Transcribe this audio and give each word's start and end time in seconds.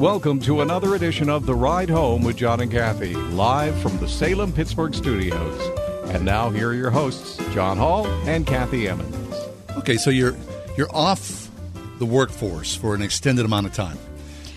Welcome 0.00 0.40
to 0.40 0.60
another 0.60 0.94
edition 0.94 1.30
of 1.30 1.46
The 1.46 1.54
Ride 1.54 1.88
Home 1.88 2.22
with 2.22 2.36
John 2.36 2.60
and 2.60 2.70
Kathy, 2.70 3.14
live 3.14 3.74
from 3.80 3.96
the 3.96 4.06
Salem 4.08 4.52
Pittsburgh 4.52 4.94
studios. 4.94 5.58
And 6.10 6.22
now 6.24 6.50
here 6.50 6.68
are 6.68 6.74
your 6.74 6.90
hosts, 6.90 7.38
John 7.54 7.78
Hall 7.78 8.06
and 8.28 8.46
Kathy 8.46 8.88
Emmons. 8.88 9.34
Okay, 9.78 9.96
so 9.96 10.10
you're 10.10 10.36
you're 10.76 10.94
off 10.94 11.50
the 11.98 12.04
workforce 12.04 12.74
for 12.76 12.94
an 12.94 13.00
extended 13.00 13.46
amount 13.46 13.66
of 13.66 13.72
time. 13.72 13.98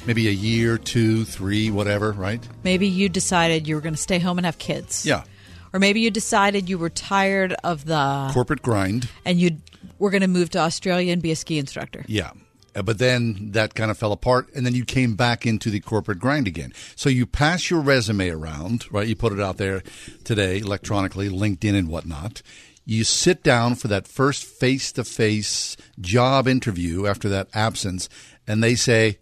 Maybe 0.05 0.27
a 0.27 0.31
year, 0.31 0.77
two, 0.77 1.23
three, 1.23 1.71
whatever, 1.71 2.11
right? 2.11 2.45
Maybe 2.63 2.87
you 2.87 3.07
decided 3.07 3.65
you 3.65 3.75
were 3.75 3.81
going 3.81 3.95
to 3.95 4.01
stay 4.01 4.19
home 4.19 4.39
and 4.39 4.45
have 4.45 4.57
kids. 4.57 5.05
Yeah. 5.05 5.23
Or 5.71 5.79
maybe 5.79 6.01
you 6.01 6.11
decided 6.11 6.67
you 6.67 6.77
were 6.77 6.89
tired 6.89 7.53
of 7.63 7.85
the 7.85 8.29
Corporate 8.33 8.61
grind. 8.61 9.07
and 9.23 9.39
you 9.39 9.57
were 9.99 10.09
going 10.09 10.21
to 10.21 10.27
move 10.27 10.49
to 10.51 10.59
Australia 10.59 11.13
and 11.13 11.21
be 11.21 11.31
a 11.31 11.35
ski 11.37 11.59
instructor. 11.59 12.03
Yeah. 12.07 12.31
Uh, 12.75 12.81
But 12.81 12.97
then 12.99 13.51
that 13.51 13.73
kind 13.75 13.91
of 13.91 13.97
fell 13.97 14.11
apart, 14.11 14.49
and 14.55 14.65
then 14.65 14.75
you 14.75 14.85
came 14.85 15.15
back 15.15 15.45
into 15.45 15.69
the 15.69 15.79
corporate 15.79 16.19
grind 16.19 16.47
again. 16.47 16.73
So 16.95 17.09
you 17.09 17.25
pass 17.25 17.69
your 17.69 17.81
resume 17.81 18.29
around, 18.29 18.91
right? 18.91 19.07
You 19.07 19.15
put 19.15 19.33
it 19.33 19.39
out 19.39 19.57
there 19.57 19.83
today 20.23 20.59
electronically, 20.59 21.29
LinkedIn 21.29 21.77
and 21.77 21.87
whatnot. 21.89 22.41
You 22.85 23.03
sit 23.03 23.43
down 23.43 23.75
for 23.75 23.87
that 23.87 24.07
first 24.07 24.43
face 24.43 24.91
to 24.93 25.03
face 25.03 25.77
job 25.99 26.47
interview 26.47 27.05
after 27.05 27.29
that 27.29 27.47
absence, 27.53 28.09
and 28.47 28.63
they 28.63 28.75
say, 28.75 29.19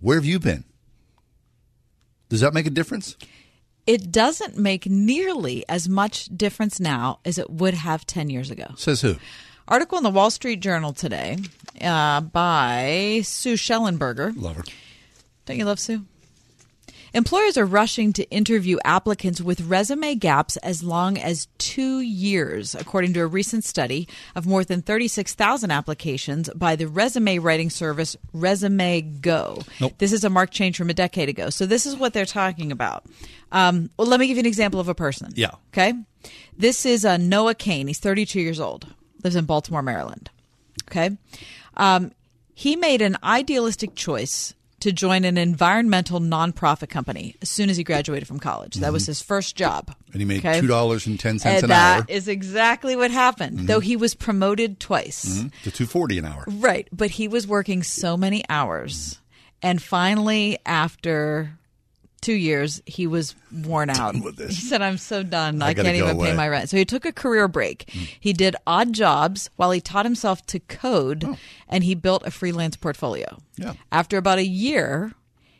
Where 0.00 0.16
have 0.16 0.24
you 0.24 0.38
been? 0.38 0.64
Does 2.28 2.40
that 2.40 2.54
make 2.54 2.66
a 2.66 2.70
difference? 2.70 3.16
It 3.86 4.10
doesn't 4.10 4.58
make 4.58 4.86
nearly 4.86 5.64
as 5.68 5.88
much 5.88 6.26
difference 6.26 6.80
now 6.80 7.20
as 7.24 7.38
it 7.38 7.48
would 7.50 7.74
have 7.74 8.04
10 8.04 8.30
years 8.30 8.50
ago. 8.50 8.66
Says 8.76 9.00
who? 9.00 9.16
Article 9.68 9.98
in 9.98 10.04
the 10.04 10.10
Wall 10.10 10.30
Street 10.30 10.60
Journal 10.60 10.92
today 10.92 11.38
uh, 11.80 12.20
by 12.20 13.20
Sue 13.24 13.54
Shellenbarger. 13.54 14.32
Love 14.36 14.56
her. 14.56 14.64
Don't 15.44 15.56
you 15.56 15.64
love 15.64 15.80
Sue? 15.80 16.04
Employers 17.12 17.56
are 17.56 17.64
rushing 17.64 18.12
to 18.12 18.28
interview 18.30 18.76
applicants 18.84 19.40
with 19.40 19.62
resume 19.62 20.14
gaps 20.16 20.56
as 20.58 20.82
long 20.82 21.16
as 21.16 21.48
two 21.56 22.00
years, 22.00 22.74
according 22.74 23.14
to 23.14 23.20
a 23.20 23.26
recent 23.26 23.64
study 23.64 24.06
of 24.34 24.46
more 24.46 24.64
than 24.64 24.82
36,000 24.82 25.70
applications 25.70 26.50
by 26.54 26.76
the 26.76 26.86
resume 26.86 27.38
writing 27.38 27.70
service 27.70 28.16
Resume 28.34 29.00
Go. 29.20 29.62
Nope. 29.80 29.94
This 29.98 30.12
is 30.12 30.24
a 30.24 30.30
marked 30.30 30.52
change 30.52 30.76
from 30.76 30.90
a 30.90 30.94
decade 30.94 31.28
ago. 31.30 31.48
So, 31.48 31.64
this 31.64 31.86
is 31.86 31.96
what 31.96 32.12
they're 32.12 32.26
talking 32.26 32.70
about. 32.70 33.04
Um, 33.50 33.88
well, 33.96 34.06
let 34.08 34.20
me 34.20 34.26
give 34.26 34.36
you 34.36 34.42
an 34.42 34.46
example 34.46 34.78
of 34.78 34.88
a 34.88 34.94
person. 34.94 35.32
Yeah. 35.34 35.52
Okay. 35.68 35.94
This 36.56 36.84
is 36.84 37.04
uh, 37.04 37.16
Noah 37.16 37.54
Kane. 37.54 37.86
He's 37.86 37.98
32 38.00 38.40
years 38.40 38.60
old, 38.60 38.86
lives 39.26 39.36
in 39.36 39.44
Baltimore, 39.44 39.82
Maryland. 39.82 40.30
Okay. 40.90 41.10
Um, 41.76 42.12
he 42.54 42.76
made 42.76 43.02
an 43.02 43.16
idealistic 43.22 43.94
choice 43.94 44.54
to 44.80 44.92
join 44.92 45.24
an 45.24 45.36
environmental 45.38 46.20
nonprofit 46.20 46.88
company 46.90 47.34
as 47.42 47.50
soon 47.50 47.70
as 47.70 47.76
he 47.76 47.82
graduated 47.84 48.28
from 48.28 48.38
college. 48.38 48.74
That 48.76 48.92
was 48.92 49.06
his 49.06 49.20
first 49.22 49.56
job. 49.56 49.86
Mm-hmm. 49.90 50.12
And 50.12 50.20
he 50.20 50.24
made 50.26 50.38
Okay? 50.46 50.60
$2.10 50.60 51.44
And 51.46 51.62
an 51.64 51.68
that 51.70 51.96
hour 51.96 52.02
Mm-hmm. 52.02 52.30
exactly 52.30 52.94
what 52.94 53.10
happened, 53.10 53.60
though 53.68 53.80
he 53.80 53.96
was 53.96 54.14
promoted 54.14 54.78
twice. 54.78 55.22
to 55.64 55.70
240 55.70 56.18
an 56.18 56.24
hour. 56.26 56.44
Right. 56.46 56.88
But 56.92 57.10
he 57.10 57.26
was 57.26 57.46
working 57.46 57.82
so 57.82 58.16
many 58.16 58.44
hours. 58.48 59.18
And 59.62 59.82
finally, 59.82 60.58
after 60.66 61.58
two 62.26 62.34
years, 62.34 62.82
he 62.86 63.06
was 63.06 63.36
worn 63.52 63.88
out. 63.88 64.20
with 64.20 64.36
this. 64.36 64.56
He 64.56 64.60
said, 64.60 64.82
I'm 64.82 64.98
so 64.98 65.22
done. 65.22 65.62
I 65.62 65.68
I, 65.68 65.74
can't 65.74 65.86
even 65.94 66.16
away." 66.16 66.30
pay 66.30 66.36
my 66.36 66.48
rent. 66.48 66.68
So 66.68 66.76
he 66.76 66.84
took 66.84 67.04
a 67.04 67.12
career 67.12 67.46
break. 67.46 67.88
Hmm. 67.92 68.04
He 68.18 68.32
did 68.32 68.56
odd 68.66 68.92
jobs 68.92 69.48
while 69.54 69.70
he 69.70 69.80
taught 69.80 70.04
himself 70.04 70.44
to 70.46 70.58
code 70.58 71.24
oh. 71.24 71.38
and 71.68 71.84
he 71.84 71.94
built 71.94 72.26
a 72.26 72.32
freelance 72.32 72.76
portfolio. 72.76 73.26
Oh. 73.30 73.42
Yeah. 73.56 73.74
After 73.92 74.18
about 74.18 74.38
a 74.38 74.46
year, 74.46 75.12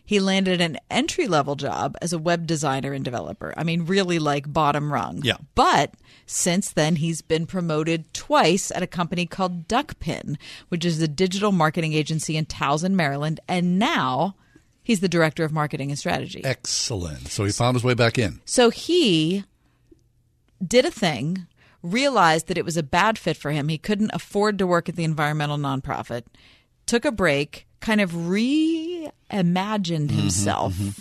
he 0.05 0.19
landed 0.19 0.61
an 0.61 0.79
entry 0.91 1.29
level 1.29 1.55
job 1.55 1.97
as 2.03 2.13
a 2.13 2.19
web 2.19 2.49
designer 2.49 2.93
and 2.93 3.05
developer. 3.05 3.55
I 3.57 3.63
mean, 3.63 3.87
really 3.87 4.19
like 4.19 4.53
bottom 4.53 4.93
rung. 4.93 5.21
Yeah. 5.23 5.37
But 5.55 5.95
since 6.27 6.73
then, 6.73 6.97
he's 6.97 7.23
been 7.23 7.47
promoted 7.47 8.13
twice 8.13 8.73
at 8.73 8.83
a 8.83 8.89
company 8.89 9.27
called 9.27 9.69
Duckpin, 9.69 10.37
which 10.69 10.85
is 10.85 11.01
a 11.01 11.07
digital 11.07 11.53
marketing 11.53 11.93
agency 11.93 12.37
in 12.37 12.47
Towson, 12.47 12.95
Maryland. 12.95 13.39
And 13.47 13.79
now 13.79 14.35
he's 14.87 15.01
the 15.01 15.09
director 15.09 15.43
of 15.43 15.51
marketing 15.51 15.91
and 15.91 15.99
strategy. 15.99 16.45
Excellent. 16.45 17.27
So 17.27 17.45
he 17.45 17.51
found 17.51 17.75
his 17.75 17.83
way 17.83 17.95
back 17.95 18.19
in. 18.19 18.41
So 18.45 18.71
he 18.71 19.43
did 20.65 20.85
a 20.85 20.93
thing, 20.93 21.49
realized 21.83 22.47
that 22.47 22.57
it 22.57 22.65
was 22.65 22.77
a 22.77 22.85
bad 22.85 23.19
fit 23.19 23.37
for 23.37 23.51
him. 23.51 23.67
He 23.67 23.79
couldn't 23.79 24.13
afford 24.15 24.59
to 24.59 24.67
work 24.67 24.89
at 24.89 24.95
the 24.95 25.03
environmental 25.03 25.59
nonprofit, 25.59 26.23
took 26.87 27.05
a 27.05 27.11
break, 27.11 27.67
kind 27.81 28.01
of 28.01 28.13
reimagined 28.13 29.11
mm-hmm, 29.33 30.19
himself. 30.19 30.75
Mm-hmm. 30.75 31.01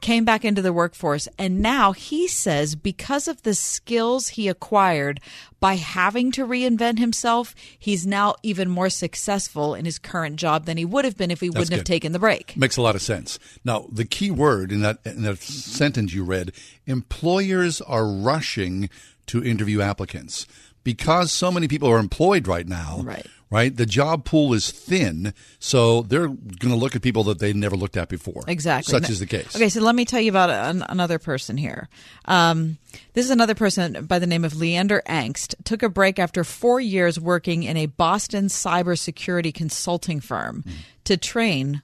Came 0.00 0.24
back 0.24 0.44
into 0.44 0.62
the 0.62 0.72
workforce, 0.72 1.26
and 1.38 1.60
now 1.60 1.90
he 1.92 2.28
says 2.28 2.76
because 2.76 3.26
of 3.26 3.42
the 3.42 3.54
skills 3.54 4.28
he 4.28 4.46
acquired 4.46 5.20
by 5.58 5.74
having 5.74 6.30
to 6.32 6.46
reinvent 6.46 7.00
himself, 7.00 7.52
he's 7.76 8.06
now 8.06 8.36
even 8.44 8.70
more 8.70 8.90
successful 8.90 9.74
in 9.74 9.84
his 9.84 9.98
current 9.98 10.36
job 10.36 10.66
than 10.66 10.76
he 10.76 10.84
would 10.84 11.04
have 11.04 11.16
been 11.16 11.32
if 11.32 11.40
he 11.40 11.50
wouldn't 11.50 11.72
have 11.72 11.84
taken 11.84 12.12
the 12.12 12.20
break. 12.20 12.56
Makes 12.56 12.76
a 12.76 12.82
lot 12.82 12.94
of 12.94 13.02
sense. 13.02 13.40
Now, 13.64 13.88
the 13.90 14.04
key 14.04 14.30
word 14.30 14.70
in 14.70 14.82
that 14.82 14.98
in 15.04 15.22
that 15.22 15.38
sentence 15.38 16.14
you 16.14 16.24
read, 16.24 16.52
employers 16.86 17.80
are 17.80 18.06
rushing 18.06 18.88
to 19.26 19.44
interview 19.44 19.80
applicants 19.80 20.46
because 20.84 21.32
so 21.32 21.50
many 21.50 21.66
people 21.68 21.88
are 21.90 21.98
employed 21.98 22.46
right 22.46 22.66
now. 22.66 23.00
Right. 23.02 23.26
Right? 23.50 23.74
The 23.74 23.86
job 23.86 24.26
pool 24.26 24.52
is 24.52 24.70
thin, 24.70 25.32
so 25.58 26.02
they're 26.02 26.26
going 26.28 26.36
to 26.70 26.76
look 26.76 26.94
at 26.94 27.00
people 27.00 27.24
that 27.24 27.38
they 27.38 27.54
never 27.54 27.76
looked 27.76 27.96
at 27.96 28.10
before. 28.10 28.42
Exactly. 28.46 28.90
Such 28.90 29.04
No- 29.04 29.08
is 29.08 29.20
the 29.20 29.26
case. 29.26 29.56
Okay, 29.56 29.70
so 29.70 29.80
let 29.80 29.94
me 29.94 30.04
tell 30.04 30.20
you 30.20 30.30
about 30.30 30.50
an, 30.50 30.84
another 30.86 31.18
person 31.18 31.56
here. 31.56 31.88
Um, 32.26 32.76
this 33.14 33.24
is 33.24 33.30
another 33.30 33.54
person 33.54 34.04
by 34.06 34.18
the 34.18 34.26
name 34.26 34.44
of 34.44 34.54
Leander 34.56 35.02
Angst. 35.08 35.54
Took 35.64 35.82
a 35.82 35.88
break 35.88 36.18
after 36.18 36.44
four 36.44 36.78
years 36.78 37.18
working 37.18 37.62
in 37.62 37.78
a 37.78 37.86
Boston 37.86 38.48
cybersecurity 38.48 39.54
consulting 39.54 40.20
firm 40.20 40.62
to 41.04 41.16
train 41.16 41.80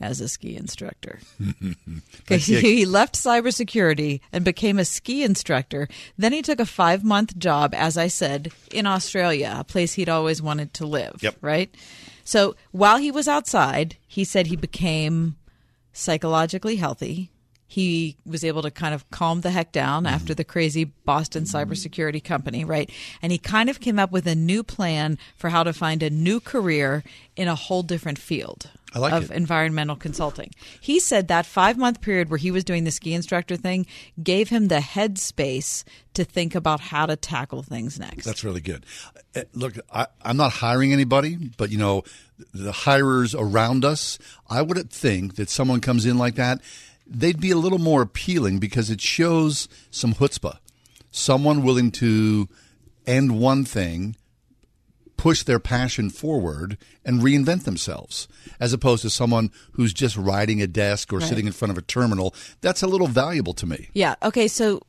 as 0.00 0.20
a 0.20 0.28
ski 0.28 0.56
instructor. 0.56 1.18
Okay, 2.32 2.38
he 2.38 2.86
left 2.86 3.16
cybersecurity 3.16 4.20
and 4.32 4.44
became 4.44 4.78
a 4.78 4.84
ski 4.84 5.24
instructor. 5.24 5.88
Then 6.16 6.32
he 6.32 6.42
took 6.42 6.60
a 6.60 6.66
five 6.66 7.02
month 7.02 7.36
job, 7.38 7.74
as 7.74 7.98
I 7.98 8.06
said, 8.06 8.52
in 8.72 8.86
Australia, 8.86 9.56
a 9.58 9.64
place 9.64 9.94
he'd 9.94 10.08
always 10.08 10.40
wanted 10.40 10.72
to 10.74 10.86
live. 10.86 11.16
Yep. 11.22 11.36
Right? 11.40 11.74
So 12.22 12.54
while 12.70 12.98
he 12.98 13.10
was 13.10 13.26
outside, 13.26 13.96
he 14.06 14.22
said 14.24 14.46
he 14.46 14.54
became 14.56 15.36
psychologically 15.92 16.76
healthy. 16.76 17.30
He 17.66 18.16
was 18.26 18.42
able 18.44 18.62
to 18.62 18.70
kind 18.70 18.94
of 18.94 19.08
calm 19.10 19.40
the 19.42 19.50
heck 19.50 19.70
down 19.72 20.04
Mm-hmm. 20.04 20.14
after 20.14 20.34
the 20.34 20.44
crazy 20.44 20.84
Boston 20.84 21.44
cybersecurity 21.44 22.22
company, 22.22 22.64
right? 22.64 22.90
And 23.22 23.30
he 23.32 23.38
kind 23.38 23.68
of 23.70 23.80
came 23.80 23.98
up 23.98 24.10
with 24.12 24.26
a 24.26 24.34
new 24.34 24.62
plan 24.62 25.18
for 25.36 25.50
how 25.50 25.62
to 25.64 25.72
find 25.72 26.02
a 26.02 26.10
new 26.10 26.40
career 26.40 27.04
in 27.36 27.46
a 27.48 27.54
whole 27.54 27.82
different 27.82 28.18
field 28.18 28.70
like 28.98 29.12
of 29.12 29.30
it. 29.30 29.36
environmental 29.36 29.96
consulting. 29.96 30.50
He 30.80 31.00
said 31.00 31.28
that 31.28 31.46
five 31.46 31.78
month 31.78 32.00
period 32.00 32.28
where 32.28 32.38
he 32.38 32.50
was 32.50 32.64
doing 32.64 32.84
the 32.84 32.90
ski 32.90 33.14
instructor 33.14 33.56
thing 33.56 33.86
gave 34.22 34.48
him 34.48 34.68
the 34.68 34.76
headspace 34.78 35.84
to 36.14 36.24
think 36.24 36.54
about 36.54 36.80
how 36.80 37.06
to 37.06 37.16
tackle 37.16 37.62
things 37.62 37.98
next. 37.98 38.24
That's 38.24 38.44
really 38.44 38.60
good. 38.60 38.84
Uh, 39.34 39.42
Look, 39.54 39.74
I, 39.92 40.06
I'm 40.22 40.36
not 40.36 40.52
hiring 40.52 40.92
anybody, 40.92 41.36
but 41.56 41.70
you 41.70 41.78
know, 41.78 42.02
the 42.52 42.72
hirers 42.72 43.34
around 43.34 43.84
us, 43.84 44.18
I 44.48 44.62
would 44.62 44.90
think 44.90 45.36
that 45.36 45.48
someone 45.48 45.80
comes 45.80 46.06
in 46.06 46.18
like 46.18 46.34
that, 46.34 46.60
they'd 47.06 47.40
be 47.40 47.50
a 47.50 47.56
little 47.56 47.78
more 47.78 48.02
appealing 48.02 48.58
because 48.58 48.90
it 48.90 49.00
shows 49.00 49.68
some 49.90 50.14
chutzpah. 50.14 50.58
Someone 51.10 51.62
willing 51.62 51.90
to 51.92 52.48
end 53.06 53.38
one 53.40 53.64
thing, 53.64 54.16
push 55.20 55.42
their 55.42 55.58
passion 55.60 56.08
forward, 56.08 56.78
and 57.04 57.20
reinvent 57.20 57.64
themselves, 57.64 58.26
as 58.58 58.72
opposed 58.72 59.02
to 59.02 59.10
someone 59.10 59.50
who's 59.72 59.92
just 59.92 60.16
riding 60.16 60.62
a 60.62 60.66
desk 60.66 61.12
or 61.12 61.18
Right. 61.18 61.28
sitting 61.28 61.46
in 61.46 61.52
front 61.52 61.70
of 61.72 61.76
a 61.76 61.82
terminal. 61.82 62.34
That's 62.62 62.82
a 62.82 62.86
little 62.86 63.06
valuable 63.06 63.52
to 63.54 63.66
me. 63.66 63.90
Yeah. 63.92 64.14
Okay. 64.22 64.48
So 64.48 64.80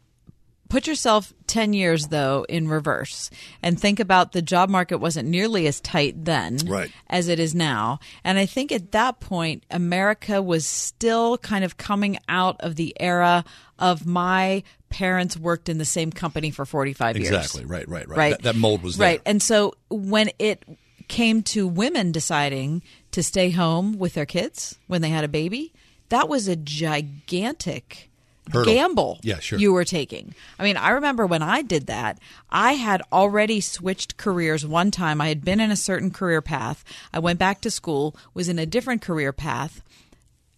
put 0.69 0.87
yourself 0.87 1.33
10 1.47 1.73
years 1.73 2.07
though 2.07 2.45
in 2.47 2.69
reverse 2.69 3.29
and 3.61 3.77
think 3.77 3.99
about 3.99 4.31
the 4.31 4.41
job 4.41 4.69
market 4.69 4.99
wasn't 4.99 5.27
nearly 5.27 5.67
as 5.67 5.81
tight 5.81 6.23
then 6.23 6.59
Right. 6.65 6.89
as 7.09 7.27
it 7.27 7.37
is 7.41 7.53
now. 7.53 7.99
And 8.23 8.37
I 8.39 8.45
think 8.45 8.71
at 8.71 8.93
that 8.93 9.19
point, 9.19 9.65
America 9.69 10.41
was 10.41 10.65
still 10.65 11.37
kind 11.39 11.65
of 11.65 11.75
coming 11.75 12.17
out 12.29 12.55
of 12.61 12.77
the 12.77 12.95
era 13.01 13.43
of 13.77 14.05
my 14.05 14.63
parents 14.91 15.35
worked 15.35 15.69
in 15.69 15.79
the 15.79 15.85
same 15.85 16.11
company 16.11 16.51
for 16.51 16.65
45 16.65 17.17
years. 17.17 17.29
Exactly. 17.29 17.65
Right. 17.65 17.87
Right. 17.89 18.07
Right. 18.07 18.17
Right. 18.17 18.31
That, 18.31 18.43
that 18.43 18.55
mold 18.55 18.83
was 18.83 18.97
there. 18.97 19.07
Right. 19.07 19.21
And 19.25 19.41
so 19.41 19.73
when 19.89 20.29
it 20.37 20.63
came 21.07 21.41
to 21.43 21.67
women 21.67 22.11
deciding 22.11 22.83
to 23.11 23.23
stay 23.23 23.49
home 23.49 23.97
with 23.97 24.13
their 24.13 24.25
kids 24.25 24.77
when 24.87 25.01
they 25.01 25.09
had 25.09 25.23
a 25.23 25.27
baby, 25.27 25.73
that 26.09 26.29
was 26.29 26.47
a 26.47 26.55
gigantic 26.55 28.09
Hurdle. 28.51 28.73
gamble 28.73 29.19
Yeah, 29.21 29.39
sure. 29.39 29.59
you 29.59 29.73
were 29.73 29.85
taking. 29.85 30.33
I 30.57 30.63
mean, 30.63 30.77
I 30.77 30.91
remember 30.91 31.25
when 31.25 31.41
I 31.41 31.61
did 31.61 31.87
that, 31.87 32.19
I 32.49 32.73
had 32.73 33.01
already 33.11 33.61
switched 33.61 34.17
careers 34.17 34.65
one 34.65 34.91
time. 34.91 35.21
I 35.21 35.27
had 35.29 35.43
been 35.43 35.59
in 35.59 35.71
a 35.71 35.75
certain 35.75 36.11
career 36.11 36.41
path. 36.41 36.83
I 37.13 37.19
went 37.19 37.39
back 37.39 37.61
to 37.61 37.71
school, 37.71 38.15
was 38.33 38.49
in 38.49 38.59
a 38.59 38.65
different 38.65 39.01
career 39.01 39.31
path, 39.31 39.81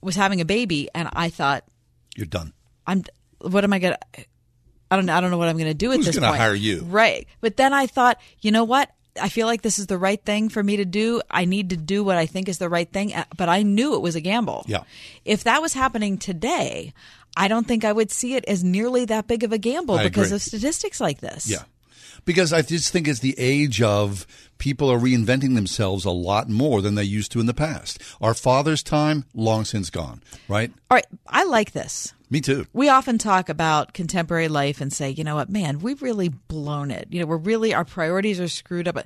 was 0.01 0.15
having 0.15 0.41
a 0.41 0.45
baby, 0.45 0.89
and 0.93 1.09
I 1.13 1.29
thought, 1.29 1.63
You're 2.15 2.25
done. 2.25 2.53
I'm 2.85 3.03
what 3.43 3.63
am 3.63 3.73
I 3.73 3.79
gonna 3.79 3.97
I 4.91 4.95
don't 4.95 5.09
I 5.09 5.21
don't 5.21 5.31
know 5.31 5.37
what 5.37 5.49
I'm 5.49 5.57
gonna 5.57 5.73
do 5.73 5.91
at 5.91 5.97
Who's 5.97 6.05
this 6.07 6.15
gonna 6.15 6.27
point. 6.27 6.41
hire 6.41 6.55
you? 6.55 6.83
Right. 6.83 7.27
But 7.41 7.57
then 7.57 7.73
I 7.73 7.87
thought, 7.87 8.19
you 8.41 8.51
know 8.51 8.63
what? 8.63 8.89
I 9.21 9.29
feel 9.29 9.45
like 9.45 9.61
this 9.61 9.77
is 9.77 9.87
the 9.87 9.97
right 9.97 10.23
thing 10.23 10.49
for 10.49 10.63
me 10.63 10.77
to 10.77 10.85
do. 10.85 11.21
I 11.29 11.45
need 11.45 11.69
to 11.69 11.77
do 11.77 12.03
what 12.03 12.17
I 12.17 12.25
think 12.25 12.49
is 12.49 12.57
the 12.57 12.69
right 12.69 12.91
thing, 12.91 13.13
uh, 13.13 13.25
but 13.37 13.47
I 13.47 13.61
knew 13.61 13.93
it 13.93 14.01
was 14.01 14.15
a 14.15 14.21
gamble. 14.21 14.65
Yeah. 14.67 14.83
If 15.23 15.43
that 15.43 15.61
was 15.61 15.73
happening 15.73 16.17
today, 16.17 16.93
I 17.37 17.47
don't 17.47 17.67
think 17.67 17.85
I 17.85 17.91
would 17.91 18.11
see 18.11 18.35
it 18.35 18.45
as 18.45 18.63
nearly 18.63 19.05
that 19.05 19.27
big 19.27 19.43
of 19.43 19.51
a 19.51 19.57
gamble 19.59 19.95
I 19.95 20.03
because 20.03 20.27
agree. 20.27 20.35
of 20.37 20.41
statistics 20.41 20.99
like 20.99 21.19
this. 21.21 21.47
Yeah. 21.49 21.63
Because 22.25 22.53
I 22.53 22.61
just 22.61 22.91
think 22.91 23.07
it's 23.07 23.19
the 23.19 23.35
age 23.37 23.81
of 23.81 24.25
people 24.57 24.89
are 24.89 24.99
reinventing 24.99 25.55
themselves 25.55 26.05
a 26.05 26.11
lot 26.11 26.49
more 26.49 26.81
than 26.81 26.95
they 26.95 27.03
used 27.03 27.31
to 27.33 27.39
in 27.39 27.47
the 27.47 27.53
past. 27.53 28.01
Our 28.21 28.33
father's 28.33 28.81
time, 28.81 29.25
long 29.33 29.65
since 29.65 29.89
gone, 29.89 30.23
right? 30.47 30.71
All 30.89 30.95
right, 30.95 31.05
I 31.27 31.43
like 31.43 31.71
this. 31.71 32.13
Me 32.33 32.41
too. 32.41 32.65
We 32.73 32.89
often 32.89 33.19
talk 33.19 33.47
about 33.47 33.93
contemporary 33.93 34.47
life 34.47 34.81
and 34.81 34.91
say, 34.91 35.11
you 35.11 35.23
know 35.23 35.35
what, 35.35 35.51
man, 35.51 35.77
we've 35.77 36.01
really 36.01 36.29
blown 36.29 36.89
it. 36.89 37.07
You 37.11 37.19
know, 37.19 37.27
we're 37.27 37.37
really 37.37 37.75
our 37.75 37.85
priorities 37.85 38.39
are 38.39 38.47
screwed 38.47 38.87
up. 38.87 38.97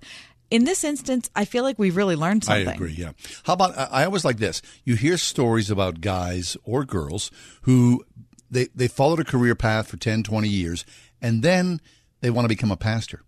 In 0.49 0.63
this 0.63 0.85
instance, 0.85 1.29
I 1.35 1.43
feel 1.43 1.65
like 1.65 1.77
we've 1.77 1.97
really 1.97 2.15
learned 2.15 2.45
something. 2.45 2.69
I 2.69 2.71
agree. 2.71 2.93
Yeah. 2.93 3.11
How 3.43 3.51
about 3.51 3.77
I 3.77 4.05
always 4.05 4.23
like 4.23 4.37
this. 4.37 4.61
You 4.85 4.95
hear 4.95 5.17
stories 5.17 5.69
about 5.69 5.99
guys 5.99 6.55
or 6.63 6.85
girls 6.85 7.29
who 7.63 8.05
they 8.49 8.69
they 8.73 8.87
followed 8.87 9.19
a 9.19 9.25
career 9.25 9.55
path 9.55 9.89
for 9.89 9.97
10, 9.97 10.23
20 10.23 10.47
years 10.47 10.85
and 11.21 11.43
then 11.43 11.81
they 12.21 12.29
want 12.29 12.45
to 12.45 12.49
become 12.49 12.71
a 12.71 12.77
pastor. 12.77 13.23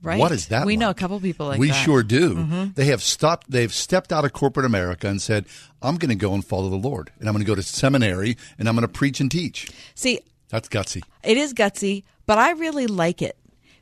Right? 0.00 0.18
What 0.20 0.30
is 0.30 0.46
that? 0.48 0.64
We 0.64 0.76
know 0.76 0.90
a 0.90 0.94
couple 0.94 1.18
people 1.20 1.46
like 1.48 1.58
we 1.58 1.68
that. 1.68 1.74
Mm-hmm. 1.74 1.84
sure 1.84 2.02
do. 2.02 2.70
They 2.74 2.84
have 2.86 3.02
stopped. 3.02 3.50
They've 3.50 3.72
stepped 3.72 4.12
out 4.12 4.24
of 4.24 4.32
corporate 4.32 4.64
America 4.64 5.08
and 5.08 5.20
said, 5.20 5.46
"I'm 5.82 5.96
going 5.96 6.10
to 6.10 6.14
go 6.14 6.34
and 6.34 6.44
follow 6.44 6.68
the 6.68 6.76
Lord, 6.76 7.10
and 7.18 7.28
I'm 7.28 7.34
going 7.34 7.44
to 7.44 7.48
go 7.48 7.56
to 7.56 7.62
seminary, 7.62 8.36
and 8.58 8.68
I'm 8.68 8.76
going 8.76 8.86
to 8.86 8.92
preach 8.92 9.20
and 9.20 9.30
teach." 9.30 9.68
See, 9.94 10.20
That's 10.50 10.68
gutsy. 10.68 11.02
It 11.24 11.36
is 11.36 11.52
gutsy, 11.52 12.04
but 12.26 12.38
I 12.38 12.52
really 12.52 12.86
like 12.86 13.22
it 13.22 13.36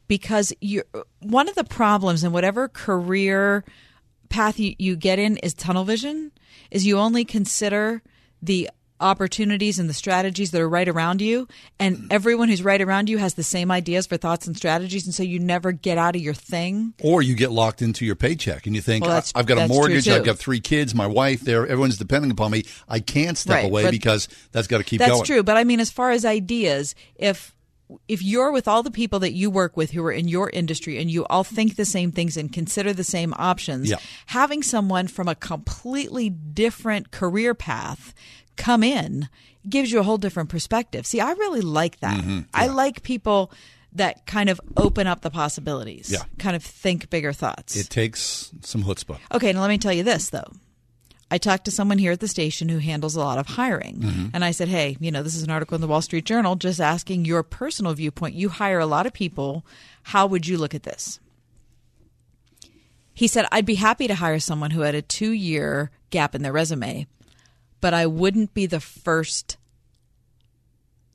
because 0.09 0.53
you 0.61 0.85
one 1.21 1.49
of 1.49 1.55
the 1.55 1.65
problems 1.65 2.25
in 2.25 2.33
whatever 2.33 2.69
career 2.69 3.65
path 4.29 4.59
you, 4.59 4.75
you 4.79 4.97
get 4.97 5.19
in 5.19 5.37
is 5.39 5.55
tunnel 5.55 5.85
vision 5.85 6.33
is 6.71 6.87
you 6.87 6.99
only 6.99 7.25
consider 7.25 8.03
the 8.43 8.69
opportunities 9.01 9.79
and 9.79 9.89
the 9.89 9.95
strategies 9.95 10.51
that 10.51 10.61
are 10.61 10.69
right 10.69 10.89
around 10.89 11.21
you 11.21 11.47
and 11.79 11.97
mm. 11.97 12.07
everyone 12.11 12.49
who's 12.49 12.63
right 12.63 12.81
around 12.81 13.09
you 13.09 13.19
has 13.19 13.35
the 13.35 13.43
same 13.43 13.71
ideas 13.71 14.07
for 14.07 14.17
thoughts 14.17 14.47
and 14.47 14.57
strategies 14.57 15.05
and 15.05 15.15
so 15.15 15.23
you 15.23 15.39
never 15.39 15.73
get 15.73 15.99
out 15.99 16.17
of 16.17 16.23
your 16.23 16.35
thing 16.35 16.95
Or 17.03 17.23
you 17.23 17.35
get 17.35 17.51
locked 17.51 17.83
into 17.83 18.05
your 18.05 18.17
paycheck, 18.17 18.67
and 18.67 18.75
you 18.75 18.83
think, 18.83 19.05
Well, 19.05 19.23
"I've 19.35 19.47
got 19.47 19.59
a 19.59 19.69
mortgage. 19.69 20.09
I've 20.09 20.25
got 20.25 20.39
three 20.39 20.61
kids, 20.61 20.95
my 20.95 21.07
wife. 21.07 21.41
There, 21.43 21.67
everyone's 21.67 21.99
depending 21.99 22.31
upon 22.31 22.51
me. 22.51 22.65
I 22.89 23.01
can't 23.01 23.37
step 23.37 23.57
Right, 23.57 23.65
away 23.67 23.91
because 23.91 24.29
that's 24.53 24.67
got 24.67 24.79
to 24.79 24.85
keep 24.85 25.01
That's 25.01 25.13
going." 25.13 25.25
true, 25.25 25.43
but 25.43 25.57
I 25.57 25.65
mean, 25.65 25.81
as 25.81 25.91
far 25.91 26.11
as 26.11 26.25
ideas, 26.25 26.95
if 27.17 27.55
if 28.09 28.23
you're 28.23 28.51
with 28.51 28.67
all 28.67 28.83
the 28.83 28.91
people 28.91 29.21
that 29.21 29.33
you 29.33 29.49
work 29.49 29.77
with 29.77 29.93
who 29.93 30.05
are 30.05 30.11
in 30.13 30.27
your 30.27 30.51
industry 30.51 30.99
and 30.99 31.09
you 31.11 31.25
all 31.27 31.45
think 31.45 31.77
the 31.77 31.85
same 31.85 32.11
things 32.11 32.37
and 32.37 32.53
consider 32.53 32.93
the 32.93 33.05
same 33.05 33.33
options, 33.37 33.89
Yeah. 33.89 33.97
having 34.27 34.63
someone 34.63 35.07
from 35.07 35.29
a 35.29 35.35
completely 35.37 36.29
different 36.29 37.13
career 37.13 37.55
path 37.55 38.13
come 38.57 38.83
in 38.83 39.29
gives 39.69 39.91
you 39.91 39.99
a 39.99 40.03
whole 40.03 40.19
different 40.19 40.49
perspective. 40.49 41.07
See, 41.07 41.21
I 41.21 41.33
really 41.33 41.61
like 41.61 42.01
that. 42.01 42.21
Mm-hmm. 42.21 42.41
I 42.55 42.69
like 42.69 43.03
people 43.03 43.51
that 43.93 44.27
kind 44.27 44.49
of 44.51 44.61
open 44.77 45.07
up 45.07 45.23
the 45.23 45.31
possibilities, 45.31 46.11
Yeah. 46.13 46.23
kind 46.39 46.55
of 46.55 46.63
think 46.63 47.09
bigger 47.11 47.33
thoughts. 47.33 47.75
It 47.77 47.89
takes 47.91 48.53
some 48.63 48.85
chutzpah. 48.85 49.19
Okay, 49.33 49.53
now 49.53 49.63
let 49.63 49.69
me 49.69 49.79
tell 49.79 49.93
you 49.93 50.03
this 50.03 50.31
though. 50.31 50.51
I 51.29 51.39
talked 51.39 51.65
to 51.65 51.73
someone 51.73 51.99
here 51.99 52.13
at 52.13 52.21
the 52.21 52.29
station 52.29 52.69
who 52.69 52.79
handles 52.79 53.17
a 53.17 53.21
lot 53.21 53.39
of 53.39 53.47
hiring. 53.49 53.97
Mm-hmm. 53.99 54.27
And 54.33 54.45
I 54.45 54.53
said, 54.53 54.69
hey, 54.69 54.97
you 55.01 55.11
know, 55.11 55.25
this 55.25 55.35
is 55.35 55.43
an 55.43 55.51
article 55.51 55.75
in 55.75 55.81
the 55.81 55.89
Wall 55.89 56.01
Street 56.03 56.25
Journal 56.25 56.55
just 56.55 56.81
asking 56.81 57.25
your 57.25 57.43
personal 57.43 57.95
viewpoint. 57.95 58.37
You 58.37 58.49
hire 58.49 58.79
a 58.79 58.87
lot 58.87 59.07
of 59.07 59.13
people. 59.13 59.67
How 60.05 60.27
would 60.29 60.47
you 60.47 60.57
look 60.57 60.73
at 60.73 60.85
this? 60.85 61.19
He 63.13 63.27
said, 63.27 63.47
I'd 63.51 63.67
be 63.67 63.77
happy 63.77 64.07
to 64.09 64.15
hire 64.15 64.39
someone 64.39 64.71
who 64.73 64.83
had 64.83 64.95
a 64.95 65.03
two 65.03 65.31
year 65.33 65.91
gap 66.11 66.35
in 66.35 66.43
their 66.43 66.53
resume, 66.53 67.07
but 67.87 67.95
I 67.95 68.07
wouldn't 68.07 68.53
be 68.53 68.67
the 68.67 68.81
first 68.81 69.59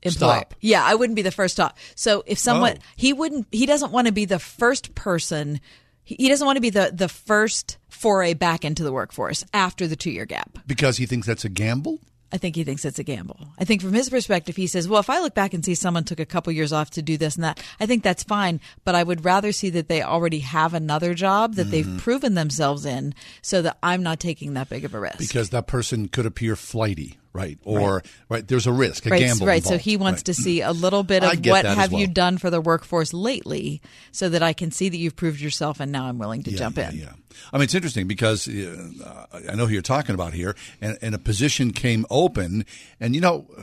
employer. 0.02 0.36
Stop. 0.38 0.54
Yeah, 0.62 0.82
I 0.82 0.94
wouldn't 0.94 1.16
be 1.16 1.20
the 1.20 1.30
first 1.30 1.52
stop. 1.52 1.76
So 1.94 2.22
if 2.26 2.38
someone 2.38 2.78
Oh. 2.78 2.84
he 2.96 3.12
wouldn't 3.12 3.46
he 3.52 3.66
doesn't 3.66 3.92
want 3.92 4.06
to 4.06 4.12
be 4.12 4.24
the 4.24 4.38
first 4.38 4.94
person 4.94 5.60
he 6.02 6.30
doesn't 6.30 6.46
want 6.46 6.56
to 6.56 6.62
be 6.62 6.70
the 6.70 6.90
the 6.94 7.10
first 7.10 7.76
foray 7.90 8.32
back 8.32 8.64
into 8.64 8.84
the 8.84 8.90
workforce 8.90 9.44
after 9.52 9.86
the 9.86 9.96
2-year 9.96 10.24
gap. 10.24 10.60
Because 10.66 10.96
he 10.96 11.04
thinks 11.04 11.26
that's 11.26 11.44
a 11.44 11.50
gamble? 11.50 12.00
I 12.32 12.38
think 12.38 12.56
he 12.56 12.64
thinks 12.64 12.84
it's 12.84 12.98
a 12.98 13.02
gamble. 13.04 13.48
I 13.58 13.64
think 13.64 13.82
from 13.82 13.92
his 13.92 14.08
perspective, 14.08 14.56
he 14.56 14.66
says, 14.66 14.88
well, 14.88 15.00
if 15.00 15.10
I 15.10 15.20
look 15.20 15.34
back 15.34 15.52
and 15.52 15.64
see 15.64 15.74
someone 15.74 16.04
took 16.04 16.18
a 16.20 16.24
couple 16.24 16.52
years 16.52 16.72
off 16.72 16.90
to 16.90 17.02
do 17.02 17.16
this 17.18 17.34
and 17.34 17.44
that, 17.44 17.62
I 17.78 17.86
think 17.86 18.02
that's 18.02 18.22
fine. 18.22 18.60
But 18.84 18.94
I 18.94 19.02
would 19.02 19.24
rather 19.24 19.52
see 19.52 19.68
that 19.70 19.88
they 19.88 20.02
already 20.02 20.38
have 20.40 20.72
another 20.74 21.12
job 21.14 21.54
that 21.56 21.62
Mm-hmm. 21.66 21.70
they've 21.70 21.98
proven 22.02 22.34
themselves 22.34 22.86
in 22.86 23.14
so 23.42 23.60
that 23.62 23.76
I'm 23.82 24.02
not 24.02 24.18
taking 24.20 24.54
that 24.54 24.68
big 24.68 24.84
of 24.84 24.94
a 24.94 25.00
risk. 25.00 25.18
Because 25.18 25.50
that 25.50 25.66
person 25.66 26.08
could 26.08 26.26
appear 26.26 26.56
flighty, 26.56 27.18
right? 27.32 27.58
Or 27.64 28.02
right, 28.28 28.46
there's 28.46 28.66
a 28.66 28.72
risk, 28.72 29.06
a 29.06 29.10
right, 29.10 29.20
gamble. 29.20 29.46
right. 29.46 29.64
So 29.64 29.78
he 29.78 29.96
wants 29.96 30.18
Right. 30.20 30.24
to 30.26 30.34
see 30.34 30.60
a 30.60 30.72
little 30.72 31.02
bit 31.02 31.22
of 31.24 31.44
what 31.46 31.64
have 31.64 31.92
you 31.92 32.06
done 32.06 32.38
for 32.38 32.50
the 32.50 32.60
workforce 32.60 33.12
lately 33.12 33.80
so 34.10 34.28
that 34.28 34.42
I 34.42 34.52
can 34.52 34.70
see 34.70 34.88
that 34.88 34.96
you've 34.96 35.16
proved 35.16 35.40
yourself 35.40 35.80
and 35.80 35.90
now 35.92 36.06
I'm 36.06 36.18
willing 36.18 36.42
to 36.44 36.50
Yeah, 36.50 36.58
jump 36.58 36.76
yeah, 36.76 36.90
in. 36.90 36.96
Yeah. 36.98 37.12
I 37.52 37.56
mean, 37.56 37.64
it's 37.64 37.74
interesting 37.74 38.06
because 38.06 38.46
uh, 38.48 39.26
I 39.50 39.54
know 39.54 39.66
who 39.66 39.72
you're 39.72 39.82
talking 39.82 40.14
about 40.14 40.34
here, 40.34 40.54
and, 40.80 40.98
and 41.00 41.14
a 41.14 41.18
position 41.18 41.72
came 41.72 42.04
open, 42.10 42.66
and 43.00 43.14
you 43.14 43.20
know, 43.22 43.46
uh, 43.58 43.62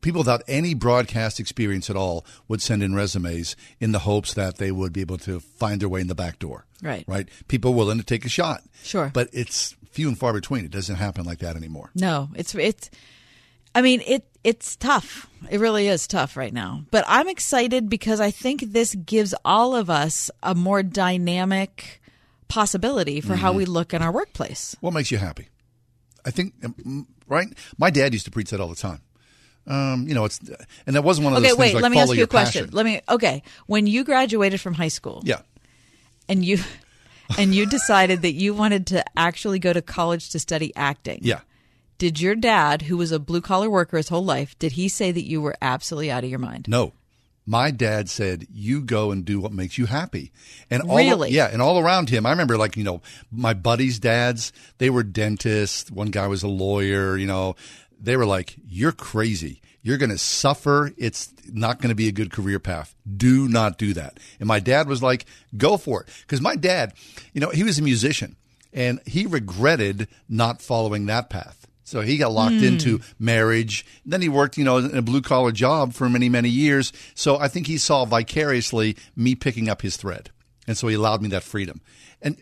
people 0.00 0.20
without 0.20 0.42
any 0.46 0.74
broadcast 0.74 1.40
experience 1.40 1.88
at 1.90 1.96
all 1.96 2.24
would 2.48 2.62
send 2.62 2.82
in 2.82 2.94
resumes 2.94 3.56
in 3.80 3.92
the 3.92 4.00
hopes 4.00 4.34
that 4.34 4.58
they 4.58 4.70
would 4.70 4.92
be 4.92 5.00
able 5.00 5.18
to 5.18 5.40
find 5.40 5.80
their 5.80 5.88
way 5.88 6.00
in 6.00 6.06
the 6.06 6.14
back 6.14 6.38
door. 6.38 6.66
Right. 6.82 7.04
Right. 7.08 7.28
People 7.48 7.74
willing 7.74 7.98
to 7.98 8.04
take 8.04 8.24
a 8.24 8.28
shot. 8.28 8.62
Sure. 8.82 9.10
But 9.12 9.28
it's 9.32 9.74
few 9.96 10.08
and 10.08 10.18
far 10.18 10.32
between. 10.32 10.64
It 10.64 10.70
doesn't 10.70 10.96
happen 10.96 11.24
like 11.24 11.38
that 11.40 11.56
anymore. 11.56 11.90
No, 11.94 12.28
it's 12.34 12.54
it's. 12.54 12.90
I 13.74 13.82
mean, 13.82 14.02
it 14.06 14.24
it's 14.44 14.76
tough. 14.76 15.26
It 15.50 15.58
really 15.58 15.88
is 15.88 16.06
tough 16.06 16.36
right 16.36 16.52
now. 16.52 16.84
But 16.90 17.04
I'm 17.08 17.28
excited 17.28 17.88
because 17.88 18.20
I 18.20 18.30
think 18.30 18.60
this 18.72 18.94
gives 18.94 19.34
all 19.44 19.74
of 19.74 19.88
us 19.90 20.30
a 20.42 20.54
more 20.54 20.82
dynamic 20.82 22.00
possibility 22.48 23.20
for 23.20 23.32
Mm-hmm. 23.34 23.42
how 23.42 23.52
we 23.52 23.64
look 23.64 23.92
in 23.92 24.02
our 24.02 24.12
workplace. 24.12 24.76
What 24.80 24.92
makes 24.94 25.10
you 25.10 25.18
happy? 25.18 25.48
I 26.24 26.30
think, 26.30 26.54
um, 26.64 27.06
right? 27.28 27.48
My 27.78 27.90
dad 27.90 28.12
used 28.12 28.24
to 28.26 28.30
preach 28.30 28.50
that 28.50 28.60
all 28.60 28.68
the 28.68 28.74
time. 28.76 29.00
Um, 29.66 30.06
you 30.08 30.14
know, 30.14 30.24
it's 30.26 30.38
and 30.86 30.94
that 30.94 31.02
wasn't 31.04 31.24
one 31.24 31.32
of 31.34 31.38
Okay, 31.40 31.48
those 31.48 31.58
wait. 31.58 31.66
things 31.72 31.74
like 31.74 31.82
let 31.82 31.92
me 31.92 31.98
ask 31.98 32.14
you 32.14 32.22
a 32.22 32.26
question. 32.26 32.64
passion. 32.66 32.74
Let 32.76 32.86
me. 32.86 33.00
Okay, 33.08 33.42
when 33.66 33.86
you 33.86 34.04
graduated 34.04 34.60
from 34.60 34.74
high 34.74 34.92
school, 34.98 35.22
Yeah. 35.24 35.40
and 36.28 36.44
you 36.44 36.58
and 37.38 37.54
you 37.54 37.66
decided 37.66 38.22
that 38.22 38.32
you 38.32 38.54
wanted 38.54 38.86
to 38.88 39.04
actually 39.18 39.58
go 39.58 39.72
to 39.72 39.82
college 39.82 40.30
to 40.30 40.38
study 40.38 40.72
acting. 40.76 41.20
Yeah. 41.22 41.40
Did 41.98 42.20
your 42.20 42.34
dad, 42.34 42.82
who 42.82 42.96
was 42.98 43.10
a 43.12 43.18
blue 43.18 43.40
collar 43.40 43.70
worker 43.70 43.96
his 43.96 44.08
whole 44.10 44.24
life, 44.24 44.58
did 44.58 44.72
he 44.72 44.88
say 44.88 45.12
that 45.12 45.24
you 45.26 45.40
were 45.40 45.56
absolutely 45.62 46.10
out 46.10 46.24
of 46.24 46.30
your 46.30 46.38
mind? 46.38 46.66
No. 46.68 46.92
My 47.48 47.70
dad 47.70 48.10
said, 48.10 48.48
"You 48.52 48.80
go 48.82 49.12
and 49.12 49.24
do 49.24 49.38
what 49.38 49.52
makes 49.52 49.78
you 49.78 49.86
happy." 49.86 50.32
And 50.68 50.82
all 50.82 50.96
Really? 50.96 51.30
yeah, 51.30 51.46
and 51.46 51.62
all 51.62 51.78
around 51.78 52.10
him, 52.10 52.26
I 52.26 52.30
remember 52.30 52.58
like 52.58 52.76
you 52.76 52.82
know 52.82 53.00
my 53.30 53.54
buddies' 53.54 54.00
dads. 54.00 54.52
They 54.78 54.90
were 54.90 55.04
dentists. 55.04 55.88
One 55.88 56.08
guy 56.10 56.26
was 56.26 56.42
a 56.42 56.48
lawyer. 56.48 57.16
You 57.16 57.26
know, 57.28 57.54
they 58.00 58.16
were 58.16 58.26
like, 58.26 58.56
"You're 58.68 58.90
crazy. 58.90 59.60
You're 59.86 59.98
going 59.98 60.10
to 60.10 60.18
suffer. 60.18 60.92
It's 60.96 61.32
not 61.52 61.80
going 61.80 61.90
to 61.90 61.94
be 61.94 62.08
a 62.08 62.12
good 62.12 62.32
career 62.32 62.58
path. 62.58 62.96
Do 63.16 63.46
not 63.46 63.78
do 63.78 63.94
that." 63.94 64.18
And 64.40 64.48
my 64.48 64.58
dad 64.58 64.88
was 64.88 65.00
like, 65.00 65.26
"Go 65.56 65.76
for 65.76 66.02
it," 66.02 66.08
because 66.22 66.40
my 66.40 66.56
dad, 66.56 66.92
you 67.32 67.40
know, 67.40 67.50
he 67.50 67.62
was 67.62 67.78
a 67.78 67.82
musician, 67.82 68.34
and 68.72 68.98
he 69.06 69.26
regretted 69.26 70.08
not 70.28 70.60
following 70.60 71.06
that 71.06 71.30
path. 71.30 71.68
So 71.84 72.00
he 72.00 72.16
got 72.16 72.32
locked 72.32 72.56
hmm. 72.56 72.64
into 72.64 73.00
marriage. 73.20 73.86
Then 74.04 74.20
he 74.20 74.28
worked, 74.28 74.58
you 74.58 74.64
know, 74.64 74.78
in 74.78 74.98
a 74.98 75.02
blue 75.02 75.22
collar 75.22 75.52
job 75.52 75.94
for 75.94 76.08
many, 76.08 76.28
many 76.28 76.48
years. 76.48 76.92
So 77.14 77.38
I 77.38 77.46
think 77.46 77.68
he 77.68 77.78
saw 77.78 78.04
vicariously 78.04 78.96
me 79.14 79.36
picking 79.36 79.68
up 79.68 79.82
his 79.82 79.96
thread. 79.96 80.30
And 80.66 80.76
so 80.76 80.88
he 80.88 80.96
allowed 80.96 81.22
me 81.22 81.28
that 81.28 81.44
freedom. 81.44 81.80
And 82.20 82.38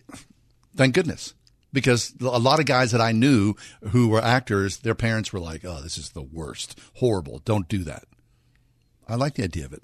thank 0.75 0.95
goodness. 0.95 1.35
Because 1.75 2.15
a 2.21 2.39
lot 2.39 2.61
of 2.61 2.67
guys 2.67 2.93
that 2.93 3.01
I 3.03 3.13
knew 3.13 3.55
who 3.91 4.09
were 4.09 4.23
actors, 4.23 4.79
their 4.79 4.95
parents 4.95 5.33
were 5.33 5.41
like, 5.41 5.65
oh, 5.65 5.81
this 5.83 5.99
is 5.99 6.11
the 6.11 6.23
worst. 6.23 6.79
Horrible. 6.95 7.43
Don't 7.45 7.69
do 7.69 7.83
that. 7.85 8.05
I 9.09 9.17
like 9.17 9.35
the 9.35 9.43
idea 9.45 9.67
of 9.67 9.73
it. 9.75 9.83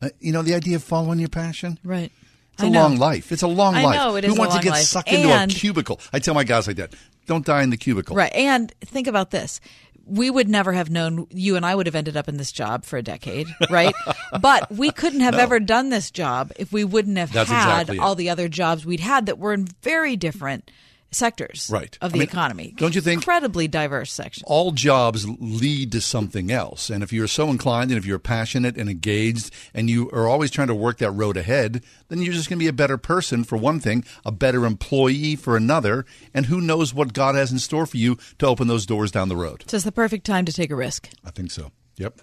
Uh, 0.00 0.08
you 0.20 0.32
know, 0.32 0.42
the 0.42 0.54
idea 0.54 0.76
of 0.76 0.82
following 0.84 1.18
your 1.18 1.28
passion? 1.28 1.78
Right. 1.84 2.12
It's 2.54 2.62
I 2.62 2.68
a 2.68 2.70
know. 2.70 2.82
long 2.82 2.96
life. 2.96 3.30
It's 3.32 3.42
a 3.42 3.48
long 3.48 3.74
I 3.74 3.82
life. 3.82 3.96
know, 3.96 4.16
it 4.16 4.24
Who 4.24 4.32
is 4.32 4.38
a 4.38 4.40
wants 4.40 4.56
to 4.56 4.62
get 4.62 4.70
life. 4.70 4.82
sucked 4.82 5.12
into 5.12 5.28
a 5.28 5.46
cubicle? 5.48 6.00
I 6.12 6.18
tell 6.20 6.34
my 6.34 6.44
guys 6.44 6.66
like 6.66 6.76
that. 6.76 6.94
Don't 7.26 7.44
die 7.44 7.62
in 7.62 7.70
the 7.70 7.76
cubicle. 7.76 8.16
Right. 8.16 8.32
And 8.32 8.72
think 8.80 9.06
about 9.06 9.30
this. 9.32 9.60
We 10.06 10.30
would 10.30 10.48
never 10.48 10.72
have 10.72 10.88
known 10.88 11.26
you 11.30 11.56
and 11.56 11.66
I 11.66 11.74
would 11.74 11.84
have 11.86 11.94
ended 11.94 12.16
up 12.16 12.28
in 12.28 12.38
this 12.38 12.50
job 12.50 12.84
for 12.84 12.96
a 12.96 13.02
decade, 13.02 13.46
right? 13.70 13.94
but 14.40 14.70
we 14.72 14.90
couldn't 14.90 15.20
have 15.20 15.34
ever 15.34 15.60
done 15.60 15.90
this 15.90 16.10
job 16.10 16.52
if 16.56 16.72
we 16.72 16.84
wouldn't 16.84 17.18
have 17.18 17.30
That's 17.32 17.50
had 17.50 17.80
exactly 17.82 17.98
all 17.98 18.14
the 18.14 18.30
other 18.30 18.48
jobs 18.48 18.86
we'd 18.86 19.00
had 19.00 19.26
that 19.26 19.38
were 19.38 19.52
in 19.52 19.66
very 19.82 20.16
different 20.16 20.70
sectors 21.10 21.68
Right. 21.72 21.96
of 22.00 22.10
I 22.10 22.12
the 22.12 22.18
mean, 22.18 22.28
economy. 22.28 22.74
don't 22.76 22.94
you 22.94 23.00
think- 23.00 23.22
incredibly 23.22 23.66
diverse 23.68 24.12
section? 24.12 24.44
all 24.46 24.72
jobs 24.72 25.26
lead 25.40 25.92
to 25.92 26.00
something 26.00 26.50
else. 26.52 26.90
And 26.90 27.02
if 27.02 27.12
you're 27.12 27.26
so 27.28 27.50
inclined 27.50 27.90
and 27.90 27.98
if 27.98 28.04
you're 28.04 28.18
passionate 28.18 28.76
and 28.76 28.90
engaged 28.90 29.50
and 29.72 29.88
you 29.88 30.10
are 30.10 30.28
always 30.28 30.50
trying 30.50 30.68
to 30.68 30.74
work 30.74 30.98
that 30.98 31.10
road 31.12 31.36
ahead, 31.36 31.82
then 32.08 32.20
you're 32.22 32.34
just 32.34 32.48
going 32.48 32.58
to 32.58 32.62
be 32.64 32.68
a 32.68 32.72
better 32.72 32.98
person 32.98 33.44
for 33.44 33.56
one 33.56 33.80
thing, 33.80 34.04
a 34.24 34.32
better 34.32 34.64
employee 34.66 35.34
for 35.36 35.56
another, 35.56 36.04
and 36.34 36.46
who 36.46 36.60
knows 36.60 36.92
what 36.92 37.12
God 37.12 37.34
has 37.34 37.50
in 37.52 37.58
store 37.58 37.86
for 37.86 37.96
you 37.96 38.18
to 38.38 38.46
open 38.46 38.68
those 38.68 38.86
doors 38.86 39.10
down 39.10 39.28
the 39.28 39.36
road. 39.36 39.64
So 39.66 39.76
it's 39.76 39.84
the 39.84 39.92
perfect 39.92 40.26
time 40.26 40.44
to 40.44 40.52
take 40.52 40.70
a 40.70 40.76
risk. 40.76 41.08
I 41.24 41.30
think 41.30 41.50
so. 41.50 41.72
Yep. 41.96 42.20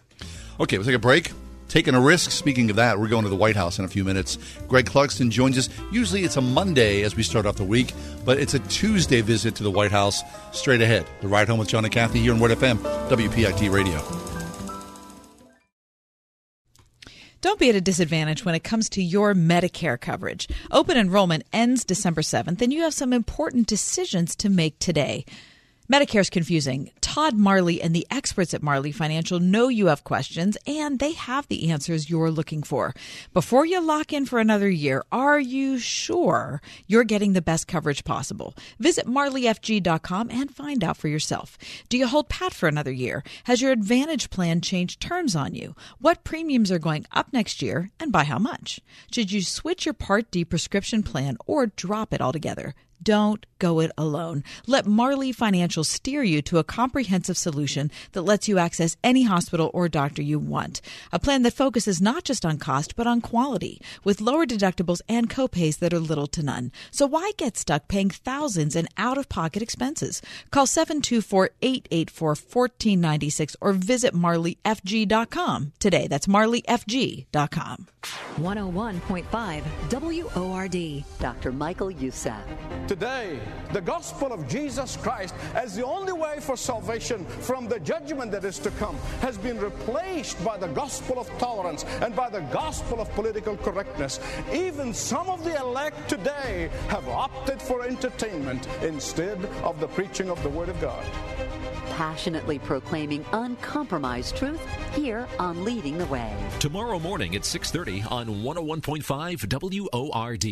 Okay, 0.60 0.78
we'll 0.78 0.86
take 0.86 0.96
a 0.96 1.00
break. 1.00 1.32
Taking 1.68 1.96
a 1.96 2.02
risk. 2.02 2.32
Speaking 2.32 2.70
of 2.70 2.76
that, 2.76 3.00
we're 3.00 3.08
going 3.08 3.24
to 3.24 3.30
the 3.30 3.36
White 3.36 3.56
House 3.56 3.80
in 3.80 3.86
a 3.86 3.88
few 3.88 4.04
minutes. 4.04 4.38
Greg 4.68 4.86
Clugston 4.86 5.30
joins 5.30 5.58
us. 5.58 5.70
Usually 5.92 6.24
it's 6.24 6.38
a 6.38 6.42
Monday 6.42 7.02
as 7.02 7.16
we 7.16 7.24
start 7.24 7.46
off 7.46 7.56
the 7.56 7.64
week, 7.64 7.94
but 8.24 8.40
it's 8.40 8.54
a 8.54 8.60
Tuesday 8.60 9.22
visit 9.22 9.56
to 9.56 9.64
the 9.64 9.72
White 9.72 9.92
House 9.92 10.24
straight 10.52 10.82
ahead. 10.82 11.06
The 11.22 11.28
ride 11.28 11.48
home 11.48 11.60
with 11.60 11.68
John 11.68 11.86
and 11.86 11.94
Kathy 11.94 12.20
here 12.20 12.34
on 12.34 12.40
Word 12.40 12.52
FM, 12.52 12.78
WPIT 13.10 13.72
Radio. 13.72 14.02
Don't 17.42 17.60
be 17.60 17.70
at 17.70 17.76
a 17.76 17.82
disadvantage 17.82 18.44
when 18.44 18.56
it 18.56 18.64
comes 18.64 18.90
to 18.90 19.04
your 19.04 19.36
Medicare 19.36 20.02
coverage. 20.02 20.48
Open 20.72 20.98
enrollment 20.98 21.44
ends 21.54 21.86
December 21.86 22.22
7th, 22.22 22.60
and 22.60 22.74
you 22.74 22.82
have 22.82 22.94
some 22.94 23.14
important 23.14 23.68
decisions 23.68 24.36
to 24.38 24.50
make 24.50 24.80
today. 24.80 25.26
Medicare's 25.88 26.32
confusing. 26.32 26.90
Todd 27.00 27.36
Marley 27.36 27.80
and 27.80 27.96
the 27.96 28.08
experts 28.10 28.56
at 28.56 28.64
Marley 28.64 28.92
Financial 28.92 29.40
know 29.40 29.68
you 29.68 29.86
have 29.86 30.04
questions 30.04 30.58
and 30.66 30.98
they 30.98 31.12
have 31.12 31.48
the 31.48 31.70
answers 31.70 32.10
you're 32.10 32.32
looking 32.32 32.64
for. 32.64 32.96
Before 33.34 33.68
you 33.68 33.80
lock 33.80 34.12
in 34.12 34.26
for 34.26 34.40
another 34.40 34.68
year, 34.68 35.04
are 35.12 35.40
you 35.40 35.78
sure 35.78 36.60
you're 36.88 37.04
getting 37.04 37.34
the 37.34 37.42
best 37.42 37.68
coverage 37.68 38.04
possible? 38.04 38.56
Visit 38.80 39.06
marleyfg.com 39.06 40.32
and 40.32 40.50
find 40.50 40.84
out 40.84 40.98
for 40.98 41.08
yourself. 41.08 41.56
Do 41.88 42.00
you 42.00 42.08
hold 42.08 42.30
pat 42.30 42.56
for 42.56 42.68
another 42.68 42.92
year? 42.92 43.24
Has 43.44 43.62
your 43.62 43.72
Advantage 43.72 44.32
plan 44.32 44.62
changed 44.62 45.00
terms 45.00 45.36
on 45.36 45.54
you? 45.54 45.76
What 46.00 46.24
premiums 46.24 46.72
are 46.72 46.80
going 46.80 47.06
up 47.12 47.32
next 47.32 47.62
year 47.62 47.92
and 48.00 48.12
by 48.12 48.24
how 48.24 48.40
much? 48.40 48.80
Should 49.12 49.32
you 49.32 49.44
switch 49.44 49.86
your 49.86 49.94
Part 49.94 50.32
D 50.32 50.44
prescription 50.44 51.04
plan 51.04 51.38
or 51.46 51.68
drop 51.68 52.12
it 52.12 52.22
altogether? 52.22 52.74
Don't 53.06 53.46
go 53.60 53.80
it 53.80 53.92
alone. 53.98 54.44
Let 54.68 54.86
Marley 54.86 55.32
Financial 55.32 55.84
steer 55.84 56.24
you 56.24 56.42
to 56.42 56.58
a 56.58 56.64
comprehensive 56.64 57.38
solution 57.38 57.92
that 58.14 58.24
lets 58.24 58.48
you 58.48 58.58
access 58.58 58.98
any 59.04 59.24
hospital 59.24 59.70
or 59.74 59.88
doctor 59.88 60.22
you 60.22 60.40
want. 60.40 60.82
A 61.14 61.20
plan 61.20 61.44
that 61.44 61.54
focuses 61.54 62.02
not 62.02 62.24
just 62.24 62.46
on 62.46 62.58
cost, 62.58 62.96
but 62.96 63.08
on 63.08 63.22
quality, 63.22 63.80
with 64.04 64.22
lower 64.22 64.46
deductibles 64.46 65.02
and 65.08 65.30
copays 65.30 65.80
that 65.80 65.94
are 65.94 66.00
little 66.00 66.28
to 66.28 66.44
none. 66.44 66.72
So 66.92 67.06
why 67.06 67.32
get 67.38 67.58
stuck 67.58 67.88
paying 67.88 68.10
thousands 68.10 68.76
in 68.76 68.88
out 68.98 69.20
of 69.20 69.30
pocket 69.30 69.62
expenses? 69.62 70.22
Call 70.50 70.66
724 70.66 71.52
884 71.62 72.30
1496 72.30 73.56
or 73.62 73.74
visit 73.74 74.16
marleyfg.com 74.16 75.74
today. 75.80 76.08
That's 76.08 76.28
marleyfg.com. 76.28 77.88
101.5 78.38 79.64
WORD. 80.36 81.04
Dr. 81.20 81.52
Michael 81.52 81.92
Youssef. 81.92 82.34
Today, 82.96 83.42
the 83.74 83.82
gospel 83.82 84.32
of 84.32 84.48
Jesus 84.48 84.96
Christ 84.96 85.36
as 85.54 85.76
the 85.76 85.86
only 85.86 86.14
way 86.14 86.38
for 86.40 86.56
salvation 86.56 87.26
from 87.26 87.68
the 87.68 87.82
judgment 87.82 88.32
that 88.32 88.46
is 88.46 88.58
to 88.60 88.72
come 88.72 88.96
has 89.20 89.38
been 89.38 89.60
replaced 89.60 90.42
by 90.46 90.58
the 90.58 90.68
gospel 90.68 91.20
of 91.20 91.28
tolerance 91.38 91.84
and 92.00 92.16
by 92.16 92.30
the 92.30 92.40
gospel 92.54 93.02
of 93.02 93.12
political 93.12 93.58
correctness. 93.58 94.22
Even 94.54 94.94
some 94.94 95.28
of 95.28 95.44
the 95.44 95.58
elect 95.58 96.08
today 96.08 96.70
have 96.88 97.06
opted 97.10 97.62
for 97.62 97.84
entertainment 97.84 98.66
instead 98.82 99.44
of 99.66 99.78
the 99.82 99.88
preaching 99.90 100.30
of 100.30 100.42
the 100.42 100.48
Word 100.48 100.70
of 100.70 100.80
God. 100.80 101.04
Passionately 101.98 102.60
proclaiming 102.60 103.26
uncompromised 103.34 104.38
truth 104.38 104.62
here 104.94 105.28
on 105.38 105.66
Leading 105.66 105.98
the 105.98 106.06
Way. 106.06 106.34
Tomorrow 106.60 107.00
morning 107.00 107.36
at 107.36 107.44
6:30 107.44 108.10
on 108.10 108.42
101.5 108.42 109.44
WORD. 109.52 110.46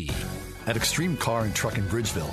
At 0.66 0.76
Extreme 0.76 1.18
Car 1.18 1.42
and 1.44 1.54
Truck 1.54 1.76
in 1.76 1.86
Bridgeville, 1.88 2.32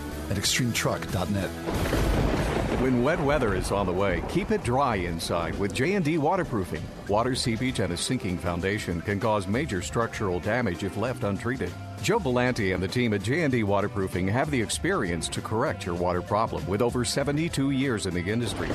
At 0.31 0.37
extremetruck.net. 0.37 1.49
When 2.79 3.03
wet 3.03 3.19
weather 3.19 3.53
is 3.53 3.69
on 3.69 3.85
the 3.85 3.91
way, 3.91 4.23
keep 4.29 4.51
it 4.51 4.63
dry 4.63 4.95
inside 4.95 5.59
with 5.59 5.73
J&D 5.73 6.19
waterproofing. 6.19 6.81
Water 7.09 7.35
seepage 7.35 7.79
and 7.79 7.91
a 7.91 7.97
sinking 7.97 8.37
foundation 8.37 9.01
can 9.01 9.19
cause 9.19 9.45
major 9.45 9.81
structural 9.81 10.39
damage 10.39 10.85
if 10.85 10.95
left 10.95 11.25
untreated. 11.25 11.73
Joe 12.01 12.17
Belanti 12.17 12.73
and 12.73 12.81
the 12.81 12.87
team 12.87 13.13
at 13.13 13.23
J&D 13.23 13.63
Waterproofing 13.63 14.27
have 14.29 14.49
the 14.49 14.61
experience 14.61 15.27
to 15.27 15.41
correct 15.41 15.85
your 15.85 15.95
water 15.95 16.21
problem 16.21 16.65
with 16.65 16.81
over 16.81 17.03
72 17.03 17.71
years 17.71 18.05
in 18.05 18.13
the 18.13 18.31
industry. 18.31 18.69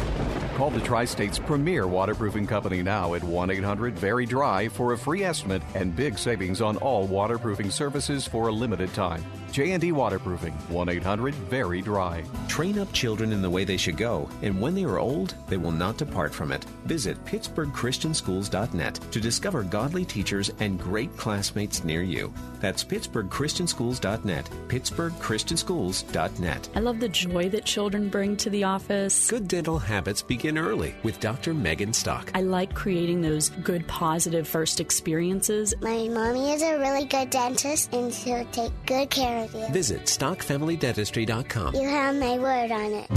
Call 0.57 0.69
the 0.71 0.81
Tri-State's 0.81 1.39
premier 1.39 1.87
waterproofing 1.87 2.47
company 2.47 2.83
now 2.83 3.15
at 3.15 3.23
1-800-VERY-DRY 3.23 4.69
for 4.69 4.93
a 4.93 4.99
free 4.99 5.25
estimate 5.25 5.63
and 5.75 5.97
big 5.97 6.19
savings 6.19 6.61
on 6.61 6.77
all 6.77 7.07
waterproofing 7.07 7.71
services 7.71 8.27
for 8.27 8.49
a 8.49 8.53
limited 8.53 8.93
time. 8.93 9.25
J&D 9.53 9.93
Waterproofing, 9.93 10.55
1-800-VERY-DRY. 10.71 12.25
Train 12.49 12.79
up 12.79 12.93
children 12.93 13.33
in 13.33 13.43
the 13.43 13.51
way 13.51 13.65
they 13.65 13.77
should 13.77 13.97
go, 13.97 14.29
and 14.43 14.61
when 14.61 14.75
they 14.75 14.85
are 14.85 14.99
old, 14.99 15.35
they 15.49 15.57
will 15.57 15.73
not 15.73 15.97
depart 15.97 16.35
from 16.35 16.53
it. 16.53 16.65
Visit 16.85 17.23
PittsburghChristianSchools.net 17.25 19.01
to 19.11 19.21
discover 19.21 19.63
godly 19.63 20.05
teachers 20.05 20.51
and 20.61 20.79
great 20.79 21.17
classmates 21.17 21.85
near 21.85 22.03
you. 22.03 22.33
That's 22.61 22.85
PittsburghChristianSchools.net. 22.85 24.51
PittsburghChristianSchools.net. 24.69 26.69
I 26.75 26.81
love 26.81 27.01
the 27.01 27.09
joy 27.09 27.49
that 27.51 27.65
children 27.65 28.09
bring 28.09 28.37
to 28.39 28.51
the 28.51 28.65
office. 28.65 29.31
Good 29.31 29.49
dental 29.49 29.79
habits 29.79 30.23
begin 30.23 30.59
early 30.59 30.95
with 31.03 31.21
Dr. 31.21 31.55
Megan 31.55 31.93
Stock. 31.93 32.31
I 32.35 32.43
like 32.43 32.75
creating 32.75 33.23
those 33.23 33.51
good, 33.51 33.87
positive 33.87 34.49
first 34.49 34.81
experiences. 34.81 35.75
My 35.81 36.09
mommy 36.09 36.53
is 36.53 36.63
a 36.63 36.79
really 36.79 37.05
good 37.05 37.31
dentist, 37.31 37.93
and 37.93 38.13
she'll 38.13 38.45
take 38.47 38.73
good 38.87 39.11
care 39.11 39.36
of 39.37 39.55
you. 39.55 39.67
Visit 39.69 40.05
StockFamilyDentistry.com. 40.05 41.75
You 41.75 41.89
have 41.89 42.17
my 42.17 42.39
word 42.39 42.71
on 42.71 42.93
it. 42.93 43.11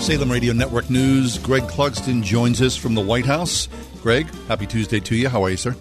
Salem 0.00 0.32
Radio 0.32 0.54
Network 0.54 0.88
News. 0.88 1.38
Greg 1.38 1.64
Clugston 1.64 2.22
joins 2.22 2.62
us 2.62 2.76
from 2.76 2.94
the 2.94 3.00
White 3.02 3.26
House. 3.26 3.68
Greg, 4.02 4.26
happy 4.46 4.66
Tuesday 4.66 5.00
to 5.00 5.14
you. 5.14 5.28
How 5.28 5.44
are 5.44 5.50
you, 5.50 5.56
sir? 5.58 5.76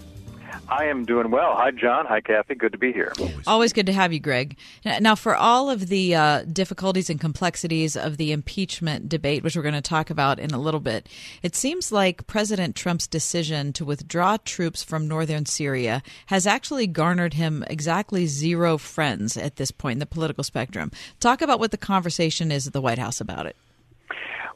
I 0.70 0.86
am 0.86 1.06
doing 1.06 1.32
well. 1.32 1.56
Hi, 1.56 1.72
John. 1.72 2.06
Hi, 2.08 2.20
Kathy. 2.20 2.56
Good 2.56 2.74
to 2.74 2.78
be 2.78 2.92
here. 2.92 3.14
Always 3.46 3.72
good 3.72 3.86
to 3.86 3.94
have 3.94 4.12
you, 4.12 4.20
Greg. 4.20 4.58
Now, 4.86 5.16
for 5.16 5.36
all 5.36 5.70
of 5.70 5.88
the 5.88 6.16
uh, 6.16 6.44
difficulties 6.44 7.10
and 7.10 7.20
complexities 7.20 7.96
of 7.96 8.18
the 8.18 8.32
impeachment 8.32 9.08
debate, 9.08 9.44
which 9.44 9.56
we're 9.56 9.62
going 9.62 9.74
to 9.76 9.82
talk 9.82 10.10
about 10.10 10.40
in 10.40 10.52
a 10.52 10.60
little 10.60 10.80
bit, 10.80 11.08
it 11.42 11.56
seems 11.56 11.92
like 11.92 12.28
President 12.28 12.76
Trump's 12.76 13.08
decision 13.08 13.72
to 13.74 13.86
withdraw 13.86 14.38
troops 14.44 14.84
from 14.84 15.08
northern 15.08 15.46
Syria 15.46 16.04
has 16.28 16.46
actually 16.46 16.88
garnered 16.88 17.36
him 17.36 17.64
exactly 17.68 18.26
zero 18.26 18.78
friends 18.78 19.38
at 19.38 19.56
this 19.56 19.72
point 19.72 19.94
in 19.94 20.00
the 20.00 20.06
political 20.06 20.44
spectrum. 20.44 20.92
Talk 21.20 21.42
about 21.42 21.60
what 21.60 21.72
the 21.72 21.78
conversation 21.78 22.52
is 22.52 22.68
at 22.68 22.74
the 22.74 22.82
White 22.82 23.00
House 23.00 23.22
about 23.22 23.46
it. 23.46 23.56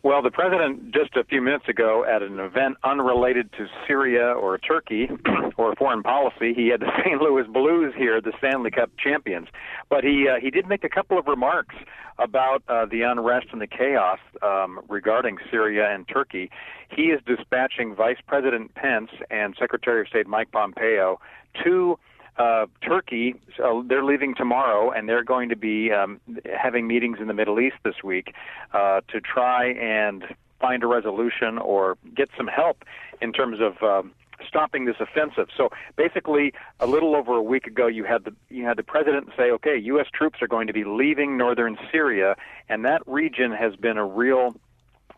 Well, 0.04 0.24
the 0.24 0.32
president 0.32 0.96
just 0.96 1.16
a 1.16 1.24
few 1.24 1.44
minutes 1.44 1.70
ago 1.70 2.04
at 2.04 2.24
an 2.24 2.40
event 2.40 2.78
unrelated 2.84 3.52
to 3.54 3.68
Syria 3.86 4.34
or 4.34 4.58
Turkey 4.58 5.08
or 5.58 5.76
foreign 5.76 6.02
policy, 6.02 6.56
he 6.56 6.70
had 6.70 6.80
the 6.80 6.92
St. 7.06 7.22
Louis 7.22 7.46
Blues 7.48 7.94
here, 7.96 8.20
the 8.20 8.34
Stanley 8.40 8.72
Cup 8.72 8.90
champions. 8.98 9.48
But 9.90 10.04
he 10.04 10.28
uh, 10.28 10.40
he 10.42 10.50
did 10.50 10.68
make 10.68 10.84
a 10.84 10.90
couple 10.90 11.20
of 11.20 11.28
remarks 11.28 11.76
about 12.18 12.64
uh, 12.68 12.88
the 12.88 13.04
unrest 13.04 13.48
and 13.52 13.62
the 13.62 13.68
chaos 13.68 14.18
um, 14.42 14.80
regarding 14.90 15.38
Syria 15.52 15.94
and 15.94 16.08
Turkey. 16.08 16.50
He 16.90 17.04
is 17.04 17.22
dispatching 17.28 17.94
Vice 17.94 18.20
President 18.26 18.74
Pence 18.74 19.12
and 19.30 19.56
Secretary 19.60 20.02
of 20.02 20.08
State 20.08 20.26
Mike 20.26 20.52
Pompeo 20.52 21.20
to 21.64 22.00
uh, 22.42 22.66
Turkey, 22.82 23.36
so 23.56 23.86
they're 23.88 24.04
leaving 24.04 24.34
tomorrow, 24.34 24.92
and 24.92 25.08
they're 25.08 25.24
going 25.24 25.50
to 25.50 25.56
be 25.56 25.92
um, 25.92 26.20
having 26.60 26.88
meetings 26.88 27.20
in 27.22 27.28
the 27.28 27.34
Middle 27.34 27.60
East 27.60 27.76
this 27.84 28.04
week 28.04 28.34
uh, 28.74 29.02
to 29.10 29.22
try 29.22 29.68
and 29.74 30.26
find 30.60 30.84
a 30.84 30.88
resolution 30.88 31.60
or 31.60 31.98
get 32.16 32.30
some 32.36 32.48
help 32.48 32.84
in 33.22 33.32
terms 33.32 33.58
of 33.62 33.84
um, 33.84 34.12
stopping 34.48 34.86
this 34.86 34.96
offensive. 35.00 35.50
So 35.56 35.70
basically, 35.98 36.54
a 36.80 36.88
little 36.88 37.16
over 37.16 37.36
a 37.36 37.44
week 37.44 37.68
ago, 37.68 37.86
you 37.86 38.06
had 38.06 38.24
the 38.24 38.34
you 38.50 38.66
had 38.66 38.78
the 38.78 38.84
president 38.84 39.30
say, 39.38 39.52
"Okay, 39.52 39.78
U.S. 39.78 40.08
troops 40.12 40.42
are 40.42 40.48
going 40.48 40.66
to 40.66 40.74
be 40.74 40.84
leaving 40.84 41.38
northern 41.38 41.78
Syria," 41.92 42.36
and 42.70 42.86
that 42.86 43.02
region 43.06 43.52
has 43.52 43.76
been 43.76 43.98
a 43.98 44.06
real 44.06 44.56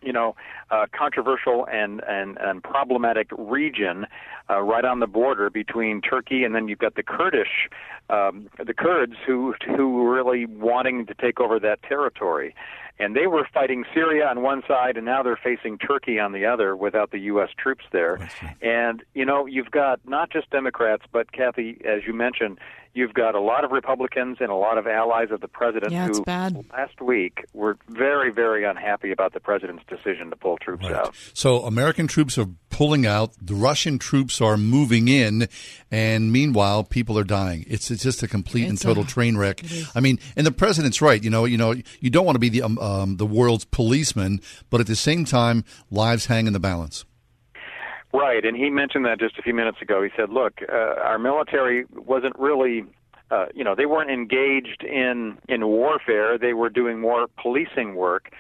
you 0.04 0.14
know, 0.14 0.36
uh, 0.72 0.86
controversial 0.92 1.68
and, 1.72 2.02
and, 2.08 2.38
and 2.40 2.64
problematic 2.64 3.28
region 3.38 4.06
uh, 4.50 4.62
right 4.62 4.86
on 4.86 5.00
the 5.00 5.08
border 5.08 5.50
between 5.50 6.02
Turkey 6.02 6.44
and 6.44 6.54
then 6.54 6.68
you've 6.68 6.80
got 6.80 6.96
the 6.96 7.04
Kurdish, 7.04 7.70
um, 8.10 8.50
the 8.64 8.74
Kurds 8.74 9.14
who 9.26 9.54
who 9.76 10.10
really 10.12 10.46
wanting 10.46 11.06
to 11.06 11.14
take 11.14 11.40
over 11.40 11.60
that 11.60 11.82
territory 11.84 12.54
and 13.00 13.16
they 13.16 13.28
were 13.28 13.48
fighting 13.54 13.84
Syria 13.94 14.28
on 14.28 14.42
one 14.42 14.62
side, 14.68 14.98
and 14.98 15.06
now 15.06 15.24
they're 15.24 15.40
facing 15.42 15.78
Turkey 15.78 16.20
on 16.20 16.32
the 16.32 16.46
other 16.46 16.76
without 16.76 17.12
the 17.12 17.20
U.S. 17.20 17.50
troops 17.58 17.86
there. 17.92 18.30
And 18.62 19.04
you 19.14 19.26
know, 19.26 19.46
you've 19.46 19.72
got 19.72 20.00
not 20.08 20.32
just 20.32 20.50
Democrats, 20.52 21.04
but 21.12 21.32
Kathy, 21.32 21.82
as 21.86 22.02
you 22.06 22.14
mentioned, 22.14 22.60
you've 22.96 23.14
got 23.16 23.34
a 23.34 23.40
lot 23.40 23.64
of 23.66 23.72
Republicans 23.72 24.38
and 24.40 24.50
a 24.52 24.56
lot 24.56 24.78
of 24.78 24.86
allies 24.86 25.30
of 25.32 25.42
the 25.42 25.48
president 25.48 25.92
Yeah, 25.92 26.08
who 26.08 26.22
bad. 26.24 26.64
last 26.72 27.02
week 27.02 27.44
were 27.52 27.76
very, 27.90 28.32
very 28.32 28.64
unhappy 28.64 29.12
about 29.12 29.34
the 29.34 29.40
president's 29.40 29.84
decision 29.90 30.30
to 30.30 30.36
pull 30.36 30.58
troops 30.58 30.86
out. 30.86 31.16
So 31.34 31.64
American 31.64 32.06
troops 32.06 32.38
are 32.38 32.46
pulling 32.70 33.08
out. 33.08 33.34
The 33.42 33.56
Russian 33.56 33.98
troops 33.98 34.40
are 34.42 34.58
moving 34.58 35.08
in, 35.08 35.48
and 35.90 36.32
meanwhile, 36.32 36.84
people 36.84 37.18
are 37.18 37.24
dying. 37.24 37.66
It's, 37.68 37.90
it's 37.90 38.04
just 38.04 38.22
a 38.22 38.28
complete 38.28 38.68
and 38.70 38.80
total 38.80 39.04
a- 39.04 39.08
train 39.08 39.38
wreck. 39.38 39.62
I 39.96 40.00
mean, 40.00 40.20
and 40.36 40.46
the 40.46 40.52
president's 40.52 41.02
right. 41.02 41.24
You 41.24 41.32
know, 41.32 41.46
you 41.46 41.58
know, 41.58 41.74
you 42.00 42.10
don't 42.12 42.26
want 42.26 42.36
to 42.36 42.40
be 42.40 42.50
the 42.50 42.62
um, 42.62 42.78
um, 42.84 43.18
the 43.18 43.25
world's 43.25 43.66
policeman, 43.66 44.42
but 44.70 44.82
at 44.82 44.88
the 44.88 44.96
same 44.96 45.24
time, 45.24 45.63
lives 45.90 46.25
hang 46.25 46.48
in 46.48 46.54
the 46.54 46.60
balance. 46.60 47.06
Right, 48.13 48.46
and 48.46 48.56
he 48.56 48.70
mentioned 48.70 49.06
that 49.06 49.20
just 49.20 49.40
a 49.40 49.42
few 49.42 49.56
minutes 49.56 49.82
ago. 49.82 50.04
He 50.04 50.10
said, 50.16 50.30
"Look, 50.30 50.62
uh, 50.72 50.75
our 50.75 51.18
military 51.18 51.86
wasn't 51.96 52.38
really, 52.38 52.86
uh, 53.32 53.48
you 53.56 53.63
know, 53.63 53.74
they 53.74 53.88
weren't 53.88 54.12
engaged 54.12 54.84
in 54.84 55.40
in 55.50 55.66
warfare. 55.66 56.38
They 56.38 56.54
were 56.54 56.70
doing 56.70 57.00
more 57.00 57.28
policing 57.42 57.96
work." 57.96 58.32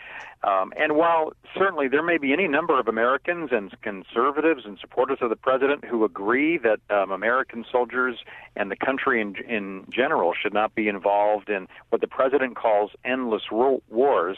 Um, 0.43 0.73
and 0.75 0.95
while 0.95 1.31
certainly 1.57 1.87
there 1.87 2.03
may 2.03 2.17
be 2.17 2.33
any 2.33 2.47
number 2.47 2.77
of 2.77 2.87
Americans 2.87 3.49
and 3.51 3.73
conservatives 3.81 4.63
and 4.65 4.77
supporters 4.79 5.19
of 5.21 5.29
the 5.29 5.37
president 5.37 5.85
who 5.85 6.03
agree 6.03 6.57
that 6.57 6.79
um, 6.89 7.11
American 7.11 7.63
soldiers 7.71 8.17
and 8.55 8.69
the 8.69 8.75
country 8.75 9.21
in, 9.21 9.35
in 9.47 9.85
general 9.89 10.33
should 10.33 10.53
not 10.53 10.75
be 10.75 10.89
involved 10.89 11.49
in 11.49 11.67
what 11.89 12.01
the 12.01 12.07
president 12.07 12.57
calls 12.57 12.91
endless 13.05 13.43
ro- 13.51 13.81
wars, 13.89 14.37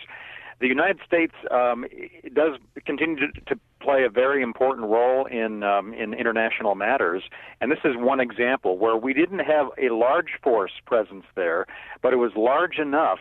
the 0.60 0.68
United 0.68 1.00
States 1.06 1.34
um, 1.52 1.86
does 2.34 2.58
continue 2.86 3.32
to, 3.32 3.42
to 3.48 3.60
play 3.82 4.04
a 4.04 4.10
very 4.10 4.42
important 4.42 4.88
role 4.88 5.26
in 5.26 5.64
um, 5.64 5.94
in 5.94 6.14
international 6.14 6.76
matters, 6.76 7.24
and 7.60 7.72
this 7.72 7.80
is 7.84 7.96
one 7.98 8.20
example 8.22 8.78
where 8.78 8.96
we 8.96 9.14
didn't 9.14 9.40
have 9.40 9.68
a 9.78 9.94
large 9.94 10.40
force 10.42 10.72
presence 10.86 11.26
there, 11.36 11.68
but 12.02 12.14
it 12.14 12.18
was 12.18 12.32
large 12.38 12.78
enough 12.78 13.20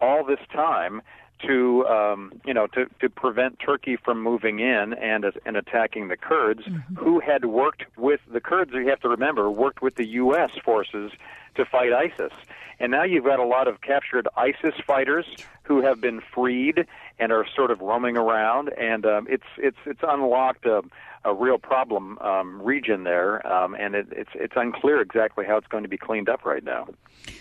all 0.00 0.24
this 0.24 0.40
time 0.52 1.00
to 1.46 1.86
um, 1.86 2.32
you 2.44 2.54
know 2.54 2.66
to, 2.68 2.86
to 3.00 3.08
prevent 3.08 3.58
Turkey 3.58 3.96
from 3.96 4.22
moving 4.22 4.60
in 4.60 4.94
and 4.94 5.24
and 5.44 5.56
attacking 5.56 6.08
the 6.08 6.16
Kurds, 6.16 6.62
who 6.96 7.20
had 7.20 7.44
worked 7.44 7.84
with 7.96 8.20
the 8.30 8.40
Kurds. 8.40 8.72
You 8.72 8.88
have 8.88 9.00
to 9.00 9.08
remember 9.08 9.50
worked 9.50 9.82
with 9.82 9.96
the 9.96 10.06
U.S. 10.06 10.50
forces 10.64 11.12
to 11.56 11.64
fight 11.64 11.92
ISIS, 11.92 12.32
and 12.80 12.90
now 12.90 13.04
you've 13.04 13.24
got 13.24 13.38
a 13.38 13.44
lot 13.44 13.68
of 13.68 13.80
captured 13.80 14.28
ISIS 14.36 14.74
fighters 14.86 15.26
who 15.64 15.82
have 15.82 16.00
been 16.00 16.20
freed 16.20 16.86
and 17.18 17.32
are 17.32 17.46
sort 17.54 17.70
of 17.70 17.80
roaming 17.80 18.16
around, 18.16 18.70
and 18.78 19.06
um, 19.06 19.26
it's 19.28 19.44
it's 19.58 19.78
it's 19.86 20.00
unlocked 20.02 20.66
a, 20.66 20.82
a 21.24 21.34
real 21.34 21.58
problem 21.58 22.18
um, 22.18 22.60
region 22.60 23.04
there, 23.04 23.46
um, 23.46 23.74
and 23.74 23.94
it, 23.94 24.06
it's 24.12 24.30
it's 24.34 24.54
unclear 24.56 25.00
exactly 25.00 25.44
how 25.46 25.56
it's 25.56 25.66
going 25.66 25.82
to 25.82 25.88
be 25.88 25.96
cleaned 25.96 26.28
up 26.28 26.44
right 26.44 26.64
now. 26.64 26.86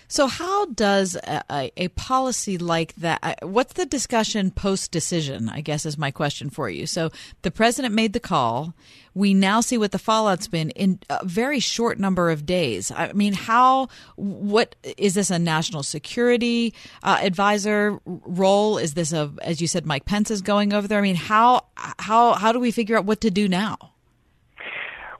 So, 0.07 0.27
how 0.27 0.67
does 0.67 1.15
a, 1.15 1.71
a, 1.75 1.87
policy 1.89 2.57
like 2.57 2.95
that? 2.95 3.39
What's 3.41 3.73
the 3.73 3.85
discussion 3.85 4.51
post 4.51 4.91
decision? 4.91 5.49
I 5.49 5.61
guess 5.61 5.85
is 5.85 5.97
my 5.97 6.11
question 6.11 6.49
for 6.49 6.69
you. 6.69 6.85
So, 6.85 7.11
the 7.41 7.51
president 7.51 7.93
made 7.93 8.13
the 8.13 8.19
call. 8.19 8.73
We 9.13 9.33
now 9.33 9.61
see 9.61 9.77
what 9.77 9.91
the 9.91 9.99
fallout's 9.99 10.47
been 10.47 10.71
in 10.71 10.99
a 11.09 11.25
very 11.25 11.59
short 11.59 11.99
number 11.99 12.31
of 12.31 12.45
days. 12.45 12.91
I 12.91 13.13
mean, 13.13 13.33
how? 13.33 13.89
What 14.15 14.75
is 14.97 15.13
this 15.13 15.29
a 15.29 15.39
national 15.39 15.83
security 15.83 16.73
uh, 17.03 17.19
advisor 17.21 17.99
role? 18.05 18.77
Is 18.77 18.93
this 18.95 19.13
a, 19.13 19.31
as 19.41 19.61
you 19.61 19.67
said, 19.67 19.85
Mike 19.85 20.05
Pence 20.05 20.31
is 20.31 20.41
going 20.41 20.73
over 20.73 20.87
there? 20.87 20.99
I 20.99 21.03
mean, 21.03 21.15
how 21.15 21.65
how 21.75 22.33
how 22.33 22.51
do 22.51 22.59
we 22.59 22.71
figure 22.71 22.97
out 22.97 23.05
what 23.05 23.21
to 23.21 23.31
do 23.31 23.47
now? 23.47 23.92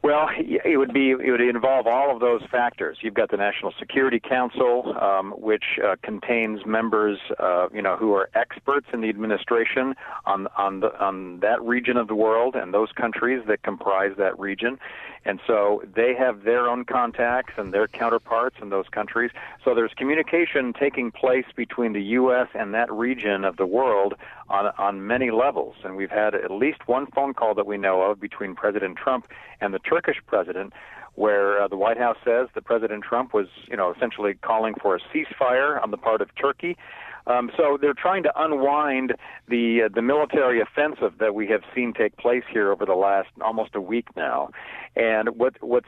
Well, 0.04 0.28
it 0.38 0.78
would 0.78 0.92
be 0.92 1.12
it 1.12 1.32
would 1.32 1.40
involve 1.40 1.88
all 1.88 2.14
of 2.14 2.20
those 2.20 2.42
factors. 2.52 2.98
You've 3.00 3.14
got 3.14 3.32
the 3.32 3.38
National 3.38 3.72
Security 3.80 4.20
Council, 4.20 4.94
um, 5.02 5.32
which 5.38 5.80
uh, 5.82 5.96
contains 6.04 6.66
members, 6.66 7.20
uh, 7.40 7.70
you 7.74 7.82
know, 7.82 7.96
who 7.96 8.14
are 8.14 8.30
experts 8.36 8.88
in 8.92 9.00
the 9.00 9.08
administration 9.08 9.96
on 10.26 10.50
on 10.58 10.82
the, 10.82 10.94
on 11.02 11.40
that 11.40 11.62
region 11.62 11.96
of 11.96 12.10
the 12.10 12.16
world 12.16 12.58
and 12.58 12.74
those 12.74 12.92
countries 12.92 13.44
that 13.48 13.64
comprise 13.64 14.12
that 14.18 14.38
region, 14.38 14.78
and 15.24 15.40
so 15.48 15.82
they 15.96 16.14
have 16.14 16.44
their 16.44 16.68
own 16.68 16.84
contacts 16.84 17.54
and 17.56 17.74
their 17.74 17.88
counterparts 17.88 18.58
in 18.62 18.72
those 18.72 18.90
countries. 18.90 19.32
So 19.64 19.74
there's 19.74 19.94
communication 19.94 20.74
taking 20.74 21.12
place 21.12 21.46
between 21.56 21.94
the 21.94 22.04
U.S. 22.20 22.50
and 22.54 22.74
that 22.74 22.92
region 22.92 23.46
of 23.46 23.56
the 23.56 23.66
world 23.66 24.16
on 24.50 24.72
on 24.78 25.06
many 25.08 25.32
levels, 25.32 25.76
and 25.84 25.96
we've 25.96 26.12
had 26.12 26.36
at 26.36 26.52
least 26.52 26.88
one 26.88 27.08
phone 27.08 27.34
call 27.34 27.56
that 27.56 27.66
we 27.66 27.78
know 27.78 28.02
of 28.02 28.20
between 28.20 28.56
President 28.56 28.98
Trump 28.98 29.28
and 29.62 29.74
the 29.74 29.80
Turkish 29.80 30.18
president, 30.28 30.74
where 31.16 31.62
uh, 31.62 31.68
the 31.68 31.78
White 31.78 31.98
House 31.98 32.18
says 32.24 32.48
that 32.56 32.66
President 32.66 33.04
Trump 33.04 33.34
was, 33.34 33.48
you 33.70 33.78
know, 33.78 33.94
essentially 33.96 34.34
calling 34.36 34.74
for 34.82 34.96
a 34.96 35.00
ceasefire 35.14 35.82
on 35.82 35.92
the 35.92 35.98
part 35.98 36.22
of 36.22 36.30
Turkey. 36.36 36.78
Um, 37.26 37.52
so 37.56 37.78
they're 37.80 37.94
trying 37.94 38.24
to 38.24 38.34
unwind 38.36 39.14
the 39.48 39.84
uh, 39.86 39.90
the 39.94 40.02
military 40.02 40.60
offensive 40.60 41.20
that 41.20 41.34
we 41.34 41.48
have 41.48 41.62
seen 41.74 41.94
take 41.94 42.18
place 42.18 42.44
here 42.52 42.72
over 42.72 42.86
the 42.86 42.96
last 42.96 43.30
almost 43.42 43.76
a 43.76 43.82
week 43.82 44.08
now, 44.16 44.50
and 44.96 45.30
what 45.38 45.56
what's 45.62 45.88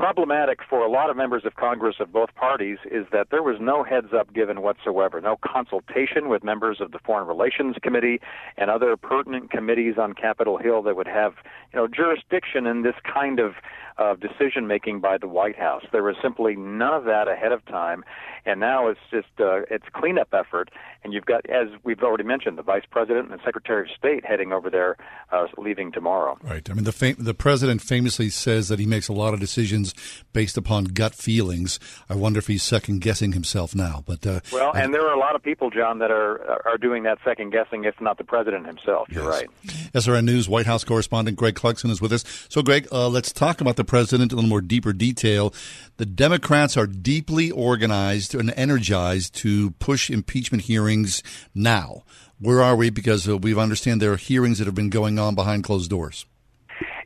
problematic 0.00 0.60
for 0.66 0.80
a 0.80 0.90
lot 0.90 1.10
of 1.10 1.16
members 1.18 1.44
of 1.44 1.56
Congress 1.56 1.96
of 2.00 2.10
both 2.10 2.34
parties 2.34 2.78
is 2.90 3.04
that 3.12 3.26
there 3.30 3.42
was 3.42 3.58
no 3.60 3.84
heads 3.84 4.14
up 4.18 4.32
given 4.32 4.62
whatsoever, 4.62 5.20
no 5.20 5.36
consultation 5.44 6.30
with 6.30 6.42
members 6.42 6.80
of 6.80 6.92
the 6.92 6.98
Foreign 7.04 7.28
Relations 7.28 7.76
Committee 7.82 8.18
and 8.56 8.70
other 8.70 8.96
pertinent 8.96 9.50
committees 9.50 9.96
on 9.98 10.14
Capitol 10.14 10.56
Hill 10.56 10.80
that 10.84 10.96
would 10.96 11.06
have, 11.06 11.34
you 11.74 11.78
know, 11.78 11.86
jurisdiction 11.86 12.66
in 12.66 12.80
this 12.82 12.94
kind 13.04 13.38
of 13.40 13.52
of 14.00 14.18
decision 14.18 14.66
making 14.66 15.00
by 15.00 15.18
the 15.18 15.28
White 15.28 15.58
House. 15.58 15.82
There 15.92 16.02
was 16.02 16.16
simply 16.22 16.56
none 16.56 16.94
of 16.94 17.04
that 17.04 17.28
ahead 17.28 17.52
of 17.52 17.64
time, 17.66 18.02
and 18.46 18.58
now 18.58 18.88
it's 18.88 19.00
just 19.10 19.28
uh, 19.38 19.60
it's 19.70 19.84
cleanup 19.92 20.28
effort. 20.32 20.70
And 21.04 21.12
you've 21.12 21.26
got, 21.26 21.48
as 21.50 21.68
we've 21.84 22.02
already 22.02 22.24
mentioned, 22.24 22.56
the 22.56 22.62
Vice 22.62 22.84
President 22.90 23.30
and 23.30 23.38
the 23.38 23.44
Secretary 23.44 23.82
of 23.82 23.96
State 23.96 24.24
heading 24.24 24.52
over 24.52 24.70
there, 24.70 24.96
uh, 25.32 25.46
leaving 25.58 25.92
tomorrow. 25.92 26.38
Right. 26.42 26.68
I 26.68 26.72
mean, 26.72 26.84
the 26.84 26.92
fam- 26.92 27.16
the 27.18 27.34
president 27.34 27.82
famously 27.82 28.30
says 28.30 28.68
that 28.68 28.78
he 28.78 28.86
makes 28.86 29.08
a 29.08 29.12
lot 29.12 29.34
of 29.34 29.40
decisions 29.40 29.89
based 30.32 30.56
upon 30.56 30.84
gut 30.84 31.14
feelings. 31.14 31.78
I 32.08 32.14
wonder 32.14 32.38
if 32.38 32.46
he's 32.46 32.62
second 32.62 33.00
guessing 33.00 33.32
himself 33.32 33.74
now. 33.74 34.02
But 34.06 34.26
uh, 34.26 34.40
Well, 34.52 34.72
and 34.72 34.92
there 34.94 35.06
are 35.06 35.14
a 35.14 35.18
lot 35.18 35.34
of 35.34 35.42
people, 35.42 35.70
John, 35.70 35.98
that 35.98 36.10
are 36.10 36.60
are 36.66 36.78
doing 36.78 37.02
that 37.04 37.18
second 37.24 37.50
guessing, 37.50 37.84
if 37.84 38.00
not 38.00 38.18
the 38.18 38.24
president 38.24 38.66
himself. 38.66 39.08
You're 39.10 39.28
right. 39.28 39.48
SRN 39.94 40.24
News 40.24 40.48
White 40.48 40.66
House 40.66 40.84
correspondent 40.84 41.36
Greg 41.36 41.54
Clugston 41.54 41.90
is 41.90 42.00
with 42.00 42.12
us. 42.12 42.24
So, 42.48 42.62
Greg, 42.62 42.88
uh, 42.92 43.08
let's 43.08 43.32
talk 43.32 43.60
about 43.60 43.76
the 43.76 43.84
president 43.84 44.32
in 44.32 44.36
a 44.36 44.40
little 44.40 44.48
more 44.48 44.60
deeper 44.60 44.92
detail. 44.92 45.54
The 45.96 46.06
Democrats 46.06 46.76
are 46.76 46.86
deeply 46.86 47.50
organized 47.50 48.34
and 48.34 48.52
energized 48.56 49.34
to 49.36 49.72
push 49.72 50.10
impeachment 50.10 50.64
hearings 50.64 51.22
now. 51.54 52.02
Where 52.38 52.62
are 52.62 52.74
we? 52.74 52.90
Because 52.90 53.28
uh, 53.28 53.36
we 53.36 53.54
understand 53.58 54.00
there 54.00 54.12
are 54.12 54.16
hearings 54.16 54.58
that 54.58 54.64
have 54.66 54.74
been 54.74 54.90
going 54.90 55.18
on 55.18 55.34
behind 55.34 55.64
closed 55.64 55.90
doors. 55.90 56.24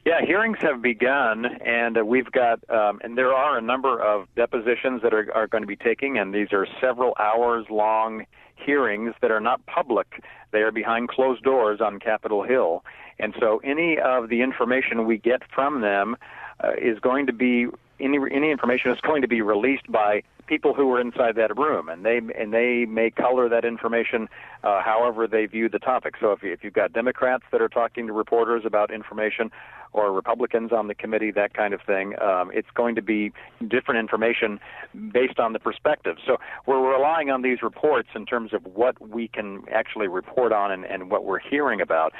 Yeah, 0.05 0.21
hearings 0.21 0.59
have 0.61 0.83
begun, 0.83 1.47
and 1.47 1.97
uh, 1.97 2.05
we've 2.05 2.31
got, 2.31 2.61
um, 2.69 3.01
and 3.03 3.17
there 3.17 3.33
are 3.33 3.57
a 3.57 3.62
number 3.62 4.03
of 4.03 4.29
depositions 4.37 5.01
that 5.03 5.14
are, 5.14 5.33
are 5.35 5.47
going 5.47 5.62
to 5.62 5.67
be 5.67 5.77
taking, 5.77 6.19
and 6.19 6.35
these 6.35 6.53
are 6.53 6.67
several 6.79 7.17
hours 7.19 7.64
long 7.71 8.27
hearings 8.55 9.14
that 9.23 9.31
are 9.31 9.40
not 9.40 9.64
public. 9.64 10.23
They 10.51 10.61
are 10.61 10.71
behind 10.71 11.09
closed 11.09 11.43
doors 11.43 11.81
on 11.81 12.01
Capitol 12.01 12.43
Hill. 12.43 12.85
And 13.19 13.35
so 13.40 13.62
any 13.64 13.99
of 13.99 14.29
the 14.29 14.43
information 14.43 15.07
we 15.07 15.17
get 15.17 15.40
from 15.55 15.81
them 15.81 16.17
uh, 16.62 16.73
is 16.81 16.99
going 16.99 17.27
to 17.27 17.33
be 17.33 17.69
any 17.99 18.19
any 18.31 18.51
information 18.51 18.90
is 18.90 19.01
going 19.01 19.23
to 19.23 19.29
be 19.29 19.40
released 19.40 19.90
by 19.90 20.23
people 20.46 20.74
who 20.74 20.87
were 20.87 21.00
inside 21.00 21.37
that 21.37 21.57
room, 21.57 21.88
and 21.88 22.04
they 22.04 22.20
and 22.38 22.52
they 22.52 22.87
may 22.87 23.11
color 23.11 23.48
that 23.48 23.64
information 23.64 24.28
uh, 24.62 24.83
however 24.83 25.26
they 25.26 25.46
view 25.46 25.68
the 25.68 25.78
topic. 25.78 26.14
So 26.20 26.33
if, 26.33 26.42
you, 26.42 26.52
if 26.52 26.62
you've 26.62 26.74
got 26.74 26.92
Democrats 26.92 27.44
that 27.52 27.61
are 27.61 27.68
talking 27.68 28.07
to 28.07 28.12
reporters 28.12 28.62
about 28.64 28.92
information, 28.92 29.50
or 29.94 30.12
Republicans 30.12 30.72
on 30.72 30.88
the 30.88 30.94
committee, 30.94 31.30
that 31.30 31.54
kind 31.54 31.72
of 31.72 31.80
thing, 31.80 32.14
um, 32.20 32.50
it's 32.52 32.68
going 32.74 32.96
to 32.96 33.02
be 33.02 33.33
different 33.68 34.00
information 34.00 34.59
based 35.12 35.38
on 35.38 35.52
the 35.52 35.59
perspective. 35.61 36.16
So 36.26 36.37
we're 36.66 36.92
relying 36.92 37.30
on 37.30 37.42
these 37.42 37.62
reports 37.62 38.09
in 38.14 38.26
terms 38.26 38.52
of 38.52 38.64
what 38.74 39.00
we 39.00 39.28
can 39.28 39.62
actually 39.72 40.09
report 40.09 40.52
on 40.52 40.72
and, 40.72 40.85
and 40.85 41.11
what 41.11 41.24
we're 41.24 41.38
hearing 41.38 41.80
about. 41.80 42.12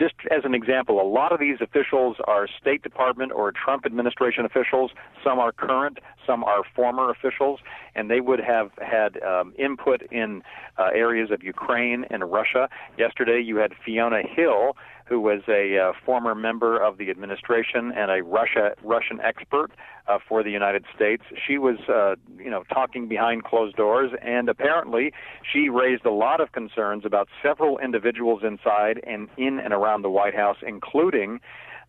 Just 0.00 0.14
as 0.30 0.44
an 0.44 0.54
example, 0.54 1.00
a 1.00 1.06
lot 1.06 1.32
of 1.32 1.38
these 1.38 1.58
officials 1.60 2.16
are 2.26 2.48
State 2.60 2.82
Department 2.82 3.30
or 3.32 3.52
Trump 3.52 3.84
administration 3.84 4.46
officials. 4.46 4.90
Some 5.22 5.38
are 5.38 5.52
current, 5.52 5.98
some 6.26 6.42
are 6.44 6.62
former 6.74 7.10
officials, 7.20 7.60
and 7.94 8.10
they 8.10 8.20
would 8.20 8.40
have 8.40 8.70
had 8.80 9.22
um, 9.22 9.52
input 9.58 10.02
in 10.10 10.42
uh, 10.78 10.88
areas 10.94 11.30
of 11.30 11.42
Ukraine 11.42 12.04
and 12.10 12.30
Russia. 12.30 12.68
Yesterday, 12.98 13.40
you 13.44 13.56
had 13.56 13.72
Fiona 13.84 14.22
Hill, 14.22 14.76
who 15.06 15.20
was 15.20 15.42
a 15.48 15.76
uh, 15.76 15.92
former 16.06 16.34
member 16.34 16.80
of 16.80 16.96
the 16.96 17.10
administration 17.10 17.92
and 17.96 18.10
a 18.10 18.22
Russia 18.22 18.74
Russian 18.84 19.20
expert 19.20 19.72
uh, 20.06 20.18
for 20.26 20.42
the 20.44 20.50
United 20.50 20.84
States. 20.94 21.24
She 21.46 21.58
was, 21.58 21.78
uh, 21.88 22.14
you 22.38 22.50
know, 22.50 22.62
talking 22.72 23.08
behind 23.08 23.42
closed 23.44 23.76
doors, 23.76 24.12
and 24.22 24.48
apparently 24.48 25.12
she 25.52 25.68
raised 25.68 26.04
a 26.06 26.12
lot 26.12 26.40
of 26.40 26.52
concerns 26.52 27.04
about 27.04 27.28
several 27.42 27.78
individuals 27.78 28.42
inside 28.44 29.00
and 29.04 29.28
in 29.36 29.58
and 29.58 29.72
around 29.72 30.02
the 30.02 30.10
White 30.10 30.34
House, 30.34 30.58
including 30.66 31.40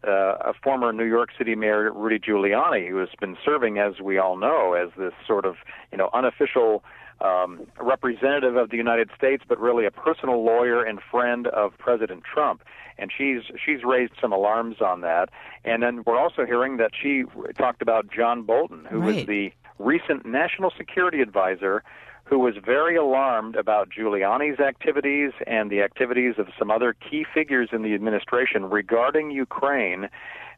uh, 0.07 0.35
a 0.41 0.53
former 0.63 0.91
New 0.91 1.05
York 1.05 1.29
City 1.37 1.55
Mayor 1.55 1.91
Rudy 1.91 2.19
Giuliani, 2.19 2.89
who 2.89 2.97
has 2.97 3.09
been 3.19 3.37
serving, 3.43 3.77
as 3.77 3.99
we 3.99 4.17
all 4.17 4.37
know, 4.37 4.73
as 4.73 4.89
this 4.97 5.13
sort 5.25 5.45
of 5.45 5.55
you 5.91 5.97
know 5.97 6.09
unofficial 6.13 6.83
um, 7.21 7.67
representative 7.79 8.55
of 8.55 8.69
the 8.71 8.77
United 8.77 9.09
States, 9.15 9.43
but 9.47 9.59
really 9.59 9.85
a 9.85 9.91
personal 9.91 10.43
lawyer 10.43 10.83
and 10.83 10.99
friend 11.11 11.47
of 11.47 11.77
President 11.77 12.23
Trump. 12.23 12.63
And 12.97 13.11
she's 13.15 13.41
she's 13.63 13.83
raised 13.83 14.13
some 14.19 14.31
alarms 14.31 14.77
on 14.81 15.01
that. 15.01 15.29
And 15.63 15.81
then 15.81 16.03
we're 16.05 16.19
also 16.19 16.45
hearing 16.45 16.77
that 16.77 16.91
she 16.99 17.23
talked 17.57 17.81
about 17.81 18.11
John 18.11 18.43
Bolton, 18.43 18.85
who 18.89 18.99
right. 18.99 19.15
was 19.15 19.25
the 19.25 19.51
recent 19.79 20.25
national 20.25 20.71
security 20.77 21.21
advisor 21.21 21.83
who 22.31 22.39
was 22.39 22.55
very 22.65 22.95
alarmed 22.95 23.57
about 23.57 23.89
Giuliani's 23.89 24.61
activities 24.61 25.33
and 25.45 25.69
the 25.69 25.81
activities 25.81 26.35
of 26.37 26.47
some 26.57 26.71
other 26.71 26.93
key 26.93 27.25
figures 27.31 27.69
in 27.73 27.81
the 27.81 27.93
administration 27.93 28.69
regarding 28.69 29.31
Ukraine 29.31 30.07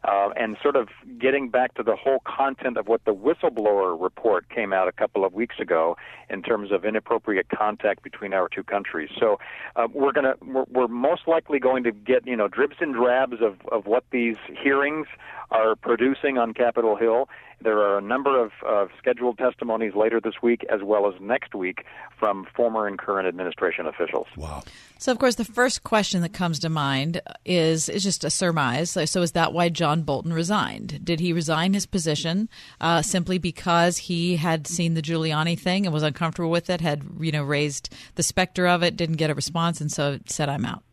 uh, 0.03 0.29
and 0.35 0.57
sort 0.61 0.75
of 0.75 0.89
getting 1.19 1.49
back 1.49 1.73
to 1.75 1.83
the 1.83 1.95
whole 1.95 2.19
content 2.25 2.77
of 2.77 2.87
what 2.87 3.03
the 3.05 3.13
whistleblower 3.13 3.99
report 3.99 4.49
came 4.49 4.73
out 4.73 4.87
a 4.87 4.91
couple 4.91 5.23
of 5.23 5.33
weeks 5.33 5.59
ago 5.59 5.95
in 6.29 6.41
terms 6.41 6.71
of 6.71 6.85
inappropriate 6.85 7.47
contact 7.49 8.03
between 8.03 8.33
our 8.33 8.49
two 8.49 8.63
countries. 8.63 9.09
So 9.19 9.39
uh, 9.75 9.87
we're 9.93 10.11
going 10.11 10.25
to 10.25 10.35
we're, 10.45 10.65
we're 10.69 10.87
most 10.87 11.27
likely 11.27 11.59
going 11.59 11.83
to 11.83 11.91
get 11.91 12.25
you 12.27 12.35
know 12.35 12.47
dribs 12.47 12.77
and 12.79 12.93
drabs 12.93 13.41
of 13.41 13.57
of 13.71 13.85
what 13.85 14.03
these 14.11 14.37
hearings 14.61 15.07
are 15.51 15.75
producing 15.75 16.37
on 16.37 16.53
Capitol 16.53 16.95
Hill. 16.95 17.29
There 17.61 17.79
are 17.79 17.97
a 17.97 18.01
number 18.01 18.43
of 18.43 18.51
uh, 18.67 18.87
scheduled 18.97 19.37
testimonies 19.37 19.93
later 19.95 20.19
this 20.19 20.33
week 20.41 20.65
as 20.69 20.81
well 20.83 21.07
as 21.07 21.13
next 21.21 21.55
week 21.55 21.85
from 22.19 22.45
former 22.53 22.87
and 22.87 22.97
current 22.97 23.27
administration 23.27 23.85
officials. 23.85 24.27
Wow. 24.35 24.63
So, 24.97 25.11
of 25.11 25.19
course, 25.19 25.35
the 25.35 25.45
first 25.45 25.83
question 25.83 26.21
that 26.23 26.33
comes 26.33 26.59
to 26.59 26.69
mind 26.69 27.21
is 27.45 27.89
is 27.89 28.03
just 28.03 28.23
a 28.23 28.29
surmise. 28.29 28.91
So, 28.91 29.21
is 29.21 29.33
that 29.33 29.53
why 29.53 29.69
John 29.69 29.92
Bolton 30.01 30.33
resigned? 30.33 31.05
Did 31.05 31.19
he 31.19 31.31
resign 31.31 31.73
his 31.73 31.85
position 31.85 32.49
uh, 32.81 33.03
simply 33.03 33.37
because 33.37 33.97
he 33.97 34.37
had 34.37 34.65
seen 34.67 34.95
the 34.95 35.01
Giuliani 35.01 35.57
thing 35.57 35.85
and 35.85 35.93
was 35.93 36.03
uncomfortable 36.03 36.49
with 36.49 36.69
it, 36.69 36.81
had 36.81 37.03
you 37.19 37.31
know 37.31 37.43
raised 37.43 37.93
the 38.15 38.23
specter 38.23 38.67
of 38.67 38.81
it, 38.81 38.97
didn't 38.97 39.17
get 39.17 39.29
a 39.29 39.35
response, 39.35 39.79
and 39.79 39.91
so 39.91 40.19
said, 40.25 40.49
"I'm 40.49 40.65
out." 40.65 40.83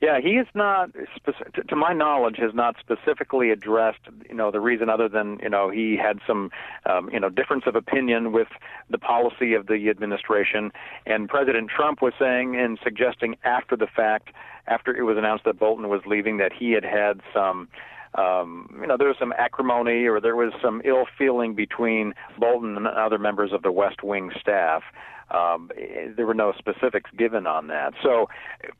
Yeah, 0.00 0.20
he 0.20 0.32
is 0.32 0.46
not, 0.54 0.90
to 1.68 1.76
my 1.76 1.94
knowledge, 1.94 2.36
has 2.38 2.52
not 2.52 2.76
specifically 2.78 3.50
addressed, 3.50 4.00
you 4.28 4.34
know, 4.34 4.50
the 4.50 4.60
reason 4.60 4.90
other 4.90 5.08
than, 5.08 5.38
you 5.42 5.48
know, 5.48 5.70
he 5.70 5.96
had 5.96 6.18
some, 6.26 6.50
um, 6.84 7.08
you 7.10 7.18
know, 7.18 7.30
difference 7.30 7.64
of 7.66 7.76
opinion 7.76 8.32
with 8.32 8.48
the 8.90 8.98
policy 8.98 9.54
of 9.54 9.68
the 9.68 9.88
administration. 9.88 10.70
And 11.06 11.30
President 11.30 11.70
Trump 11.74 12.02
was 12.02 12.12
saying 12.18 12.56
and 12.56 12.78
suggesting 12.84 13.36
after 13.42 13.74
the 13.74 13.86
fact, 13.86 14.28
after 14.66 14.94
it 14.94 15.02
was 15.02 15.16
announced 15.16 15.44
that 15.44 15.58
Bolton 15.58 15.88
was 15.88 16.02
leaving, 16.04 16.36
that 16.36 16.52
he 16.52 16.72
had 16.72 16.84
had 16.84 17.22
some. 17.32 17.68
Um, 18.16 18.68
you 18.80 18.86
know, 18.86 18.96
there 18.96 19.08
was 19.08 19.16
some 19.18 19.32
acrimony 19.36 20.06
or 20.06 20.20
there 20.20 20.36
was 20.36 20.52
some 20.62 20.80
ill 20.84 21.04
feeling 21.18 21.54
between 21.54 22.14
Bolton 22.38 22.76
and 22.76 22.86
other 22.86 23.18
members 23.18 23.52
of 23.52 23.62
the 23.62 23.72
West 23.72 24.02
Wing 24.02 24.30
staff. 24.40 24.82
Um, 25.30 25.70
there 26.16 26.24
were 26.24 26.34
no 26.34 26.52
specifics 26.56 27.10
given 27.18 27.48
on 27.48 27.66
that, 27.66 27.94
so 28.00 28.28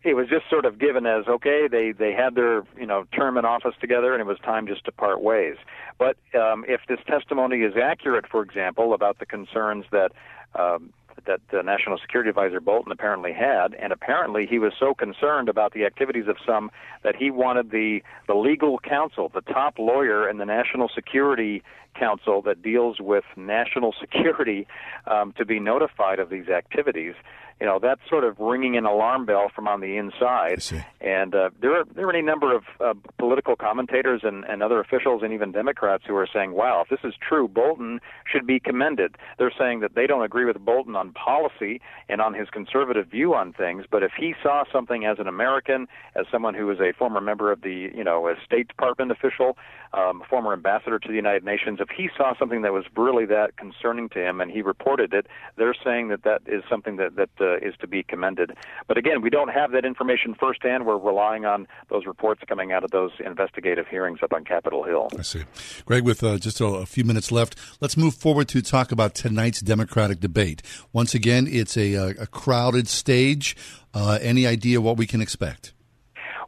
it 0.04 0.14
was 0.14 0.28
just 0.28 0.48
sort 0.48 0.64
of 0.64 0.78
given 0.78 1.04
as 1.04 1.26
okay. 1.26 1.66
They 1.68 1.90
they 1.90 2.12
had 2.12 2.36
their 2.36 2.62
you 2.78 2.86
know 2.86 3.04
term 3.12 3.36
in 3.36 3.44
office 3.44 3.74
together, 3.80 4.12
and 4.12 4.20
it 4.20 4.26
was 4.26 4.38
time 4.44 4.68
just 4.68 4.84
to 4.84 4.92
part 4.92 5.20
ways. 5.20 5.56
But 5.98 6.16
um, 6.38 6.64
if 6.68 6.82
this 6.88 7.00
testimony 7.04 7.62
is 7.62 7.74
accurate, 7.76 8.26
for 8.30 8.42
example, 8.42 8.94
about 8.94 9.18
the 9.18 9.26
concerns 9.26 9.86
that 9.90 10.12
um, 10.54 10.92
that 11.24 11.40
the 11.50 11.62
National 11.62 11.98
Security 11.98 12.28
Advisor 12.28 12.60
Bolton 12.60 12.92
apparently 12.92 13.32
had, 13.32 13.74
and 13.74 13.92
apparently 13.92 14.46
he 14.46 14.58
was 14.58 14.72
so 14.78 14.94
concerned 14.94 15.48
about 15.48 15.72
the 15.72 15.84
activities 15.84 16.28
of 16.28 16.36
some 16.44 16.70
that 17.02 17.16
he 17.16 17.30
wanted 17.30 17.70
the 17.70 18.02
the 18.26 18.34
legal 18.34 18.78
counsel, 18.78 19.30
the 19.32 19.40
top 19.40 19.78
lawyer 19.78 20.28
in 20.28 20.38
the 20.38 20.44
National 20.44 20.88
Security 20.94 21.62
Council 21.94 22.42
that 22.42 22.62
deals 22.62 23.00
with 23.00 23.24
national 23.36 23.94
security, 24.00 24.66
um, 25.06 25.32
to 25.36 25.44
be 25.44 25.58
notified 25.58 26.18
of 26.18 26.30
these 26.30 26.48
activities 26.48 27.14
you 27.60 27.66
know 27.66 27.78
that's 27.80 28.00
sort 28.08 28.24
of 28.24 28.38
ringing 28.38 28.76
an 28.76 28.84
alarm 28.84 29.24
bell 29.24 29.50
from 29.54 29.66
on 29.66 29.80
the 29.80 29.96
inside. 29.96 30.62
And 31.00 31.34
uh, 31.34 31.50
there 31.60 31.74
are 31.80 31.84
there 31.94 32.06
are 32.06 32.10
any 32.10 32.22
number 32.22 32.54
of 32.54 32.64
uh, 32.80 32.94
political 33.18 33.56
commentators 33.56 34.22
and, 34.24 34.44
and 34.44 34.62
other 34.62 34.80
officials 34.80 35.22
and 35.22 35.32
even 35.32 35.52
Democrats 35.52 36.04
who 36.06 36.14
are 36.16 36.28
saying, 36.32 36.52
"Wow, 36.52 36.82
if 36.82 36.88
this 36.88 37.08
is 37.08 37.14
true, 37.26 37.48
Bolton 37.48 38.00
should 38.30 38.46
be 38.46 38.60
commended." 38.60 39.16
They're 39.38 39.52
saying 39.58 39.80
that 39.80 39.94
they 39.94 40.06
don't 40.06 40.22
agree 40.22 40.44
with 40.44 40.58
Bolton 40.58 40.96
on 40.96 41.12
policy 41.12 41.80
and 42.08 42.20
on 42.20 42.34
his 42.34 42.48
conservative 42.50 43.06
view 43.06 43.34
on 43.34 43.52
things, 43.52 43.84
but 43.90 44.02
if 44.02 44.12
he 44.18 44.34
saw 44.42 44.64
something 44.70 45.04
as 45.04 45.18
an 45.18 45.26
American, 45.26 45.86
as 46.14 46.26
someone 46.30 46.54
who 46.54 46.70
is 46.70 46.78
a 46.80 46.92
former 46.92 47.20
member 47.20 47.50
of 47.52 47.62
the 47.62 47.90
you 47.94 48.04
know 48.04 48.28
a 48.28 48.34
State 48.44 48.68
Department 48.68 49.10
official, 49.10 49.56
um, 49.94 50.22
former 50.28 50.52
ambassador 50.52 50.98
to 50.98 51.08
the 51.08 51.14
United 51.14 51.44
Nations, 51.44 51.78
if 51.80 51.88
he 51.88 52.10
saw 52.16 52.36
something 52.38 52.62
that 52.62 52.72
was 52.72 52.84
really 52.96 53.24
that 53.26 53.56
concerning 53.56 54.08
to 54.10 54.18
him 54.20 54.40
and 54.40 54.50
he 54.50 54.60
reported 54.60 55.14
it, 55.14 55.26
they're 55.56 55.74
saying 55.84 56.08
that 56.08 56.22
that 56.24 56.42
is 56.46 56.62
something 56.68 56.96
that 56.96 57.16
that 57.16 57.30
uh, 57.40 57.45
is 57.54 57.74
to 57.80 57.86
be 57.86 58.02
commended. 58.02 58.52
But 58.86 58.98
again, 58.98 59.22
we 59.22 59.30
don't 59.30 59.48
have 59.48 59.72
that 59.72 59.84
information 59.84 60.34
firsthand. 60.34 60.86
We're 60.86 60.98
relying 60.98 61.44
on 61.44 61.66
those 61.88 62.06
reports 62.06 62.42
coming 62.48 62.72
out 62.72 62.84
of 62.84 62.90
those 62.90 63.12
investigative 63.24 63.86
hearings 63.88 64.20
up 64.22 64.32
on 64.32 64.44
Capitol 64.44 64.84
Hill. 64.84 65.08
I 65.18 65.22
see. 65.22 65.44
Greg, 65.84 66.04
with 66.04 66.22
uh, 66.22 66.38
just 66.38 66.60
a, 66.60 66.66
a, 66.66 66.86
few 66.86 67.04
minutes 67.04 67.30
left, 67.30 67.56
let's 67.80 67.96
move 67.96 68.14
forward 68.14 68.48
to 68.48 68.62
talk 68.62 68.92
about 68.92 69.14
tonight's 69.14 69.60
Democratic 69.60 70.20
debate. 70.20 70.62
Once 70.92 71.14
again, 71.14 71.46
it's 71.48 71.76
a, 71.76 71.96
uh, 71.96 72.12
a 72.20 72.26
crowded 72.26 72.88
stage. 72.88 73.56
Uh, 73.94 74.18
any 74.20 74.46
idea 74.46 74.80
what 74.80 74.96
we 74.96 75.06
can 75.06 75.20
expect? 75.20 75.72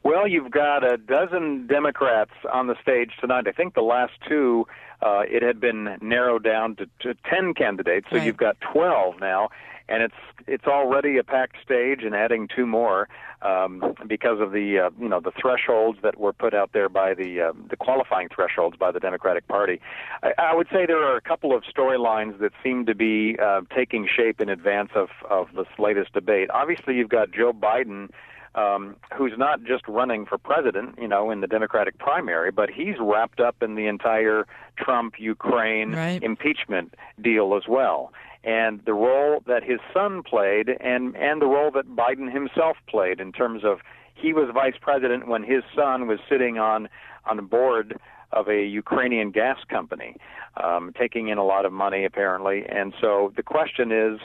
Well, 0.04 0.28
you've 0.28 0.50
got 0.50 0.84
a 0.84 0.96
dozen 0.96 1.66
Democrats 1.66 2.30
on 2.52 2.66
the 2.66 2.76
stage 2.80 3.10
tonight. 3.20 3.46
I 3.46 3.52
think 3.52 3.74
the 3.74 3.82
last 3.82 4.12
two, 4.28 4.66
uh, 5.02 5.22
it 5.28 5.42
had 5.42 5.60
been 5.60 5.98
narrowed 6.00 6.44
down 6.44 6.76
to, 6.76 6.86
to 7.00 7.14
10 7.28 7.54
candidates, 7.54 8.06
so 8.10 8.16
right. 8.16 8.24
you've 8.24 8.36
got 8.36 8.56
12 8.72 9.20
now 9.20 9.50
and 9.88 10.02
it's 10.02 10.14
it's 10.46 10.66
already 10.66 11.18
a 11.18 11.24
packed 11.24 11.56
stage 11.62 12.02
and 12.02 12.14
adding 12.14 12.48
two 12.54 12.66
more 12.66 13.08
um, 13.42 13.94
because 14.06 14.40
of 14.40 14.52
the 14.52 14.78
uh, 14.78 14.90
you 15.00 15.08
know 15.08 15.20
the 15.20 15.32
thresholds 15.40 15.98
that 16.02 16.18
were 16.18 16.32
put 16.32 16.54
out 16.54 16.70
there 16.72 16.88
by 16.88 17.14
the 17.14 17.40
uh, 17.40 17.52
the 17.70 17.76
qualifying 17.76 18.28
thresholds 18.34 18.76
by 18.76 18.90
the 18.90 19.00
Democratic 19.00 19.46
Party. 19.48 19.80
I, 20.22 20.32
I 20.38 20.54
would 20.54 20.68
say 20.72 20.86
there 20.86 21.02
are 21.02 21.16
a 21.16 21.20
couple 21.20 21.54
of 21.54 21.62
storylines 21.64 22.38
that 22.40 22.52
seem 22.62 22.86
to 22.86 22.94
be 22.94 23.36
uh, 23.42 23.62
taking 23.74 24.06
shape 24.08 24.40
in 24.40 24.48
advance 24.48 24.90
of 24.94 25.08
of 25.28 25.48
this 25.56 25.68
latest 25.78 26.12
debate. 26.12 26.50
Obviously, 26.50 26.96
you've 26.96 27.10
got 27.10 27.32
Joe 27.32 27.52
Biden. 27.52 28.10
Um, 28.54 28.96
who's 29.16 29.34
not 29.36 29.62
just 29.62 29.86
running 29.86 30.26
for 30.26 30.36
president, 30.36 30.98
you 30.98 31.06
know, 31.06 31.30
in 31.30 31.42
the 31.42 31.46
Democratic 31.46 31.98
primary, 31.98 32.50
but 32.50 32.70
he's 32.70 32.96
wrapped 32.98 33.38
up 33.38 33.62
in 33.62 33.76
the 33.76 33.86
entire 33.86 34.46
Trump 34.76 35.14
Ukraine 35.20 35.92
right. 35.92 36.20
impeachment 36.20 36.94
deal 37.20 37.54
as 37.54 37.68
well 37.68 38.10
and 38.48 38.80
the 38.86 38.94
role 38.94 39.42
that 39.46 39.62
his 39.62 39.78
son 39.92 40.22
played 40.22 40.70
and 40.80 41.14
and 41.16 41.42
the 41.42 41.46
role 41.46 41.70
that 41.70 41.94
Biden 41.94 42.32
himself 42.32 42.78
played 42.88 43.20
in 43.20 43.30
terms 43.30 43.62
of 43.62 43.80
he 44.14 44.32
was 44.32 44.48
vice 44.54 44.78
president 44.80 45.28
when 45.28 45.42
his 45.42 45.62
son 45.76 46.06
was 46.06 46.18
sitting 46.30 46.58
on 46.58 46.88
on 47.26 47.36
the 47.36 47.42
board 47.42 48.00
of 48.32 48.48
a 48.48 48.64
Ukrainian 48.64 49.30
gas 49.32 49.58
company, 49.68 50.16
um, 50.62 50.92
taking 50.98 51.28
in 51.28 51.36
a 51.36 51.44
lot 51.44 51.66
of 51.66 51.72
money 51.72 52.06
apparently. 52.06 52.64
And 52.66 52.94
so 53.00 53.32
the 53.36 53.42
question 53.42 53.92
is, 53.92 54.18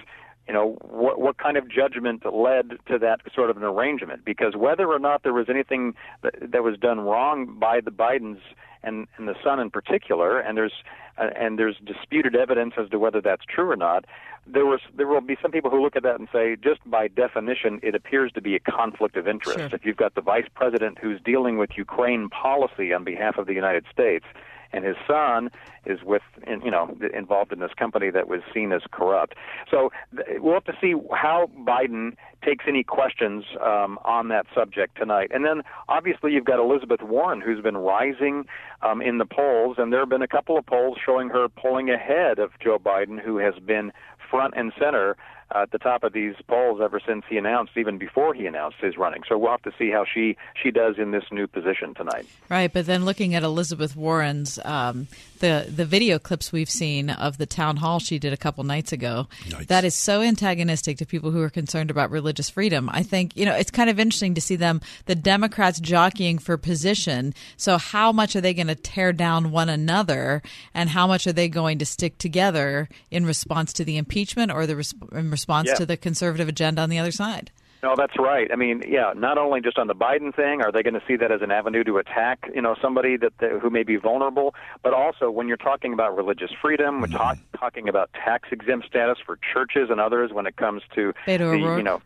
you 0.47 0.53
know, 0.53 0.77
what 0.81 1.19
what 1.19 1.38
kind 1.38 1.57
of 1.57 1.69
judgment 1.69 2.23
led 2.25 2.77
to 2.88 2.97
that 2.99 3.19
sort 3.36 3.49
of 3.49 3.57
an 3.57 3.63
arrangement? 3.63 4.23
Because 4.23 4.55
whether 4.55 4.88
or 4.88 4.99
not 4.99 5.23
there 5.23 5.33
was 5.33 5.47
anything 5.49 5.95
that, 6.21 6.36
that 6.53 6.63
was 6.63 6.77
done 6.77 7.01
wrong 7.01 7.57
by 7.59 7.81
the 7.81 7.91
Bidens 7.91 8.39
and, 8.84 9.08
and 9.17 9.28
the 9.28 9.36
son 9.43 9.60
in 9.60 9.69
particular, 9.69 10.39
and 10.39 10.58
there's 10.58 10.74
uh, 11.17 11.30
and 11.36 11.60
there's 11.60 11.78
disputed 11.86 12.36
evidence 12.36 12.74
as 12.78 12.89
to 12.89 13.00
whether 13.00 13.22
that's 13.22 13.43
true 13.46 13.69
or 13.69 13.76
not. 13.76 14.06
There 14.46 14.65
was 14.65 14.82
there 14.96 15.08
will 15.08 15.22
be 15.22 15.38
some 15.41 15.52
people 15.52 15.69
who 15.69 15.82
look 15.82 15.96
at 15.96 16.04
that 16.04 16.19
and 16.19 16.28
say, 16.34 16.56
just 16.56 16.82
by 16.89 17.08
definition, 17.08 17.80
it 17.84 17.96
appears 17.96 18.32
to 18.34 18.41
be 18.41 18.56
a 18.56 18.60
conflict 18.60 19.15
of 19.15 19.28
interest. 19.28 19.60
Sure. 19.60 19.69
If 19.72 19.86
you've 19.86 19.98
got 19.98 20.15
the 20.15 20.22
vice 20.22 20.48
president 20.54 20.98
who's 21.00 21.22
dealing 21.22 21.58
with 21.58 21.72
Ukraine 21.78 22.30
policy 22.30 22.93
on 22.93 23.04
behalf 23.04 23.38
of 23.38 23.48
the 23.48 23.54
United 23.54 23.86
States, 23.91 24.26
and 24.73 24.83
his 24.83 24.95
son 25.07 25.49
is 25.86 25.99
with 26.03 26.21
you 26.47 26.71
know 26.71 26.95
involved 27.13 27.51
in 27.51 27.59
this 27.59 27.73
company 27.77 28.09
that 28.09 28.27
was 28.27 28.41
seen 28.53 28.71
as 28.71 28.81
corrupt. 28.91 29.36
So 29.69 29.91
we'll 30.38 30.53
have 30.53 30.63
to 30.65 30.77
see 30.81 30.95
how 31.13 31.49
Biden 31.59 32.15
takes 32.43 32.65
any 32.67 32.83
questions 32.83 33.45
um, 33.62 33.99
on 34.03 34.27
that 34.29 34.45
subject 34.53 34.97
tonight. 34.97 35.31
And 35.33 35.45
then 35.45 35.62
obviously 35.88 36.33
you've 36.33 36.45
got 36.45 36.59
Elizabeth 36.59 37.01
Warren 37.01 37.41
who's 37.41 37.62
been 37.62 37.77
rising 37.77 38.45
um, 38.81 39.01
in 39.01 39.17
the 39.17 39.25
polls, 39.25 39.77
and 39.77 39.93
there 39.93 40.01
have 40.01 40.09
been 40.09 40.21
a 40.21 40.27
couple 40.27 40.57
of 40.57 40.65
polls 40.65 40.97
showing 41.03 41.29
her 41.29 41.47
pulling 41.47 41.89
ahead 41.89 42.39
of 42.39 42.51
Joe 42.62 42.79
Biden, 42.79 43.21
who 43.21 43.38
has 43.38 43.55
been 43.65 43.91
front 44.29 44.53
and 44.57 44.73
center 44.79 45.15
at 45.54 45.72
the 45.72 45.78
top 45.78 46.04
of 46.04 46.13
these 46.13 46.36
polls 46.48 46.80
ever 46.82 47.00
since 47.06 47.24
he 47.30 47.38
announced, 47.38 47.74
even 47.78 47.98
before 47.98 48.34
he 48.34 48.48
announced 48.48 48.78
his 48.82 48.98
running. 48.98 49.22
So 49.28 49.38
we'll 49.38 49.52
have 49.52 49.62
to 49.63 49.72
see 49.78 49.92
how 49.92 50.06
she 50.12 50.36
she 50.62 50.72
does 50.72 50.96
in 50.98 51.12
this 51.12 51.26
new 51.32 51.48
position 51.48 51.94
tonight. 51.94 52.26
Right, 52.50 52.72
but 52.72 52.86
then 52.86 53.06
looking 53.06 53.36
at 53.36 53.44
Elizabeth 53.44 53.96
Warren's 53.96 54.60
um, 54.66 55.08
the 55.39 55.68
the 55.74 55.86
video 55.86 56.18
clips 56.18 56.52
we've 56.52 56.70
seen 56.70 57.10
of 57.10 57.38
the 57.38 57.46
town 57.46 57.78
hall 57.78 58.00
she 58.00 58.18
did 58.20 58.34
a 58.34 58.38
couple 58.38 58.63
nights 58.63 58.92
ago, 58.92 59.28
that 59.68 59.84
is 59.84 59.96
so 59.96 60.22
antagonistic 60.22 60.98
to 60.98 61.06
people 61.06 61.32
who 61.32 61.42
are 61.42 61.50
concerned 61.50 61.92
about 61.92 62.10
religious 62.10 62.50
freedom. 62.50 62.89
I 62.92 63.04
think 63.04 63.38
you 63.38 63.46
know 63.46 63.56
it's 63.56 63.72
kind 63.72 63.89
of 63.89 64.00
interesting 64.00 64.34
to 64.36 64.42
see 64.42 64.56
them 64.56 64.82
the 65.06 65.16
Democrats 65.16 65.80
jockeying 65.80 66.39
for 66.39 66.58
position. 66.58 67.34
So 67.58 67.78
how 67.78 68.12
much 68.12 68.36
are 68.36 68.42
they 68.42 68.54
going 68.54 68.68
to 68.68 68.76
tear 68.76 69.13
down 69.13 69.52
one 69.52 69.70
another, 69.70 70.42
and 70.74 70.89
how 70.89 71.06
much 71.06 71.28
are 71.28 71.34
they 71.34 71.48
going 71.48 71.78
to 71.80 71.86
stick 71.86 72.18
together 72.18 72.89
in 73.12 73.26
response 73.26 73.72
to 73.74 73.86
the 73.86 73.98
impeachment 73.98 74.52
or 74.52 74.66
the 74.66 74.74
in 75.12 75.30
response 75.30 75.42
Yeah. 75.47 75.75
to 75.75 75.86
the 75.86 75.97
conservative 75.97 76.47
agenda 76.47 76.82
on 76.82 76.89
the 76.89 76.99
other 76.99 77.12
side? 77.12 77.51
No, 77.84 77.95
that's 77.97 78.17
right. 78.17 78.49
I 78.51 78.56
mean, 78.56 78.82
yeah, 78.88 79.12
not 79.13 79.38
only 79.38 79.60
just 79.60 79.77
on 79.77 79.88
the 79.88 79.95
Biden 79.95 80.34
thing, 80.34 80.62
are 80.62 80.71
they 80.71 80.84
going 80.84 80.93
to 80.93 81.03
see 81.06 81.17
that 81.17 81.34
as 81.34 81.41
an 81.41 81.51
avenue 81.51 81.84
to 81.84 81.97
attack, 81.97 82.49
you 82.56 82.62
know, 82.62 82.75
somebody 82.82 83.17
that, 83.17 83.34
that 83.39 83.60
who 83.62 83.69
may 83.69 83.84
be 83.84 83.97
vulnerable, 83.97 84.56
but 84.82 84.93
also 84.93 85.29
when 85.29 85.49
you're 85.49 85.58
talking 85.58 85.91
about 85.91 86.15
religious 86.15 86.51
freedom, 86.62 87.01
we're 87.01 87.08
mm-hmm. 87.08 87.17
talk, 87.17 87.38
talking 87.60 87.89
about 87.89 88.10
tax 88.13 88.47
exempt 88.53 88.88
status 88.88 89.17
for 89.25 89.38
churches 89.53 89.89
and 89.89 89.99
others 89.99 90.32
when 90.32 90.47
it 90.47 90.56
comes 90.56 90.82
to 90.95 91.13
Beto 91.27 91.39
the, 91.39 91.43
O'Rourke, 91.43 91.77
you 91.77 91.84
know, 91.84 92.01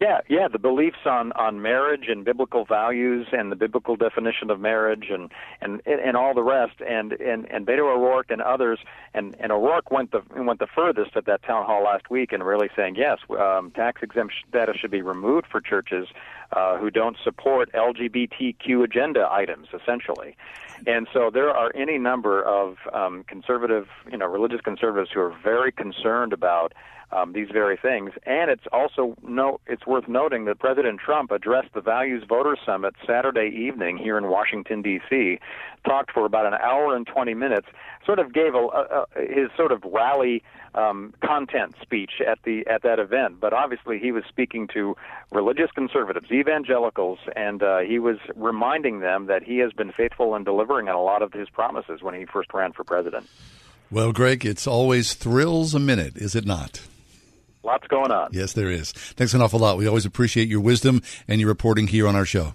yeah, 0.00 0.20
yeah, 0.28 0.48
the 0.48 0.58
beliefs 0.58 1.04
on 1.04 1.32
on 1.32 1.60
marriage 1.60 2.08
and 2.08 2.24
biblical 2.24 2.64
values 2.64 3.26
and 3.32 3.52
the 3.52 3.56
biblical 3.56 3.96
definition 3.96 4.50
of 4.50 4.58
marriage 4.58 5.08
and 5.10 5.30
and 5.60 5.82
and 5.86 6.16
all 6.16 6.32
the 6.32 6.42
rest 6.42 6.80
and 6.80 7.12
and 7.12 7.46
and 7.50 7.66
Beto 7.66 7.94
O'Rourke 7.94 8.30
and 8.30 8.40
others 8.40 8.78
and 9.12 9.36
and 9.38 9.52
O'Rourke 9.52 9.90
went 9.90 10.12
the 10.12 10.22
went 10.34 10.58
the 10.58 10.66
furthest 10.66 11.16
at 11.16 11.26
that 11.26 11.42
town 11.42 11.66
hall 11.66 11.84
last 11.84 12.08
week 12.08 12.32
and 12.32 12.42
really 12.42 12.70
saying 12.74 12.96
yes, 12.96 13.18
um, 13.38 13.70
tax 13.72 14.02
exempt 14.02 14.32
status 14.48 14.76
should 14.76 14.90
be 14.90 15.02
removed 15.02 15.46
for 15.50 15.60
churches 15.60 16.08
uh, 16.52 16.78
who 16.78 16.90
don't 16.90 17.16
support 17.22 17.70
LGBTQ 17.72 18.82
agenda 18.82 19.28
items, 19.30 19.68
essentially. 19.74 20.34
And 20.86 21.08
so 21.12 21.30
there 21.30 21.50
are 21.50 21.70
any 21.74 21.98
number 21.98 22.42
of 22.42 22.78
um, 22.92 23.24
conservative, 23.24 23.86
you 24.10 24.16
know, 24.16 24.26
religious 24.26 24.60
conservatives 24.62 25.10
who 25.12 25.20
are 25.20 25.36
very 25.42 25.70
concerned 25.70 26.32
about 26.32 26.72
um, 27.12 27.32
these 27.32 27.48
very 27.52 27.76
things. 27.76 28.12
And 28.24 28.50
it's 28.50 28.64
also 28.72 29.16
no, 29.22 29.60
it's 29.66 29.86
worth 29.86 30.08
noting 30.08 30.44
that 30.46 30.58
President 30.58 31.00
Trump 31.00 31.30
addressed 31.30 31.72
the 31.74 31.80
Values 31.80 32.24
Voter 32.28 32.56
Summit 32.64 32.94
Saturday 33.06 33.50
evening 33.54 33.96
here 33.96 34.16
in 34.16 34.28
Washington 34.28 34.82
D.C. 34.82 35.38
Talked 35.86 36.12
for 36.12 36.26
about 36.26 36.46
an 36.46 36.54
hour 36.54 36.94
and 36.94 37.06
20 37.06 37.34
minutes. 37.34 37.66
Sort 38.06 38.18
of 38.18 38.32
gave 38.32 38.54
a, 38.54 38.58
a, 38.58 39.06
a 39.16 39.26
his 39.26 39.50
sort 39.56 39.72
of 39.72 39.82
rally 39.84 40.42
um, 40.74 41.14
content 41.24 41.74
speech 41.82 42.20
at 42.26 42.38
the 42.44 42.66
at 42.66 42.82
that 42.82 42.98
event. 42.98 43.40
But 43.40 43.52
obviously, 43.52 43.98
he 43.98 44.12
was 44.12 44.24
speaking 44.28 44.68
to 44.74 44.96
religious 45.32 45.70
conservatives, 45.72 46.30
evangelicals, 46.30 47.18
and 47.34 47.62
uh, 47.62 47.78
he 47.78 47.98
was 47.98 48.18
reminding 48.36 49.00
them 49.00 49.26
that 49.26 49.42
he 49.42 49.58
has 49.58 49.72
been 49.72 49.92
faithful 49.92 50.34
in 50.36 50.44
delivering 50.44 50.88
on 50.88 50.94
a 50.94 51.02
lot 51.02 51.22
of 51.22 51.32
his 51.32 51.48
promises 51.48 52.02
when 52.02 52.14
he 52.14 52.24
first 52.24 52.52
ran 52.54 52.72
for 52.72 52.84
president. 52.84 53.28
Well, 53.90 54.12
Greg, 54.12 54.46
it's 54.46 54.68
always 54.68 55.14
thrills 55.14 55.74
a 55.74 55.80
minute, 55.80 56.16
is 56.16 56.36
it 56.36 56.46
not? 56.46 56.80
Lots 57.62 57.86
going 57.88 58.10
on. 58.10 58.30
Yes, 58.32 58.54
there 58.54 58.70
is. 58.70 58.92
Thanks 58.92 59.34
an 59.34 59.42
awful 59.42 59.60
lot. 59.60 59.76
We 59.76 59.86
always 59.86 60.06
appreciate 60.06 60.48
your 60.48 60.60
wisdom 60.60 61.02
and 61.28 61.40
your 61.40 61.48
reporting 61.48 61.88
here 61.88 62.08
on 62.08 62.16
our 62.16 62.24
show. 62.24 62.54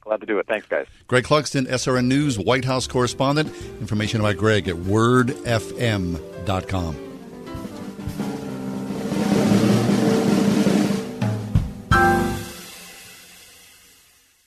Glad 0.00 0.20
to 0.20 0.26
do 0.26 0.38
it. 0.38 0.46
Thanks, 0.48 0.66
guys. 0.66 0.86
Greg 1.06 1.24
Clugston, 1.24 1.66
SRN 1.68 2.06
News 2.06 2.38
White 2.38 2.64
House 2.64 2.88
correspondent. 2.88 3.54
Information 3.80 4.20
about 4.20 4.36
Greg 4.36 4.68
at 4.68 4.74
wordfm.com. 4.76 5.92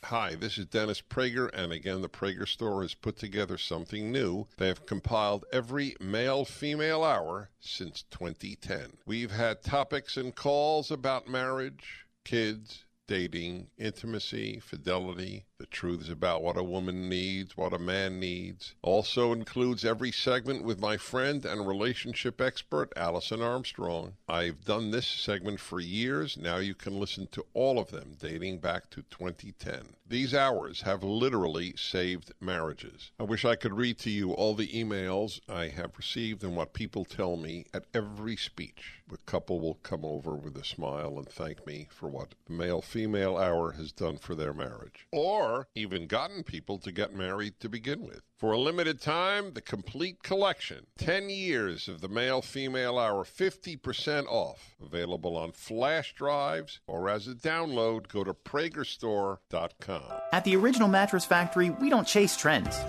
Hi, 0.10 0.36
this 0.36 0.60
is 0.60 0.68
Dennis 0.68 1.02
Prager, 1.02 1.50
and 1.52 1.72
again, 1.72 2.04
the 2.04 2.10
Prager 2.10 2.48
Store 2.48 2.84
has 2.84 2.94
put 2.94 3.18
together 3.18 3.58
something 3.58 4.12
new. 4.12 4.46
They 4.58 4.68
have 4.68 4.86
compiled 4.86 5.46
every 5.52 5.96
male 6.00 6.46
female 6.46 7.04
hour 7.04 7.50
since 7.60 8.04
2010. 8.12 8.98
We've 9.08 9.32
had 9.32 9.64
topics 9.64 10.16
and 10.16 10.36
calls 10.36 10.92
about 10.92 11.28
marriage, 11.28 12.06
kids, 12.24 12.85
dating, 13.08 13.68
intimacy, 13.78 14.60
fidelity, 14.60 15.46
the 15.58 15.66
truths 15.66 16.10
about 16.10 16.44
what 16.44 16.58
a 16.58 16.64
woman 16.64 17.08
needs, 17.08 17.56
what 17.56 17.74
a 17.74 17.80
man 17.80 18.20
needs. 18.20 18.76
Also 18.82 19.32
includes 19.32 19.86
every 19.86 20.12
segment 20.12 20.64
with 20.64 20.80
my 20.80 20.98
friend 20.98 21.46
and 21.46 21.68
relationship 21.68 22.42
expert, 22.42 22.92
Alison 22.98 23.42
Armstrong. 23.42 24.14
I've 24.28 24.66
done 24.66 24.92
this 24.92 25.08
segment 25.08 25.60
for 25.60 25.80
years. 25.80 26.38
Now 26.38 26.58
you 26.58 26.76
can 26.76 27.00
listen 27.00 27.28
to 27.32 27.46
all 27.54 27.80
of 27.80 27.92
them 27.92 28.16
dating 28.20 28.60
back 28.60 28.90
to 28.92 29.04
2010. 29.04 29.96
These 30.08 30.36
hours 30.36 30.82
have 30.82 31.04
literally 31.04 31.74
saved 31.78 32.32
marriages. 32.40 33.12
I 33.20 33.24
wish 33.24 33.44
I 33.46 33.56
could 33.56 33.74
read 33.74 33.98
to 34.00 34.10
you 34.12 34.34
all 34.34 34.54
the 34.54 34.68
emails 34.68 35.40
I 35.50 35.70
have 35.70 35.98
received 35.98 36.44
and 36.44 36.56
what 36.56 36.74
people 36.74 37.06
tell 37.06 37.38
me 37.38 37.66
at 37.74 37.86
every 37.94 38.36
speech. 38.36 39.02
The 39.08 39.18
couple 39.18 39.60
will 39.60 39.76
come 39.76 40.04
over 40.04 40.36
with 40.36 40.58
a 40.58 40.66
smile 40.66 41.18
and 41.18 41.30
thank 41.30 41.66
me 41.66 41.88
for 41.92 42.08
what 42.08 42.36
the 42.46 42.54
male 42.54 42.82
female 42.96 43.36
hour 43.36 43.74
has 43.74 43.92
done 43.92 44.16
for 44.16 44.36
their 44.36 44.54
marriage. 44.54 45.06
Or 45.12 45.68
even 45.76 46.08
gotten 46.08 46.44
people 46.44 46.78
to 46.78 46.94
get 46.94 47.14
married 47.14 47.60
to 47.60 47.68
begin 47.68 48.06
with. 48.06 48.22
For 48.38 48.54
a 48.54 48.58
limited 48.58 49.02
time, 49.02 49.52
the 49.52 49.60
complete 49.60 50.24
collection 50.24 50.86
10 50.98 51.30
years 51.30 51.90
of 51.90 52.00
the 52.00 52.08
male 52.08 52.42
female 52.42 52.98
hour, 52.98 53.26
50% 53.26 54.28
off. 54.28 54.78
Available 54.82 55.36
on 55.36 55.52
flash 55.52 56.16
drives 56.16 56.80
or 56.88 57.10
as 57.10 57.28
a 57.28 57.36
download, 57.36 58.08
go 58.08 58.24
to 58.24 58.34
PragerStore.com. 58.34 60.14
At 60.32 60.46
the 60.46 60.56
Original 60.56 60.88
Mattress 60.88 61.26
Factory, 61.26 61.72
we 61.72 61.90
don't 61.90 62.08
chase 62.08 62.38
trends. 62.38 62.80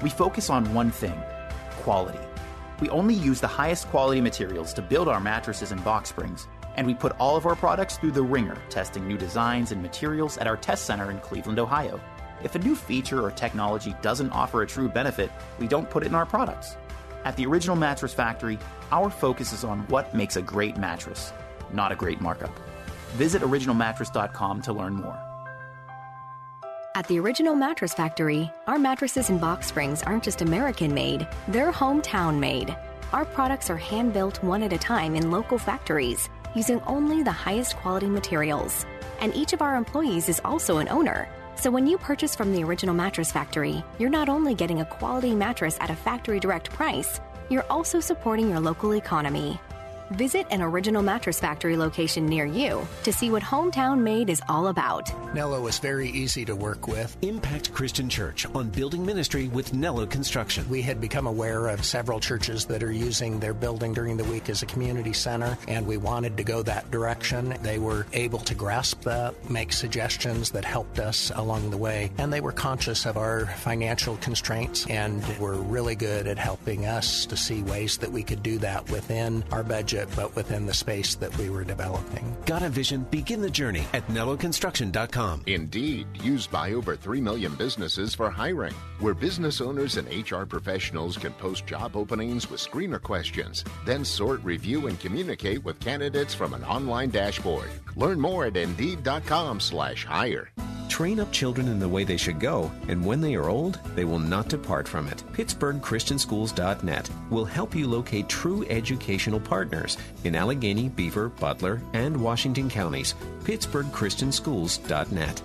We 0.00 0.10
focus 0.10 0.48
on 0.48 0.72
one 0.74 0.92
thing 0.92 1.20
quality. 1.82 2.20
We 2.80 2.88
only 2.90 3.14
use 3.14 3.40
the 3.40 3.48
highest 3.48 3.88
quality 3.88 4.20
materials 4.20 4.72
to 4.74 4.82
build 4.82 5.08
our 5.08 5.20
mattresses 5.20 5.72
and 5.72 5.82
box 5.82 6.10
springs, 6.10 6.46
and 6.76 6.86
we 6.86 6.94
put 6.94 7.18
all 7.18 7.36
of 7.36 7.46
our 7.46 7.56
products 7.56 7.96
through 7.98 8.12
the 8.12 8.22
ringer, 8.22 8.56
testing 8.70 9.08
new 9.08 9.18
designs 9.18 9.72
and 9.72 9.82
materials 9.82 10.38
at 10.38 10.46
our 10.46 10.56
test 10.56 10.84
center 10.84 11.10
in 11.10 11.18
Cleveland, 11.20 11.58
Ohio. 11.58 12.00
If 12.42 12.54
a 12.54 12.58
new 12.58 12.76
feature 12.76 13.22
or 13.22 13.30
technology 13.30 13.94
doesn't 14.02 14.30
offer 14.30 14.62
a 14.62 14.66
true 14.66 14.88
benefit, 14.88 15.30
we 15.58 15.66
don't 15.66 15.90
put 15.90 16.02
it 16.02 16.06
in 16.06 16.14
our 16.14 16.26
products. 16.26 16.76
At 17.24 17.34
the 17.36 17.46
Original 17.46 17.76
Mattress 17.76 18.14
Factory, 18.14 18.58
our 18.92 19.10
focus 19.10 19.52
is 19.52 19.64
on 19.64 19.80
what 19.88 20.14
makes 20.14 20.36
a 20.36 20.42
great 20.42 20.76
mattress, 20.76 21.32
not 21.72 21.90
a 21.90 21.96
great 21.96 22.20
markup. 22.20 22.56
Visit 23.14 23.42
originalmattress.com 23.42 24.62
to 24.62 24.72
learn 24.72 24.94
more. 24.94 25.18
At 26.94 27.08
the 27.08 27.18
Original 27.18 27.54
Mattress 27.54 27.92
Factory, 27.92 28.50
our 28.66 28.78
mattresses 28.78 29.28
and 29.28 29.40
box 29.40 29.66
springs 29.66 30.02
aren't 30.02 30.24
just 30.24 30.40
American 30.40 30.94
made, 30.94 31.26
they're 31.48 31.72
hometown 31.72 32.38
made. 32.38 32.76
Our 33.12 33.24
products 33.24 33.70
are 33.70 33.76
hand 33.76 34.12
built 34.12 34.42
one 34.42 34.62
at 34.62 34.72
a 34.72 34.78
time 34.78 35.14
in 35.14 35.30
local 35.30 35.58
factories 35.58 36.28
using 36.56 36.80
only 36.86 37.22
the 37.22 37.30
highest 37.30 37.76
quality 37.76 38.08
materials. 38.08 38.84
And 39.20 39.32
each 39.36 39.52
of 39.52 39.62
our 39.62 39.76
employees 39.76 40.28
is 40.28 40.40
also 40.44 40.78
an 40.78 40.88
owner. 40.88 41.28
So 41.54 41.70
when 41.70 41.86
you 41.86 41.98
purchase 41.98 42.34
from 42.34 42.52
the 42.52 42.64
Original 42.64 42.94
Mattress 42.94 43.30
Factory, 43.30 43.84
you're 43.98 44.10
not 44.10 44.28
only 44.28 44.54
getting 44.54 44.80
a 44.80 44.84
quality 44.84 45.34
mattress 45.34 45.78
at 45.80 45.90
a 45.90 45.96
factory 45.96 46.40
direct 46.40 46.70
price, 46.70 47.20
you're 47.48 47.70
also 47.70 48.00
supporting 48.00 48.50
your 48.50 48.60
local 48.60 48.94
economy. 48.94 49.60
Visit 50.12 50.46
an 50.50 50.62
Original 50.62 51.02
Mattress 51.02 51.40
Factory 51.40 51.76
location 51.76 52.26
near 52.26 52.46
you 52.46 52.86
to 53.02 53.12
see 53.12 53.28
what 53.28 53.42
hometown 53.42 53.98
made 53.98 54.30
is 54.30 54.40
all 54.48 54.68
about. 54.68 55.10
Nello 55.34 55.60
was 55.60 55.80
very 55.80 56.08
easy 56.10 56.44
to 56.44 56.54
work 56.54 56.86
with. 56.86 57.16
Impact 57.22 57.72
Christian 57.74 58.08
Church 58.08 58.46
on 58.54 58.70
building 58.70 59.04
ministry 59.04 59.48
with 59.48 59.74
Nello 59.74 60.06
Construction. 60.06 60.68
We 60.70 60.80
had 60.80 61.00
become 61.00 61.26
aware 61.26 61.66
of 61.66 61.84
several 61.84 62.20
churches 62.20 62.66
that 62.66 62.84
are 62.84 62.92
using 62.92 63.40
their 63.40 63.52
building 63.52 63.94
during 63.94 64.16
the 64.16 64.24
week 64.24 64.48
as 64.48 64.62
a 64.62 64.66
community 64.66 65.12
center, 65.12 65.58
and 65.66 65.84
we 65.84 65.96
wanted 65.96 66.36
to 66.36 66.44
go 66.44 66.62
that 66.62 66.88
direction. 66.92 67.56
They 67.62 67.80
were 67.80 68.06
able 68.12 68.38
to 68.38 68.54
grasp 68.54 69.02
that, 69.02 69.50
make 69.50 69.72
suggestions 69.72 70.52
that 70.52 70.64
helped 70.64 71.00
us 71.00 71.32
along 71.34 71.70
the 71.70 71.78
way, 71.78 72.12
and 72.18 72.32
they 72.32 72.40
were 72.40 72.52
conscious 72.52 73.06
of 73.06 73.16
our 73.16 73.46
financial 73.46 74.16
constraints 74.18 74.86
and 74.86 75.24
were 75.38 75.56
really 75.56 75.96
good 75.96 76.28
at 76.28 76.38
helping 76.38 76.86
us 76.86 77.26
to 77.26 77.36
see 77.36 77.62
ways 77.62 77.98
that 77.98 78.12
we 78.12 78.22
could 78.22 78.44
do 78.44 78.58
that 78.58 78.88
within 78.88 79.42
our 79.50 79.64
budget 79.64 79.95
but 80.14 80.36
within 80.36 80.66
the 80.66 80.74
space 80.74 81.14
that 81.14 81.34
we 81.38 81.48
were 81.48 81.64
developing. 81.64 82.36
Got 82.44 82.62
a 82.62 82.68
vision? 82.68 83.06
Begin 83.10 83.40
the 83.40 83.48
journey 83.48 83.86
at 83.94 84.06
NelloConstruction.com. 84.08 85.42
Indeed, 85.46 86.08
used 86.22 86.50
by 86.50 86.72
over 86.72 86.96
3 86.96 87.20
million 87.22 87.54
businesses 87.54 88.14
for 88.14 88.28
hiring, 88.28 88.74
where 89.00 89.14
business 89.14 89.62
owners 89.62 89.96
and 89.96 90.06
HR 90.08 90.44
professionals 90.44 91.16
can 91.16 91.32
post 91.32 91.66
job 91.66 91.96
openings 91.96 92.50
with 92.50 92.60
screener 92.60 93.02
questions, 93.02 93.64
then 93.86 94.04
sort, 94.04 94.44
review, 94.44 94.88
and 94.88 95.00
communicate 95.00 95.64
with 95.64 95.80
candidates 95.80 96.34
from 96.34 96.52
an 96.52 96.64
online 96.64 97.08
dashboard. 97.08 97.70
Learn 97.94 98.20
more 98.20 98.44
at 98.44 98.56
Indeed.com 98.56 99.60
slash 99.60 100.04
hire. 100.04 100.50
Train 100.96 101.20
up 101.20 101.30
children 101.30 101.68
in 101.68 101.78
the 101.78 101.86
way 101.86 102.04
they 102.04 102.16
should 102.16 102.40
go, 102.40 102.72
and 102.88 103.04
when 103.04 103.20
they 103.20 103.34
are 103.34 103.50
old, 103.50 103.78
they 103.94 104.06
will 104.06 104.18
not 104.18 104.48
depart 104.48 104.88
from 104.88 105.06
it. 105.08 105.22
PittsburghChristianSchools.net 105.34 107.10
will 107.28 107.44
help 107.44 107.74
you 107.74 107.86
locate 107.86 108.30
true 108.30 108.64
educational 108.70 109.38
partners 109.38 109.98
in 110.24 110.34
Allegheny, 110.34 110.88
Beaver, 110.88 111.28
Butler, 111.28 111.82
and 111.92 112.16
Washington 112.16 112.70
counties. 112.70 113.14
PittsburghChristianSchools.net. 113.44 115.42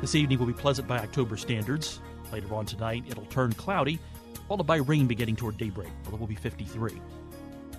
This 0.00 0.16
evening 0.16 0.40
will 0.40 0.46
be 0.46 0.54
pleasant 0.54 0.88
by 0.88 0.98
October 0.98 1.36
standards. 1.36 2.00
Later 2.32 2.52
on 2.52 2.66
tonight, 2.66 3.04
it'll 3.08 3.26
turn 3.26 3.52
cloudy, 3.52 4.00
followed 4.48 4.66
by 4.66 4.78
rain 4.78 5.06
beginning 5.06 5.36
toward 5.36 5.56
daybreak. 5.56 5.92
Well, 6.06 6.14
it 6.16 6.18
will 6.18 6.26
be 6.26 6.34
53. 6.34 7.00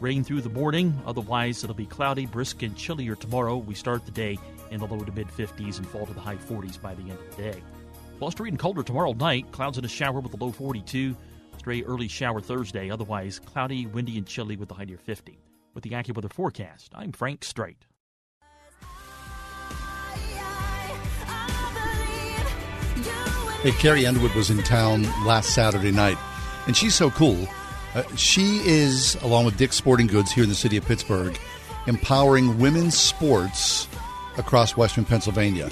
Rain 0.01 0.23
through 0.23 0.41
the 0.41 0.49
morning, 0.49 0.93
otherwise, 1.05 1.63
it'll 1.63 1.75
be 1.75 1.85
cloudy, 1.85 2.25
brisk, 2.25 2.63
and 2.63 2.75
chillier 2.75 3.15
tomorrow. 3.15 3.57
We 3.57 3.75
start 3.75 4.05
the 4.05 4.11
day 4.11 4.37
in 4.71 4.79
the 4.79 4.87
low 4.87 4.99
to 4.99 5.11
mid 5.11 5.27
50s 5.27 5.77
and 5.77 5.87
fall 5.87 6.05
to 6.05 6.13
the 6.13 6.19
high 6.19 6.35
40s 6.35 6.81
by 6.81 6.93
the 6.95 7.03
end 7.03 7.13
of 7.13 7.35
the 7.35 7.43
day. 7.43 7.63
Blustery 8.19 8.49
and 8.49 8.59
colder 8.59 8.83
tomorrow 8.83 9.13
night, 9.13 9.51
clouds 9.51 9.77
and 9.77 9.85
a 9.85 9.89
shower 9.89 10.19
with 10.19 10.33
a 10.33 10.37
low 10.37 10.51
42. 10.51 11.15
Stray 11.57 11.83
early 11.83 12.07
shower 12.07 12.41
Thursday, 12.41 12.89
otherwise 12.89 13.39
cloudy, 13.39 13.85
windy, 13.85 14.17
and 14.17 14.27
chilly 14.27 14.57
with 14.57 14.69
a 14.71 14.73
high 14.73 14.85
near 14.85 14.97
50. 14.97 15.39
With 15.73 15.83
the 15.83 15.91
AccuWeather 15.91 16.31
forecast, 16.31 16.91
I'm 16.95 17.11
Frank 17.11 17.43
Strait. 17.43 17.85
Hey, 23.61 23.71
Carrie 23.71 24.05
Underwood 24.05 24.35
was 24.35 24.51
in 24.51 24.61
town 24.61 25.03
last 25.25 25.55
Saturday 25.55 25.91
night, 25.91 26.17
and 26.67 26.77
she's 26.77 26.93
so 26.93 27.09
cool. 27.09 27.47
Uh, 27.95 28.03
she 28.17 28.59
is, 28.65 29.15
along 29.21 29.45
with 29.45 29.57
Dick's 29.57 29.77
Sporting 29.77 30.07
Goods 30.07 30.29
here 30.29 30.43
in 30.43 30.49
the 30.49 30.55
city 30.55 30.75
of 30.75 30.85
Pittsburgh, 30.85 31.39
empowering 31.87 32.59
women's 32.59 32.97
sports 32.97 33.87
across 34.37 34.75
western 34.75 35.05
Pennsylvania. 35.05 35.69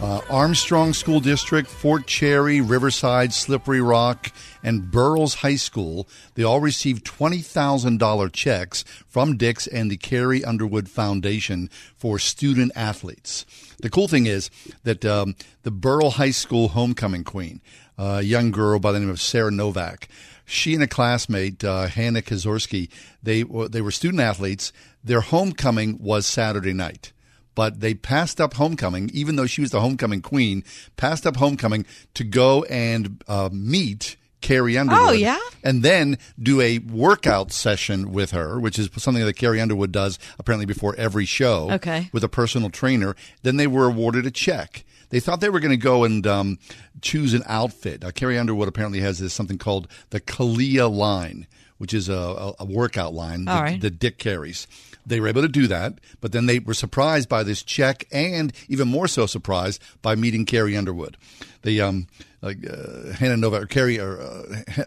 Uh, 0.00 0.20
Armstrong 0.30 0.92
School 0.92 1.18
District, 1.18 1.68
Fort 1.68 2.06
Cherry, 2.06 2.60
Riverside, 2.60 3.32
Slippery 3.32 3.80
Rock, 3.80 4.30
and 4.62 4.90
Burroughs 4.90 5.34
High 5.34 5.56
School, 5.56 6.08
they 6.34 6.44
all 6.44 6.60
received 6.60 7.04
$20,000 7.04 8.32
checks 8.32 8.84
from 9.08 9.36
Dick's 9.36 9.66
and 9.66 9.90
the 9.90 9.96
Carrie 9.96 10.44
Underwood 10.44 10.88
Foundation 10.88 11.70
for 11.96 12.20
student 12.20 12.70
athletes. 12.76 13.46
The 13.80 13.90
cool 13.90 14.06
thing 14.06 14.26
is 14.26 14.48
that 14.84 15.04
um, 15.04 15.34
the 15.64 15.72
Burrough 15.72 16.10
High 16.10 16.32
School 16.32 16.68
homecoming 16.68 17.24
queen, 17.24 17.60
a 17.98 18.22
young 18.22 18.50
girl 18.50 18.78
by 18.78 18.92
the 18.92 19.00
name 19.00 19.10
of 19.10 19.20
Sarah 19.20 19.50
Novak, 19.50 20.08
she 20.44 20.74
and 20.74 20.82
a 20.82 20.86
classmate, 20.86 21.64
uh, 21.64 21.86
Hannah 21.86 22.22
Kazorski, 22.22 22.90
they, 23.22 23.42
they 23.42 23.80
were 23.80 23.90
student 23.90 24.20
athletes. 24.20 24.72
Their 25.02 25.20
homecoming 25.20 25.98
was 25.98 26.26
Saturday 26.26 26.72
night 26.72 27.12
but 27.54 27.80
they 27.80 27.94
passed 27.94 28.40
up 28.40 28.54
homecoming, 28.54 29.10
even 29.12 29.36
though 29.36 29.46
she 29.46 29.60
was 29.60 29.70
the 29.70 29.80
homecoming 29.80 30.20
queen, 30.20 30.64
passed 30.96 31.26
up 31.26 31.36
homecoming 31.36 31.86
to 32.14 32.24
go 32.24 32.64
and 32.64 33.22
uh, 33.28 33.48
meet 33.52 34.16
Carrie 34.40 34.76
Underwood. 34.76 35.02
Oh, 35.02 35.12
yeah? 35.12 35.38
And 35.62 35.82
then 35.82 36.18
do 36.40 36.60
a 36.60 36.78
workout 36.78 37.50
session 37.50 38.12
with 38.12 38.32
her, 38.32 38.60
which 38.60 38.78
is 38.78 38.90
something 38.96 39.24
that 39.24 39.36
Carrie 39.36 39.60
Underwood 39.60 39.92
does 39.92 40.18
apparently 40.38 40.66
before 40.66 40.94
every 40.96 41.24
show. 41.24 41.70
Okay. 41.72 42.10
With 42.12 42.24
a 42.24 42.28
personal 42.28 42.70
trainer. 42.70 43.16
Then 43.42 43.56
they 43.56 43.66
were 43.66 43.86
awarded 43.86 44.26
a 44.26 44.30
check. 44.30 44.84
They 45.10 45.20
thought 45.20 45.40
they 45.40 45.50
were 45.50 45.60
going 45.60 45.70
to 45.70 45.76
go 45.76 46.04
and 46.04 46.26
um, 46.26 46.58
choose 47.00 47.34
an 47.34 47.42
outfit. 47.46 48.04
Uh, 48.04 48.10
Carrie 48.10 48.38
Underwood 48.38 48.68
apparently 48.68 49.00
has 49.00 49.18
this 49.18 49.32
something 49.32 49.58
called 49.58 49.88
the 50.10 50.20
Calia 50.20 50.88
line, 50.88 51.46
which 51.78 51.94
is 51.94 52.08
a, 52.08 52.14
a, 52.14 52.54
a 52.60 52.64
workout 52.64 53.14
line 53.14 53.44
that, 53.44 53.60
right. 53.60 53.80
that 53.80 53.98
Dick 53.98 54.18
carries. 54.18 54.66
They 55.06 55.20
were 55.20 55.28
able 55.28 55.42
to 55.42 55.48
do 55.48 55.66
that, 55.66 55.98
but 56.22 56.32
then 56.32 56.46
they 56.46 56.58
were 56.58 56.72
surprised 56.72 57.28
by 57.28 57.42
this 57.42 57.62
check, 57.62 58.06
and 58.10 58.52
even 58.68 58.88
more 58.88 59.06
so 59.06 59.26
surprised 59.26 59.82
by 60.00 60.14
meeting 60.14 60.46
Carrie 60.46 60.76
Underwood. 60.76 61.18
The 61.62 61.80
um, 61.82 62.06
like 62.40 62.58
uh, 62.68 63.12
Hannah 63.12 63.36
Novak, 63.36 63.62
or 63.62 63.66
Carrie 63.66 64.00
or 64.00 64.18
uh, 64.20 64.84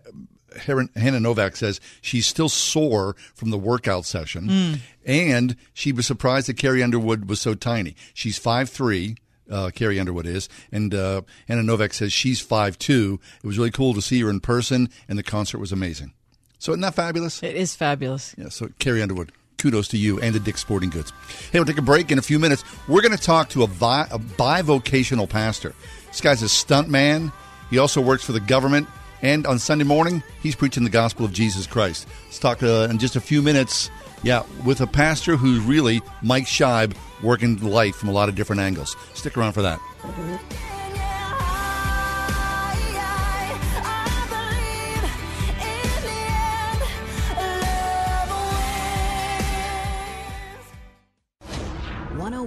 Hannah 0.60 0.90
Hannah 0.96 1.20
Novak 1.20 1.56
says 1.56 1.80
she's 2.02 2.26
still 2.26 2.50
sore 2.50 3.16
from 3.36 3.52
the 3.52 3.58
workout 3.60 4.06
session, 4.06 4.48
Mm. 4.48 4.80
and 5.06 5.56
she 5.74 5.92
was 5.92 6.08
surprised 6.08 6.48
that 6.48 6.58
Carrie 6.58 6.82
Underwood 6.82 7.30
was 7.30 7.40
so 7.40 7.54
tiny. 7.54 7.96
She's 8.16 8.38
five 8.40 8.70
three. 8.70 9.18
Uh, 9.50 9.70
Carrie 9.74 10.00
Underwood 10.00 10.26
is, 10.26 10.50
and 10.72 10.94
uh, 10.94 11.22
Hannah 11.48 11.64
Novak 11.64 11.94
says 11.94 12.12
she's 12.12 12.42
five 12.42 12.78
two. 12.78 13.20
It 13.42 13.48
was 13.48 13.58
really 13.58 13.72
cool 13.72 13.94
to 13.94 14.02
see 14.02 14.20
her 14.22 14.30
in 14.30 14.42
person, 14.42 14.90
and 15.08 15.18
the 15.18 15.24
concert 15.24 15.60
was 15.60 15.72
amazing. 15.72 16.14
So 16.60 16.74
isn't 16.74 16.82
that 16.82 16.96
fabulous? 16.96 17.42
It 17.42 17.56
is 17.56 17.76
fabulous. 17.76 18.36
Yeah, 18.38 18.50
so 18.50 18.68
Carrie 18.80 19.02
Underwood, 19.02 19.32
kudos 19.58 19.88
to 19.90 19.98
you 19.98 20.20
and 20.20 20.36
the 20.36 20.40
Dick 20.40 20.58
Sporting 20.58 20.90
Goods. 20.90 21.14
Hey, 21.52 21.60
we'll 21.60 21.66
take 21.66 21.78
a 21.78 21.82
break 21.82 22.12
in 22.12 22.18
a 22.18 22.22
few 22.22 22.40
minutes. 22.40 22.64
We're 22.88 23.02
going 23.02 23.16
to 23.16 23.24
talk 23.24 23.50
to 23.50 23.64
a, 23.64 23.68
vi- 23.68 24.08
a 24.12 24.20
bivocational 24.20 25.30
pastor. 25.30 25.74
This 26.08 26.20
guy's 26.20 26.42
a 26.42 26.50
stunt 26.50 26.90
man. 26.90 27.32
He 27.70 27.78
also 27.78 28.02
works 28.02 28.26
for 28.26 28.34
the 28.34 28.40
government. 28.40 28.88
And 29.22 29.48
on 29.48 29.60
Sunday 29.60 29.84
morning, 29.84 30.24
he's 30.44 30.56
preaching 30.56 30.84
the 30.84 30.90
gospel 30.90 31.26
of 31.26 31.34
Jesus 31.34 31.66
Christ. 31.66 32.08
Let's 32.26 32.40
talk 32.40 32.62
uh, 32.62 32.88
in 32.90 33.00
just 33.00 33.16
a 33.16 33.22
few 33.22 33.42
minutes, 33.42 33.90
yeah, 34.24 34.44
with 34.66 34.82
a 34.82 34.88
pastor 34.88 35.38
who's 35.38 35.60
really 35.62 36.02
Mike 36.22 36.46
Scheib 36.46 36.96
working 37.22 37.62
life 37.64 37.96
from 37.96 38.10
a 38.10 38.14
lot 38.14 38.30
of 38.30 38.36
different 38.36 38.62
angles. 38.62 38.96
Stick 39.14 39.38
around 39.38 39.54
for 39.54 39.62
that. 39.62 39.80
Mm-hmm. 39.80 40.77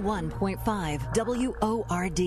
One 0.01 0.29
hundred 0.29 0.31
one 0.31 0.39
point 0.39 0.65
five 0.65 1.07
WORD. 1.15 2.19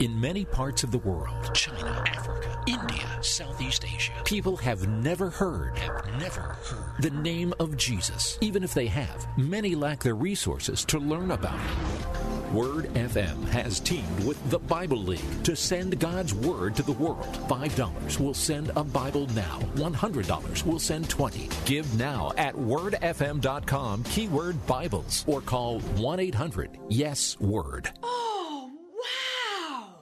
In 0.00 0.20
many 0.20 0.44
parts 0.44 0.84
of 0.84 0.90
the 0.90 0.98
world, 0.98 1.54
China, 1.54 2.04
Africa, 2.06 2.62
India, 2.66 3.22
Southeast 3.22 3.84
Asia, 3.84 4.12
people 4.26 4.56
have 4.58 4.86
never 4.86 5.30
heard, 5.30 5.78
have 5.78 6.20
never 6.20 6.40
heard 6.40 7.02
the 7.02 7.10
name 7.10 7.54
of 7.58 7.78
Jesus. 7.78 8.36
Even 8.42 8.62
if 8.62 8.74
they 8.74 8.86
have, 8.86 9.26
many 9.38 9.74
lack 9.74 10.00
the 10.00 10.12
resources 10.12 10.84
to 10.84 10.98
learn 10.98 11.30
about 11.30 11.58
it. 11.58 12.52
Word 12.52 12.92
FM 12.92 13.48
has 13.48 13.80
teamed 13.80 14.24
with 14.26 14.38
the 14.50 14.58
Bible 14.58 14.98
League 14.98 15.44
to 15.44 15.56
send 15.56 15.98
God's 15.98 16.34
Word 16.34 16.76
to 16.76 16.82
the 16.82 16.92
world. 16.92 17.32
$5 17.48 18.20
will 18.20 18.34
send 18.34 18.70
a 18.76 18.84
Bible 18.84 19.26
now. 19.28 19.58
$100 19.76 20.66
will 20.66 20.78
send 20.78 21.08
20. 21.08 21.48
Give 21.64 21.98
now 21.98 22.32
at 22.36 22.54
wordfm.com, 22.54 24.04
keyword 24.04 24.66
Bibles, 24.66 25.24
or 25.26 25.40
call 25.40 25.80
1 25.80 26.20
800 26.20 26.78
Yes 26.90 27.21
Word. 27.40 27.90
Oh, 28.02 28.70
wow! 29.02 29.94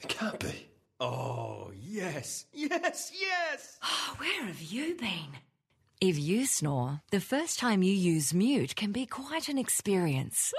It 0.00 0.08
can't 0.08 0.38
be. 0.40 0.68
Oh, 0.98 1.70
yes, 1.74 2.46
yes, 2.52 3.12
yes! 3.18 3.78
Oh, 3.82 4.14
where 4.18 4.44
have 4.44 4.60
you 4.62 4.94
been? 4.96 5.38
If 6.00 6.18
you 6.18 6.46
snore, 6.46 7.00
the 7.10 7.20
first 7.20 7.58
time 7.58 7.82
you 7.82 7.92
use 7.92 8.32
mute 8.32 8.74
can 8.74 8.92
be 8.92 9.04
quite 9.06 9.48
an 9.48 9.58
experience. 9.58 10.52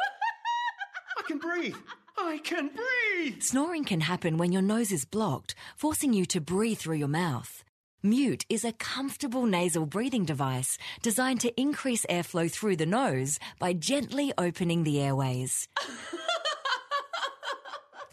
I 1.17 1.21
can 1.23 1.39
breathe! 1.39 1.75
I 2.17 2.39
can 2.43 2.69
breathe! 2.69 3.41
Snoring 3.41 3.83
can 3.83 4.01
happen 4.01 4.37
when 4.37 4.51
your 4.51 4.61
nose 4.61 4.91
is 4.91 5.05
blocked, 5.05 5.55
forcing 5.75 6.13
you 6.13 6.25
to 6.27 6.39
breathe 6.41 6.77
through 6.77 6.97
your 6.97 7.07
mouth. 7.07 7.63
Mute 8.03 8.45
is 8.47 8.63
a 8.63 8.73
comfortable 8.73 9.47
nasal 9.47 9.87
breathing 9.87 10.23
device 10.23 10.77
designed 11.01 11.39
to 11.41 11.59
increase 11.59 12.05
airflow 12.05 12.49
through 12.49 12.75
the 12.75 12.85
nose 12.85 13.39
by 13.57 13.73
gently 13.73 14.31
opening 14.37 14.83
the 14.83 15.01
airways. 15.01 15.67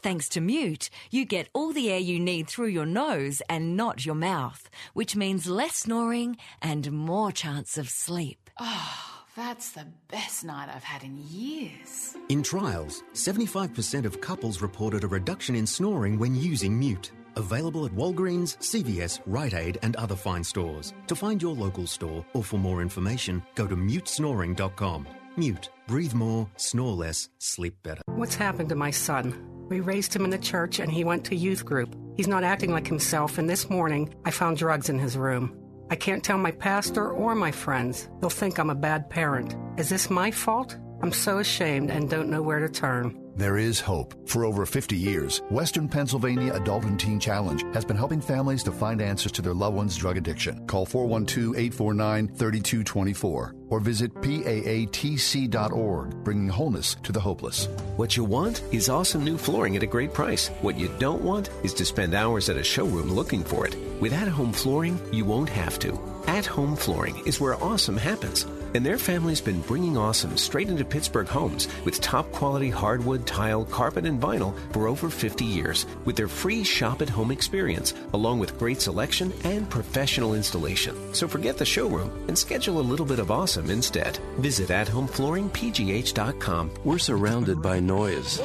Thanks 0.03 0.31
to 0.31 0.41
Mute, 0.41 0.89
you 1.11 1.27
get 1.27 1.51
all 1.53 1.73
the 1.73 1.91
air 1.91 1.99
you 1.99 2.19
need 2.19 2.49
through 2.49 2.69
your 2.69 2.87
nose 2.87 3.43
and 3.49 3.77
not 3.77 4.07
your 4.07 4.15
mouth, 4.15 4.71
which 4.95 5.17
means 5.17 5.47
less 5.47 5.77
snoring 5.77 6.39
and 6.63 6.91
more 6.91 7.31
chance 7.31 7.77
of 7.77 7.91
sleep. 7.91 8.49
Oh, 8.59 9.23
that's 9.37 9.73
the 9.73 9.87
best 10.09 10.45
night 10.45 10.71
I've 10.75 10.85
had 10.85 11.03
in 11.03 11.19
years. 11.29 12.17
In 12.31 12.43
trials, 12.43 13.03
75% 13.13 14.07
of 14.07 14.21
couples 14.23 14.63
reported 14.63 15.05
a 15.05 15.09
reduction 15.09 15.55
in 15.55 15.67
snoring 15.67 16.19
when 16.19 16.35
using 16.35 16.79
Mute. 16.79 17.11
Available 17.37 17.85
at 17.87 17.93
Walgreens, 17.93 18.57
CVS, 18.59 19.21
Rite 19.27 19.55
Aid, 19.55 19.79
and 19.83 19.97
other 19.97 20.17
fine 20.17 20.45
stores. 20.45 20.93
To 21.09 21.15
find 21.15 21.41
your 21.41 21.55
local 21.55 21.87
store 21.87 22.25
or 22.35 22.45
for 22.45 22.59
more 22.59 22.83
information, 22.83 23.43
go 23.55 23.67
to 23.67 23.77
mutesnoring.com. 23.77 25.07
Mute. 25.37 25.69
Breathe 25.87 26.15
more, 26.15 26.49
snore 26.57 26.93
less, 26.93 27.29
sleep 27.39 27.75
better. 27.83 28.03
What's 28.07 28.37
happened 28.37 28.69
to 28.71 28.75
my 28.75 28.91
son? 28.91 29.67
We 29.69 29.81
raised 29.81 30.15
him 30.15 30.25
in 30.25 30.31
the 30.31 30.39
church 30.39 30.79
and 30.79 30.91
he 30.91 31.05
went 31.05 31.25
to 31.27 31.37
youth 31.37 31.65
group. 31.65 31.95
He's 32.17 32.29
not 32.29 32.45
acting 32.45 32.71
like 32.71 32.87
himself, 32.87 33.39
and 33.39 33.51
this 33.51 33.69
morning 33.69 34.15
I 34.25 34.31
found 34.31 34.57
drugs 34.57 34.89
in 34.89 34.99
his 34.99 35.17
room. 35.17 35.59
I 35.91 35.97
can't 35.97 36.25
tell 36.25 36.39
my 36.39 36.53
pastor 36.53 37.11
or 37.11 37.35
my 37.35 37.51
friends. 37.51 38.09
They'll 38.21 38.31
think 38.31 38.59
I'm 38.59 38.71
a 38.71 38.75
bad 38.75 39.11
parent. 39.11 39.55
Is 39.79 39.89
this 39.89 40.09
my 40.09 40.31
fault? 40.31 40.77
I'm 41.03 41.13
so 41.13 41.39
ashamed 41.39 41.91
and 41.91 42.09
don't 42.09 42.31
know 42.31 42.41
where 42.41 42.61
to 42.61 42.69
turn. 42.69 43.21
There 43.37 43.57
is 43.57 43.81
hope. 43.81 44.15
For 44.29 44.45
over 44.45 44.65
50 44.65 44.97
years, 44.97 45.43
Western 45.51 45.89
Pennsylvania 45.89 46.53
Adult 46.55 46.85
and 46.85 47.01
Teen 47.01 47.19
Challenge 47.19 47.65
has 47.75 47.85
been 47.85 47.97
helping 47.97 48.21
families 48.21 48.63
to 48.63 48.71
find 48.71 49.03
answers 49.03 49.33
to 49.33 49.43
their 49.43 49.55
loved 49.55 49.77
one's 49.77 49.97
drug 49.97 50.17
addiction. 50.17 50.65
Call 50.69 50.87
412 50.87 51.57
849 51.57 52.29
3224 52.29 53.55
or 53.71 53.81
visit 53.81 54.15
PAATC.org, 54.15 56.11
bringing 56.23 56.49
wholeness 56.49 56.95
to 57.03 57.11
the 57.11 57.19
hopeless. 57.19 57.67
What 57.97 58.17
you 58.17 58.23
want 58.23 58.63
is 58.71 58.89
awesome 58.89 59.25
new 59.25 59.37
flooring 59.37 59.75
at 59.77 59.83
a 59.83 59.87
great 59.87 60.15
price. 60.15 60.47
What 60.63 60.79
you 60.79 60.89
don't 61.01 61.23
want 61.23 61.51
is 61.65 61.75
to 61.75 61.85
spend 61.85 62.15
hours 62.15 62.49
at 62.49 62.57
a 62.57 62.63
showroom 62.63 63.11
looking 63.11 63.43
for 63.43 63.67
it. 63.67 63.77
With 64.01 64.13
at 64.13 64.29
home 64.29 64.53
flooring, 64.53 65.01
you 65.13 65.25
won't 65.25 65.49
have 65.49 65.81
to. 65.81 65.99
At 66.29 66.47
home 66.47 66.77
flooring 66.77 67.21
is 67.27 67.41
where 67.41 67.61
awesome 67.61 67.97
happens. 67.97 68.47
And 68.75 68.85
their 68.85 68.99
family's 68.99 69.41
been 69.41 69.61
bringing 69.63 69.97
awesome 69.97 70.37
straight 70.37 70.69
into 70.69 70.85
Pittsburgh 70.85 71.29
homes 71.29 71.69
with 71.85 72.01
top 72.01 72.33
quality 72.33 72.71
hardwood, 72.71 73.25
tile, 73.25 73.65
carpet, 73.65 74.05
and 74.05 74.21
vinyl 74.21 74.53
for 74.73 74.89
over 74.89 75.09
50 75.09 75.45
years 75.45 75.87
with 76.05 76.17
their 76.17 76.27
free 76.27 76.65
shop 76.65 77.01
at 77.01 77.09
home 77.09 77.31
experience, 77.31 77.95
along 78.15 78.41
with 78.41 78.59
great 78.59 78.81
selection 78.81 79.33
and 79.45 79.71
professional 79.71 80.35
installation. 80.35 80.97
So 81.15 81.29
forget 81.29 81.57
the 81.57 81.65
showroom 81.65 82.11
and 82.27 82.37
schedule 82.37 82.81
a 82.81 82.89
little 82.91 83.07
bit 83.07 83.21
of 83.21 83.31
awesome 83.31 83.71
instead. 83.71 84.19
Visit 84.39 84.71
athomeflooringpgh.com. 84.71 86.71
We're 86.83 86.99
surrounded 86.99 87.63
by 87.63 87.79
noise, 87.79 88.41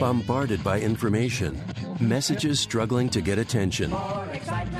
bombarded 0.00 0.64
by 0.64 0.80
information, 0.80 1.62
messages 2.00 2.58
struggling 2.58 3.08
to 3.10 3.20
get 3.20 3.38
attention. 3.38 3.94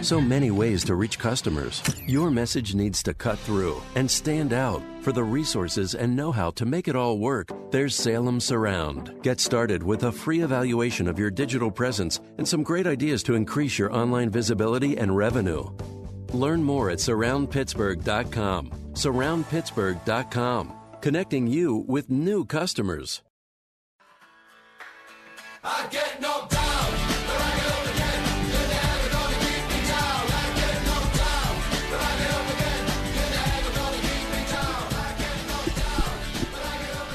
So 0.03 0.21
many 0.21 0.51
ways 0.51 0.83
to 0.85 0.97
reach 0.97 1.19
customers. 1.19 1.83
Your 2.07 2.31
message 2.31 2.75
needs 2.75 3.03
to 3.05 3.15
cut 3.15 3.39
through 3.39 3.81
and 3.95 4.11
stand 4.11 4.53
out. 4.53 4.80
For 5.03 5.13
the 5.13 5.25
resources 5.25 5.95
and 5.95 6.15
know 6.15 6.31
how 6.31 6.51
to 6.53 6.67
make 6.67 6.89
it 6.89 6.97
all 6.97 7.19
work, 7.19 7.51
there's 7.71 7.95
Salem 7.95 8.39
Surround. 8.41 9.15
Get 9.23 9.41
started 9.41 9.83
with 9.83 10.05
a 10.05 10.13
free 10.13 10.41
evaluation 10.43 11.09
of 11.09 11.19
your 11.19 11.31
digital 11.31 11.71
presence 11.71 12.21
and 12.39 12.47
some 12.47 12.63
great 12.63 12.87
ideas 12.87 13.23
to 13.25 13.35
increase 13.35 13.79
your 13.79 13.93
online 13.93 14.31
visibility 14.31 14.99
and 14.99 15.17
revenue. 15.17 15.65
Learn 16.33 16.63
more 16.63 16.91
at 16.91 16.99
surroundpittsburgh.com. 16.99 18.71
Surroundpittsburgh.com, 18.93 20.73
connecting 21.01 21.47
you 21.47 21.85
with 21.89 22.11
new 22.11 22.45
customers. 22.45 23.23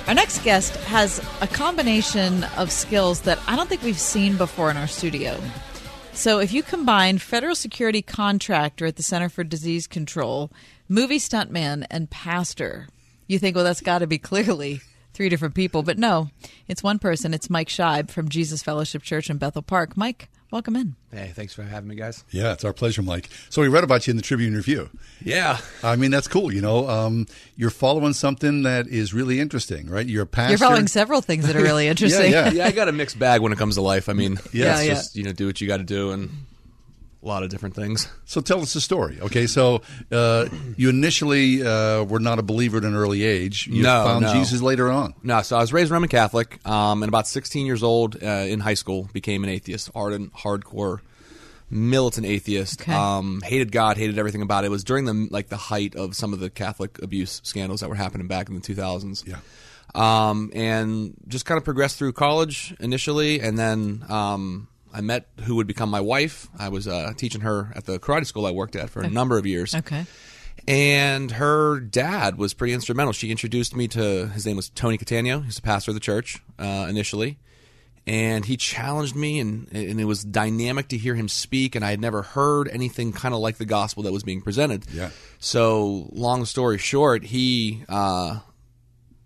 Our 0.08 0.14
next 0.14 0.44
guest 0.44 0.76
has 0.84 1.20
a 1.42 1.48
combination 1.48 2.44
of 2.58 2.72
skills 2.72 3.22
that 3.22 3.40
I 3.48 3.56
don't 3.56 3.68
think 3.68 3.82
we've 3.82 4.00
seen 4.00 4.38
before 4.38 4.70
in 4.70 4.78
our 4.78 4.86
studio. 4.86 5.36
So, 6.14 6.38
if 6.38 6.54
you 6.54 6.62
combine 6.62 7.18
federal 7.18 7.56
security 7.56 8.04
contractor 8.04 8.86
at 8.86 8.98
the 8.98 9.04
Center 9.04 9.30
for 9.30 9.44
Disease 9.44 9.88
Control, 9.88 10.52
movie 10.88 11.18
stuntman, 11.18 11.88
and 11.90 12.08
pastor, 12.10 12.88
you 13.26 13.40
think, 13.40 13.56
well, 13.56 13.66
that's 13.66 13.82
got 13.82 14.00
to 14.00 14.08
be 14.08 14.20
clearly 14.20 14.82
three 15.16 15.28
different 15.28 15.56
people. 15.56 15.82
But 15.82 15.98
no, 15.98 16.30
it's 16.68 16.84
one 16.84 17.00
person. 17.00 17.34
It's 17.34 17.50
Mike 17.50 17.70
Scheib 17.70 18.12
from 18.12 18.30
Jesus 18.30 18.62
Fellowship 18.62 19.02
Church 19.02 19.32
in 19.32 19.38
Bethel 19.38 19.64
Park. 19.64 19.98
Mike, 19.98 20.30
welcome 20.52 20.76
in. 20.76 20.96
Hey, 21.12 21.32
thanks 21.36 21.54
for 21.54 21.64
having 21.64 21.90
me, 21.90 21.96
guys. 21.96 22.24
Yeah, 22.32 22.54
it's 22.54 22.64
our 22.64 22.74
pleasure, 22.74 23.02
Mike. 23.02 23.30
So 23.50 23.62
we 23.62 23.68
read 23.68 23.84
about 23.84 24.08
you 24.08 24.12
in 24.12 24.18
the 24.18 24.24
Tribune 24.24 24.54
Review. 24.56 24.90
Yeah. 25.24 25.60
I 25.84 25.96
mean, 25.96 26.12
that's 26.12 26.28
cool. 26.28 26.54
You 26.54 26.62
know, 26.62 26.88
um, 26.90 27.28
you're 27.56 27.70
following 27.70 28.14
something 28.14 28.64
that 28.64 28.88
is 28.88 29.14
really 29.14 29.40
interesting, 29.40 29.90
right? 29.90 30.06
You're 30.06 30.24
a 30.24 30.28
pastor. 30.28 30.52
You're 30.52 30.58
following 30.58 30.88
several 30.88 31.22
things 31.22 31.48
that 31.48 31.56
are 31.56 31.62
really 31.62 31.88
interesting. 31.90 32.32
yeah, 32.32 32.46
yeah. 32.48 32.52
yeah, 32.52 32.66
I 32.68 32.72
got 32.72 32.88
a 32.88 32.92
mixed 32.92 33.18
bag 33.20 33.42
when 33.42 33.52
it 33.52 33.58
comes 33.58 33.76
to 33.76 33.82
life. 33.82 34.10
I 34.10 34.14
mean, 34.14 34.34
Yeah. 34.54 34.76
it's 34.78 34.86
Yeah, 34.86 34.94
just 34.94 35.16
you 35.16 35.24
know 35.24 35.34
do 35.34 35.46
what 35.48 35.60
you 35.62 35.68
got 35.68 35.78
to 35.78 35.84
do 35.84 36.12
and 36.12 36.30
a 37.26 37.28
lot 37.28 37.44
of 37.44 37.50
different 37.50 37.76
things. 37.76 38.08
So 38.26 38.42
tell 38.42 38.62
us 38.62 38.74
the 38.74 38.82
story. 38.82 39.20
Okay, 39.22 39.48
so 39.48 39.82
uh, 40.12 40.48
you 40.78 40.90
initially 40.90 41.66
uh, 41.66 42.04
were 42.04 42.20
not 42.20 42.40
a 42.40 42.44
believer 42.44 42.78
at 42.78 42.84
an 42.84 42.96
early 42.96 43.24
age. 43.24 43.68
You 43.68 43.84
no, 43.84 44.04
found 44.04 44.26
no. 44.26 44.34
Jesus 44.34 44.62
later 44.62 44.90
on. 44.90 45.14
No, 45.24 45.42
so 45.42 45.58
I 45.58 45.62
was 45.62 45.74
raised 45.74 45.92
Roman 45.92 46.10
Catholic, 46.10 46.66
um, 46.68 47.04
and 47.04 47.10
about 47.10 47.28
16 47.28 47.66
years 47.66 47.84
old 47.84 48.22
uh, 48.22 48.28
in 48.28 48.60
high 48.60 48.74
school 48.74 49.10
became 49.14 49.44
an 49.44 49.50
atheist, 49.50 49.90
ardent, 49.96 50.34
hardcore, 50.34 51.02
militant 51.70 52.26
atheist. 52.26 52.82
Okay. 52.82 52.94
Um, 52.94 53.42
hated 53.44 53.72
God, 53.72 53.98
hated 53.98 54.18
everything 54.18 54.42
about 54.42 54.64
it. 54.64 54.68
It 54.68 54.72
was 54.72 54.84
during 54.84 55.06
the 55.06 55.28
like 55.32 55.50
the 55.50 55.58
height 55.58 55.96
of 55.96 56.16
some 56.16 56.34
of 56.34 56.40
the 56.40 56.50
Catholic 56.50 57.02
abuse 57.02 57.42
scandals 57.44 57.82
that 57.82 57.90
were 57.90 57.96
happening 57.96 58.28
back 58.28 58.50
in 58.50 58.56
the 58.56 58.62
2000s. 58.62 59.26
Yeah. 59.28 59.38
Um, 59.94 60.52
and 60.54 61.16
just 61.28 61.46
kind 61.46 61.58
of 61.58 61.64
progressed 61.64 61.98
through 61.98 62.14
college 62.14 62.76
initially, 62.80 63.40
and 63.40 63.58
then 63.58 64.04
um, 64.10 64.68
I 64.96 65.02
met 65.02 65.28
who 65.44 65.56
would 65.58 65.68
become 65.68 65.90
my 65.90 66.00
wife. 66.00 66.48
I 66.58 66.70
was 66.70 66.88
uh, 66.88 67.12
teaching 67.18 67.42
her 67.42 67.74
at 67.76 67.84
the 67.84 68.00
karate 68.00 68.26
school 68.26 68.46
I 68.46 68.52
worked 68.52 68.78
at 68.78 68.90
for 68.90 69.02
a 69.02 69.10
number 69.10 69.38
of 69.38 69.46
years. 69.46 69.76
Okay. 69.76 70.06
And 70.68 71.32
her 71.32 71.82
dad 71.82 72.38
was 72.38 72.54
pretty 72.54 72.74
instrumental. 72.74 73.12
She 73.12 73.30
introduced 73.30 73.76
me 73.76 73.90
to 73.90 74.28
his 74.28 74.46
name 74.46 74.56
was 74.56 74.70
Tony 74.70 74.98
Catania. 74.98 75.42
He's 75.42 75.58
the 75.58 75.62
pastor 75.62 75.92
of 75.92 75.96
the 75.96 76.00
church 76.00 76.42
uh, 76.58 76.88
initially, 76.90 77.38
and 78.08 78.46
he 78.46 78.56
challenged 78.56 79.16
me, 79.16 79.40
and 79.40 79.68
and 79.74 80.00
it 80.00 80.06
was 80.06 80.24
dynamic 80.24 80.88
to 80.88 80.98
hear 80.98 81.14
him 81.14 81.28
speak. 81.28 81.76
And 81.76 81.84
I 81.84 81.92
had 81.92 82.00
never 82.00 82.22
heard 82.22 82.70
anything 82.70 83.12
kind 83.12 83.36
of 83.36 83.42
like 83.42 83.58
the 83.58 83.66
gospel 83.66 84.04
that 84.04 84.14
was 84.14 84.24
being 84.24 84.42
presented. 84.42 84.86
Yeah. 84.92 85.10
So, 85.40 86.08
long 86.14 86.46
story 86.46 86.80
short, 86.80 87.26
he 87.26 87.84
uh, 87.88 88.40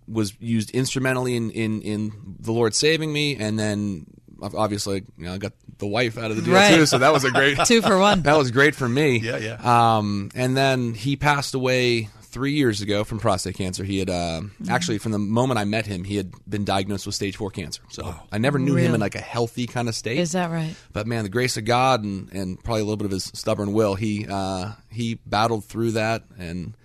was 0.10 0.34
used 0.42 0.72
instrumentally 0.72 1.38
in, 1.38 1.52
in 1.52 1.82
in 1.84 2.36
the 2.40 2.52
Lord 2.52 2.74
saving 2.76 3.14
me, 3.14 3.38
and 3.38 3.58
then 3.58 4.08
obviously 4.42 5.04
you 5.18 5.26
know 5.26 5.34
I 5.34 5.38
got 5.38 5.54
the 5.78 5.88
wife 5.88 6.18
out 6.18 6.32
of 6.32 6.38
the 6.38 6.44
deal 6.44 6.54
Right. 6.54 6.76
too. 6.76 6.86
So 6.86 6.98
that 6.98 7.14
was 7.14 7.24
a 7.24 7.32
great 7.32 7.58
Two 7.66 7.82
for 7.82 7.98
one. 7.98 8.24
That 8.24 8.38
was 8.38 8.52
great 8.52 8.76
for 8.76 8.88
me. 8.90 9.18
Yeah, 9.20 9.38
yeah. 9.38 9.98
Um, 9.98 10.30
and 10.36 10.56
then 10.58 10.94
he 10.94 11.16
passed 11.16 11.54
away 11.54 12.10
three 12.32 12.52
years 12.54 12.82
ago 12.82 13.04
from 13.04 13.18
prostate 13.20 13.56
cancer. 13.56 13.84
He 13.84 13.98
had 13.98 14.10
uh, 14.10 14.42
actually 14.70 15.00
from 15.00 15.14
the 15.14 15.18
moment 15.20 15.58
I 15.58 15.64
met 15.64 15.88
him, 15.88 16.04
he 16.04 16.16
had 16.16 16.32
been 16.48 16.64
diagnosed 16.64 17.06
with 17.08 17.16
stage 17.16 17.36
four 17.38 17.50
cancer. 17.50 17.82
So 17.90 18.14
I 18.32 18.38
never 18.38 18.60
knew 18.60 18.76
him 18.76 18.94
in 18.94 19.00
like 19.00 19.16
a 19.16 19.20
healthy 19.22 19.66
kind 19.66 19.90
of 19.90 19.96
state. 19.96 20.20
Is 20.20 20.34
that 20.34 20.52
right? 20.52 20.76
But 20.94 21.08
man, 21.08 21.24
the 21.24 21.30
grace 21.30 21.58
of 21.58 21.66
God 21.66 22.04
and, 22.04 22.32
and 22.32 22.64
probably 22.64 22.82
a 22.82 22.84
little 22.84 22.98
bit 22.98 23.06
of 23.06 23.12
his 23.12 23.32
stubborn 23.34 23.74
will, 23.74 23.96
he 23.96 24.28
uh, 24.30 24.74
he 24.92 25.16
battled 25.26 25.66
through 25.66 25.92
that. 25.94 26.24
And 26.38 26.76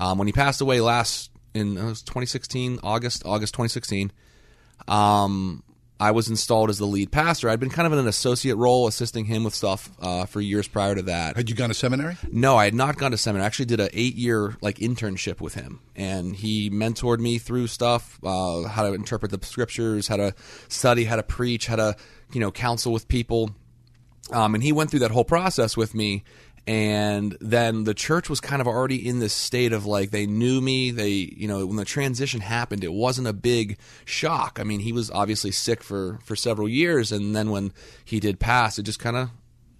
um, 0.00 0.16
when 0.18 0.28
he 0.28 0.32
passed 0.32 0.60
away 0.62 0.80
last 0.80 1.30
in 1.52 1.76
uh, 1.76 1.82
it 1.82 1.88
was 1.88 2.02
2016 2.02 2.78
August 2.82 3.22
August 3.26 3.52
2016, 3.52 4.10
um, 4.88 5.62
I 5.98 6.10
was 6.10 6.28
installed 6.28 6.68
as 6.68 6.78
the 6.78 6.86
lead 6.86 7.10
pastor. 7.10 7.48
I'd 7.48 7.58
been 7.60 7.70
kind 7.70 7.86
of 7.86 7.92
in 7.92 7.98
an 7.98 8.06
associate 8.06 8.56
role, 8.56 8.86
assisting 8.86 9.24
him 9.24 9.44
with 9.44 9.54
stuff 9.54 9.90
uh, 10.00 10.26
for 10.26 10.42
years 10.42 10.68
prior 10.68 10.94
to 10.94 11.02
that. 11.02 11.36
Had 11.36 11.48
you 11.48 11.56
gone 11.56 11.70
to 11.70 11.74
seminary? 11.74 12.18
No, 12.30 12.56
I 12.56 12.66
had 12.66 12.74
not 12.74 12.98
gone 12.98 13.12
to 13.12 13.16
seminary. 13.16 13.44
I 13.44 13.46
actually 13.46 13.66
did 13.66 13.80
an 13.80 13.88
eight 13.94 14.14
year 14.14 14.56
like 14.60 14.76
internship 14.76 15.40
with 15.40 15.54
him, 15.54 15.80
and 15.94 16.36
he 16.36 16.68
mentored 16.70 17.18
me 17.18 17.38
through 17.38 17.68
stuff, 17.68 18.18
uh, 18.22 18.64
how 18.64 18.82
to 18.82 18.92
interpret 18.92 19.30
the 19.30 19.44
scriptures, 19.46 20.08
how 20.08 20.16
to 20.16 20.34
study, 20.68 21.04
how 21.04 21.16
to 21.16 21.22
preach, 21.22 21.66
how 21.66 21.76
to 21.76 21.96
you 22.32 22.40
know 22.40 22.50
counsel 22.50 22.92
with 22.92 23.08
people. 23.08 23.50
Um, 24.32 24.54
and 24.54 24.62
he 24.62 24.72
went 24.72 24.90
through 24.90 25.00
that 25.00 25.12
whole 25.12 25.24
process 25.24 25.76
with 25.76 25.94
me. 25.94 26.24
And 26.66 27.36
then 27.40 27.84
the 27.84 27.94
church 27.94 28.28
was 28.28 28.40
kind 28.40 28.60
of 28.60 28.66
already 28.66 29.06
in 29.06 29.20
this 29.20 29.32
state 29.32 29.72
of 29.72 29.86
like 29.86 30.10
they 30.10 30.26
knew 30.26 30.60
me. 30.60 30.90
They, 30.90 31.10
you 31.10 31.46
know, 31.46 31.64
when 31.64 31.76
the 31.76 31.84
transition 31.84 32.40
happened, 32.40 32.82
it 32.82 32.92
wasn't 32.92 33.28
a 33.28 33.32
big 33.32 33.78
shock. 34.04 34.58
I 34.60 34.64
mean, 34.64 34.80
he 34.80 34.92
was 34.92 35.08
obviously 35.10 35.52
sick 35.52 35.82
for 35.84 36.18
for 36.24 36.34
several 36.34 36.68
years, 36.68 37.12
and 37.12 37.36
then 37.36 37.50
when 37.50 37.72
he 38.04 38.18
did 38.18 38.40
pass, 38.40 38.78
it 38.80 38.82
just 38.82 38.98
kind 38.98 39.16
of 39.16 39.30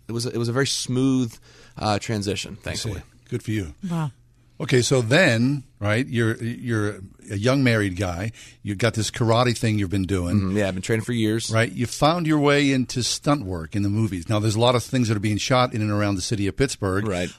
it 0.06 0.12
was 0.12 0.26
it 0.26 0.36
was 0.36 0.48
a 0.48 0.52
very 0.52 0.66
smooth 0.66 1.36
uh, 1.76 1.98
transition. 1.98 2.56
Thankfully, 2.56 3.02
Good 3.28 3.42
for 3.42 3.50
you. 3.50 3.74
Wow. 3.90 4.12
Okay, 4.58 4.80
so 4.80 5.02
then, 5.02 5.64
right? 5.80 6.06
You're 6.06 6.36
you're 6.42 7.00
a 7.30 7.36
young 7.36 7.62
married 7.62 7.96
guy. 7.96 8.32
You've 8.62 8.78
got 8.78 8.94
this 8.94 9.10
karate 9.10 9.56
thing 9.56 9.78
you've 9.78 9.90
been 9.90 10.06
doing. 10.06 10.40
Mhm, 10.40 10.56
yeah, 10.56 10.68
I've 10.68 10.74
been 10.74 10.82
training 10.82 11.04
for 11.04 11.12
years. 11.12 11.50
Right. 11.50 11.70
You 11.70 11.86
found 11.86 12.26
your 12.26 12.38
way 12.38 12.72
into 12.72 13.02
stunt 13.02 13.44
work 13.44 13.76
in 13.76 13.82
the 13.82 13.90
movies. 13.90 14.28
Now, 14.28 14.38
there's 14.38 14.54
a 14.54 14.60
lot 14.60 14.74
of 14.74 14.82
things 14.82 15.08
that 15.08 15.16
are 15.16 15.20
being 15.20 15.36
shot 15.36 15.74
in 15.74 15.82
and 15.82 15.90
around 15.90 16.14
the 16.14 16.22
city 16.22 16.46
of 16.46 16.56
Pittsburgh. 16.56 17.06
Right. 17.06 17.30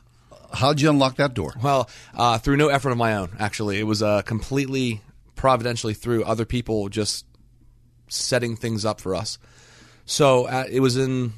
How'd 0.53 0.79
you 0.79 0.89
unlock 0.89 1.15
that 1.17 1.33
door? 1.33 1.53
Well, 1.61 1.89
uh, 2.13 2.37
through 2.37 2.57
no 2.57 2.67
effort 2.67 2.91
of 2.91 2.97
my 2.97 3.15
own, 3.15 3.29
actually. 3.39 3.79
It 3.79 3.83
was 3.83 4.03
uh, 4.03 4.21
completely 4.21 5.01
providentially 5.35 5.93
through 5.95 6.23
other 6.23 6.45
people 6.45 6.87
just 6.89 7.25
setting 8.09 8.55
things 8.55 8.85
up 8.85 9.01
for 9.01 9.15
us. 9.15 9.39
So 10.05 10.45
uh, 10.45 10.65
it 10.69 10.79
was 10.79 10.95
in 10.97 11.33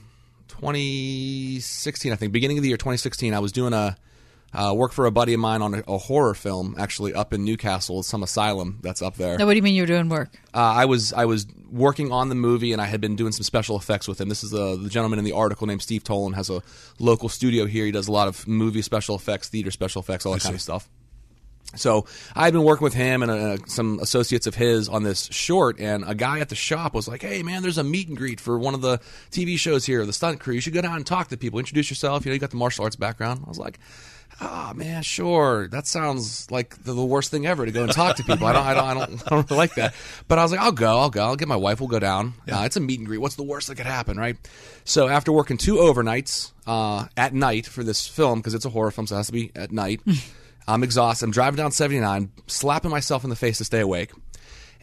2016, 0.49 2.11
I 2.11 2.15
think, 2.15 2.32
beginning 2.32 2.57
of 2.57 2.63
the 2.63 2.67
year 2.69 2.77
2016. 2.77 3.34
I 3.34 3.39
was 3.39 3.51
doing 3.51 3.73
a 3.73 3.95
uh, 4.54 4.74
work 4.76 4.91
for 4.91 5.06
a 5.06 5.12
buddy 5.12 5.34
of 5.34 5.39
mine 5.39 5.62
on 5.62 5.76
a, 5.76 5.84
a 5.88 5.97
horror 5.97 6.34
film, 6.34 6.76
actually 6.78 7.14
up 7.14 7.34
in 7.34 7.45
Newcastle, 7.45 8.04
some 8.04 8.24
asylum 8.24 8.80
that's 8.82 9.02
up 9.02 9.16
there. 9.16 9.38
Now, 9.38 9.45
what 9.45 9.54
do 9.54 9.58
you 9.58 9.62
mean 9.64 9.76
you 9.76 9.84
were 9.84 9.88
doing 9.88 10.10
work? 10.10 10.30
Uh, 10.54 10.58
I 10.58 10.86
was 10.86 11.14
I 11.14 11.26
was 11.26 11.45
working 11.72 12.12
on 12.12 12.30
the 12.30 12.36
movie, 12.36 12.74
and 12.74 12.82
I 12.82 12.86
had 12.86 13.02
been 13.02 13.16
doing 13.16 13.32
some 13.32 13.43
special 13.43 13.78
effects 13.78 14.08
with 14.08 14.20
him. 14.20 14.30
This 14.30 14.43
is 14.43 14.54
uh, 14.54 14.76
the 14.76 14.89
gentleman 14.89 15.20
in 15.20 15.26
the 15.26 15.34
article 15.34 15.68
named 15.68 15.82
Steve 15.82 16.04
Tolin 16.04 16.34
has 16.36 16.50
a 16.50 16.62
local 17.00 17.30
studio 17.30 17.66
here. 17.66 17.86
He 17.86 17.91
does 17.91 18.08
a 18.08 18.12
lot 18.12 18.28
of 18.28 18.47
movie 18.47 18.82
special 18.82 19.16
effects, 19.16 19.50
theater 19.50 19.72
special 19.72 20.02
effects, 20.02 20.26
all 20.26 20.34
that 20.34 20.41
I 20.41 20.45
kind 20.45 20.56
of 20.56 20.62
stuff. 20.62 20.89
So 21.76 22.08
I 22.36 22.45
had 22.45 22.54
been 22.54 22.64
working 22.64 22.84
with 22.84 22.95
him 22.95 23.22
and 23.22 23.32
uh, 23.32 23.58
some 23.68 24.00
associates 24.00 24.47
of 24.47 24.56
his 24.56 24.89
on 24.89 25.04
this 25.04 25.26
short, 25.32 25.80
and 25.80 26.04
a 26.08 26.16
guy 26.16 26.39
at 26.39 26.50
the 26.50 26.56
shop 26.56 26.95
was 26.95 27.08
like, 27.08 27.22
"Hey, 27.22 27.43
man, 27.43 27.62
there's 27.62 27.78
a 27.78 27.84
meet 27.84 28.08
and 28.08 28.18
greet 28.18 28.39
for 28.39 28.58
one 28.58 28.74
of 28.74 28.82
the 28.82 28.97
TV 29.30 29.58
shows 29.60 29.86
here, 29.86 30.04
the 30.06 30.14
stunt 30.14 30.39
crew. 30.39 30.56
You 30.56 30.62
should 30.62 30.74
go 30.74 30.82
down 30.82 30.95
and 30.95 31.06
talk 31.06 31.28
to 31.28 31.38
people, 31.38 31.60
introduce 31.60 31.91
yourself. 31.91 32.26
You 32.26 32.32
know, 32.32 32.34
you 32.34 32.39
got 32.39 32.50
the 32.50 32.58
martial 32.58 32.86
arts 32.86 32.95
background." 32.95 33.43
I 33.45 33.50
was 33.50 33.60
like. 33.60 33.80
Oh 34.42 34.74
man, 34.74 35.04
sure. 35.04 35.68
That 35.68 35.86
sounds 35.86 36.50
like 36.50 36.82
the, 36.84 36.94
the 36.94 37.06
worst 37.06 37.30
thing 37.30 37.46
ever 37.46 37.66
to 37.66 37.72
go 37.72 37.84
and 37.84 37.92
talk 37.92 38.16
to 38.18 38.24
people. 38.24 38.48
I 38.48 38.54
don't, 38.54 38.66
I 38.66 38.74
don't, 38.74 38.84
I 38.86 38.94
don't, 38.94 39.22
I 39.26 39.30
don't 39.30 39.50
really 39.50 39.58
like 39.58 39.76
that. 39.76 39.94
But 40.28 40.40
I 40.40 40.44
was 40.44 40.52
like, 40.52 40.62
I'll 40.62 40.72
go, 40.72 40.98
I'll 40.98 41.10
go. 41.10 41.24
I'll 41.24 41.36
get 41.36 41.48
my 41.48 41.58
wife. 41.58 41.82
We'll 41.82 41.90
go 41.90 42.00
down. 42.00 42.34
Uh, 42.50 42.64
it's 42.66 42.78
a 42.78 42.80
meet 42.80 43.00
and 43.00 43.08
greet. 43.08 43.18
What's 43.18 43.36
the 43.36 43.44
worst 43.44 43.68
that 43.68 43.76
could 43.76 43.86
happen, 43.86 44.18
right? 44.18 44.38
So 44.86 45.10
after 45.10 45.32
working 45.32 45.58
two 45.58 45.76
overnights 45.76 46.52
uh, 46.66 47.08
at 47.18 47.34
night 47.34 47.66
for 47.66 47.84
this 47.84 48.08
film, 48.08 48.40
because 48.40 48.54
it's 48.54 48.66
a 48.66 48.70
horror 48.70 48.92
film, 48.92 49.08
so 49.08 49.16
it 49.16 49.20
has 49.20 49.28
to 49.28 49.34
be 49.34 49.52
at 49.56 49.72
night. 49.72 50.02
I'm 50.68 50.84
exhausted. 50.84 51.26
I'm 51.26 51.32
driving 51.32 51.58
down 51.58 51.72
79, 51.72 52.32
slapping 52.46 52.92
myself 52.92 53.24
in 53.24 53.32
the 53.32 53.36
face 53.36 53.58
to 53.58 53.66
stay 53.66 53.80
awake. 53.80 54.12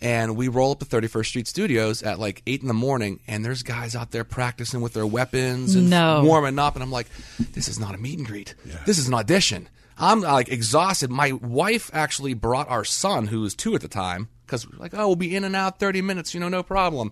And 0.01 0.37
we 0.37 0.49
roll 0.49 0.73
up 0.73 0.79
to 0.81 0.85
31st 0.85 1.27
Street 1.27 1.49
Studios 1.49 2.03
at 2.03 2.19
like 2.19 2.43
8 2.47 2.61
in 2.63 2.69
the 2.69 2.75
morning, 2.75 3.21
and 3.27 3.45
there's 3.45 3.63
guys 3.63 3.97
out 3.97 4.11
there 4.11 4.25
practicing 4.25 4.83
with 4.83 4.93
their 4.93 5.07
weapons 5.07 5.75
and 5.75 5.89
No. 5.89 6.23
warming 6.23 6.59
up. 6.59 6.75
And 6.75 6.83
I'm 6.83 6.93
like, 6.93 7.07
this 7.53 7.67
is 7.69 7.79
not 7.79 7.95
a 7.95 7.99
meet 7.99 8.19
and 8.19 8.27
greet. 8.27 8.55
This 8.85 8.99
is 8.99 9.09
an 9.09 9.15
audition. 9.15 9.69
I'm 9.99 10.21
like 10.21 10.49
exhausted. 10.51 11.11
My 11.11 11.33
wife 11.33 11.91
actually 11.95 12.35
brought 12.35 12.69
our 12.69 12.85
son, 12.85 13.29
who 13.29 13.41
was 13.41 13.55
two 13.55 13.75
at 13.75 13.81
the 13.81 13.89
time, 13.89 14.29
because 14.45 14.69
we're 14.71 14.77
like, 14.79 14.93
oh, 14.93 15.07
we'll 15.07 15.17
be 15.17 15.35
in 15.35 15.45
and 15.45 15.57
out 15.57 15.79
30 15.79 16.03
minutes, 16.03 16.35
you 16.35 16.41
know, 16.41 16.51
no 16.51 16.63
problem. 16.63 17.11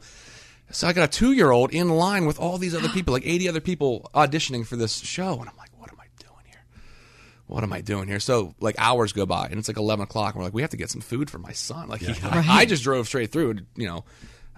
So 0.70 0.87
I 0.87 0.93
got 0.93 1.05
a 1.05 1.11
two 1.18 1.32
year 1.32 1.51
old 1.51 1.72
in 1.72 1.89
line 1.89 2.26
with 2.26 2.39
all 2.39 2.59
these 2.59 2.74
other 2.74 2.89
people, 2.95 3.14
like 3.14 3.24
80 3.26 3.49
other 3.49 3.61
people 3.62 4.11
auditioning 4.14 4.66
for 4.66 4.76
this 4.76 4.99
show. 4.99 5.32
And 5.41 5.49
I'm 5.49 5.57
like, 5.57 5.70
what 5.78 5.91
am 5.91 5.99
I 5.99 6.05
doing 6.18 6.45
here? 6.45 6.61
What 7.47 7.63
am 7.63 7.73
I 7.73 7.81
doing 7.83 8.09
here? 8.09 8.21
So 8.21 8.55
like 8.61 8.75
hours 8.79 9.13
go 9.13 9.27
by 9.27 9.47
and 9.47 9.59
it's 9.59 9.69
like 9.69 9.77
11 9.77 10.03
o'clock. 10.05 10.35
And 10.35 10.41
we're 10.41 10.47
like, 10.47 10.55
we 10.55 10.63
have 10.63 10.71
to 10.71 10.77
get 10.77 10.91
some 10.91 11.01
food 11.03 11.29
for 11.31 11.39
my 11.39 11.53
son. 11.53 11.89
Like, 11.89 12.01
he, 12.01 12.07
Right. 12.27 12.49
I, 12.49 12.61
I 12.61 12.65
just 12.65 12.83
drove 12.83 13.07
straight 13.07 13.31
through. 13.33 13.51
and, 13.51 13.67
You 13.77 13.87
know, 13.87 14.05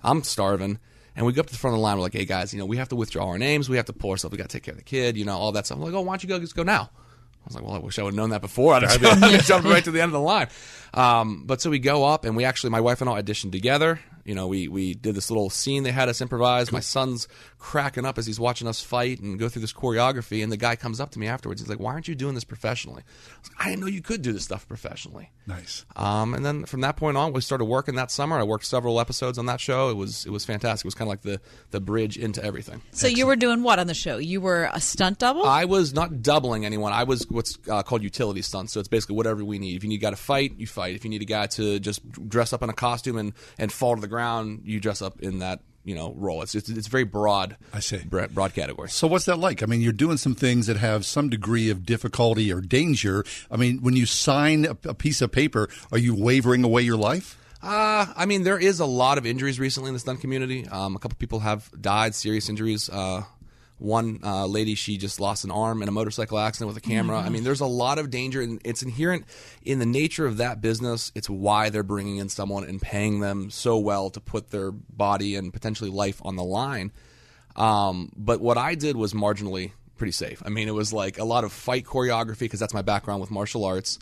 I'm 0.05 0.23
starving. 0.23 0.79
And 1.17 1.25
we 1.27 1.33
go 1.33 1.41
up 1.41 1.47
to 1.47 1.53
the 1.53 1.59
front 1.59 1.73
of 1.75 1.79
the 1.79 1.83
line. 1.83 1.97
We're 1.97 2.03
like, 2.03 2.13
hey 2.13 2.27
guys, 2.27 2.53
you 2.53 2.59
know, 2.61 2.67
we 2.67 2.77
have 2.77 2.91
to 2.91 2.97
withdraw 2.97 3.29
our 3.29 3.39
names. 3.39 3.69
We 3.69 3.77
have 3.77 3.87
to 3.87 3.93
pull 3.93 4.11
ourselves. 4.11 4.33
We 4.33 4.39
got 4.39 4.51
to 4.51 4.57
take 4.57 4.63
care 4.65 4.73
of 4.73 4.79
the 4.79 4.85
kid, 4.85 5.17
you 5.17 5.25
know, 5.25 5.37
all 5.37 5.51
that 5.53 5.67
stuff. 5.67 5.79
I'm 5.79 5.85
like, 5.85 5.95
oh, 5.95 6.03
why 6.03 6.13
don't 6.13 6.23
you 6.23 6.29
go, 6.29 6.39
just 6.39 6.55
go 6.55 6.63
now? 6.63 6.91
I 6.93 7.47
was 7.47 7.55
like, 7.55 7.65
well, 7.65 7.75
I 7.75 7.79
wish 7.79 7.99
I 7.99 8.03
would 8.03 8.11
have 8.13 8.17
known 8.17 8.31
that 8.31 8.41
before. 8.41 8.75
I'd 8.75 8.83
have 8.83 9.01
jumped, 9.01 9.45
jumped 9.47 9.69
right 9.69 9.83
to 9.85 9.91
the 9.93 10.01
end 10.01 10.09
of 10.11 10.13
the 10.15 10.21
line. 10.21 10.49
Um, 10.93 11.45
but 11.47 11.61
so 11.61 11.71
we 11.71 11.79
go 11.79 12.05
up, 12.05 12.25
and 12.25 12.37
we 12.37 12.45
actually, 12.45 12.71
my 12.71 12.81
wife 12.81 13.01
and 13.01 13.09
I 13.09 13.23
auditioned 13.23 13.53
together. 13.53 14.01
You 14.27 14.35
know, 14.35 14.47
we 14.47 14.69
we 14.69 14.95
did 14.95 15.15
this 15.15 15.31
little 15.31 15.51
scene 15.51 15.83
they 15.83 15.93
had 15.93 16.09
us 16.09 16.21
improvise. 16.21 16.73
My 16.73 16.81
son's 16.81 17.29
cracking 17.59 18.05
up 18.05 18.19
as 18.19 18.27
he's 18.27 18.41
watching 18.41 18.69
us 18.69 18.83
fight 18.83 19.21
and 19.21 19.39
go 19.39 19.49
through 19.49 19.63
this 19.63 19.73
choreography. 19.73 20.43
And 20.43 20.51
the 20.51 20.57
guy 20.57 20.77
comes 20.77 21.01
up 21.01 21.11
to 21.13 21.19
me 21.19 21.27
afterwards. 21.27 21.61
He's 21.61 21.69
like, 21.69 21.81
"Why 21.81 21.93
aren't 21.93 22.09
you 22.09 22.15
doing 22.15 22.35
this 22.35 22.45
professionally?" 22.45 23.03
I, 23.07 23.39
was 23.41 23.51
like, 23.51 23.67
I 23.67 23.71
didn't 23.71 23.81
know 23.83 23.87
you 23.87 24.03
could 24.03 24.23
do 24.23 24.33
this 24.33 24.45
stuff 24.45 24.67
professionally. 24.67 25.31
Nice. 25.47 25.85
Um, 25.95 26.35
and 26.35 26.45
then 26.45 26.65
from 26.65 26.81
that 26.81 26.97
point 26.97 27.17
on, 27.17 27.33
we 27.33 27.41
started 27.41 27.67
working 27.67 27.95
that 27.95 28.11
summer. 28.11 28.37
I 28.37 28.43
worked 28.43 28.65
several 28.65 29.01
episodes 29.01 29.39
on 29.39 29.47
that 29.47 29.61
show. 29.61 29.91
It 29.91 29.97
was 29.97 30.27
it 30.27 30.31
was 30.31 30.45
fantastic. 30.45 30.85
It 30.85 30.89
was 30.89 30.95
kind 30.95 31.07
of 31.07 31.11
like 31.11 31.23
the 31.23 31.41
the 31.71 31.81
bridge 31.81 32.17
into 32.17 32.45
everything. 32.45 32.83
So 32.93 33.07
you 33.07 33.27
were 33.27 33.37
doing 33.37 33.63
what 33.63 33.79
on 33.79 33.87
the 33.87 33.95
show? 33.95 34.19
You 34.19 34.41
were 34.41 34.69
a 34.73 34.81
stunt 34.81 35.19
double? 35.19 35.45
I 35.45 35.65
was 35.67 35.95
not 35.95 36.23
doubling 36.23 36.65
anyone. 36.67 36.93
I 36.93 37.05
was 37.05 37.27
what's 37.31 37.59
uh, 37.71 37.83
called 37.83 38.03
utility 38.03 38.43
stunts. 38.43 38.73
So 38.73 38.81
it's 38.81 38.89
basically 38.89 39.17
whatever 39.17 39.45
we 39.45 39.59
need. 39.59 39.77
If 39.77 39.85
you 39.85 39.89
need 39.89 40.01
a 40.01 40.03
guy 40.03 40.11
to 40.11 40.17
fight, 40.17 40.55
you 40.59 40.67
fight. 40.67 40.97
If 40.97 41.05
you 41.05 41.11
need 41.11 41.23
a 41.23 41.27
guy 41.27 41.47
to 41.47 41.79
just 41.79 42.29
dress 42.29 42.53
up 42.53 42.63
in 42.63 42.71
a 42.71 42.73
costume 42.73 43.17
and, 43.19 43.33
and 43.59 43.71
fall 43.73 43.95
to 43.95 44.01
the 44.01 44.09
ground, 44.09 44.16
you 44.65 44.81
dress 44.81 45.03
up 45.03 45.21
in 45.21 45.41
that 45.41 45.61
you 45.85 45.95
know 45.95 46.13
role. 46.17 46.43
It's 46.43 46.55
it's, 46.55 46.69
it's 46.69 46.89
very 46.89 47.05
broad. 47.05 47.57
I 47.73 47.81
see. 47.81 47.99
Broad, 47.99 48.35
broad 48.35 48.55
category. 48.55 48.91
So 48.91 49.07
what's 49.07 49.25
that 49.27 49.39
like? 49.39 49.63
I 49.63 49.67
mean, 49.67 49.81
you're 49.81 49.93
doing 49.93 50.17
some 50.19 50.35
things 50.35 50.67
that 50.67 50.77
have 50.77 51.07
some 51.07 51.31
degree 51.31 51.71
of 51.71 51.87
difficulty 51.87 52.53
or 52.53 52.61
danger. 52.61 53.25
I 53.51 53.57
mean, 53.57 53.83
when 53.83 53.97
you 53.97 54.05
sign 54.05 54.67
a, 54.67 54.77
a 54.89 54.95
piece 54.95 55.23
of 55.23 55.33
paper, 55.33 55.69
are 55.93 55.99
you 55.99 56.15
wavering 56.15 56.65
away 56.65 56.83
your 56.83 56.97
life? 56.97 57.39
Uh, 57.63 58.07
I 58.15 58.27
mean, 58.27 58.45
there 58.45 58.59
is 58.59 58.81
a 58.81 58.87
lot 58.87 59.19
of 59.19 59.27
injuries 59.27 59.59
recently 59.59 59.89
in 59.89 59.95
the 59.95 60.01
stunt 60.01 60.21
community. 60.21 60.69
Um, 60.69 60.95
a 60.95 60.99
couple 60.99 61.17
people 61.17 61.41
have 61.41 61.71
died, 61.81 62.15
serious 62.15 62.49
injuries. 62.49 62.91
Uh, 62.91 63.23
one 63.79 64.21
uh, 64.25 64.47
lady, 64.47 64.75
she 64.75 64.97
just 64.97 65.21
lost 65.21 65.45
an 65.45 65.51
arm 65.51 65.83
in 65.83 65.89
a 65.89 65.93
motorcycle 65.93 66.39
accident 66.39 66.69
with 66.69 66.79
a 66.79 66.87
camera. 66.87 67.19
I 67.19 67.29
mean, 67.29 67.45
there's 67.45 67.61
a 67.61 67.67
lot 67.67 67.99
of 67.99 68.11
danger, 68.11 68.41
and 68.41 68.61
it's 68.65 68.83
inherent 68.83 69.27
in 69.63 69.79
the 69.79 69.87
nature 69.87 70.27
of 70.27 70.39
that 70.39 70.63
business. 70.63 71.13
It's 71.15 71.29
why 71.29 71.69
they're 71.69 71.83
bringing 71.83 72.17
in 72.17 72.31
someone 72.31 72.65
and 72.65 72.81
paying 72.81 73.21
them 73.21 73.51
so 73.51 73.77
well 73.77 74.09
to 74.11 74.21
put 74.21 74.51
their 74.51 74.71
body 74.71 75.35
and 75.37 75.53
potentially 75.53 75.91
life 75.91 76.23
on 76.25 76.37
the 76.37 76.45
line. 76.45 76.91
Um, 77.55 78.13
but 78.17 78.41
what 78.41 78.57
I 78.57 78.77
did 78.77 78.97
was 78.97 79.13
marginally 79.13 79.73
pretty 79.97 80.13
safe. 80.13 80.43
I 80.45 80.49
mean, 80.49 80.69
it 80.69 80.75
was 80.75 80.93
like 80.93 81.19
a 81.19 81.25
lot 81.25 81.45
of 81.45 81.53
fight 81.53 81.85
choreography 81.85 82.41
because 82.41 82.61
that's 82.61 82.75
my 82.75 82.83
background 82.83 83.21
with 83.21 83.31
martial 83.31 83.65
arts, 83.65 83.99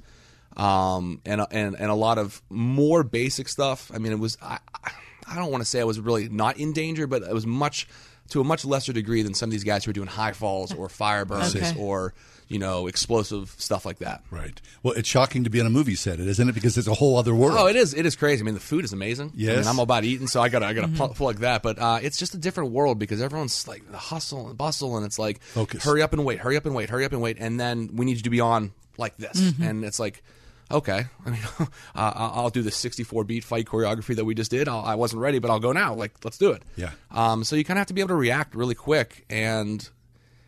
um, 0.56 1.20
and 1.24 1.40
and 1.50 1.76
and 1.76 1.90
a 1.90 1.94
lot 1.94 2.18
of 2.18 2.42
more 2.48 3.02
basic 3.02 3.48
stuff. 3.48 3.90
I 3.92 3.98
mean, 3.98 4.12
it 4.12 4.18
was 4.18 4.38
I, 4.40 4.58
I 5.26 5.36
don't 5.36 5.50
want 5.50 5.62
to 5.62 5.68
say 5.68 5.80
I 5.80 5.84
was 5.84 5.98
really 5.98 6.28
not 6.28 6.58
in 6.58 6.72
danger, 6.72 7.06
but 7.06 7.22
it 7.22 7.32
was 7.32 7.46
much 7.46 7.88
to 8.30 8.40
a 8.40 8.44
much 8.44 8.64
lesser 8.64 8.92
degree 8.92 9.22
than 9.22 9.34
some 9.34 9.48
of 9.48 9.52
these 9.52 9.64
guys 9.64 9.84
who 9.84 9.90
are 9.90 9.94
doing 9.94 10.08
high 10.08 10.32
falls 10.32 10.72
or 10.72 10.88
fire 10.88 11.24
burns 11.24 11.54
Okay. 11.54 11.74
or 11.78 12.14
you 12.48 12.58
know 12.58 12.86
explosive 12.86 13.54
stuff 13.58 13.84
like 13.86 13.98
that. 13.98 14.22
Right. 14.30 14.60
Well, 14.82 14.94
it's 14.94 15.08
shocking 15.08 15.44
to 15.44 15.50
be 15.50 15.60
on 15.60 15.66
a 15.66 15.70
movie 15.70 15.94
set, 15.94 16.20
isn't 16.20 16.48
it? 16.48 16.52
Because 16.54 16.76
it's 16.76 16.86
a 16.88 16.94
whole 16.94 17.16
other 17.16 17.34
world. 17.34 17.56
Oh, 17.58 17.66
it 17.66 17.76
is. 17.76 17.94
It 17.94 18.04
is 18.06 18.16
crazy. 18.16 18.42
I 18.42 18.44
mean, 18.44 18.54
the 18.54 18.60
food 18.60 18.84
is 18.84 18.92
amazing. 18.92 19.28
I 19.28 19.32
Yes. 19.36 19.56
mean, 19.58 19.66
I'm 19.68 19.78
all 19.78 19.84
about 19.84 20.04
eating, 20.04 20.26
so 20.26 20.42
I 20.42 20.48
gotta, 20.50 20.66
I 20.66 20.72
gotta 20.74 20.88
Mhm. 20.88 21.14
plug 21.14 21.38
that. 21.40 21.62
But 21.62 21.78
uh, 21.78 22.00
it's 22.02 22.18
just 22.18 22.34
a 22.34 22.38
different 22.38 22.72
world 22.72 22.98
because 22.98 23.20
everyone's 23.22 23.66
like 23.66 23.90
the 23.90 23.96
hustle 23.98 24.48
and 24.48 24.58
bustle, 24.58 24.96
and 24.96 25.06
it's 25.06 25.18
like, 25.18 25.42
Focus. 25.42 25.84
hurry 25.84 26.02
up 26.02 26.12
and 26.12 26.24
wait, 26.24 26.38
hurry 26.40 26.56
up 26.56 26.66
and 26.66 26.74
wait, 26.74 26.90
hurry 26.90 27.04
up 27.04 27.12
and 27.12 27.22
wait, 27.22 27.36
and 27.40 27.58
then 27.58 27.90
we 27.94 28.04
need 28.04 28.16
you 28.18 28.22
to 28.24 28.30
be 28.30 28.40
on 28.40 28.72
like 28.98 29.16
this, 29.16 29.40
Mhm. 29.40 29.68
and 29.68 29.84
it's 29.84 29.98
like. 29.98 30.22
Okay, 30.70 31.04
I 31.26 31.30
mean, 31.30 31.40
uh, 31.60 31.66
I'll 31.94 32.50
do 32.50 32.62
the 32.62 32.70
64 32.70 33.24
beat 33.24 33.44
fight 33.44 33.66
choreography 33.66 34.16
that 34.16 34.24
we 34.24 34.34
just 34.34 34.50
did. 34.50 34.68
I'll, 34.68 34.80
I 34.80 34.94
wasn't 34.94 35.22
ready, 35.22 35.38
but 35.38 35.50
I'll 35.50 35.60
go 35.60 35.72
now. 35.72 35.94
Like, 35.94 36.24
let's 36.24 36.38
do 36.38 36.52
it. 36.52 36.62
Yeah. 36.76 36.90
Um, 37.10 37.44
so 37.44 37.56
you 37.56 37.64
kind 37.64 37.78
of 37.78 37.80
have 37.80 37.88
to 37.88 37.94
be 37.94 38.00
able 38.00 38.08
to 38.08 38.14
react 38.14 38.54
really 38.54 38.74
quick, 38.74 39.24
and 39.28 39.88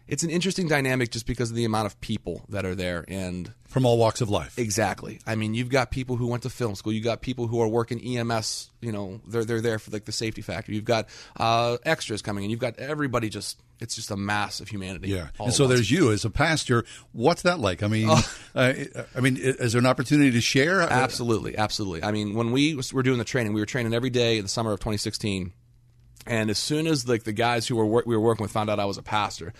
it's 0.08 0.22
an 0.22 0.30
interesting 0.30 0.68
dynamic 0.68 1.10
just 1.10 1.26
because 1.26 1.50
of 1.50 1.56
the 1.56 1.64
amount 1.64 1.86
of 1.86 2.00
people 2.00 2.44
that 2.48 2.64
are 2.64 2.74
there 2.74 3.04
and 3.08 3.52
from 3.76 3.84
all 3.84 3.98
walks 3.98 4.22
of 4.22 4.30
life. 4.30 4.58
Exactly. 4.58 5.20
I 5.26 5.34
mean, 5.34 5.52
you've 5.52 5.68
got 5.68 5.90
people 5.90 6.16
who 6.16 6.28
went 6.28 6.44
to 6.44 6.48
film 6.50 6.74
school. 6.76 6.94
You've 6.94 7.04
got 7.04 7.20
people 7.20 7.46
who 7.46 7.60
are 7.60 7.68
working 7.68 8.00
EMS. 8.00 8.70
You 8.80 8.90
know, 8.90 9.20
they're 9.28 9.44
they're 9.44 9.60
there 9.60 9.78
for 9.78 9.90
like 9.90 10.06
the 10.06 10.12
safety 10.12 10.40
factor. 10.40 10.72
You've 10.72 10.86
got 10.86 11.10
uh, 11.38 11.76
extras 11.84 12.22
coming 12.22 12.44
in. 12.44 12.50
You've 12.50 12.58
got 12.58 12.78
everybody. 12.78 13.28
Just 13.28 13.60
it's 13.78 13.94
just 13.94 14.10
a 14.10 14.16
mass 14.16 14.60
of 14.60 14.68
humanity. 14.68 15.10
Yeah, 15.10 15.28
and 15.38 15.52
so 15.52 15.66
there's 15.66 15.90
you 15.90 16.10
as 16.10 16.24
a 16.24 16.30
pastor. 16.30 16.86
What's 17.12 17.42
that 17.42 17.60
like? 17.60 17.82
I 17.82 17.88
mean, 17.88 18.06
Oh. 18.08 18.26
uh, 18.54 18.72
I 19.14 19.20
mean, 19.20 19.36
is 19.36 19.74
there 19.74 19.80
an 19.80 19.84
opportunity 19.86 20.30
to 20.30 20.40
share? 20.40 20.80
Absolutely, 20.80 21.58
absolutely. 21.58 22.02
I 22.02 22.12
mean, 22.12 22.32
when 22.34 22.52
we 22.52 22.80
were 22.94 23.02
doing 23.02 23.18
the 23.18 23.24
training, 23.24 23.52
we 23.52 23.60
were 23.60 23.66
training 23.66 23.92
every 23.92 24.08
day 24.08 24.38
in 24.38 24.44
the 24.44 24.48
summer 24.48 24.72
of 24.72 24.80
2016. 24.80 25.52
And 26.28 26.50
as 26.50 26.58
soon 26.58 26.86
as 26.86 27.06
like 27.06 27.22
the 27.24 27.32
guys 27.32 27.68
who 27.68 27.76
were 27.76 27.84
we 27.86 28.16
were 28.16 28.20
working 28.20 28.42
with 28.42 28.50
found 28.52 28.68
out 28.70 28.80
I 28.80 28.84
was 28.86 28.96
a 28.98 29.02
pastor, 29.02 29.52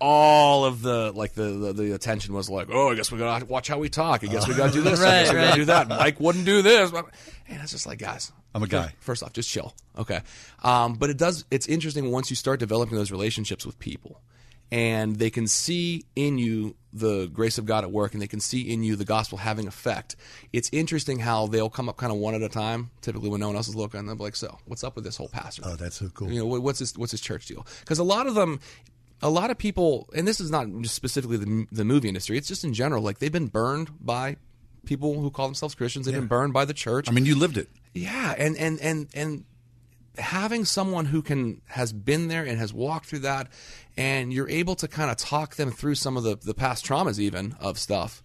all 0.00 0.64
of 0.64 0.82
the 0.82 1.12
like 1.12 1.32
the, 1.34 1.42
the 1.44 1.72
the 1.72 1.92
attention 1.94 2.34
was 2.34 2.50
like, 2.50 2.68
oh, 2.70 2.90
I 2.90 2.94
guess 2.94 3.10
we 3.10 3.18
gotta 3.18 3.44
watch 3.46 3.68
how 3.68 3.78
we 3.78 3.88
talk. 3.88 4.22
I 4.24 4.26
guess 4.26 4.46
we 4.46 4.54
gotta 4.54 4.72
do 4.72 4.82
this. 4.82 5.00
I 5.00 5.04
Right, 5.04 5.10
guess 5.24 5.30
we 5.32 5.36
right. 5.38 5.44
gotta 5.48 5.60
do 5.60 5.64
that. 5.66 5.88
Mike 5.88 6.20
wouldn't 6.20 6.44
do 6.44 6.62
this. 6.62 6.92
And 6.92 7.62
it's 7.62 7.72
just 7.72 7.86
like, 7.86 7.98
guys, 7.98 8.32
I'm 8.54 8.62
a 8.62 8.66
guy. 8.68 8.94
First 9.00 9.22
off, 9.22 9.32
just 9.32 9.48
chill. 9.48 9.74
Okay. 9.98 10.20
Um, 10.62 10.94
but 10.94 11.10
it 11.10 11.16
does. 11.16 11.44
It's 11.50 11.66
interesting 11.66 12.10
once 12.10 12.28
you 12.30 12.36
start 12.36 12.60
developing 12.60 12.96
those 12.96 13.10
relationships 13.10 13.64
with 13.64 13.78
people, 13.78 14.20
and 14.72 15.16
they 15.16 15.30
can 15.30 15.46
see 15.46 16.04
in 16.16 16.38
you 16.38 16.74
the 16.92 17.26
grace 17.28 17.56
of 17.58 17.66
God 17.66 17.84
at 17.84 17.92
work, 17.92 18.12
and 18.14 18.20
they 18.22 18.26
can 18.26 18.40
see 18.40 18.62
in 18.62 18.82
you 18.82 18.96
the 18.96 19.04
gospel 19.04 19.38
having 19.38 19.66
effect. 19.68 20.16
It's 20.52 20.68
interesting 20.72 21.18
how 21.20 21.46
they'll 21.46 21.70
come 21.70 21.88
up 21.88 21.96
kind 21.98 22.10
of 22.10 22.18
one 22.18 22.34
at 22.34 22.42
a 22.42 22.48
time. 22.48 22.90
Typically, 23.00 23.28
when 23.28 23.40
no 23.40 23.46
one 23.48 23.56
else 23.56 23.68
is 23.68 23.76
looking, 23.76 24.04
they'll 24.06 24.16
be 24.16 24.24
like, 24.24 24.36
"So, 24.36 24.58
what's 24.64 24.82
up 24.82 24.96
with 24.96 25.04
this 25.04 25.16
whole 25.16 25.28
pastor? 25.28 25.62
Oh, 25.64 25.76
that's 25.76 25.96
so 25.96 26.08
cool. 26.08 26.30
You 26.32 26.40
know, 26.40 26.46
what's 26.60 26.80
his 26.80 26.96
what's 26.98 27.12
his 27.12 27.20
church 27.20 27.46
deal? 27.46 27.66
Because 27.80 27.98
a 27.98 28.04
lot 28.04 28.26
of 28.26 28.34
them." 28.34 28.60
A 29.22 29.30
lot 29.30 29.50
of 29.50 29.58
people, 29.58 30.08
and 30.14 30.26
this 30.26 30.40
is 30.40 30.50
not 30.50 30.66
just 30.80 30.94
specifically 30.94 31.36
the, 31.36 31.66
the 31.72 31.84
movie 31.84 32.08
industry, 32.08 32.36
it's 32.36 32.48
just 32.48 32.64
in 32.64 32.74
general, 32.74 33.02
like 33.02 33.18
they've 33.18 33.32
been 33.32 33.46
burned 33.46 33.90
by 34.00 34.36
people 34.84 35.20
who 35.20 35.30
call 35.30 35.46
themselves 35.46 35.74
Christians. 35.74 36.06
They've 36.06 36.14
been 36.14 36.26
burned 36.26 36.52
by 36.52 36.64
the 36.64 36.74
church. 36.74 37.08
I 37.08 37.12
mean, 37.12 37.26
you 37.26 37.34
lived 37.34 37.56
it. 37.56 37.68
Yeah, 37.94 38.34
and 38.36 38.56
and 38.56 38.80
and 38.80 39.08
and 39.14 39.44
having 40.18 40.64
someone 40.64 41.06
who 41.06 41.22
can 41.22 41.60
has 41.66 41.92
been 41.92 42.28
there 42.28 42.44
and 42.44 42.58
has 42.58 42.72
walked 42.72 43.06
through 43.06 43.20
that, 43.20 43.48
and 43.96 44.32
you're 44.32 44.48
able 44.48 44.74
to 44.76 44.88
kind 44.88 45.10
of 45.10 45.16
talk 45.16 45.56
them 45.56 45.70
through 45.70 45.94
some 45.94 46.16
of 46.16 46.22
the 46.22 46.36
the 46.36 46.54
past 46.54 46.84
traumas 46.86 47.18
even 47.18 47.56
of 47.60 47.78
stuff. 47.78 48.22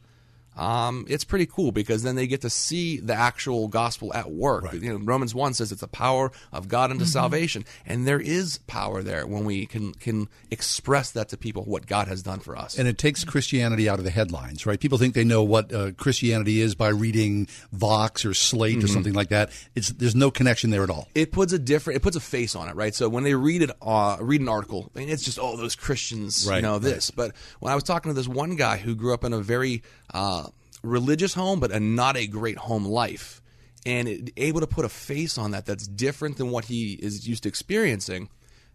Um, 0.62 1.06
it's 1.10 1.24
pretty 1.24 1.48
cool 1.48 1.72
because 1.72 2.04
then 2.04 2.16
they 2.16 2.28
get 2.28 2.42
to 2.42 2.50
see 2.50 2.98
the 3.00 3.16
actual 3.16 3.68
gospel 3.68 4.14
at 4.14 4.32
work. 4.32 4.72
You 4.74 4.94
know, 5.00 5.04
Romans 5.04 5.34
one 5.34 5.54
says 5.56 5.72
it's 5.72 5.82
the 5.82 5.88
power 5.88 6.32
of 6.54 6.68
God 6.68 6.92
unto 6.92 7.06
Mhm. 7.06 7.08
salvation, 7.08 7.66
and 7.86 8.06
there 8.08 8.20
is 8.20 8.60
power 8.68 9.02
there 9.02 9.26
when 9.26 9.44
we 9.44 9.66
can 9.66 9.94
can 9.96 10.28
express 10.52 11.12
that 11.12 11.30
to 11.30 11.38
people 11.38 11.64
what 11.64 11.88
God 11.88 12.08
has 12.08 12.22
done 12.22 12.40
for 12.42 12.56
us. 12.56 12.78
And 12.78 12.88
it 12.88 12.98
takes 12.98 13.24
Christianity 13.24 13.90
out 13.90 13.98
of 13.98 14.06
the 14.06 14.12
headlines, 14.12 14.66
right? 14.66 14.80
People 14.80 14.98
think 15.00 15.16
they 15.16 15.24
know 15.24 15.42
what 15.42 15.74
uh, 15.74 15.92
Christianity 15.98 16.62
is 16.62 16.76
by 16.76 16.90
reading 16.90 17.48
Vox 17.72 18.24
or 18.26 18.34
Slate 18.36 18.84
or 18.84 18.88
Mhm. 18.88 18.94
something 18.94 19.14
like 19.14 19.30
that. 19.30 19.50
It's 19.76 19.90
there's 19.90 20.16
no 20.16 20.30
connection 20.30 20.70
there 20.70 20.84
at 20.84 20.90
all. 20.90 21.08
it 21.16 21.32
puts 21.32 21.54
a 21.54 21.60
different 21.60 21.98
it 21.98 22.02
puts 22.02 22.16
a 22.16 22.20
face 22.20 22.56
on 22.56 22.70
it 22.70 22.76
right 22.76 22.94
so 22.94 23.10
when 23.10 23.24
they 23.24 23.34
read 23.34 23.62
it 23.64 23.72
uh, 23.82 24.18
read 24.22 24.42
an 24.42 24.48
article 24.50 24.92
I 24.96 25.00
mean, 25.00 25.10
it's 25.10 25.24
just 25.24 25.40
oh 25.40 25.58
those 25.58 25.76
christians 25.76 26.46
you 26.46 26.52
Right, 26.52 26.62
know 26.62 26.74
right. 26.74 26.82
this 26.82 27.10
but 27.12 27.32
when 27.60 27.72
i 27.72 27.76
was 27.76 27.84
talking 27.84 28.10
to 28.10 28.14
this 28.14 28.28
one 28.28 28.56
guy 28.56 28.78
who 28.78 28.94
grew 28.96 29.14
up 29.14 29.24
in 29.24 29.34
a 29.34 29.40
very 29.42 29.82
uh, 30.14 30.48
religious 30.82 31.34
home 31.34 31.60
but 31.60 31.72
a 31.72 31.80
not 31.80 32.18
a 32.18 32.28
great 32.28 32.58
home 32.58 32.86
life. 32.86 33.42
And 33.86 34.08
it, 34.08 34.32
able 34.38 34.60
to 34.60 34.68
put 34.68 34.86
a 34.86 34.90
face 34.90 35.38
on 35.38 35.52
that 35.52 35.66
that's 35.66 35.88
different 35.88 36.38
than 36.38 36.52
what 36.52 36.66
he 36.66 36.94
is 36.94 37.28
used 37.28 37.44
to 37.44 37.50
experiencing 37.50 38.30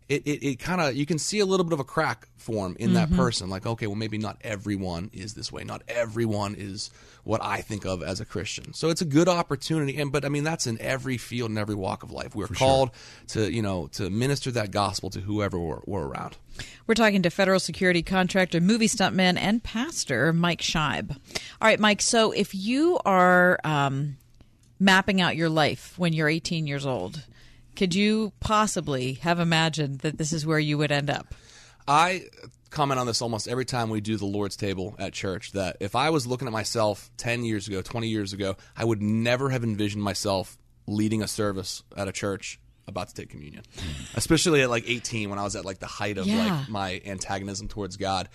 it, 0.09 0.23
it, 0.27 0.47
it 0.47 0.57
kind 0.61 0.81
of 0.81 0.95
you 0.95 1.05
can 1.05 1.19
see 1.19 1.41
a 1.41 1.47
little 1.47 1.65
bit 1.65 1.73
of 1.73 1.81
a 1.81 1.85
crack 1.85 2.29
form 2.37 2.77
in 2.79 2.93
that 2.95 3.09
Mhm. 3.11 3.17
person 3.17 3.51
like 3.51 3.67
okay 3.67 3.87
well 3.89 3.97
maybe 3.97 4.19
not 4.19 4.37
everyone 4.43 5.11
is 5.13 5.35
this 5.35 5.51
way 5.51 5.65
not 5.65 5.83
everyone 5.89 6.55
is 6.57 6.91
what 7.25 7.43
i 7.43 7.61
think 7.61 7.85
of 7.85 8.05
as 8.05 8.21
a 8.21 8.25
christian 8.25 8.73
so 8.73 8.89
it's 8.89 9.01
a 9.01 9.05
good 9.05 9.27
opportunity 9.29 9.97
and 10.01 10.13
but 10.13 10.25
i 10.25 10.29
mean 10.29 10.45
that's 10.45 10.67
in 10.69 10.81
every 10.81 11.17
field 11.19 11.51
and 11.51 11.59
every 11.59 11.75
walk 11.75 12.05
of 12.05 12.13
life 12.13 12.37
we're 12.37 12.47
sure. 12.47 12.55
called 12.57 12.91
to 13.27 13.51
you 13.53 13.61
know 13.63 13.89
to 13.89 14.09
minister 14.09 14.53
that 14.53 14.71
gospel 14.71 15.11
to 15.11 15.21
whoever 15.23 15.59
we're, 15.59 15.81
we're 15.87 16.07
around 16.07 16.37
We're 16.87 16.95
talking 16.95 17.23
to 17.23 17.31
federal 17.31 17.59
security 17.61 18.03
contractor, 18.03 18.61
movie 18.61 18.89
stuntman, 18.89 19.37
and 19.37 19.63
pastor 19.63 20.33
Mike 20.33 20.63
Scheib. 20.63 21.11
All 21.11 21.69
right, 21.69 21.79
Mike. 21.81 22.01
So 22.01 22.31
if 22.31 22.55
you 22.55 22.99
are 23.05 23.59
um, 23.65 24.17
mapping 24.81 25.21
out 25.21 25.37
your 25.37 25.49
life 25.51 25.99
when 25.99 26.13
you're 26.15 26.29
18 26.31 26.67
years 26.67 26.87
old, 26.87 27.25
could 27.77 27.95
you 27.95 28.33
possibly 28.41 29.15
have 29.15 29.39
imagined 29.39 30.01
that 30.01 30.19
this 30.19 30.33
is 30.33 30.47
where 30.47 30.59
you 30.59 30.79
would 30.79 30.91
end 30.93 31.11
up? 31.11 31.35
I 31.87 32.25
comment 32.71 32.99
on 32.99 33.07
this 33.07 33.23
almost 33.23 33.47
every 33.49 33.65
time 33.65 33.91
we 33.91 34.01
do 34.01 34.17
the 34.17 34.27
Lord's 34.27 34.57
table 34.57 34.97
at 34.99 35.13
church 35.13 35.53
that 35.53 35.77
if 35.81 35.95
I 35.95 36.11
was 36.11 36.27
looking 36.27 36.49
at 36.49 36.53
myself 36.53 37.11
10 37.17 37.45
years 37.45 37.69
ago, 37.69 37.81
20 37.83 38.09
years 38.09 38.33
ago, 38.33 38.57
I 38.77 38.85
would 38.85 39.01
never 39.01 39.51
have 39.51 39.63
envisioned 39.65 40.03
myself 40.03 40.59
leading 40.87 41.23
a 41.23 41.29
service 41.29 41.83
at 41.97 42.09
a 42.09 42.13
church 42.13 42.59
about 42.89 43.09
to 43.09 43.15
take 43.15 43.31
communion. 43.31 43.63
Especially 44.15 44.63
at 44.63 44.71
like 44.71 44.85
18 44.89 45.31
when 45.31 45.39
I 45.39 45.43
was 45.43 45.57
at 45.57 45.65
like 45.65 45.79
the 45.81 45.87
height 45.87 46.19
of 46.19 46.27
Yeah. 46.27 46.45
like 46.61 46.69
my 46.69 47.01
antagonism 47.05 47.67
towards 47.69 47.97
God. 47.97 48.29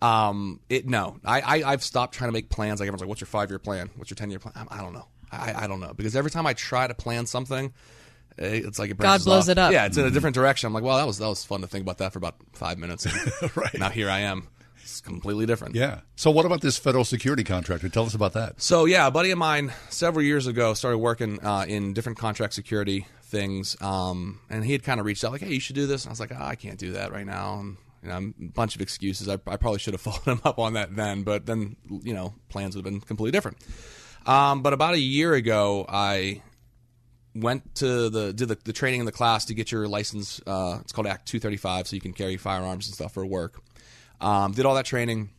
Um, 0.00 0.60
it 0.68 0.86
no, 0.86 1.18
I, 1.24 1.40
I 1.62 1.72
I've 1.72 1.82
stopped 1.82 2.14
trying 2.14 2.28
to 2.28 2.32
make 2.32 2.48
plans. 2.48 2.80
Like 2.80 2.86
everyone's 2.86 3.00
like, 3.02 3.08
"What's 3.08 3.20
your 3.20 3.26
five 3.26 3.50
year 3.50 3.58
plan? 3.58 3.90
What's 3.96 4.10
your 4.10 4.16
ten 4.16 4.30
year 4.30 4.38
plan?" 4.38 4.54
I, 4.70 4.78
I 4.78 4.82
don't 4.82 4.92
know. 4.94 5.06
I, 5.30 5.64
I 5.64 5.66
don't 5.66 5.80
know 5.80 5.92
because 5.94 6.16
every 6.16 6.30
time 6.30 6.46
I 6.46 6.54
try 6.54 6.86
to 6.86 6.94
plan 6.94 7.26
something, 7.26 7.72
it's 8.38 8.78
like 8.78 8.90
it 8.90 8.98
God 8.98 9.24
blows 9.24 9.48
off. 9.48 9.52
it 9.52 9.58
up. 9.58 9.72
Yeah, 9.72 9.86
it's 9.86 9.96
in 9.96 10.04
a 10.04 10.10
different 10.10 10.34
direction. 10.34 10.66
I'm 10.66 10.72
like, 10.72 10.84
well, 10.84 10.96
that 10.96 11.06
was 11.06 11.18
that 11.18 11.28
was 11.28 11.44
fun 11.44 11.60
to 11.62 11.66
think 11.66 11.82
about 11.82 11.98
that 11.98 12.12
for 12.12 12.18
about 12.18 12.36
five 12.52 12.78
minutes. 12.78 13.06
right 13.56 13.78
now, 13.78 13.90
here 13.90 14.08
I 14.08 14.20
am. 14.20 14.48
It's 14.82 15.00
completely 15.02 15.44
different. 15.44 15.74
Yeah. 15.74 16.00
So 16.16 16.30
what 16.30 16.46
about 16.46 16.62
this 16.62 16.78
federal 16.78 17.04
security 17.04 17.44
contractor? 17.44 17.88
Tell 17.88 18.06
us 18.06 18.14
about 18.14 18.32
that. 18.32 18.60
So 18.62 18.86
yeah, 18.86 19.06
a 19.06 19.10
buddy 19.10 19.30
of 19.30 19.38
mine 19.38 19.72
several 19.90 20.24
years 20.24 20.46
ago 20.46 20.72
started 20.74 20.98
working 20.98 21.44
uh, 21.44 21.66
in 21.68 21.92
different 21.92 22.18
contract 22.18 22.54
security 22.54 23.06
things, 23.24 23.76
um, 23.82 24.40
and 24.48 24.64
he 24.64 24.72
had 24.72 24.82
kind 24.82 24.98
of 24.98 25.06
reached 25.06 25.24
out 25.24 25.32
like, 25.32 25.42
"Hey, 25.42 25.52
you 25.52 25.60
should 25.60 25.76
do 25.76 25.86
this." 25.86 26.04
And 26.04 26.10
I 26.10 26.12
was 26.12 26.20
like, 26.20 26.32
oh, 26.32 26.42
"I 26.42 26.54
can't 26.54 26.78
do 26.78 26.92
that 26.92 27.12
right 27.12 27.26
now." 27.26 27.60
And 27.60 27.76
you 28.02 28.08
know, 28.08 28.16
a 28.16 28.48
bunch 28.54 28.76
of 28.76 28.80
excuses. 28.80 29.28
I, 29.28 29.34
I 29.46 29.56
probably 29.56 29.78
should 29.78 29.94
have 29.94 30.00
followed 30.00 30.24
him 30.24 30.40
up 30.44 30.58
on 30.58 30.74
that 30.74 30.94
then, 30.96 31.22
but 31.22 31.44
then 31.46 31.76
you 32.02 32.14
know, 32.14 32.34
plans 32.48 32.74
would 32.74 32.84
have 32.84 32.92
been 32.92 33.00
completely 33.00 33.32
different. 33.32 33.58
Um, 34.26 34.62
but 34.62 34.72
about 34.72 34.94
a 34.94 35.00
year 35.00 35.34
ago, 35.34 35.84
I 35.88 36.42
went 37.34 37.74
to 37.76 38.08
the 38.08 38.32
did 38.32 38.48
the, 38.48 38.58
the 38.64 38.72
training 38.72 39.00
in 39.00 39.06
the 39.06 39.12
class 39.12 39.46
to 39.46 39.54
get 39.54 39.70
your 39.70 39.88
license. 39.88 40.40
Uh, 40.46 40.78
it's 40.80 40.92
called 40.92 41.06
Act 41.06 41.26
235, 41.26 41.88
so 41.88 41.96
you 41.96 42.02
can 42.02 42.12
carry 42.12 42.36
firearms 42.36 42.86
and 42.86 42.94
stuff 42.94 43.12
for 43.12 43.24
work. 43.24 43.60
Um, 44.20 44.52
did 44.52 44.66
all 44.66 44.74
that 44.74 44.86
training 44.86 45.30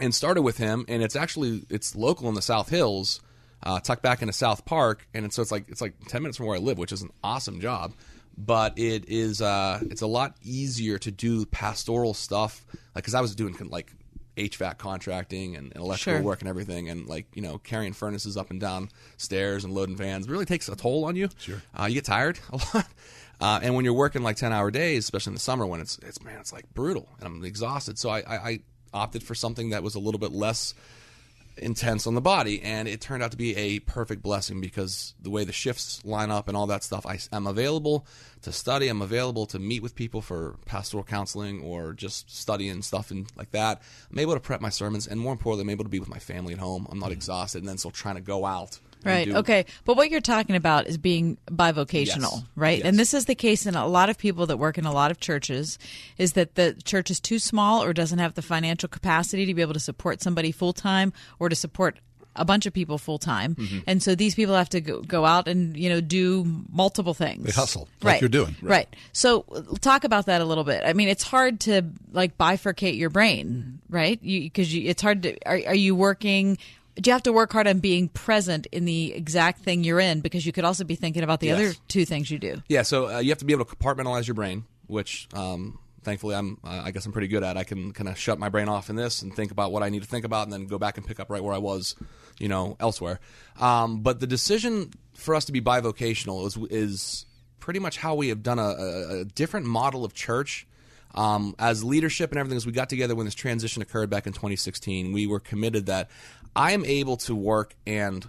and 0.00 0.14
started 0.14 0.42
with 0.42 0.58
him, 0.58 0.84
and 0.88 1.02
it's 1.02 1.16
actually 1.16 1.64
it's 1.70 1.94
local 1.96 2.28
in 2.28 2.34
the 2.34 2.42
South 2.42 2.68
Hills, 2.68 3.20
uh, 3.62 3.80
tucked 3.80 4.02
back 4.02 4.22
into 4.22 4.32
South 4.32 4.64
Park, 4.64 5.06
and 5.14 5.32
so 5.32 5.42
it's 5.42 5.52
like 5.52 5.68
it's 5.68 5.80
like 5.80 5.94
ten 6.06 6.22
minutes 6.22 6.36
from 6.36 6.46
where 6.46 6.56
I 6.56 6.60
live, 6.60 6.78
which 6.78 6.92
is 6.92 7.02
an 7.02 7.10
awesome 7.22 7.60
job. 7.60 7.94
But 8.36 8.78
it 8.78 9.08
is 9.08 9.42
uh, 9.42 9.80
it's 9.82 10.02
a 10.02 10.06
lot 10.06 10.36
easier 10.42 10.98
to 10.98 11.10
do 11.10 11.44
pastoral 11.46 12.14
stuff, 12.14 12.64
like 12.94 13.04
because 13.04 13.14
I 13.14 13.20
was 13.20 13.34
doing 13.34 13.56
like 13.68 13.92
HVAC 14.38 14.78
contracting 14.78 15.56
and, 15.56 15.72
and 15.74 15.82
electrical 15.82 16.20
Sure. 16.20 16.22
work 16.22 16.40
and 16.40 16.48
everything, 16.48 16.88
and 16.88 17.06
like 17.06 17.26
you 17.34 17.42
know 17.42 17.58
carrying 17.58 17.92
furnaces 17.92 18.36
up 18.36 18.50
and 18.50 18.60
down 18.60 18.88
stairs 19.16 19.64
and 19.64 19.74
loading 19.74 19.96
vans 19.96 20.28
really 20.28 20.44
takes 20.46 20.68
a 20.68 20.76
toll 20.76 21.04
on 21.04 21.16
you. 21.16 21.28
Sure, 21.38 21.62
uh, 21.78 21.84
you 21.86 21.94
get 21.94 22.04
tired 22.04 22.38
a 22.52 22.56
lot. 22.74 22.86
Uh, 23.40 23.60
and 23.62 23.74
when 23.74 23.84
you're 23.84 23.94
working 23.94 24.22
like 24.22 24.36
ten 24.36 24.52
hour 24.52 24.70
days, 24.70 25.04
especially 25.04 25.30
in 25.30 25.34
the 25.34 25.40
summer 25.40 25.66
when 25.66 25.80
it's 25.80 25.98
it's 25.98 26.22
man, 26.22 26.38
it's 26.40 26.52
like 26.52 26.64
brutal, 26.74 27.08
and 27.18 27.26
I'm 27.26 27.44
exhausted. 27.44 27.98
So 27.98 28.10
I, 28.10 28.18
I, 28.20 28.36
I 28.50 28.60
opted 28.94 29.22
for 29.22 29.34
something 29.34 29.70
that 29.70 29.82
was 29.82 29.94
a 29.94 29.98
little 30.00 30.18
bit 30.18 30.32
less 30.32 30.74
intense 31.58 32.06
on 32.06 32.14
the 32.14 32.20
body, 32.20 32.62
and 32.62 32.88
it 32.88 33.00
turned 33.00 33.22
out 33.22 33.30
to 33.32 33.36
be 33.36 33.56
a 33.56 33.80
perfect 33.80 34.22
blessing 34.22 34.60
because 34.60 35.14
the 35.20 35.30
way 35.30 35.44
the 35.44 35.52
shifts 35.52 36.04
line 36.04 36.30
up 36.30 36.48
and 36.48 36.56
all 36.56 36.66
that 36.68 36.82
stuff, 36.82 37.06
I, 37.06 37.18
am 37.32 37.46
available 37.46 38.06
to 38.42 38.52
study. 38.52 38.88
I'm 38.88 39.02
available 39.02 39.46
to 39.46 39.58
meet 39.58 39.82
with 39.82 39.94
people 39.94 40.20
for 40.20 40.56
pastoral 40.66 41.04
counseling 41.04 41.62
or 41.62 41.92
just 41.92 42.34
studying 42.34 42.82
stuff 42.82 43.10
and 43.10 43.30
like 43.36 43.50
that. 43.52 43.82
I'm 44.10 44.18
able 44.18 44.34
to 44.34 44.40
prep 44.40 44.60
my 44.60 44.70
sermons, 44.70 45.06
and 45.06 45.20
more 45.20 45.32
importantly, 45.32 45.64
I'm 45.64 45.70
able 45.70 45.84
to 45.84 45.90
be 45.90 46.00
with 46.00 46.08
my 46.08 46.18
family 46.18 46.52
at 46.52 46.58
home. 46.58 46.86
I'm 46.90 46.98
not 46.98 47.06
mm-hmm. 47.06 47.14
exhausted, 47.14 47.58
and 47.58 47.68
then 47.68 47.78
still 47.78 47.90
trying 47.90 48.16
to 48.16 48.20
go 48.20 48.44
out. 48.44 48.78
Right. 49.04 49.28
Okay. 49.28 49.64
But 49.84 49.96
what 49.96 50.10
you're 50.10 50.20
talking 50.20 50.56
about 50.56 50.86
is 50.86 50.98
being 50.98 51.38
bivocational, 51.46 52.32
Yes. 52.32 52.42
right? 52.56 52.78
Yes. 52.78 52.86
And 52.86 52.98
this 52.98 53.14
is 53.14 53.26
the 53.26 53.34
case 53.34 53.66
in 53.66 53.74
a 53.74 53.86
lot 53.86 54.10
of 54.10 54.18
people 54.18 54.46
that 54.46 54.56
work 54.56 54.78
in 54.78 54.84
a 54.86 54.92
lot 54.92 55.10
of 55.10 55.20
churches 55.20 55.78
is 56.18 56.32
that 56.32 56.54
the 56.56 56.74
church 56.84 57.10
is 57.10 57.20
too 57.20 57.38
small 57.38 57.82
or 57.82 57.92
doesn't 57.92 58.18
have 58.18 58.34
the 58.34 58.42
financial 58.42 58.88
capacity 58.88 59.46
to 59.46 59.54
be 59.54 59.62
able 59.62 59.74
to 59.74 59.80
support 59.80 60.20
somebody 60.22 60.50
full 60.52 60.72
time 60.72 61.12
or 61.38 61.48
to 61.48 61.56
support 61.56 61.98
a 62.36 62.44
bunch 62.44 62.66
of 62.66 62.72
people 62.72 62.98
full 62.98 63.18
time. 63.18 63.56
Mhm. 63.56 63.82
And 63.86 64.00
so 64.02 64.14
these 64.14 64.36
people 64.36 64.54
have 64.54 64.68
to 64.68 64.80
go, 64.80 65.00
go 65.02 65.24
out 65.24 65.48
and, 65.48 65.76
you 65.76 65.88
know, 65.88 66.00
do 66.00 66.44
multiple 66.70 67.12
things. 67.14 67.44
They 67.44 67.50
hustle, 67.50 67.88
like 68.00 68.12
right. 68.12 68.20
you're 68.20 68.28
doing. 68.28 68.54
Right. 68.62 68.88
So 69.12 69.44
uh, 69.52 69.62
talk 69.80 70.04
about 70.04 70.26
that 70.26 70.40
a 70.40 70.44
little 70.44 70.62
bit. 70.62 70.84
I 70.86 70.92
mean, 70.92 71.08
it's 71.08 71.24
hard 71.24 71.58
to 71.60 71.82
like 72.12 72.38
bifurcate 72.38 72.96
your 72.96 73.10
brain, 73.10 73.80
right? 73.90 74.20
Because 74.22 74.72
you, 74.72 74.88
it's 74.88 75.02
hard 75.02 75.24
to, 75.24 75.36
are, 75.46 75.60
are 75.66 75.74
you 75.74 75.96
working, 75.96 76.58
do 77.00 77.08
you 77.10 77.12
have 77.12 77.22
to 77.24 77.32
work 77.32 77.52
hard 77.52 77.66
on 77.66 77.78
being 77.80 78.08
present 78.08 78.66
in 78.72 78.84
the 78.84 79.12
exact 79.14 79.60
thing 79.60 79.84
you're 79.84 80.00
in? 80.00 80.20
Because 80.20 80.44
you 80.44 80.52
could 80.52 80.64
also 80.64 80.84
be 80.84 80.94
thinking 80.96 81.22
about 81.22 81.40
the 81.40 81.48
Yes. 81.48 81.58
other 81.58 81.74
two 81.88 82.04
things 82.04 82.30
you 82.30 82.38
do. 82.38 82.62
Yeah, 82.68 82.82
so 82.82 83.08
uh, 83.08 83.18
you 83.18 83.30
have 83.30 83.38
to 83.38 83.44
be 83.44 83.52
able 83.52 83.64
to 83.64 83.74
compartmentalize 83.76 84.26
your 84.26 84.34
brain, 84.34 84.64
which 84.86 85.28
um, 85.34 85.78
thankfully 86.02 86.34
I'm. 86.34 86.58
Uh, 86.64 86.82
I 86.84 86.90
guess 86.90 87.06
I'm 87.06 87.12
pretty 87.12 87.28
good 87.28 87.42
at. 87.44 87.56
I 87.56 87.64
can 87.64 87.92
kind 87.92 88.08
of 88.08 88.18
shut 88.18 88.38
my 88.38 88.48
brain 88.48 88.68
off 88.68 88.90
in 88.90 88.96
this 88.96 89.22
and 89.22 89.34
think 89.34 89.50
about 89.50 89.72
what 89.72 89.82
I 89.82 89.88
need 89.88 90.02
to 90.02 90.08
think 90.08 90.24
about, 90.24 90.44
and 90.44 90.52
then 90.52 90.66
go 90.66 90.78
back 90.78 90.96
and 90.98 91.06
pick 91.06 91.20
up 91.20 91.30
right 91.30 91.42
where 91.42 91.54
I 91.54 91.58
was, 91.58 91.94
you 92.38 92.48
know, 92.48 92.76
elsewhere. 92.80 93.20
Um, 93.60 94.00
but 94.00 94.20
the 94.20 94.26
decision 94.26 94.92
for 95.14 95.34
us 95.34 95.44
to 95.46 95.52
be 95.52 95.60
bivocational 95.60 96.46
is 96.46 96.56
is 96.70 97.26
pretty 97.60 97.78
much 97.80 97.98
how 97.98 98.14
we 98.14 98.28
have 98.28 98.42
done 98.42 98.58
a, 98.58 98.62
a, 98.62 99.20
a 99.20 99.24
different 99.24 99.66
model 99.66 100.04
of 100.04 100.14
church. 100.14 100.66
Um, 101.14 101.54
as 101.58 101.82
leadership 101.82 102.30
and 102.30 102.38
everything, 102.38 102.58
as 102.58 102.66
we 102.66 102.72
got 102.72 102.90
together 102.90 103.14
when 103.14 103.24
this 103.24 103.34
transition 103.34 103.80
occurred 103.80 104.10
back 104.10 104.26
in 104.26 104.34
2016, 104.34 105.10
we 105.12 105.26
were 105.26 105.40
committed 105.40 105.86
that 105.86 106.10
I 106.54 106.72
am 106.72 106.84
able 106.84 107.16
to 107.18 107.34
work 107.34 107.74
and 107.86 108.28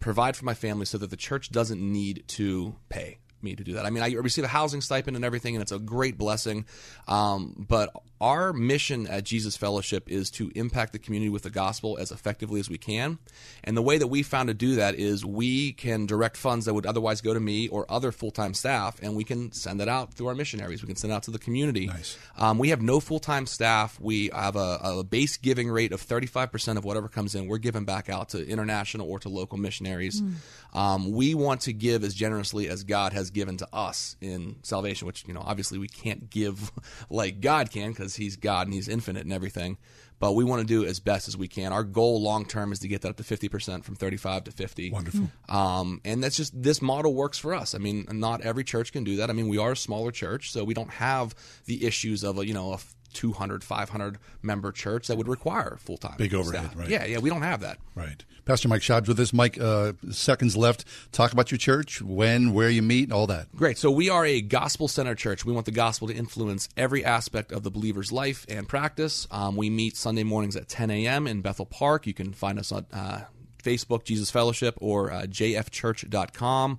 provide 0.00 0.36
for 0.36 0.44
my 0.44 0.54
family 0.54 0.86
so 0.86 0.98
that 0.98 1.10
the 1.10 1.16
church 1.16 1.50
doesn't 1.50 1.80
need 1.80 2.24
to 2.28 2.76
pay 2.88 3.18
me 3.40 3.54
to 3.54 3.62
do 3.62 3.74
that. 3.74 3.86
I 3.86 3.90
mean, 3.90 4.02
I 4.02 4.12
receive 4.12 4.44
a 4.44 4.48
housing 4.48 4.80
stipend 4.80 5.16
and 5.16 5.24
everything, 5.24 5.54
and 5.54 5.62
it's 5.62 5.72
a 5.72 5.78
great 5.78 6.18
blessing. 6.18 6.66
Um, 7.06 7.66
but 7.68 7.90
our 8.20 8.52
mission 8.52 9.06
at 9.06 9.24
Jesus 9.24 9.56
Fellowship 9.56 10.10
is 10.10 10.30
to 10.32 10.50
impact 10.54 10.92
the 10.92 10.98
community 10.98 11.28
with 11.28 11.42
the 11.42 11.50
gospel 11.50 11.98
as 11.98 12.10
effectively 12.10 12.60
as 12.60 12.70
we 12.70 12.78
can. 12.78 13.18
And 13.62 13.76
the 13.76 13.82
way 13.82 13.98
that 13.98 14.06
we 14.06 14.22
found 14.22 14.48
to 14.48 14.54
do 14.54 14.76
that 14.76 14.94
is 14.94 15.24
we 15.24 15.72
can 15.72 16.06
direct 16.06 16.36
funds 16.36 16.66
that 16.66 16.74
would 16.74 16.86
otherwise 16.86 17.20
go 17.20 17.34
to 17.34 17.40
me 17.40 17.68
or 17.68 17.84
other 17.90 18.12
full 18.12 18.30
time 18.30 18.54
staff, 18.54 18.98
and 19.02 19.16
we 19.16 19.24
can 19.24 19.52
send 19.52 19.80
it 19.80 19.88
out 19.88 20.14
through 20.14 20.28
our 20.28 20.34
missionaries. 20.34 20.82
We 20.82 20.86
can 20.86 20.96
send 20.96 21.12
it 21.12 21.16
out 21.16 21.24
to 21.24 21.30
the 21.30 21.38
community. 21.38 21.86
Nice. 21.86 22.18
Um, 22.38 22.58
we 22.58 22.68
have 22.70 22.80
no 22.80 23.00
full 23.00 23.20
time 23.20 23.46
staff. 23.46 23.98
We 24.00 24.30
have 24.32 24.56
a, 24.56 24.78
a 24.82 25.04
base 25.04 25.36
giving 25.36 25.68
rate 25.68 25.92
of 25.92 26.00
35% 26.00 26.76
of 26.76 26.84
whatever 26.84 27.08
comes 27.08 27.34
in. 27.34 27.46
We're 27.46 27.58
giving 27.58 27.84
back 27.84 28.08
out 28.08 28.30
to 28.30 28.46
international 28.46 29.10
or 29.10 29.18
to 29.20 29.28
local 29.28 29.58
missionaries. 29.58 30.22
Mm. 30.22 30.34
Um, 30.72 31.12
we 31.12 31.34
want 31.34 31.62
to 31.62 31.72
give 31.72 32.04
as 32.04 32.14
generously 32.14 32.68
as 32.68 32.84
God 32.84 33.12
has 33.12 33.30
given 33.30 33.56
to 33.58 33.68
us 33.72 34.16
in 34.20 34.56
salvation, 34.62 35.06
which, 35.06 35.24
you 35.26 35.34
know, 35.34 35.42
obviously 35.44 35.78
we 35.78 35.88
can't 35.88 36.30
give 36.30 36.72
like 37.10 37.40
God 37.40 37.70
can 37.70 37.94
because 38.04 38.16
He's 38.16 38.36
God 38.36 38.66
and 38.66 38.74
He's 38.74 38.88
infinite 38.88 39.24
and 39.24 39.32
everything. 39.32 39.78
But 40.20 40.32
we 40.32 40.44
want 40.44 40.60
to 40.60 40.66
do 40.66 40.84
as 40.86 41.00
best 41.00 41.26
as 41.26 41.36
we 41.36 41.48
can. 41.48 41.72
Our 41.72 41.82
goal 41.82 42.22
long 42.22 42.44
term 42.44 42.70
is 42.72 42.78
to 42.80 42.88
get 42.88 43.02
that 43.02 43.08
up 43.08 43.16
to 43.16 43.22
50% 43.24 43.82
from 43.82 43.96
35 43.96 44.44
to 44.44 44.52
50. 44.52 44.90
Wonderful. 44.90 45.30
Um, 45.48 46.00
and 46.04 46.22
that's 46.22 46.36
just 46.36 46.60
this 46.60 46.80
model 46.80 47.14
works 47.14 47.38
for 47.38 47.54
us. 47.54 47.74
I 47.74 47.78
mean, 47.78 48.06
not 48.12 48.42
every 48.42 48.62
church 48.62 48.92
can 48.92 49.04
do 49.04 49.16
that. 49.16 49.28
I 49.28 49.32
mean, 49.32 49.48
we 49.48 49.58
are 49.58 49.72
a 49.72 49.76
smaller 49.76 50.12
church, 50.12 50.52
so 50.52 50.62
we 50.62 50.74
don't 50.74 50.90
have 50.90 51.34
the 51.64 51.84
issues 51.84 52.22
of 52.22 52.38
a, 52.38 52.46
you 52.46 52.54
know, 52.54 52.74
a 52.74 52.78
200, 53.14 53.64
500 53.64 54.18
member 54.42 54.72
church 54.72 55.06
that 55.06 55.16
would 55.16 55.28
require 55.28 55.78
full 55.80 55.96
time. 55.96 56.16
Big 56.18 56.34
overhead, 56.34 56.64
staff. 56.66 56.76
right. 56.78 56.88
Yeah, 56.88 57.04
yeah, 57.06 57.18
we 57.18 57.30
don't 57.30 57.42
have 57.42 57.60
that. 57.60 57.78
Right. 57.94 58.22
Pastor 58.44 58.68
Mike 58.68 58.82
Schaub's 58.82 59.08
with 59.08 59.18
us. 59.20 59.32
Mike, 59.32 59.58
uh, 59.58 59.94
seconds 60.10 60.54
left. 60.54 60.84
Talk 61.12 61.32
about 61.32 61.50
your 61.50 61.56
church, 61.58 62.02
when, 62.02 62.52
where 62.52 62.68
you 62.68 62.82
meet, 62.82 63.10
all 63.10 63.26
that. 63.28 63.54
Great. 63.56 63.78
So 63.78 63.90
we 63.90 64.10
are 64.10 64.26
a 64.26 64.42
gospel 64.42 64.86
centered 64.86 65.16
church. 65.16 65.46
We 65.46 65.52
want 65.54 65.64
the 65.64 65.72
gospel 65.72 66.08
to 66.08 66.14
influence 66.14 66.68
every 66.76 67.04
aspect 67.04 67.52
of 67.52 67.62
the 67.62 67.70
believer's 67.70 68.12
life 68.12 68.44
and 68.48 68.68
practice. 68.68 69.26
Um, 69.30 69.56
we 69.56 69.70
meet 69.70 69.96
Sunday 69.96 70.24
mornings 70.24 70.56
at 70.56 70.68
10 70.68 70.90
a.m. 70.90 71.26
in 71.26 71.40
Bethel 71.40 71.64
Park. 71.64 72.06
You 72.06 72.12
can 72.12 72.34
find 72.34 72.58
us 72.58 72.70
on 72.70 72.84
uh, 72.92 73.22
Facebook, 73.62 74.04
Jesus 74.04 74.30
Fellowship, 74.30 74.74
or 74.78 75.10
uh, 75.10 75.22
jfchurch.com. 75.22 76.78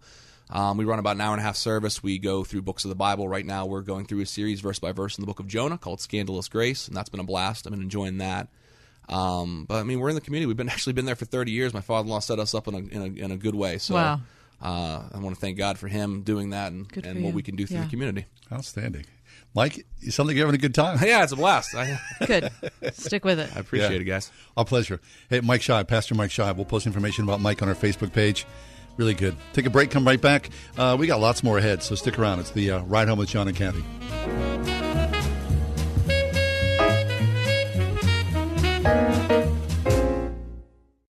Um, 0.49 0.77
we 0.77 0.85
run 0.85 0.99
about 0.99 1.15
an 1.15 1.21
hour 1.21 1.33
and 1.33 1.41
a 1.41 1.43
half 1.43 1.55
service. 1.55 2.03
We 2.03 2.19
go 2.19 2.43
through 2.43 2.61
books 2.61 2.85
of 2.85 2.89
the 2.89 2.95
Bible. 2.95 3.27
Right 3.27 3.45
now, 3.45 3.65
we're 3.65 3.81
going 3.81 4.05
through 4.05 4.21
a 4.21 4.25
series 4.25 4.61
verse 4.61 4.77
by 4.79 4.91
verse 4.91 5.17
in 5.17 5.23
the 5.23 5.25
book 5.27 5.39
of 5.39 5.47
Jonah 5.47 5.77
called 5.77 5.99
Scandalous 6.01 6.47
Grace, 6.47 6.87
and 6.87 6.95
that's 6.95 7.09
been 7.09 7.19
a 7.19 7.23
blast. 7.23 7.65
I've 7.65 7.71
been 7.71 7.81
enjoying 7.81 8.19
that. 8.19 8.47
Um, 9.09 9.65
but 9.67 9.75
I 9.75 9.83
mean, 9.83 9.99
we're 9.99 10.09
in 10.09 10.15
the 10.15 10.21
community. 10.21 10.45
We've 10.47 10.57
been 10.57 10.69
actually 10.75 10.93
been 10.93 11.05
there 11.05 11.15
for 11.15 11.25
30 11.25 11.51
years. 11.51 11.73
My 11.73 11.81
father-in-law 11.81 12.19
set 12.19 12.39
us 12.39 12.53
up 12.53 12.67
in 12.67 12.73
a 12.75 12.77
in 12.77 13.01
a, 13.01 13.25
in 13.25 13.31
a 13.31 13.37
good 13.37 13.55
way. 13.55 13.77
So 13.79 13.95
Wow. 13.95 14.21
uh, 14.61 15.03
I 15.13 15.17
want 15.19 15.35
to 15.35 15.41
thank 15.41 15.57
God 15.57 15.77
for 15.79 15.87
him 15.87 16.21
doing 16.21 16.51
that 16.51 16.71
and, 16.71 16.85
and 17.05 17.23
what 17.23 17.29
you. 17.29 17.35
we 17.35 17.43
can 17.43 17.55
do 17.55 17.65
through 17.65 17.77
Yeah. 17.77 17.83
the 17.85 17.89
community. 17.89 18.25
Outstanding. 18.51 19.05
Mike, 19.55 19.85
you 20.01 20.11
sound 20.11 20.27
like 20.27 20.35
you're 20.35 20.45
having 20.45 20.59
a 20.59 20.61
good 20.61 20.75
time. 20.75 20.99
Yeah, 21.03 21.23
it's 21.23 21.31
a 21.31 21.35
blast. 21.37 21.73
I, 21.75 21.97
Good. 22.27 22.51
Stick 22.93 23.23
with 23.23 23.39
it. 23.39 23.49
I 23.55 23.59
appreciate 23.59 24.01
it, 24.01 24.03
guys. 24.03 24.29
Our 24.57 24.65
pleasure. 24.65 24.99
Hey, 25.29 25.39
Mike 25.39 25.61
Scheib, 25.61 25.87
Pastor 25.87 26.13
Mike 26.13 26.29
Scheib. 26.29 26.55
We'll 26.57 26.65
post 26.65 26.85
information 26.85 27.23
about 27.23 27.39
Mike 27.41 27.61
on 27.61 27.69
our 27.69 27.75
Facebook 27.75 28.11
page. 28.11 28.45
Really 28.97 29.13
good. 29.13 29.35
Take 29.53 29.65
a 29.65 29.69
break, 29.69 29.91
come 29.91 30.05
right 30.05 30.21
back. 30.21 30.49
Uh, 30.77 30.95
we 30.97 31.07
got 31.07 31.19
lots 31.19 31.43
more 31.43 31.57
ahead, 31.57 31.83
so 31.83 31.95
stick 31.95 32.17
around. 32.17 32.39
It's 32.39 32.51
the 32.51 32.71
uh, 32.71 32.83
Ride 32.83 33.07
Home 33.07 33.19
with 33.19 33.29
John 33.29 33.47
and 33.47 33.57
Kathy. 33.57 33.83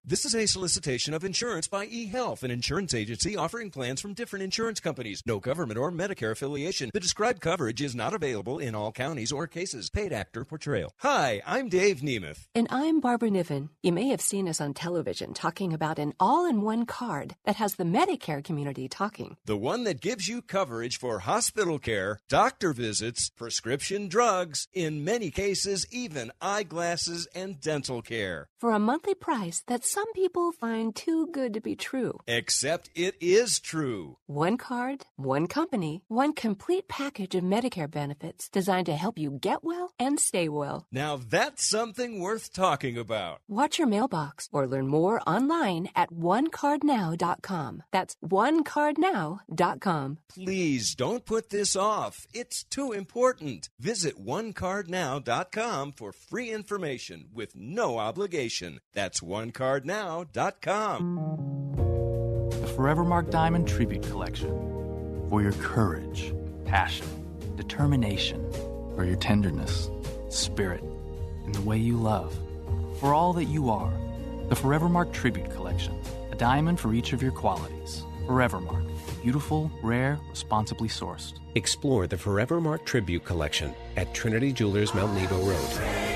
This 0.09 0.25
is 0.25 0.37
a 0.37 0.47
solicitation 0.47 1.15
of 1.15 1.25
insurance 1.25 1.67
by 1.67 1.89
eHealth, 1.89 2.45
an 2.45 2.53
insurance 2.53 2.95
agency 2.95 3.37
offering 3.37 3.73
plans 3.73 4.01
from 4.01 4.15
different 4.15 4.45
insurance 4.45 4.79
companies. 4.79 5.21
No 5.27 5.41
government 5.41 5.81
or 5.81 5.91
Medicare 5.91 6.31
affiliation. 6.31 6.91
The 6.95 7.01
described 7.01 7.41
coverage 7.41 7.83
is 7.83 7.97
not 7.97 8.15
available 8.15 8.61
in 8.61 8.77
all 8.77 8.93
counties 8.93 9.33
or 9.33 9.49
cases. 9.49 9.91
Paid 9.91 10.13
actor 10.13 10.45
portrayal. 10.45 10.93
Hi, 10.99 11.43
I'm 11.45 11.69
Dave 11.69 12.03
Nemeth. 12.03 12.47
And 12.55 12.69
I'm 12.71 13.01
Barbara 13.01 13.31
Niven. 13.31 13.71
You 13.83 13.91
may 13.91 14.07
have 14.11 14.21
seen 14.21 14.49
us 14.49 14.61
on 14.61 14.75
television 14.75 15.35
talking 15.35 15.73
about 15.73 15.99
an 15.99 16.15
all 16.21 16.49
in 16.49 16.63
one 16.63 16.87
card 16.87 17.35
that 17.45 17.57
has 17.57 17.75
the 17.75 17.83
Medicare 17.83 18.45
community 18.45 18.87
talking. 18.87 19.37
The 19.45 19.57
one 19.57 19.83
that 19.83 20.01
gives 20.01 20.29
you 20.29 20.41
coverage 20.41 21.01
for 21.01 21.19
hospital 21.19 21.81
care, 21.81 22.21
doctor 22.29 22.73
visits, 22.73 23.29
prescription 23.31 24.07
drugs, 24.07 24.69
in 24.73 25.03
many 25.03 25.33
cases, 25.33 25.85
even 25.91 26.31
eyeglasses 26.41 27.27
and 27.35 27.61
dental 27.61 28.03
care. 28.03 28.47
For 28.61 28.71
a 28.71 28.79
monthly 28.79 29.17
price 29.17 29.65
that 29.67 29.85
some 29.97 30.13
people 30.13 30.53
find 30.53 30.95
too 30.95 31.27
good 31.33 31.55
to 31.55 31.61
be 31.63 31.75
true. 31.75 32.21
Except 32.27 32.91
it 32.95 33.15
is 33.19 33.59
true. 33.59 34.19
One 34.27 34.59
card, 34.59 35.07
one 35.17 35.47
company, 35.47 36.03
one 36.07 36.35
complete 36.35 36.87
package 36.87 37.35
of 37.35 37.43
Medicare 37.43 37.91
benefits 37.91 38.51
designed 38.51 38.85
to 38.87 38.95
help 38.95 39.17
you 39.17 39.31
get 39.31 39.65
well 39.65 39.93
and 39.99 40.21
stay 40.21 40.51
well. 40.51 40.85
Now 40.93 41.17
that's 41.17 41.67
something 41.67 42.21
worth 42.21 42.53
talking 42.53 42.99
about. 42.99 43.41
Watch 43.49 43.79
your 43.79 43.89
mailbox 43.89 44.51
or 44.53 44.67
learn 44.67 44.87
more 44.87 45.19
online 45.27 45.89
at 45.97 46.11
onecardnow.com. 46.13 47.83
That's 47.91 48.17
onecardnow.com. 48.23 50.19
Please 50.29 50.95
don't 50.95 51.25
put 51.25 51.49
this 51.49 51.75
off. 51.75 52.27
It's 52.35 52.65
too 52.65 52.93
important. 52.93 53.71
Visit 53.81 54.23
onecardnow.com 54.23 55.93
for 55.93 56.13
free 56.13 56.51
information 56.51 57.29
with 57.33 57.57
no 57.57 57.97
obligation. 57.99 58.81
That's 58.93 59.23
onecardnow.com. 59.87 61.77
The 62.51 62.67
Forevermark 62.67 63.31
Diamond 63.31 63.69
Tribute 63.69 64.03
Collection. 64.03 64.51
For 65.29 65.43
your 65.43 65.53
courage, 65.53 66.33
passion, 66.65 67.07
determination, 67.57 68.51
for 68.95 69.05
your 69.05 69.17
tenderness, 69.17 69.91
spirit, 70.29 70.83
and 71.45 71.55
the 71.55 71.63
way 71.63 71.79
you 71.79 71.97
love. 71.97 72.37
For 73.01 73.15
all 73.15 73.33
that 73.35 73.45
you 73.45 73.71
are. 73.71 73.93
The 74.49 74.55
Forevermark 74.55 75.13
Tribute 75.13 75.51
Collection. 75.51 76.01
A 76.31 76.37
diamond 76.37 76.79
for 76.79 76.95
each 76.95 77.13
of 77.13 77.23
your 77.23 77.33
qualities. 77.33 78.05
Forevermark. 78.27 78.85
Beautiful, 79.23 79.71
rare, 79.83 80.21
responsibly 80.31 80.89
sourced. 80.89 81.35
Explore 81.55 82.07
the 82.07 82.17
Forevermark 82.17 82.85
Tribute 82.85 83.25
Collection 83.25 83.75
at 83.97 84.15
Trinity 84.15 84.53
Jewelers 84.53 84.95
Mount 84.95 85.15
Nebo 85.15 85.37
Road. 85.39 86.16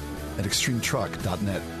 At 0.41 0.47
extremetruck.net. 0.47 1.80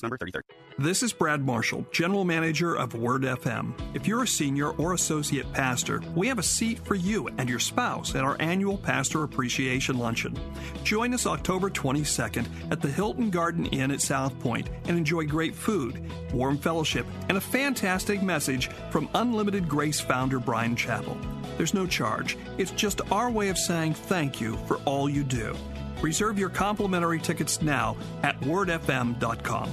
number 0.03 0.17
3030. 0.17 0.83
This 0.83 1.03
is 1.03 1.13
Brad 1.13 1.45
Marshall, 1.45 1.85
General 1.91 2.23
Manager 2.23 2.75
of 2.75 2.93
Word 2.93 3.23
FM. 3.23 3.73
If 3.93 4.07
you're 4.07 4.23
a 4.23 4.27
senior 4.27 4.69
or 4.71 4.93
associate 4.93 5.51
pastor, 5.53 6.01
we 6.15 6.27
have 6.27 6.39
a 6.39 6.43
seat 6.43 6.79
for 6.79 6.95
you 6.95 7.27
and 7.37 7.49
your 7.49 7.59
spouse 7.59 8.15
at 8.15 8.23
our 8.23 8.35
annual 8.39 8.77
Pastor 8.77 9.23
Appreciation 9.23 9.97
Luncheon. 9.97 10.37
Join 10.83 11.13
us 11.13 11.25
October 11.25 11.69
22nd 11.69 12.45
at 12.71 12.81
the 12.81 12.87
Hilton 12.87 13.29
Garden 13.29 13.65
Inn 13.67 13.91
at 13.91 14.01
South 14.01 14.37
Point 14.39 14.69
and 14.85 14.97
enjoy 14.97 15.25
great 15.25 15.55
food, 15.55 16.01
warm 16.33 16.57
fellowship, 16.57 17.05
and 17.29 17.37
a 17.37 17.41
fantastic 17.41 18.21
message 18.21 18.69
from 18.89 19.09
Unlimited 19.13 19.67
Grace 19.67 19.99
founder 19.99 20.39
Bryan 20.39 20.75
Chapell. 20.75 21.17
There's 21.57 21.73
no 21.73 21.85
charge. 21.85 22.37
It's 22.57 22.71
just 22.71 23.01
our 23.11 23.29
way 23.29 23.49
of 23.49 23.57
saying 23.57 23.93
thank 23.93 24.41
you 24.41 24.57
for 24.67 24.77
all 24.77 25.09
you 25.09 25.23
do. 25.23 25.55
Reserve 26.01 26.39
your 26.39 26.49
complimentary 26.49 27.19
tickets 27.19 27.61
now 27.61 27.97
at 28.23 28.39
wordfm.com. 28.41 29.71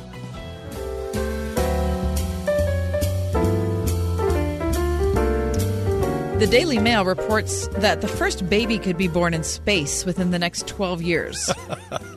The 6.38 6.46
Daily 6.46 6.78
Mail 6.78 7.04
reports 7.04 7.66
that 7.78 8.00
the 8.00 8.06
first 8.06 8.48
baby 8.48 8.78
could 8.78 8.96
be 8.96 9.08
born 9.08 9.34
in 9.34 9.42
space 9.42 10.04
within 10.04 10.30
the 10.30 10.38
next 10.38 10.68
12 10.68 11.02
years. 11.02 11.50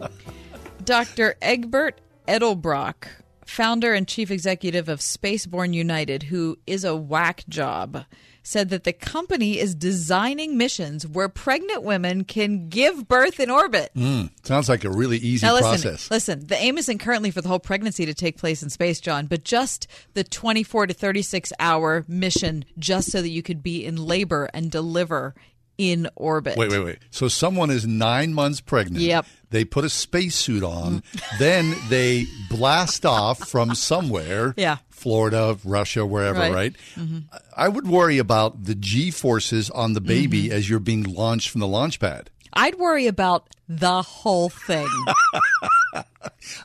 Dr. 0.84 1.36
Egbert 1.41 1.99
Edelbroek 2.28 3.07
founder 3.51 3.93
and 3.93 4.07
chief 4.07 4.32
executive 4.32 4.88
of 4.88 4.99
SpaceBorn 4.99 5.74
United, 5.74 6.24
who 6.24 6.57
is 6.66 6.86
a 6.86 6.95
whack 6.95 7.43
job, 7.49 8.05
said 8.43 8.69
that 8.69 8.83
the 8.83 8.93
company 8.93 9.59
is 9.59 9.75
designing 9.75 10.57
missions 10.57 11.05
where 11.07 11.29
pregnant 11.29 11.83
women 11.83 12.23
can 12.23 12.69
give 12.69 13.07
birth 13.07 13.39
in 13.39 13.49
orbit. 13.49 13.91
Mm, 13.95 14.29
sounds 14.43 14.67
like 14.69 14.83
a 14.83 14.89
really 14.89 15.17
easy 15.17 15.45
Now, 15.45 15.53
listen, 15.53 15.69
process. 15.81 16.09
listen, 16.11 16.47
the 16.47 16.57
aim 16.57 16.77
isn't 16.77 16.97
currently 16.99 17.31
for 17.31 17.41
the 17.41 17.49
whole 17.49 17.59
pregnancy 17.59 18.05
to 18.05 18.13
take 18.13 18.37
place 18.37 18.63
in 18.63 18.69
space, 18.69 18.99
John, 18.99 19.27
but 19.27 19.43
just 19.43 19.87
the 20.13 20.23
24 20.23 20.87
to 20.87 20.93
36 20.93 21.53
hour 21.59 22.03
mission 22.07 22.65
just 22.79 23.11
so 23.11 23.21
that 23.21 23.29
you 23.29 23.43
could 23.43 23.61
be 23.61 23.85
in 23.85 23.95
labor 23.95 24.49
and 24.53 24.71
deliver 24.71 25.35
in 25.77 26.07
orbit. 26.15 26.57
Wait, 26.57 26.69
wait, 26.69 26.83
wait. 26.83 26.99
So 27.09 27.27
someone 27.27 27.71
is 27.71 27.87
nine 27.87 28.33
months 28.33 28.61
pregnant. 28.61 29.01
Yep. 29.03 29.25
They 29.49 29.65
put 29.65 29.83
a 29.83 29.89
spacesuit 29.89 30.63
on. 30.63 31.01
then 31.39 31.73
they 31.89 32.25
blast 32.49 33.05
off 33.05 33.47
from 33.49 33.73
somewhere. 33.75 34.53
Yeah. 34.61 34.77
Florida, 35.02 35.58
Russia, 35.64 36.06
wherever, 36.06 36.39
Right. 36.39 36.54
right? 36.54 36.76
Mhm. 36.95 37.24
I 37.58 37.68
would 37.68 37.88
worry 37.88 38.20
about 38.20 38.66
the 38.66 38.76
G 38.76 39.10
forces 39.10 39.70
on 39.72 39.93
the 39.93 40.02
baby 40.02 40.49
Mhm. 40.49 40.52
as 40.52 40.70
you're 40.70 40.80
being 40.80 41.04
launched 41.04 41.49
from 41.49 41.60
the 41.62 41.68
launch 41.68 41.99
pad. 41.99 42.30
I'd 42.54 42.76
worry 42.76 43.08
about 43.08 43.49
the 43.68 44.02
whole 44.04 44.49
thing. 44.49 44.88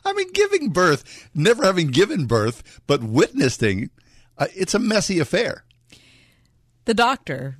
I 0.05 0.13
mean, 0.13 0.31
giving 0.33 0.69
birth, 0.69 1.27
never 1.33 1.63
having 1.63 1.87
given 1.87 2.25
birth, 2.25 2.61
but 2.87 3.03
witnessing, 3.03 3.89
uh, 4.37 4.47
it's 4.55 4.73
a 4.73 4.79
messy 4.79 5.17
affair. 5.19 5.63
The 6.85 6.93
doctor 6.93 7.57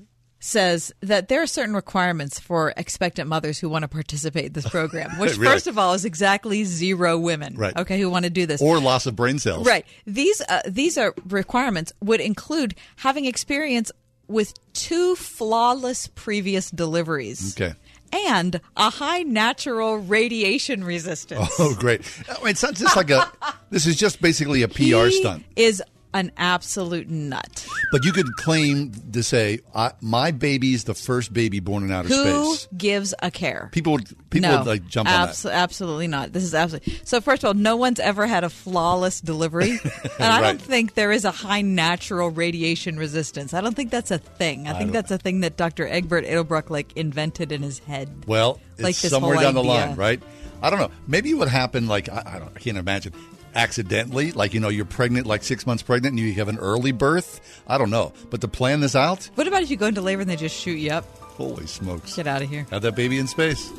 says 0.48 0.94
that 1.02 1.28
there 1.28 1.42
are 1.42 1.48
certain 1.48 1.76
requirements 1.76 2.40
for 2.40 2.74
expectant 2.78 3.28
mothers 3.28 3.60
who 3.60 3.68
want 3.70 3.84
to 3.84 3.88
participate 3.88 4.46
in 4.46 4.54
this 4.54 4.68
program, 4.70 5.12
which, 5.20 5.38
Really? 5.38 5.52
first 5.54 5.68
of 5.68 5.78
all, 5.78 5.94
is 5.94 6.06
exactly 6.06 6.64
zero 6.64 7.18
women. 7.18 7.56
Right. 7.56 7.76
Okay, 7.76 8.00
who 8.00 8.10
want 8.10 8.24
to 8.24 8.30
do 8.32 8.46
this. 8.46 8.62
Or 8.62 8.80
loss 8.80 9.06
of 9.06 9.16
brain 9.16 9.40
cells. 9.40 9.68
Right. 9.68 9.86
These 10.06 10.42
uh, 10.48 10.62
these 10.66 10.98
are 10.98 11.14
requirements 11.28 11.92
would 12.02 12.22
include 12.22 12.76
having 12.96 13.26
experience 13.26 13.92
with 14.28 14.54
two 14.74 15.16
flawless 15.16 16.08
previous 16.08 16.72
deliveries. 16.72 17.56
Okay. 17.56 17.74
And 18.14 18.62
a 18.78 18.90
high 18.90 19.24
natural 19.24 19.98
radiation 19.98 20.82
resistance. 20.84 21.50
Oh, 21.60 21.76
great. 21.78 22.02
I 22.30 22.40
mean, 22.40 22.52
it's 22.52 22.64
not 22.64 22.74
just 22.76 22.96
like 22.96 23.10
a, 23.10 23.30
this 23.70 23.86
is 23.86 23.98
just 23.98 24.22
basically 24.22 24.64
a 24.64 24.70
PR 24.70 25.08
He 25.08 25.20
stunt. 25.20 25.44
Is 25.58 25.84
an 26.18 26.32
absolute 26.38 27.10
nut. 27.10 27.68
But 27.92 28.04
you 28.06 28.12
could 28.12 28.28
claim 28.38 28.92
to 29.14 29.24
say, 29.24 29.60
I, 29.74 29.92
my 30.02 30.32
baby's 30.32 30.84
the 30.84 30.94
first 30.94 31.32
baby 31.34 31.60
born 31.60 31.84
in 31.84 31.92
outer 31.92 32.10
Who 32.10 32.16
space. 32.56 32.66
Who 32.70 32.76
gives 32.78 33.14
a 33.22 33.32
care? 33.32 33.70
People 33.72 33.94
would 33.94 34.08
people 34.30 34.50
no, 34.50 34.58
would 34.60 34.68
like 34.68 34.86
jump 34.88 35.10
on 35.10 35.30
abso- 35.30 35.52
Absolutely 35.52 36.08
not. 36.08 36.34
This 36.34 36.44
is 36.44 36.54
absolutely 36.54 37.00
so. 37.06 37.22
First 37.22 37.44
of 37.44 37.48
all, 37.50 37.54
no 37.54 37.76
one's 37.78 38.00
ever 38.00 38.28
had 38.28 38.44
a 38.44 38.50
flawless 38.50 39.22
delivery, 39.22 39.72
and 40.20 40.34
I 40.34 40.42
Right. 40.42 40.48
don't 40.48 40.62
think 40.62 40.94
there 40.96 41.12
is 41.12 41.26
a 41.26 41.32
high 41.32 41.62
natural 41.62 42.30
radiation 42.30 42.98
resistance. 42.98 43.54
I 43.54 43.62
don't 43.62 43.76
think 43.76 43.92
that's 43.92 44.12
a 44.12 44.18
thing. 44.18 44.68
I, 44.68 44.72
I 44.72 44.78
think 44.78 44.92
that's 44.92 45.12
a 45.12 45.18
thing 45.18 45.42
that 45.42 45.58
Dr. 45.58 45.88
Egbert 45.88 46.26
Edelbroek 46.26 46.70
like 46.70 46.96
invented 46.98 47.52
in 47.52 47.62
his 47.64 47.80
head. 47.80 48.22
that. 48.22 48.28
Well, 48.28 48.60
Like 48.80 48.96
somewhere 48.96 49.40
down 49.40 49.54
the 49.56 49.64
line, 49.64 49.96
right? 49.96 50.22
I 50.62 50.70
don't 50.72 50.80
know. 50.80 50.92
Maybe 51.08 51.30
it 51.32 51.36
would 51.36 51.48
happen 51.50 51.88
like 51.88 52.10
I, 52.10 52.24
I 52.26 52.40
don't. 52.40 52.52
I 52.56 52.60
can't 52.60 52.78
imagine. 52.78 53.14
Accidentally, 53.58 54.32
like 54.34 54.54
you 54.54 54.60
know, 54.60 54.70
you're 54.70 54.86
pregnant, 54.86 55.26
like 55.26 55.44
six 55.44 55.66
months 55.66 55.82
pregnant, 55.82 56.14
and 56.16 56.20
you 56.20 56.32
have 56.36 56.48
an 56.48 56.60
early 56.60 56.92
birth. 56.92 57.42
I 57.68 57.80
don't 57.80 57.90
know, 57.90 58.14
but 58.30 58.40
to 58.42 58.48
plan 58.48 58.82
this 58.82 58.96
out, 58.96 59.32
What 59.34 59.48
about 59.48 59.64
if 59.64 59.72
you 59.72 59.78
go 59.78 59.88
into 59.88 60.00
labor 60.02 60.22
and 60.22 60.30
they 60.30 60.36
just 60.36 60.56
shoot 60.56 60.78
you 60.78 60.92
up? 60.92 61.06
holy 61.38 61.66
smokes! 61.66 62.16
Get 62.16 62.28
out 62.28 62.44
of 62.44 62.50
here. 62.50 62.68
Have 62.70 62.84
that 62.84 62.96
baby 62.96 63.18
in 63.18 63.26
space. 63.28 63.72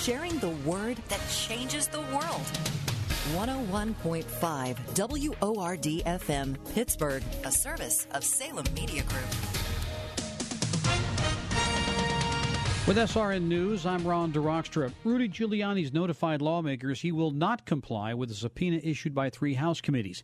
Sharing 0.00 0.38
the 0.38 0.48
word 0.64 0.96
that 1.08 1.20
changes 1.30 1.88
the 1.88 2.00
world. 2.00 2.40
101.5 3.34 4.76
WORD 5.40 5.82
FM, 6.06 6.56
Pittsburgh, 6.74 7.22
a 7.44 7.52
service 7.52 8.06
of 8.12 8.24
Salem 8.24 8.64
Media 8.74 9.02
Group. 9.02 9.67
With 12.88 12.96
SRN 12.96 13.42
News, 13.42 13.84
I'm 13.84 14.02
Ron 14.08 14.32
DeRockstra. 14.32 14.90
Rudy 15.04 15.28
Giuliani's 15.28 15.92
notified 15.92 16.40
lawmakers 16.40 17.02
he 17.02 17.12
will 17.12 17.32
not 17.32 17.66
comply 17.66 18.14
with 18.14 18.30
a 18.30 18.34
subpoena 18.34 18.80
issued 18.82 19.14
by 19.14 19.28
three 19.28 19.52
House 19.52 19.82
committees. 19.82 20.22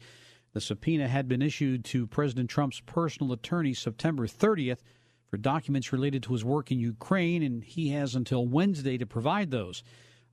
The 0.55 0.63
subpoena 0.63 1.07
had 1.07 1.29
been 1.29 1.43
issued 1.43 1.85
to 1.85 2.07
President 2.07 2.49
Trump's 2.49 2.81
personal 2.81 3.35
attorney 3.35 3.75
September 3.75 4.27
30th 4.27 4.79
for 5.27 5.37
documents 5.37 5.93
related 5.93 6.23
to 6.23 6.33
his 6.33 6.43
work 6.43 6.73
in 6.73 6.79
Ukraine, 6.79 7.43
and 7.43 7.63
he 7.63 7.91
has 7.91 8.15
until 8.15 8.47
Wednesday 8.47 8.97
to 8.97 9.05
provide 9.05 9.51
those. 9.51 9.83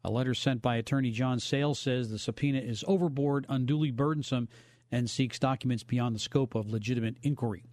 A 0.06 0.10
letter 0.10 0.34
sent 0.34 0.62
by 0.62 0.78
Attorney 0.78 1.12
John 1.12 1.38
Sales 1.38 1.80
says 1.80 2.12
the 2.12 2.18
subpoena 2.18 2.60
is 2.60 2.86
overboard, 2.88 3.46
unduly 3.50 3.92
burdensome, 3.92 4.48
and 4.90 5.10
seeks 5.10 5.38
documents 5.38 5.84
beyond 5.84 6.16
the 6.16 6.20
scope 6.20 6.56
of 6.56 6.70
legitimate 6.70 7.18
inquiry. 7.24 7.66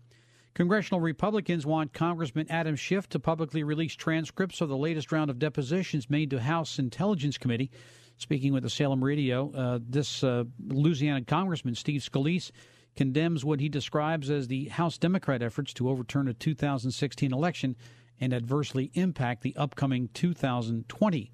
Congressional 0.58 1.00
Republicans 1.00 1.64
want 1.64 1.92
Congressman 1.92 2.50
Adam 2.50 2.74
Schiff 2.74 3.08
to 3.10 3.20
publicly 3.20 3.62
release 3.62 3.94
transcripts 3.94 4.60
of 4.60 4.68
the 4.68 4.76
latest 4.76 5.12
round 5.12 5.30
of 5.30 5.38
depositions 5.38 6.10
made 6.10 6.30
to 6.30 6.40
House 6.40 6.80
Intelligence 6.80 7.38
Committee. 7.38 7.70
Speaking 8.16 8.52
with 8.52 8.64
the 8.64 8.68
Salem 8.68 9.04
Radio, 9.04 9.52
uh, 9.52 9.78
this 9.80 10.24
uh, 10.24 10.42
Louisiana 10.66 11.24
Congressman, 11.24 11.76
Steve 11.76 12.00
Scalise, 12.00 12.50
condemns 12.96 13.44
what 13.44 13.60
he 13.60 13.68
describes 13.68 14.30
as 14.30 14.48
the 14.48 14.64
House 14.64 14.98
Democrat 14.98 15.42
efforts 15.42 15.72
to 15.74 15.88
overturn 15.88 16.26
a 16.26 16.34
2016 16.34 17.32
election 17.32 17.76
and 18.18 18.34
adversely 18.34 18.90
impact 18.94 19.42
the 19.42 19.54
upcoming 19.54 20.08
2020 20.12 21.30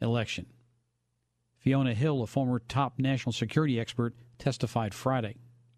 election. 0.00 0.46
Fiona 1.58 1.92
Hill, 1.92 2.22
a 2.22 2.28
former 2.28 2.60
top 2.60 3.00
national 3.00 3.32
security 3.32 3.80
expert, 3.80 4.14
testified 4.38 4.94
Friday. 4.94 5.34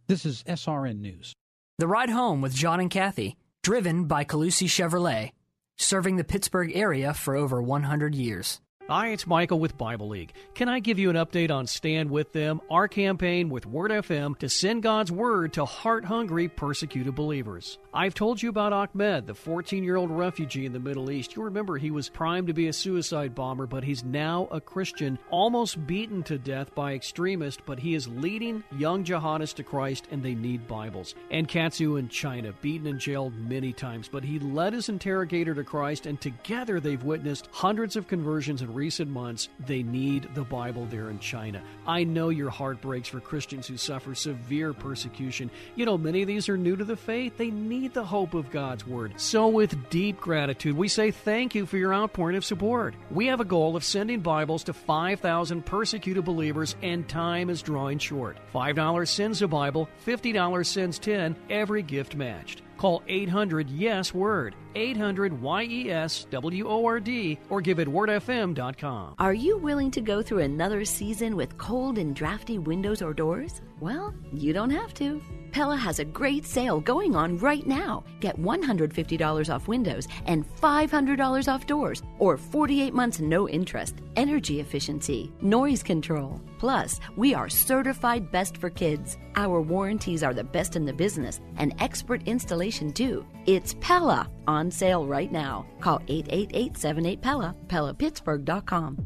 This 0.09 0.27
is 0.27 0.43
SRN 0.43 1.01
News. 1.01 1.33
The 1.79 1.87
Ride 1.87 2.11
Home 2.11 2.43
with 2.43 2.55
John 2.55 2.81
and 2.81 2.91
Kathy, 2.91 3.37
driven 3.63 4.05
by 4.05 4.25
Colussy 4.25 4.69
Chevrolet, 4.69 5.33
serving 5.77 6.17
the 6.17 6.25
Pittsburgh 6.25 6.71
area 6.75 7.15
for 7.15 7.35
over 7.35 7.63
100 7.63 8.15
years. 8.15 8.61
Hi, 8.89 9.11
it's 9.11 9.29
Michael 9.29 9.61
with 9.61 9.79
Bible 9.79 10.09
League. 10.09 10.33
Can 10.55 10.69
I 10.69 10.81
give 10.81 10.99
you 10.99 11.09
an 11.09 11.15
update 11.15 11.53
on 11.53 11.69
Stand 11.69 12.11
With 12.11 12.33
Them, 12.33 12.61
our 12.69 12.89
campaign 12.89 13.49
with 13.49 13.65
Word 13.65 13.93
FM 13.93 14.37
to 14.39 14.49
send 14.49 14.83
God's 14.83 15.13
Word 15.13 15.53
to 15.53 15.65
heart 15.65 16.05
hungry, 16.05 16.49
persecuted 16.49 17.15
believers? 17.15 17.79
I've 17.95 18.15
told 18.15 18.43
you 18.43 18.49
about 18.49 18.73
Ahmed, 18.73 19.29
the 19.29 19.37
14 19.37 19.85
year 19.85 19.95
old 19.95 20.11
refugee 20.11 20.67
in 20.67 20.73
the 20.73 20.81
Middle 20.81 21.13
East. 21.13 21.37
You 21.37 21.45
remember 21.45 21.79
he 21.79 21.93
was 21.93 22.09
primed 22.09 22.49
to 22.49 22.53
be 22.53 22.67
a 22.67 22.73
suicide 22.73 23.37
bomber, 23.37 23.69
but 23.69 23.85
he's 23.85 24.03
now 24.03 24.49
a 24.51 24.61
Christian, 24.61 25.17
almost 25.31 25.87
beaten 25.87 26.25
to 26.25 26.37
death 26.37 26.75
by 26.75 26.95
extremists, 26.95 27.63
but 27.65 27.79
he 27.79 27.95
is 27.95 28.09
leading 28.09 28.65
young 28.77 29.05
jihadists 29.05 29.55
to 29.55 29.63
Christ 29.63 30.09
and 30.11 30.25
they 30.25 30.35
need 30.35 30.67
Bibles. 30.67 31.15
And 31.31 31.47
Katsu 31.47 31.97
in 31.97 32.09
China, 32.09 32.53
beaten 32.61 32.89
and 32.89 32.99
jailed 32.99 33.35
many 33.39 33.73
times, 33.73 34.09
but 34.09 34.25
he 34.25 34.41
led 34.41 34.73
his 34.73 34.89
interrogator 34.89 35.55
to 35.55 35.63
Christ, 35.63 36.07
and 36.07 36.21
together 36.21 36.81
they've 36.81 37.05
witnessed 37.05 37.49
hundreds 37.53 37.95
of 37.95 38.09
conversions 38.09 38.61
recent 38.75 39.11
months. 39.11 39.49
They 39.67 39.83
need 39.83 40.29
the 40.35 40.43
Bible 40.43 40.87
there 40.87 41.11
in 41.11 41.19
China. 41.19 41.63
I 41.87 42.05
know 42.05 42.29
your 42.29 42.51
heart 42.51 42.81
breaks 42.81 43.09
for 43.09 43.21
Christians 43.21 43.67
who 43.67 43.77
suffer 43.77 44.15
severe 44.15 44.73
persecution. 44.73 45.51
You 45.77 45.87
know, 45.87 45.99
many 45.99 46.23
of 46.23 46.29
these 46.29 46.49
are 46.49 46.57
new 46.57 46.77
to 46.77 46.85
the 46.85 46.97
faith. 46.97 47.37
They 47.37 47.51
need 47.51 47.95
the 47.95 48.05
hope 48.05 48.35
of 48.35 48.51
God's 48.51 48.87
Word. 48.87 49.15
So, 49.17 49.49
with 49.49 49.91
deep 49.91 50.21
gratitude, 50.21 50.77
we 50.77 50.89
say 50.89 51.11
thank 51.11 51.55
you 51.55 51.67
for 51.67 51.77
your 51.77 51.95
outpouring 51.95 52.37
of 52.37 52.45
support. 52.45 52.95
We 53.11 53.27
have 53.27 53.41
a 53.41 53.45
goal 53.45 53.77
of 53.77 53.85
sending 53.85 54.21
Bibles 54.21 54.65
to 54.65 54.73
5,000 54.73 55.65
persecuted 55.65 56.25
believers, 56.25 56.77
and 56.83 57.09
time 57.09 57.51
is 57.51 57.63
drawing 57.63 57.99
short. 57.99 58.37
$5 58.55 59.09
sends 59.09 59.43
a 59.43 59.49
Bible, 59.49 59.89
$50 60.07 60.67
sends 60.67 60.99
10, 60.99 61.37
every 61.51 61.83
gift 61.83 62.17
matched. 62.17 62.63
Call 62.83 63.01
800 63.07 63.71
Yes 63.71 64.13
Word, 64.13 64.57
800 64.75 65.41
Y 65.41 65.63
E 65.63 65.91
S 65.93 66.27
W 66.33 66.67
O 66.67 66.85
R 66.85 66.99
D, 66.99 67.39
or 67.49 67.61
give 67.61 67.79
it 67.79 67.87
wordfm.com. 67.87 69.15
Are 69.21 69.33
you 69.33 69.57
willing 69.57 69.93
to 69.93 70.01
go 70.01 70.21
through 70.21 70.41
another 70.41 70.85
season 70.85 71.37
with 71.37 71.57
cold 71.59 71.97
and 71.97 72.13
drafty 72.13 72.59
windows 72.59 73.01
or 73.01 73.15
doors? 73.15 73.61
Well, 73.79 74.13
you 74.33 74.53
don't 74.53 74.71
have 74.71 74.95
to. 74.95 75.23
Pella 75.53 75.77
has 75.77 75.99
a 75.99 76.05
great 76.05 76.47
sale 76.47 76.81
going 76.81 77.15
on 77.15 77.37
right 77.39 77.67
now. 77.67 78.05
Get 78.21 78.41
$150 78.41 79.55
off 79.55 79.69
windows 79.69 80.09
and 80.27 80.45
$500 80.61 81.53
off 81.53 81.67
doors, 81.67 82.03
or 82.19 82.39
48 82.39 82.95
months 82.95 83.21
no 83.21 83.49
interest, 83.49 83.97
energy 84.17 84.61
efficiency, 84.61 85.31
noise 85.43 85.83
control. 85.83 86.41
Plus, 86.59 87.01
we 87.17 87.35
are 87.35 87.51
certified 87.51 88.33
best 88.33 88.57
for 88.57 88.71
kids. 88.71 89.19
Our 89.37 89.61
warranties 89.61 90.23
are 90.23 90.35
the 90.35 90.45
best 90.45 90.75
in 90.75 90.87
the 90.87 90.93
business, 90.93 91.41
and 91.59 91.75
expert 91.81 92.23
installation 92.27 92.93
too. 92.93 93.27
It's 93.45 93.75
Pella 93.81 94.31
on 94.47 94.71
sale 94.71 95.07
right 95.07 95.31
now. 95.31 95.67
Call 95.81 96.01
888 96.09 96.79
78 96.79 97.21
Pella, 97.21 97.55
PellaPittsburgh.com. 97.67 98.97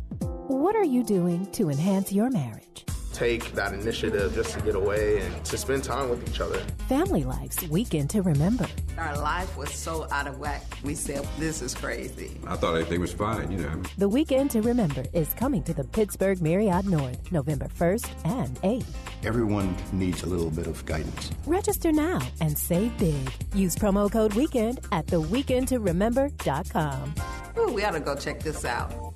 What 0.48 0.76
are 0.76 0.84
you 0.84 1.02
doing 1.02 1.50
to 1.52 1.70
enhance 1.70 2.12
your 2.12 2.30
marriage? 2.30 2.84
Take 3.16 3.52
that 3.52 3.72
initiative 3.72 4.34
just 4.34 4.52
to 4.52 4.60
get 4.60 4.74
away 4.74 5.20
and 5.20 5.44
to 5.46 5.56
spend 5.56 5.82
time 5.82 6.10
with 6.10 6.28
each 6.28 6.40
other. 6.40 6.58
Family 6.86 7.24
Life's 7.24 7.66
Weekend 7.68 8.10
to 8.10 8.20
Remember. 8.20 8.66
Our 8.98 9.16
life 9.16 9.56
was 9.56 9.72
so 9.72 10.06
out 10.12 10.26
of 10.26 10.38
whack. 10.38 10.62
We 10.84 10.94
said, 10.94 11.26
this 11.38 11.62
is 11.62 11.74
crazy. 11.74 12.38
I 12.46 12.56
thought 12.56 12.74
everything 12.74 13.00
was 13.00 13.14
fine, 13.14 13.50
you 13.50 13.58
know. 13.58 13.82
The 13.96 14.08
Weekend 14.08 14.50
to 14.50 14.60
Remember 14.60 15.04
is 15.14 15.32
coming 15.32 15.62
to 15.62 15.72
the 15.72 15.84
Pittsburgh 15.84 16.42
Marriott 16.42 16.84
North 16.84 17.32
November 17.32 17.68
1st 17.68 18.10
and 18.26 18.54
8th. 18.62 18.84
Everyone 19.24 19.74
needs 19.92 20.22
a 20.22 20.26
little 20.26 20.50
bit 20.50 20.66
of 20.66 20.84
guidance. 20.84 21.30
Register 21.46 21.92
now 21.92 22.20
and 22.42 22.56
save 22.56 22.96
big. 22.98 23.30
Use 23.54 23.74
promo 23.76 24.12
code 24.12 24.34
WEEKEND 24.34 24.84
at 24.92 25.06
theweekendtoremember.com. 25.06 27.14
Ooh, 27.58 27.72
we 27.72 27.82
ought 27.82 27.92
to 27.92 28.00
go 28.00 28.14
check 28.14 28.40
this 28.40 28.66
out. 28.66 29.15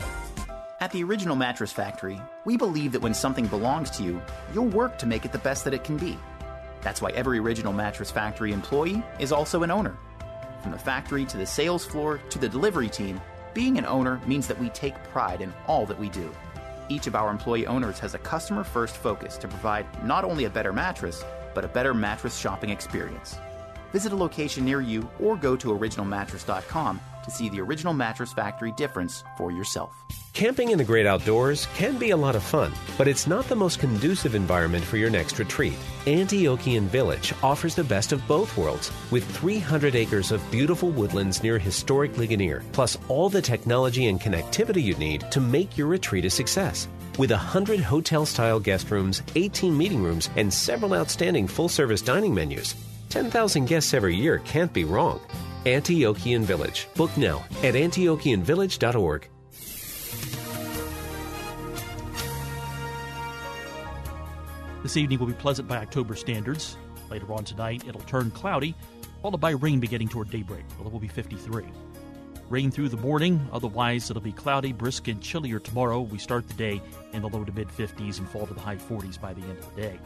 At 0.83 0.93
the 0.93 1.05
Original 1.05 1.37
Mattress 1.37 1.72
Factory, 1.72 2.18
we 2.47 2.57
believe 2.57 2.93
that 2.93 3.03
when 3.03 3.12
something 3.12 3.47
belongs 3.47 3.91
to 3.91 4.03
you, 4.03 4.22
you'll 4.55 4.68
work 4.68 4.97
to 4.97 5.07
make 5.07 5.26
it 5.26 5.33
the 5.33 5.37
best 5.37 5.62
that 5.64 5.74
it 5.74 5.85
can 5.85 5.99
be. 5.99 6.18
That's 6.81 7.03
why 7.03 7.11
every 7.11 7.39
Original 7.39 7.74
Mattress 7.74 8.11
Factory 8.11 8.55
employee 8.55 9.03
is 9.18 9.31
also 9.31 9.62
an 9.62 9.70
owner. 9.70 9.95
From 10.62 10.72
the 10.72 10.78
factory 10.78 11.26
to 11.26 11.37
the 11.37 11.45
sales 11.45 11.85
floor 11.85 12.16
to 12.31 12.39
the 12.39 12.49
delivery 12.49 12.89
team, 12.89 13.20
being 13.53 13.76
an 13.76 13.85
owner 13.85 14.22
means 14.26 14.49
that 14.49 14.59
we 14.59 14.70
take 14.70 14.95
pride 15.12 15.43
in 15.43 15.53
all 15.66 15.85
that 15.85 15.99
we 15.99 16.09
do. 16.09 16.33
Each 16.89 17.07
of 17.07 17.14
our 17.14 17.31
employee 17.31 17.66
owners 17.66 17.99
has 17.99 18.14
a 18.14 18.18
customer 18.18 18.64
first 18.64 18.97
focus 18.97 19.37
to 19.37 19.49
provide 19.49 19.85
not 20.03 20.24
only 20.24 20.47
a 20.47 20.51
better 20.51 20.72
mattress, 20.72 21.22
but 21.55 21.62
a 21.62 21.68
better 21.68 21.93
mattress 21.93 22.39
shopping 22.39 22.70
experience. 22.70 23.37
Visit 23.93 24.12
a 24.12 24.16
location 24.16 24.64
near 24.64 24.81
you 24.81 25.07
or 25.20 25.37
go 25.37 25.57
to 25.57 25.76
originalmattress.com 25.76 27.01
to 27.22 27.31
see 27.31 27.51
the 27.51 27.61
Original 27.61 27.93
Mattress 27.93 28.33
Factory 28.33 28.72
difference 28.78 29.24
for 29.37 29.53
yourself. 29.53 29.93
Camping 30.33 30.70
in 30.70 30.78
the 30.78 30.85
great 30.85 31.07
outdoors 31.07 31.66
can 31.74 31.99
be 31.99 32.11
a 32.11 32.16
lot 32.16 32.37
of 32.37 32.43
fun, 32.43 32.72
but 32.97 33.09
it's 33.09 33.26
not 33.26 33.47
the 33.47 33.57
most 33.57 33.78
conducive 33.78 34.35
environment 34.35 34.85
for 34.85 34.97
your 34.97 35.11
next 35.11 35.39
retreat. 35.39 35.76
Antiochian 36.07 36.85
Village 36.85 37.35
offers 37.43 37.74
the 37.74 37.85
best 37.85 38.12
of 38.12 38.26
both 38.26 38.57
worlds 38.57 38.91
with 39.11 39.28
300 39.37 39.95
acres 39.95 40.33
of 40.33 40.51
beautiful 40.51 40.91
woodlands 40.91 41.43
near 41.43 41.59
historic 41.59 42.16
Ligonier, 42.16 42.62
plus 42.72 42.97
all 43.09 43.28
the 43.28 43.43
technology 43.43 44.07
and 44.07 44.20
connectivity 44.20 44.83
you 44.83 44.95
need 44.95 45.31
to 45.31 45.41
make 45.41 45.76
your 45.76 45.89
retreat 45.89 46.24
a 46.24 46.31
success. 46.31 46.89
With 47.18 47.33
100 47.33 47.81
hotel 47.81 48.24
style 48.24 48.61
guest 48.61 48.91
rooms, 48.91 49.22
18 49.35 49.76
meeting 49.76 50.03
rooms, 50.03 50.31
and 50.37 50.53
several 50.53 50.95
outstanding 50.95 51.49
full 51.49 51.68
service 51.68 52.01
dining 52.01 52.33
menus, 52.33 52.76
10,000 53.11 53.66
guests 53.66 53.93
every 53.93 54.16
year 54.16 54.39
can't 54.39 54.72
be 54.72 54.85
wrong. 54.85 55.20
Antiochian 55.66 56.43
Village. 56.43 56.89
Book 56.95 57.14
now 57.18 57.45
at 57.62 57.74
antiochianvillage.org. 57.74 59.28
This 64.83 64.97
evening 64.97 65.18
will 65.18 65.26
be 65.26 65.35
pleasant 65.35 65.68
by 65.68 65.76
October 65.76 66.16
standards. 66.16 66.78
Later 67.11 67.31
on 67.35 67.45
tonight, 67.45 67.85
it'll 67.87 68.01
turn 68.03 68.31
cloudy, 68.31 68.74
followed 69.20 69.41
by 69.41 69.51
rain 69.51 69.78
beginning 69.78 70.09
toward 70.09 70.31
daybreak. 70.31 70.64
Well, 70.78 70.87
it 70.87 70.93
will 70.93 71.01
be 71.01 71.07
53. 71.07 71.66
Rain 72.49 72.70
through 72.70 72.89
the 72.89 72.97
morning, 72.97 73.47
otherwise, 73.53 74.09
it'll 74.11 74.22
be 74.22 74.33
cloudy, 74.33 74.72
brisk, 74.72 75.07
and 75.09 75.20
chillier 75.20 75.59
tomorrow. 75.59 76.01
We 76.01 76.16
start 76.16 76.49
the 76.49 76.55
day 76.55 76.81
in 77.12 77.20
the 77.20 77.28
low 77.28 77.45
to 77.45 77.53
mid 77.53 77.68
50s 77.68 78.18
and 78.18 78.28
fall 78.28 78.47
to 78.47 78.55
the 78.55 78.61
high 78.61 78.76
40s 78.76 79.20
by 79.20 79.35
the 79.35 79.43
end 79.43 79.59
of 79.59 79.74
the 79.74 79.83
day. 79.83 80.01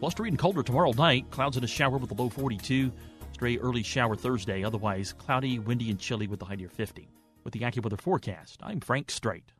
Blustery 0.00 0.30
and 0.30 0.38
colder 0.38 0.62
tomorrow 0.62 0.92
night, 0.92 1.30
clouds 1.30 1.56
and 1.56 1.64
a 1.64 1.68
shower 1.68 1.98
with 1.98 2.10
a 2.10 2.14
low 2.14 2.30
42. 2.30 2.90
Stray 3.32 3.58
early 3.58 3.82
shower 3.82 4.16
Thursday, 4.16 4.64
otherwise 4.64 5.12
cloudy, 5.12 5.58
windy, 5.58 5.90
and 5.90 5.98
chilly 5.98 6.28
with 6.28 6.40
a 6.40 6.46
high 6.46 6.56
near 6.56 6.70
50. 6.70 7.10
With 7.44 7.52
the 7.52 7.60
AccuWeather 7.60 8.00
forecast, 8.00 8.60
I'm 8.62 8.80
Frank 8.80 9.10
Strait. 9.10 9.52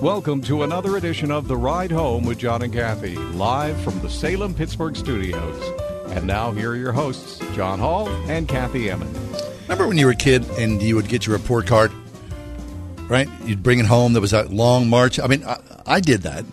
Welcome 0.00 0.40
to 0.44 0.62
another 0.62 0.96
edition 0.96 1.30
of 1.30 1.46
The 1.46 1.58
Ride 1.58 1.92
Home 1.92 2.24
with 2.24 2.38
John 2.38 2.62
and 2.62 2.72
Kathy, 2.72 3.16
live 3.16 3.78
from 3.82 4.00
the 4.00 4.08
Salem 4.08 4.54
Pittsburgh 4.54 4.96
studios. 4.96 5.62
And 6.12 6.26
now, 6.26 6.52
here 6.52 6.70
are 6.70 6.76
your 6.76 6.92
hosts, 6.92 7.38
John 7.54 7.78
Hall 7.78 8.08
and 8.08 8.48
Kathy 8.48 8.88
Emmons. 8.88 9.14
Remember 9.64 9.86
when 9.86 9.98
you 9.98 10.06
were 10.06 10.12
a 10.12 10.16
kid 10.16 10.48
and 10.52 10.80
you 10.80 10.96
would 10.96 11.06
get 11.08 11.26
your 11.26 11.36
report 11.36 11.66
card, 11.66 11.92
right? 13.10 13.28
You'd 13.44 13.62
bring 13.62 13.78
it 13.78 13.84
home. 13.84 14.14
There 14.14 14.22
was 14.22 14.30
that 14.30 14.50
long 14.50 14.88
march. 14.88 15.20
I 15.20 15.26
mean, 15.26 15.44
I, 15.44 15.60
I 15.84 16.00
did 16.00 16.22
that. 16.22 16.46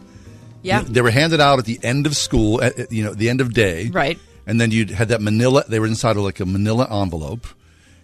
Yeah. 0.62 0.82
They 0.82 1.02
were 1.02 1.10
handed 1.10 1.40
out 1.40 1.58
at 1.58 1.64
the 1.64 1.80
end 1.82 2.06
of 2.06 2.18
school, 2.18 2.62
at, 2.62 2.78
at, 2.78 2.92
you 2.92 3.06
know, 3.06 3.14
the 3.14 3.30
end 3.30 3.40
of 3.40 3.54
day. 3.54 3.88
Right. 3.88 4.20
And 4.46 4.60
then 4.60 4.72
you'd 4.72 4.90
had 4.90 5.08
that 5.08 5.22
manila, 5.22 5.64
they 5.70 5.80
were 5.80 5.88
inside 5.88 6.18
of 6.18 6.24
like 6.24 6.42
a 6.42 6.46
manila 6.46 6.86
envelope. 7.02 7.48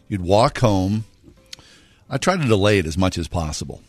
You'd 0.07 0.21
walk 0.21 0.59
home. 0.59 1.03
I 2.09 2.17
tried 2.17 2.41
to 2.41 2.47
delay 2.47 2.79
it 2.79 2.85
as 2.85 2.97
much 2.97 3.17
as 3.17 3.27
possible. 3.27 3.81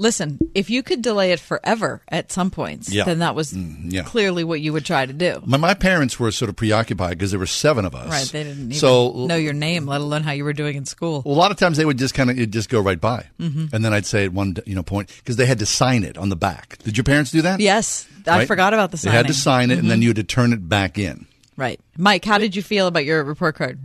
Listen, 0.00 0.38
if 0.54 0.70
you 0.70 0.84
could 0.84 1.02
delay 1.02 1.32
it 1.32 1.40
forever 1.40 2.02
at 2.08 2.30
some 2.30 2.50
points, 2.52 2.88
Yeah. 2.92 3.02
then 3.04 3.18
that 3.18 3.34
was 3.34 3.52
Mm, 3.52 3.92
yeah. 3.92 4.02
clearly 4.04 4.44
what 4.44 4.60
you 4.60 4.72
would 4.72 4.84
try 4.84 5.04
to 5.04 5.12
do. 5.12 5.42
My, 5.44 5.56
my 5.56 5.74
parents 5.74 6.20
were 6.20 6.30
sort 6.30 6.48
of 6.48 6.54
preoccupied 6.54 7.18
because 7.18 7.32
there 7.32 7.40
were 7.40 7.46
seven 7.46 7.84
of 7.84 7.96
us. 7.96 8.08
Right. 8.08 8.24
They 8.28 8.44
didn't 8.44 8.58
even 8.66 8.74
so 8.74 9.26
know 9.26 9.34
your 9.34 9.54
name, 9.54 9.86
let 9.86 10.00
alone 10.00 10.22
how 10.22 10.30
you 10.30 10.44
were 10.44 10.52
doing 10.52 10.76
in 10.76 10.86
school. 10.86 11.22
a 11.26 11.28
lot 11.28 11.50
of 11.50 11.56
times 11.56 11.76
they 11.78 11.84
would 11.84 11.98
just 11.98 12.14
kind 12.14 12.30
of 12.30 12.50
just 12.52 12.68
go 12.68 12.80
right 12.80 13.00
by, 13.00 13.26
Mhm. 13.40 13.72
and 13.72 13.84
then 13.84 13.92
I'd 13.92 14.06
say 14.06 14.24
at 14.24 14.32
one 14.32 14.56
you 14.66 14.76
know 14.76 14.84
point 14.84 15.08
because 15.18 15.34
they 15.34 15.46
had 15.46 15.58
to 15.58 15.66
sign 15.66 16.04
it 16.04 16.16
on 16.16 16.28
the 16.28 16.36
back. 16.36 16.78
Did 16.84 16.96
your 16.96 17.04
parents 17.04 17.32
do 17.32 17.42
that? 17.42 17.58
Yes. 17.58 18.06
I 18.26 18.38
Right? 18.38 18.46
forgot 18.46 18.72
about 18.74 18.92
the 18.92 18.98
sign. 18.98 19.10
They 19.10 19.16
had 19.16 19.26
to 19.26 19.34
sign 19.34 19.72
it, 19.72 19.78
and 19.80 19.90
then 19.90 19.98
Mhm. 19.98 20.02
you 20.02 20.08
had 20.10 20.16
to 20.16 20.22
turn 20.24 20.52
it 20.52 20.68
back 20.68 20.96
in. 20.96 21.26
Right. 21.56 21.80
Mike, 21.96 22.24
how 22.24 22.38
did 22.38 22.54
you 22.54 22.62
feel 22.62 22.86
about 22.86 23.04
your 23.04 23.24
report 23.24 23.56
card? 23.56 23.80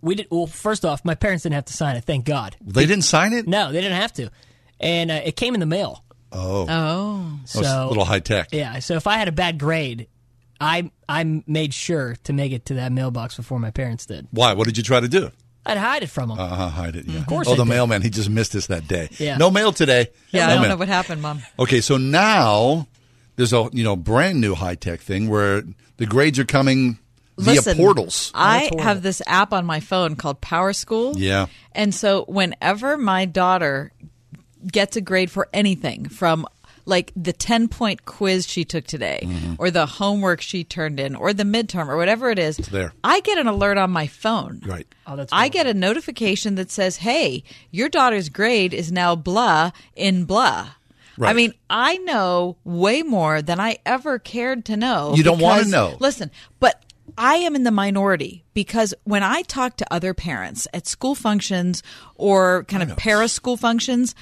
We 0.00 0.14
did. 0.14 0.26
Well, 0.30 0.46
first 0.46 0.84
off, 0.84 1.04
my 1.04 1.14
parents 1.16 1.42
didn't 1.42 1.54
have 1.54 1.64
to 1.64 1.72
sign 1.72 1.96
it. 1.96 2.04
Thank 2.04 2.24
God. 2.26 2.54
They 2.64 2.86
didn't 2.86 3.04
sign 3.04 3.32
it. 3.32 3.48
No, 3.48 3.72
they 3.72 3.80
didn't 3.80 3.96
have 3.96 4.12
to, 4.14 4.28
and 4.80 5.10
uh, 5.10 5.20
it 5.24 5.36
came 5.36 5.54
in 5.54 5.60
the 5.60 5.66
mail. 5.66 6.04
Oh. 6.32 6.66
Oh. 6.68 7.38
So 7.44 7.60
a 7.60 7.88
little 7.88 8.04
high 8.04 8.18
tech. 8.20 8.48
Yeah. 8.52 8.78
So 8.80 8.94
if 8.96 9.06
I 9.06 9.18
had 9.18 9.28
a 9.28 9.32
bad 9.32 9.58
grade, 9.58 10.08
I 10.60 10.90
I 11.08 11.42
made 11.46 11.72
sure 11.74 12.16
to 12.24 12.32
make 12.32 12.52
it 12.52 12.66
to 12.66 12.74
that 12.74 12.90
mailbox 12.92 13.36
before 13.36 13.58
my 13.60 13.70
parents 13.70 14.06
did. 14.06 14.26
Why? 14.32 14.52
What 14.54 14.66
did 14.66 14.76
you 14.76 14.82
try 14.82 15.00
to 15.00 15.08
do? 15.08 15.30
I'd 15.66 15.78
hide 15.78 16.02
it 16.02 16.08
from 16.10 16.28
them. 16.30 16.38
Uh. 16.38 16.68
Hide 16.68 16.96
it. 16.96 17.06
Yeah. 17.06 17.20
Of 17.20 17.26
course 17.26 17.48
Oh, 17.48 17.52
I 17.52 17.56
the 17.56 17.64
did. 17.64 17.70
mailman. 17.70 18.02
He 18.02 18.10
just 18.10 18.28
missed 18.28 18.54
us 18.54 18.66
that 18.66 18.86
day. 18.88 19.08
Yeah. 19.18 19.36
No 19.38 19.50
mail 19.50 19.72
today. 19.72 20.08
Yeah, 20.30 20.46
No 20.46 20.46
I 20.46 20.52
don't 20.54 20.60
mail. 20.62 20.70
know 20.72 20.76
what 20.76 20.88
happened, 20.88 21.22
Mom. 21.22 21.40
Okay, 21.58 21.80
so 21.80 21.96
now 21.96 22.86
there's 23.36 23.52
a 23.52 23.68
you 23.72 23.84
know 23.84 23.96
brand 23.96 24.40
new 24.40 24.54
high 24.54 24.74
tech 24.74 25.00
thing 25.00 25.28
where 25.28 25.62
the 25.96 26.06
grades 26.06 26.38
are 26.38 26.44
coming 26.44 26.98
via 27.38 27.54
Listen, 27.56 27.76
portals. 27.76 28.30
I 28.34 28.70
have 28.78 29.02
this 29.02 29.22
app 29.26 29.52
on 29.52 29.64
my 29.64 29.80
phone 29.80 30.16
called 30.16 30.40
Power 30.40 30.72
School. 30.72 31.16
Yeah. 31.16 31.46
And 31.72 31.94
so 31.94 32.24
whenever 32.28 32.96
my 32.98 33.24
daughter 33.24 33.92
gets 34.70 34.96
a 34.96 35.00
grade 35.00 35.30
for 35.30 35.48
anything 35.52 36.08
from 36.08 36.46
like 36.86 37.12
the 37.16 37.32
10 37.32 37.68
point 37.68 38.04
quiz 38.04 38.46
she 38.46 38.62
took 38.64 38.86
today 38.86 39.20
Mm-hmm. 39.22 39.54
or 39.58 39.70
the 39.70 39.86
homework 39.86 40.42
she 40.42 40.64
turned 40.64 41.00
in 41.00 41.14
or 41.16 41.32
the 41.32 41.44
midterm 41.44 41.88
or 41.88 41.96
whatever 41.96 42.28
it 42.30 42.38
is, 42.38 42.58
there. 42.58 42.92
I 43.02 43.20
get 43.20 43.38
an 43.38 43.46
alert 43.46 43.78
on 43.78 43.90
my 43.90 44.06
phone. 44.06 44.60
Right. 44.66 44.86
Oh, 45.06 45.16
that's 45.16 45.32
I 45.32 45.48
get 45.48 45.66
a 45.66 45.72
notification 45.72 46.56
that 46.56 46.70
says, 46.70 46.98
"Hey, 46.98 47.42
your 47.70 47.88
daughter's 47.88 48.28
grade 48.28 48.74
is 48.74 48.92
now 48.92 49.14
blah 49.16 49.70
in 49.96 50.24
blah." 50.26 50.70
Right. 51.16 51.30
I 51.30 51.32
mean, 51.32 51.54
I 51.70 51.96
know 51.98 52.56
way 52.64 53.02
more 53.02 53.40
than 53.40 53.60
I 53.60 53.78
ever 53.86 54.18
cared 54.18 54.64
to 54.66 54.76
know. 54.76 55.14
You 55.14 55.22
don't 55.22 55.38
wanna 55.40 55.64
know. 55.68 55.96
Listen, 56.00 56.30
but 56.60 56.84
I 57.16 57.36
am 57.36 57.54
in 57.54 57.62
the 57.62 57.70
minority 57.70 58.44
because 58.52 58.92
when 59.04 59.22
I 59.22 59.42
talk 59.42 59.76
to 59.78 59.86
other 59.94 60.12
parents 60.12 60.66
at 60.74 60.86
school 60.86 61.14
functions 61.14 61.82
or 62.16 62.64
kind 62.64 62.82
of 62.82 62.96
para 62.98 63.28
school 63.28 63.56
functions, 63.56 64.14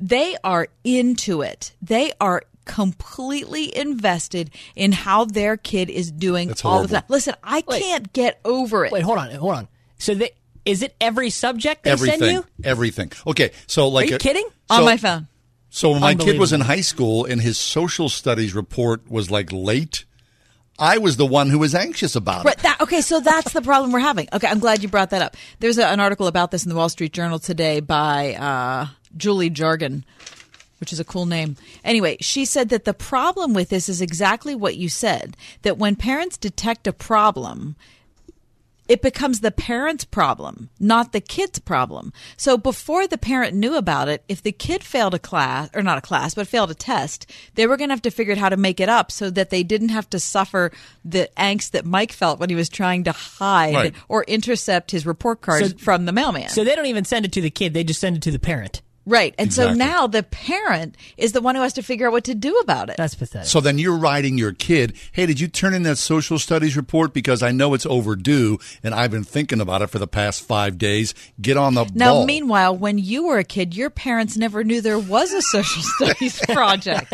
they 0.00 0.36
are 0.44 0.68
into 0.84 1.42
it. 1.42 1.72
They 1.82 2.12
are 2.20 2.42
completely 2.64 3.74
invested 3.76 4.50
in 4.76 4.92
how 4.92 5.24
their 5.24 5.56
kid 5.56 5.90
is 5.90 6.10
doing 6.12 6.48
That's 6.48 6.64
all 6.64 6.82
the 6.82 6.88
time. 6.88 7.04
Listen, 7.08 7.34
I 7.42 7.62
can't 7.62 8.12
get 8.12 8.40
over 8.44 8.84
it. 8.84 8.92
Wait, 8.92 9.02
hold 9.02 9.18
on, 9.18 9.30
hold 9.30 9.54
on. 9.54 9.68
So 9.98 10.14
they, 10.14 10.30
is 10.64 10.82
it 10.82 10.94
every 11.00 11.30
subject 11.30 11.84
they 11.84 11.90
everything. 11.90 12.18
send 12.20 12.32
you? 12.32 12.44
Everything. 12.62 13.10
Okay, 13.26 13.50
so 13.66 13.88
like 13.88 14.06
Are 14.06 14.10
you 14.10 14.16
a- 14.16 14.18
kidding? 14.18 14.46
on 14.70 14.84
my 14.84 14.96
phone. 14.98 15.26
So 15.70 15.90
when 15.92 16.00
my 16.00 16.14
kid 16.14 16.38
was 16.38 16.52
in 16.52 16.60
high 16.62 16.80
school 16.82 17.24
and 17.24 17.40
his 17.40 17.58
social 17.58 18.08
studies 18.08 18.54
report 18.54 19.10
was 19.10 19.30
like 19.30 19.50
late, 19.52 20.04
I 20.78 20.98
was 20.98 21.16
the 21.16 21.26
one 21.26 21.50
who 21.50 21.58
was 21.58 21.74
anxious 21.74 22.14
about 22.16 22.44
Right, 22.44 22.56
it. 22.56 22.62
that, 22.62 22.80
okay, 22.82 23.00
so 23.00 23.20
that's 23.20 23.52
the 23.52 23.60
problem 23.62 23.92
we're 23.92 23.98
having. 23.98 24.28
Okay, 24.32 24.46
I'm 24.46 24.60
glad 24.60 24.82
you 24.82 24.88
brought 24.88 25.10
that 25.10 25.22
up. 25.22 25.36
There's 25.58 25.76
a, 25.78 25.86
an 25.86 26.00
article 26.00 26.26
about 26.26 26.50
this 26.52 26.64
in 26.64 26.70
the 26.70 26.76
Wall 26.76 26.88
Street 26.88 27.12
Journal 27.12 27.38
today 27.38 27.80
by 27.80 28.34
uh, 28.34 28.86
Julie 29.16 29.50
Jargon, 29.50 30.04
which 30.80 30.92
is 30.92 31.00
a 31.00 31.04
cool 31.04 31.26
name. 31.26 31.56
Anyway, 31.84 32.16
she 32.20 32.44
said 32.44 32.68
that 32.68 32.84
the 32.84 32.94
problem 32.94 33.52
with 33.54 33.68
this 33.68 33.88
is 33.88 34.00
exactly 34.00 34.54
what 34.54 34.76
you 34.76 34.88
said 34.88 35.36
that 35.62 35.78
when 35.78 35.96
parents 35.96 36.36
detect 36.36 36.86
a 36.86 36.92
problem, 36.92 37.74
it 38.88 39.02
becomes 39.02 39.40
the 39.40 39.50
parent's 39.50 40.04
problem, 40.06 40.70
not 40.80 41.12
the 41.12 41.20
kid's 41.20 41.58
problem. 41.58 42.10
So 42.38 42.56
before 42.56 43.06
the 43.06 43.18
parent 43.18 43.54
knew 43.54 43.76
about 43.76 44.08
it, 44.08 44.24
if 44.28 44.42
the 44.42 44.50
kid 44.50 44.82
failed 44.82 45.12
a 45.12 45.18
class, 45.18 45.68
or 45.74 45.82
not 45.82 45.98
a 45.98 46.00
class, 46.00 46.34
but 46.34 46.48
failed 46.48 46.70
a 46.70 46.74
test, 46.74 47.30
they 47.54 47.66
were 47.66 47.76
going 47.76 47.90
to 47.90 47.92
have 47.92 48.00
to 48.02 48.10
figure 48.10 48.32
out 48.32 48.38
how 48.38 48.48
to 48.48 48.56
make 48.56 48.80
it 48.80 48.88
up 48.88 49.12
so 49.12 49.28
that 49.28 49.50
they 49.50 49.62
didn't 49.62 49.90
have 49.90 50.08
to 50.08 50.18
suffer 50.18 50.72
the 51.04 51.28
angst 51.36 51.72
that 51.72 51.84
Mike 51.84 52.12
felt 52.12 52.40
when 52.40 52.48
he 52.48 52.56
was 52.56 52.70
trying 52.70 53.04
to 53.04 53.12
hide 53.12 53.74
Right. 53.74 53.94
or 54.08 54.24
intercept 54.24 54.90
his 54.92 55.04
report 55.04 55.42
card 55.42 55.66
So- 55.72 55.76
from 55.76 56.06
the 56.06 56.12
mailman. 56.12 56.48
So 56.48 56.64
they 56.64 56.74
don't 56.74 56.86
even 56.86 57.04
send 57.04 57.26
it 57.26 57.32
to 57.32 57.42
the 57.42 57.50
kid; 57.50 57.74
they 57.74 57.84
just 57.84 58.00
send 58.00 58.16
it 58.16 58.22
to 58.22 58.30
the 58.30 58.38
parent. 58.38 58.80
Right. 59.08 59.34
And 59.38 59.52
so 59.52 59.72
now 59.72 60.06
the 60.06 60.22
parent 60.22 60.96
is 61.16 61.32
the 61.32 61.40
one 61.40 61.54
who 61.54 61.62
has 61.62 61.72
to 61.74 61.82
figure 61.82 62.06
out 62.06 62.12
what 62.12 62.24
to 62.24 62.34
do 62.34 62.56
about 62.58 62.90
it. 62.90 62.96
That's 62.96 63.14
pathetic. 63.14 63.48
So 63.48 63.60
then 63.60 63.78
you're 63.78 63.96
writing 63.96 64.38
your 64.38 64.52
kid, 64.52 64.94
hey, 65.12 65.26
did 65.26 65.40
you 65.40 65.48
turn 65.48 65.74
in 65.74 65.82
that 65.84 65.96
social 65.96 66.38
studies 66.38 66.76
report? 66.76 67.12
Because 67.12 67.42
I 67.42 67.50
know 67.50 67.74
it's 67.74 67.86
overdue 67.86 68.58
and 68.82 68.94
I've 68.94 69.10
been 69.10 69.24
thinking 69.24 69.60
about 69.60 69.82
it 69.82 69.88
for 69.88 69.98
the 69.98 70.06
past 70.06 70.42
five 70.42 70.78
days. 70.78 71.14
Get 71.40 71.56
on 71.56 71.74
the 71.74 71.84
Now, 71.94 72.14
ball. 72.14 72.26
meanwhile, 72.26 72.76
when 72.76 72.98
you 72.98 73.26
were 73.26 73.38
a 73.38 73.44
kid, 73.44 73.74
your 73.74 73.90
parents 73.90 74.36
never 74.36 74.62
knew 74.64 74.80
there 74.80 74.98
was 74.98 75.32
a 75.32 75.42
social 75.42 75.82
studies 75.96 76.38
project. 76.46 77.12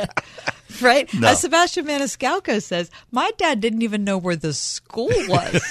Right? 0.83 1.13
No. 1.15 1.29
As 1.29 1.41
Sebastian 1.41 1.87
Maniscalco 1.87 2.63
says, 2.63 2.91
my 3.11 3.31
dad 3.39 3.61
didn't 3.61 3.83
even 3.83 4.05
know 4.05 4.19
where 4.19 4.37
the 4.37 4.53
school 4.53 5.09
was. 5.29 5.63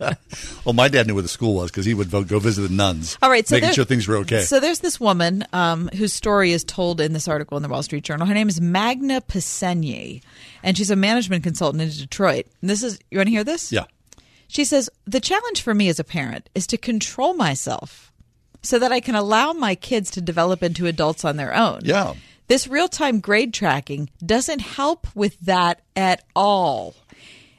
well, 0.64 0.72
my 0.72 0.88
dad 0.88 1.06
knew 1.06 1.14
where 1.14 1.22
the 1.22 1.28
school 1.28 1.54
was 1.54 1.70
because 1.70 1.84
he 1.84 1.94
would 1.94 2.10
go 2.10 2.38
visit 2.38 2.62
the 2.62 2.74
nuns. 2.74 3.18
All 3.22 3.30
right, 3.30 3.46
so 3.46 3.56
making 3.56 3.68
there- 3.68 3.74
sure 3.74 3.84
things 3.84 4.08
were 4.08 4.16
okay. 4.18 4.40
So 4.42 4.60
there's 4.60 4.80
this 4.80 4.98
woman 4.98 5.44
um, 5.52 5.88
whose 5.94 6.12
story 6.12 6.52
is 6.52 6.64
told 6.64 7.00
in 7.00 7.12
this 7.12 7.28
article 7.28 7.56
in 7.56 7.62
the 7.62 7.68
Wall 7.68 7.82
Street 7.82 8.04
Journal. 8.04 8.26
Her 8.26 8.34
name 8.34 8.48
is 8.48 8.60
Magna 8.60 9.20
Pissenyi, 9.20 10.22
and 10.62 10.76
she's 10.76 10.90
a 10.90 10.96
management 10.96 11.44
consultant 11.44 11.82
in 11.82 11.90
Detroit. 11.90 12.46
And 12.60 12.70
this 12.70 12.82
is 12.82 12.98
you 13.10 13.18
want 13.18 13.28
to 13.28 13.32
hear 13.32 13.44
this? 13.44 13.70
yeah. 13.72 13.84
She 14.48 14.64
says, 14.64 14.90
The 15.06 15.20
challenge 15.20 15.62
for 15.62 15.74
me 15.74 15.88
as 15.88 16.00
a 16.00 16.04
parent 16.04 16.50
is 16.56 16.66
to 16.68 16.76
control 16.76 17.34
myself 17.34 18.12
so 18.62 18.78
that 18.80 18.90
I 18.90 18.98
can 19.00 19.14
allow 19.14 19.52
my 19.52 19.74
kids 19.76 20.10
to 20.12 20.20
develop 20.20 20.62
into 20.62 20.86
adults 20.86 21.24
on 21.24 21.36
their 21.36 21.54
own. 21.54 21.80
Yeah. 21.84 22.14
This 22.50 22.66
real 22.66 22.88
time 22.88 23.20
grade 23.20 23.54
tracking 23.54 24.10
doesn't 24.26 24.58
help 24.58 25.06
with 25.14 25.38
that 25.42 25.82
at 25.94 26.24
all. 26.34 26.96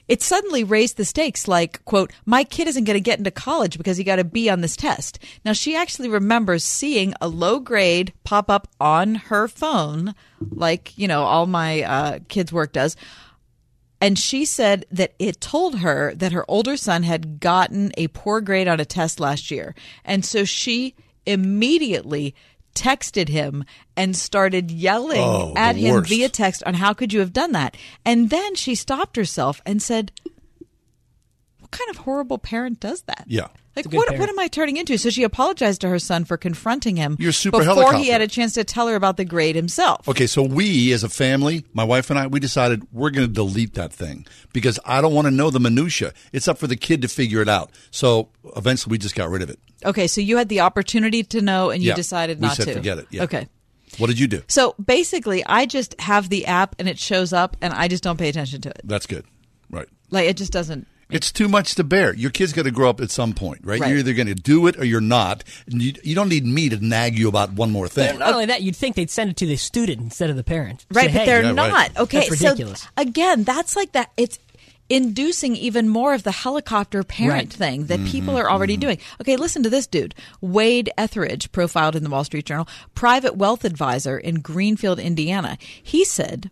It 0.09 0.21
suddenly 0.21 0.65
raised 0.65 0.97
the 0.97 1.05
stakes 1.05 1.47
like, 1.47 1.85
quote, 1.85 2.11
my 2.25 2.43
kid 2.43 2.67
isn't 2.67 2.83
going 2.83 2.97
to 2.97 2.99
get 2.99 3.17
into 3.17 3.31
college 3.31 3.77
because 3.77 3.95
he 3.95 4.03
got 4.03 4.19
a 4.19 4.25
B 4.25 4.49
on 4.49 4.59
this 4.59 4.75
test. 4.75 5.17
Now, 5.45 5.53
she 5.53 5.77
actually 5.77 6.09
remembers 6.09 6.65
seeing 6.65 7.13
a 7.21 7.29
low 7.29 7.61
grade 7.61 8.11
pop 8.25 8.49
up 8.49 8.67
on 8.81 9.15
her 9.15 9.47
phone, 9.47 10.13
like, 10.41 10.91
you 10.97 11.07
know, 11.07 11.23
all 11.23 11.45
my 11.45 11.83
uh, 11.83 12.19
kids' 12.27 12.51
work 12.51 12.73
does. 12.73 12.97
And 14.01 14.19
she 14.19 14.43
said 14.43 14.85
that 14.91 15.13
it 15.19 15.39
told 15.39 15.77
her 15.77 16.13
that 16.15 16.33
her 16.33 16.43
older 16.49 16.75
son 16.75 17.03
had 17.03 17.39
gotten 17.39 17.93
a 17.95 18.09
poor 18.09 18.41
grade 18.41 18.67
on 18.67 18.81
a 18.81 18.85
test 18.85 19.21
last 19.21 19.51
year. 19.51 19.73
And 20.03 20.25
so 20.25 20.43
she 20.43 20.95
immediately 21.25 22.35
texted 22.75 23.27
him 23.29 23.63
and 23.97 24.15
started 24.15 24.71
yelling 24.71 25.19
Oh, 25.21 25.53
at 25.55 25.75
him 25.75 25.95
worst. 25.95 26.09
via 26.09 26.29
text 26.29 26.63
on 26.65 26.73
how 26.75 26.93
could 26.93 27.11
you 27.13 27.19
have 27.19 27.33
done 27.33 27.51
that. 27.53 27.75
And 28.05 28.29
then 28.29 28.55
she 28.55 28.75
stopped 28.75 29.15
herself 29.15 29.61
and 29.65 29.81
said, 29.81 30.11
What 31.59 31.71
kind 31.71 31.89
of 31.89 31.97
horrible 31.97 32.37
parent 32.37 32.79
does 32.79 33.01
that? 33.03 33.25
Yeah. 33.27 33.47
Like 33.73 33.85
what 33.85 34.07
parent. 34.09 34.19
what 34.19 34.29
am 34.29 34.37
I 34.37 34.49
turning 34.49 34.75
into? 34.75 34.97
So 34.97 35.09
she 35.09 35.23
apologized 35.23 35.79
to 35.81 35.87
her 35.87 35.97
son 35.97 36.25
for 36.25 36.35
confronting 36.35 36.97
him 36.97 37.15
You're 37.19 37.31
super 37.31 37.59
before 37.59 37.73
helicopter. 37.75 37.99
he 37.99 38.09
had 38.09 38.19
a 38.19 38.27
chance 38.27 38.51
to 38.55 38.65
tell 38.65 38.89
her 38.89 38.95
about 38.95 39.15
the 39.15 39.23
grade 39.23 39.55
himself. 39.55 40.09
Okay, 40.09 40.27
so 40.27 40.43
we 40.43 40.91
as 40.91 41.05
a 41.05 41.09
family, 41.09 41.63
my 41.71 41.85
wife 41.85 42.09
and 42.09 42.19
I, 42.19 42.27
we 42.27 42.41
decided 42.41 42.85
we're 42.91 43.11
going 43.11 43.27
to 43.27 43.33
delete 43.33 43.75
that 43.75 43.93
thing 43.93 44.25
because 44.51 44.77
I 44.85 44.99
don't 44.99 45.13
want 45.13 45.27
to 45.27 45.31
know 45.31 45.49
the 45.51 45.61
minutia. 45.61 46.11
It's 46.33 46.49
up 46.49 46.57
for 46.57 46.67
the 46.67 46.75
kid 46.75 47.01
to 47.03 47.07
figure 47.07 47.41
it 47.41 47.47
out. 47.47 47.71
So 47.91 48.27
eventually, 48.57 48.91
we 48.91 48.97
just 48.97 49.15
got 49.15 49.29
rid 49.29 49.41
of 49.41 49.49
it. 49.49 49.57
Okay, 49.85 50.07
so 50.07 50.21
you 50.21 50.37
had 50.37 50.49
the 50.49 50.61
opportunity 50.61 51.23
to 51.23 51.41
know 51.41 51.69
and 51.69 51.81
you 51.81 51.89
Yeah, 51.89 51.95
decided 51.95 52.39
we 52.39 52.47
not 52.47 52.57
said 52.57 52.67
to. 52.67 52.73
forget 52.73 52.97
it, 52.99 53.07
yeah. 53.09 53.23
Okay. 53.23 53.47
What 53.97 54.07
did 54.07 54.19
you 54.19 54.27
do? 54.27 54.41
So 54.47 54.73
basically, 54.83 55.43
I 55.45 55.65
just 55.65 55.99
have 55.99 56.29
the 56.29 56.45
app 56.45 56.75
and 56.79 56.87
it 56.87 56.97
shows 56.97 57.33
up, 57.33 57.57
and 57.61 57.73
I 57.73 57.87
just 57.89 58.03
don't 58.03 58.17
pay 58.17 58.29
attention 58.29 58.61
to 58.61 58.69
it. 58.69 58.81
That's 58.83 59.05
good. 59.05 59.25
Right. 59.69 59.87
Like 60.09 60.27
it 60.27 60.37
just 60.37 60.51
doesn't. 60.53 60.87
It's 61.09 61.29
too 61.29 61.49
much 61.49 61.75
to 61.75 61.83
bear. 61.83 62.13
Your 62.15 62.31
kid's 62.31 62.53
got 62.53 62.63
to 62.63 62.71
grow 62.71 62.89
up 62.89 63.01
at 63.01 63.11
some 63.11 63.33
point, 63.33 63.59
right? 63.65 63.81
Right. 63.81 63.89
You're 63.89 63.97
either 63.99 64.13
going 64.13 64.27
to 64.27 64.33
do 64.33 64.65
it 64.67 64.77
or 64.77 64.85
you're 64.85 65.01
not. 65.01 65.43
And 65.69 65.81
you, 65.81 65.93
you 66.05 66.15
don't 66.15 66.29
need 66.29 66.45
me 66.45 66.69
to 66.69 66.77
nag 66.77 67.19
you 67.19 67.27
about 67.27 67.51
one 67.51 67.69
more 67.69 67.89
thing. 67.89 68.17
Not 68.17 68.31
only 68.31 68.45
that, 68.45 68.61
you'd 68.61 68.77
think 68.77 68.95
they'd 68.95 69.09
send 69.09 69.29
it 69.31 69.35
to 69.37 69.45
the 69.45 69.57
student 69.57 69.99
instead 69.99 70.29
of 70.29 70.37
the 70.37 70.43
parent. 70.43 70.85
Right, 70.89 71.07
Say, 71.07 71.11
but 71.11 71.19
"Hey, 71.19 71.25
they're 71.25 71.41
Yeah, 71.41 71.47
right. 71.49 71.93
not. 71.93 71.97
Okay, 72.03 72.29
That's 72.29 72.39
so 72.39 72.87
again, 72.95 73.43
that's 73.43 73.75
like 73.75 73.91
that. 73.91 74.09
It's 74.15 74.39
inducing 74.91 75.55
even 75.55 75.87
more 75.87 76.13
of 76.13 76.23
the 76.23 76.31
helicopter 76.31 77.01
parent 77.03 77.31
Right. 77.31 77.53
thing 77.53 77.85
that 77.85 78.03
people 78.05 78.33
Mm-hmm, 78.33 78.43
are 78.45 78.51
already 78.51 78.75
doing. 78.77 78.97
Okay, 79.21 79.37
listen 79.37 79.63
to 79.63 79.69
this 79.69 79.87
dude. 79.87 80.13
Wade 80.41 80.89
Etheridge, 80.97 81.51
profiled 81.51 81.95
in 81.95 82.03
the 82.03 82.09
Wall 82.09 82.23
Street 82.25 82.45
Journal, 82.45 82.67
private 82.93 83.35
wealth 83.37 83.63
advisor 83.63 84.17
in 84.17 84.41
Greenfield, 84.41 84.99
Indiana. 84.99 85.57
He 85.81 86.03
said 86.03 86.51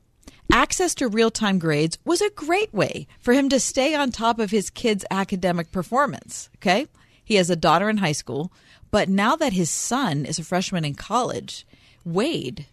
access 0.51 0.95
to 0.95 1.07
real 1.07 1.29
time 1.29 1.59
grades 1.59 1.97
was 2.05 2.21
a 2.21 2.29
great 2.31 2.73
way 2.73 3.05
for 3.19 3.33
him 3.33 3.49
to 3.49 3.59
stay 3.59 3.93
on 3.93 4.09
top 4.11 4.39
of 4.39 4.49
his 4.51 4.69
kids' 4.69 5.05
academic 5.11 5.71
performance. 5.71 6.49
Okay? 6.57 6.87
He 7.23 7.35
has 7.35 7.49
a 7.49 7.55
daughter 7.55 7.89
in 7.89 7.97
high 7.97 8.13
school, 8.13 8.51
but 8.89 9.09
now 9.09 9.35
that 9.35 9.53
his 9.53 9.69
son 9.69 10.25
is 10.25 10.39
a 10.39 10.43
freshman 10.43 10.85
in 10.85 10.95
college, 10.95 11.67
Wade 12.05 12.65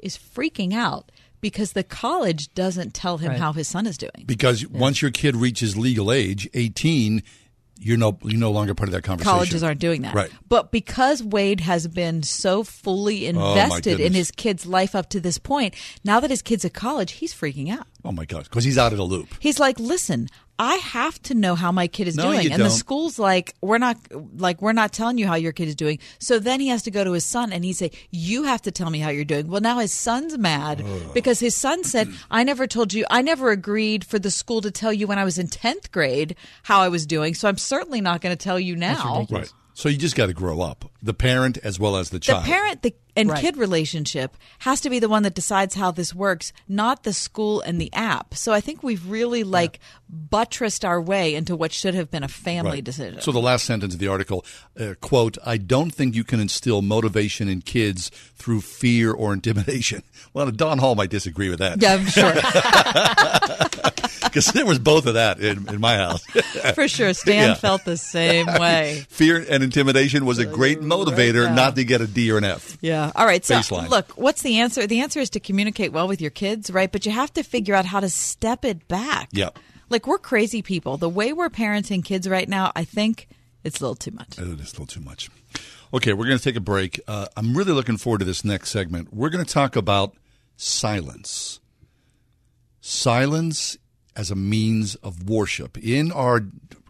is 0.00 0.16
freaking 0.18 0.72
out 0.72 1.12
because 1.40 1.72
the 1.72 1.82
college 1.84 2.52
doesn't 2.54 2.94
tell 2.94 3.18
him 3.18 3.30
Right. 3.30 3.38
how 3.38 3.52
his 3.52 3.68
son 3.68 3.86
is 3.86 3.96
doing. 3.98 4.24
Because 4.26 4.66
once 4.66 5.00
your 5.02 5.10
kid 5.10 5.36
reaches 5.36 5.76
legal 5.76 6.10
age, 6.12 6.48
18, 6.54 7.22
you're 7.82 7.96
no 7.96 8.18
you're 8.22 8.38
no 8.38 8.50
longer 8.50 8.74
part 8.74 8.88
of 8.88 8.92
that 8.92 9.02
conversation. 9.04 9.32
Colleges 9.32 9.62
aren't 9.62 9.80
doing 9.80 10.02
that. 10.02 10.14
Right. 10.14 10.30
But 10.48 10.70
because 10.70 11.22
Wade 11.22 11.60
has 11.60 11.86
been 11.88 12.22
so 12.22 12.62
fully 12.62 13.24
Oh, 13.26 13.30
invested 13.30 14.00
in 14.00 14.12
his 14.12 14.30
kid's 14.30 14.66
life 14.66 14.94
up 14.94 15.08
to 15.10 15.20
this 15.20 15.38
point, 15.38 15.74
now 16.04 16.20
that 16.20 16.28
his 16.30 16.42
kid's 16.42 16.64
at 16.66 16.74
college, 16.74 17.12
he's 17.12 17.32
freaking 17.32 17.70
out. 17.70 17.86
Oh 18.04 18.12
my 18.12 18.26
gosh, 18.26 18.44
because 18.44 18.64
he's 18.64 18.76
out 18.76 18.92
of 18.92 18.98
the 18.98 19.04
loop. 19.04 19.28
He's 19.40 19.58
like, 19.58 19.80
listen, 19.80 20.28
I 20.62 20.74
have 20.76 21.20
to 21.22 21.34
know 21.34 21.54
how 21.54 21.72
my 21.72 21.86
kid 21.88 22.06
is 22.06 22.16
No, 22.16 22.24
doing. 22.24 22.42
you 22.42 22.50
and 22.50 22.60
the 22.60 22.68
don't. 22.68 22.76
school's 22.76 23.18
like, 23.18 23.54
we're 23.62 23.78
not 23.78 23.96
like 24.36 24.60
we're 24.60 24.74
not 24.74 24.92
telling 24.92 25.16
you 25.16 25.26
how 25.26 25.36
your 25.36 25.52
kid 25.52 25.68
is 25.68 25.74
doing. 25.74 25.98
So 26.18 26.38
then 26.38 26.60
he 26.60 26.68
has 26.68 26.82
to 26.82 26.90
go 26.90 27.02
to 27.02 27.12
his 27.12 27.24
son 27.24 27.50
and 27.52 27.64
he 27.64 27.72
say, 27.72 27.92
You 28.10 28.42
have 28.44 28.60
to 28.62 28.70
tell 28.70 28.90
me 28.90 28.98
how 28.98 29.08
you're 29.08 29.24
doing. 29.24 29.48
Well 29.48 29.62
now 29.62 29.78
his 29.78 29.92
son's 29.92 30.36
mad 30.36 30.84
because 31.14 31.40
his 31.40 31.56
son 31.56 31.82
said, 31.84 32.08
I 32.30 32.44
never 32.44 32.66
told 32.66 32.92
you 32.92 33.06
I 33.10 33.22
never 33.22 33.50
agreed 33.50 34.04
for 34.04 34.18
the 34.18 34.30
school 34.30 34.60
to 34.60 34.70
tell 34.70 34.92
you 34.92 35.06
when 35.06 35.18
I 35.18 35.24
was 35.24 35.38
in 35.38 35.48
tenth 35.48 35.90
grade 35.92 36.36
how 36.64 36.80
I 36.80 36.88
was 36.88 37.06
doing. 37.06 37.32
So 37.32 37.48
I'm 37.48 37.56
certainly 37.56 38.02
not 38.02 38.20
going 38.20 38.36
to 38.36 38.44
tell 38.44 38.60
you 38.60 38.76
now. 38.76 39.26
Right. 39.30 39.50
So 39.72 39.88
you 39.88 39.96
just 39.96 40.14
got 40.16 40.26
to 40.26 40.34
grow 40.34 40.60
up, 40.60 40.89
the 41.02 41.14
parent 41.14 41.58
as 41.58 41.78
well 41.78 41.96
as 41.96 42.10
the 42.10 42.18
child. 42.20 42.44
The 42.44 42.48
parent 42.48 42.82
the, 42.82 42.94
and 43.16 43.28
Right. 43.30 43.40
kid 43.40 43.56
relationship 43.56 44.36
has 44.60 44.80
to 44.82 44.90
be 44.90 44.98
the 45.00 45.08
one 45.08 45.24
that 45.24 45.34
decides 45.34 45.74
how 45.74 45.90
this 45.90 46.14
works, 46.14 46.52
not 46.68 47.02
the 47.02 47.12
school 47.12 47.60
and 47.60 47.80
the 47.80 47.92
app. 47.92 48.34
So 48.34 48.52
I 48.52 48.60
think 48.60 48.82
we've 48.82 49.04
really 49.08 49.42
like 49.42 49.80
buttressed 50.08 50.84
our 50.84 51.00
way 51.00 51.34
into 51.34 51.56
what 51.56 51.72
should 51.72 51.94
have 51.94 52.10
been 52.10 52.22
a 52.22 52.28
family 52.28 52.70
Right. 52.72 52.84
decision. 52.84 53.20
So 53.20 53.32
the 53.32 53.40
last 53.40 53.64
sentence 53.64 53.94
of 53.94 54.00
the 54.00 54.06
article, 54.08 54.44
uh, 54.78 54.94
quote, 55.00 55.38
I 55.44 55.56
don't 55.56 55.90
think 55.92 56.14
you 56.14 56.22
can 56.24 56.38
instill 56.40 56.82
motivation 56.82 57.48
in 57.48 57.62
kids 57.62 58.10
through 58.36 58.60
fear 58.60 59.12
or 59.12 59.32
intimidation. 59.32 60.02
Well, 60.32 60.48
Don 60.52 60.78
Hall 60.78 60.94
might 60.94 61.10
disagree 61.10 61.48
with 61.48 61.58
that. 61.58 61.82
yeah, 61.82 61.94
I'm 61.94 62.06
sure. 62.06 62.32
Because 64.22 64.46
there 64.52 64.64
was 64.66 64.78
both 64.78 65.06
of 65.06 65.14
that 65.14 65.40
in, 65.40 65.68
in 65.68 65.80
my 65.80 65.96
house. 65.96 66.24
For 66.76 66.86
sure. 66.86 67.12
Stan 67.14 67.48
Yeah. 67.48 67.54
felt 67.54 67.84
the 67.84 67.96
same 67.96 68.46
way. 68.46 69.04
Fear 69.08 69.44
and 69.50 69.64
intimidation 69.64 70.24
was 70.24 70.38
a 70.38 70.44
great 70.44 70.80
motivator 70.90 71.46
now. 71.48 71.54
not 71.54 71.76
to 71.76 71.84
get 71.84 72.00
a 72.00 72.06
D 72.06 72.30
or 72.30 72.38
an 72.38 72.44
F. 72.44 72.76
Yeah. 72.80 73.12
All 73.14 73.26
right. 73.26 73.44
So, 73.44 73.56
Baseline. 73.56 73.88
look, 73.88 74.12
what's 74.12 74.42
the 74.42 74.58
answer? 74.60 74.86
The 74.86 75.00
answer 75.00 75.20
is 75.20 75.30
to 75.30 75.40
communicate 75.40 75.92
well 75.92 76.08
with 76.08 76.20
your 76.20 76.30
kids, 76.30 76.70
right? 76.70 76.90
But 76.90 77.06
you 77.06 77.12
have 77.12 77.32
to 77.34 77.42
figure 77.42 77.74
out 77.74 77.84
how 77.84 78.00
to 78.00 78.08
step 78.08 78.64
it 78.64 78.88
back. 78.88 79.28
Yeah. 79.32 79.50
Like, 79.88 80.06
we're 80.06 80.18
crazy 80.18 80.62
people. 80.62 80.96
The 80.96 81.08
way 81.08 81.32
we're 81.32 81.50
parenting 81.50 82.04
kids 82.04 82.28
right 82.28 82.48
now, 82.48 82.72
I 82.76 82.84
think 82.84 83.28
it's 83.64 83.80
a 83.80 83.82
little 83.82 83.96
too 83.96 84.12
much. 84.12 84.38
It 84.38 84.44
is 84.44 84.48
a 84.48 84.72
little 84.72 84.86
too 84.86 85.00
much. 85.00 85.30
Okay, 85.92 86.12
we're 86.12 86.26
going 86.26 86.38
to 86.38 86.44
take 86.44 86.56
a 86.56 86.60
break. 86.60 87.00
Uh, 87.08 87.26
I'm 87.36 87.56
really 87.56 87.72
looking 87.72 87.96
forward 87.96 88.18
to 88.18 88.24
this 88.24 88.44
next 88.44 88.70
segment. 88.70 89.12
We're 89.12 89.30
going 89.30 89.44
to 89.44 89.52
talk 89.52 89.74
about 89.74 90.14
silence. 90.56 91.58
Silence 92.80 93.76
as 94.14 94.30
a 94.30 94.36
means 94.36 94.94
of 94.96 95.28
worship. 95.28 95.76
In 95.78 96.12
our 96.12 96.42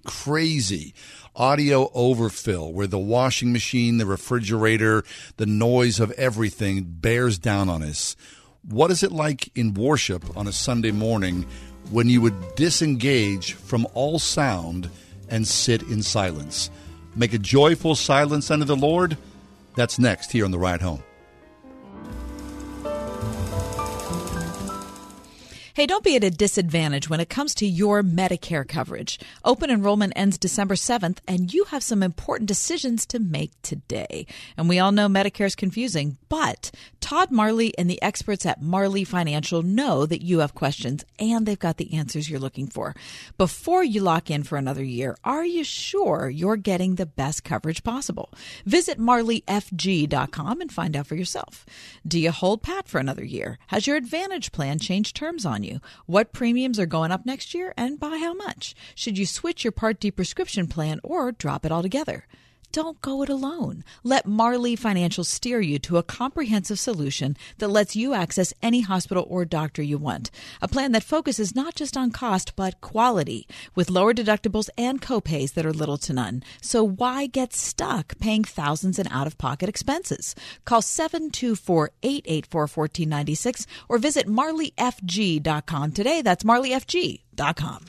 crazy 0.05 0.95
audio 1.41 1.91
overfill, 1.95 2.71
where 2.71 2.87
the 2.87 2.99
washing 2.99 3.51
machine, 3.51 3.97
the 3.97 4.05
refrigerator, 4.05 5.03
the 5.39 5.47
noise 5.47 5.99
of 5.99 6.11
everything 6.13 6.85
bears 6.85 7.39
down 7.39 7.71
on 7.71 7.83
us, 7.83 8.15
what 8.69 8.91
is 8.91 9.03
it 9.03 9.11
like 9.11 9.51
in 9.57 9.73
worship 9.73 10.37
on 10.37 10.47
a 10.47 10.53
Sunday 10.53 10.91
morning 10.91 11.47
when 11.91 12.11
you 12.11 12.21
would 12.21 12.55
disengage 12.57 13.55
from 13.55 13.87
all 13.95 14.19
sound 14.19 14.91
and 15.31 15.49
sit 15.49 15.83
in 15.85 16.03
silence? 16.03 16.69
Make 17.17 17.33
a 17.33 17.39
joyful 17.39 17.95
silence 17.95 18.51
unto 18.51 18.67
the 18.67 18.77
Lord? 18.77 19.17
That's 19.77 19.99
next 19.99 20.33
here 20.33 20.45
on 20.45 20.51
the 20.51 20.59
ride 20.59 20.83
home. 20.83 21.03
Hey, 25.73 25.87
don't 25.87 26.03
be 26.03 26.17
at 26.17 26.25
a 26.25 26.33
disadvantage 26.33 27.09
when 27.09 27.21
it 27.21 27.29
comes 27.29 27.55
to 27.55 27.67
your 27.67 28.03
Medicare 28.03 28.67
coverage. 28.67 29.21
Open 29.45 29.71
enrollment 29.71 30.13
ends 30.17 30.37
December 30.37 30.75
7th, 30.75 31.19
and 31.29 31.55
you 31.55 31.63
have 31.67 31.85
some 31.85 32.03
important 32.03 32.49
decisions 32.49 33.07
to 33.07 33.21
make 33.21 33.53
today. 33.63 34.27
And 34.57 34.69
we 34.69 34.81
all 34.81 34.91
know 34.91 35.07
Medicare 35.07 35.47
is 35.47 35.55
confusing, 35.55 36.19
but 36.29 36.73
Todd 36.99 37.31
Marley 37.31 37.73
and 37.79 37.89
the 37.89 38.03
experts 38.03 38.45
at 38.45 38.61
Marley 38.61 39.05
Financial 39.05 39.63
know 39.63 40.07
that 40.07 40.23
you 40.23 40.41
have 40.41 40.57
questions 40.57 41.05
and 41.21 41.47
they've 41.47 41.57
got 41.57 41.77
the 41.77 41.95
answers 41.95 42.29
you're 42.29 42.41
looking 42.41 42.67
for. 42.67 42.97
Before 43.39 43.85
you 43.85 44.01
lock 44.01 44.29
in 44.29 44.43
for 44.43 44.59
another 44.59 44.83
year, 44.83 45.17
are 45.23 45.45
you 45.45 45.63
sure 45.63 46.29
you're 46.29 46.57
getting 46.57 46.97
the 46.97 47.07
best 47.07 47.45
coverage 47.45 47.85
possible? 47.85 48.33
Visit 48.67 48.99
marleyfg.com 48.99 50.61
and 50.61 50.73
find 50.73 50.97
out 50.97 51.07
for 51.07 51.15
yourself. 51.15 51.65
Do 52.05 52.19
you 52.19 52.33
hold 52.33 52.63
pat 52.63 52.89
for 52.89 52.99
another 52.99 53.25
year? 53.25 53.59
Has 53.69 53.87
your 53.87 53.97
Advantage 53.97 54.51
plan 54.51 54.81
changed 54.81 55.15
terms 55.15 55.47
on 55.47 55.60
you? 55.63 55.81
What 56.07 56.33
premiums 56.33 56.79
are 56.79 56.87
going 56.87 57.11
up 57.11 57.27
next 57.27 57.55
year 57.55 57.75
and 57.77 57.99
by 57.99 58.19
how 58.19 58.35
much? 58.35 58.75
Should 58.95 59.19
you 59.19 59.27
switch 59.27 59.65
your 59.65 59.73
Part 59.73 60.01
D 60.01 60.11
prescription 60.11 60.67
plan 60.67 61.01
or 61.03 61.33
drop 61.33 61.65
it 61.65 61.73
altogether? 61.73 62.27
Don't 62.73 63.01
go 63.03 63.23
it 63.23 63.29
alone. 63.29 63.83
Let 64.05 64.27
Marley 64.27 64.77
Financial 64.77 65.25
steer 65.25 65.61
you 65.61 65.81
to 65.81 65.97
a 65.97 66.05
comprehensive 66.05 66.79
solution 66.79 67.37
that 67.59 67.67
lets 67.67 67.97
you 67.97 68.15
access 68.15 68.55
any 68.63 68.83
hospital 68.83 69.27
or 69.29 69.45
doctor 69.45 69.83
you 69.83 69.99
want. 69.99 70.31
A 70.63 70.69
plan 70.69 70.93
that 70.93 71.03
focuses 71.03 71.57
not 71.57 71.75
just 71.75 71.97
on 71.97 72.13
cost, 72.13 72.55
but 72.55 72.81
quality, 72.81 73.49
with 73.75 73.91
lower 73.91 74.15
deductibles 74.15 74.69
and 74.79 75.03
copays 75.03 75.55
that 75.55 75.67
are 75.67 75.73
little 75.73 75.99
to 75.99 76.13
none. 76.13 76.45
So 76.63 76.85
why 76.85 77.27
get 77.27 77.53
stuck 77.53 78.17
paying 78.21 78.45
thousands 78.45 79.01
in 79.01 79.09
out 79.09 79.27
of 79.27 79.37
pocket 79.37 79.69
expenses? 79.69 80.37
Call 80.65 80.81
724 80.81 81.91
884 82.05 82.61
1496 82.61 83.67
or 83.89 83.99
visit 83.99 84.29
marleyfg.com 84.29 85.93
today. 85.93 86.23
That's 86.23 86.45
marleyfg.com. 86.45 87.87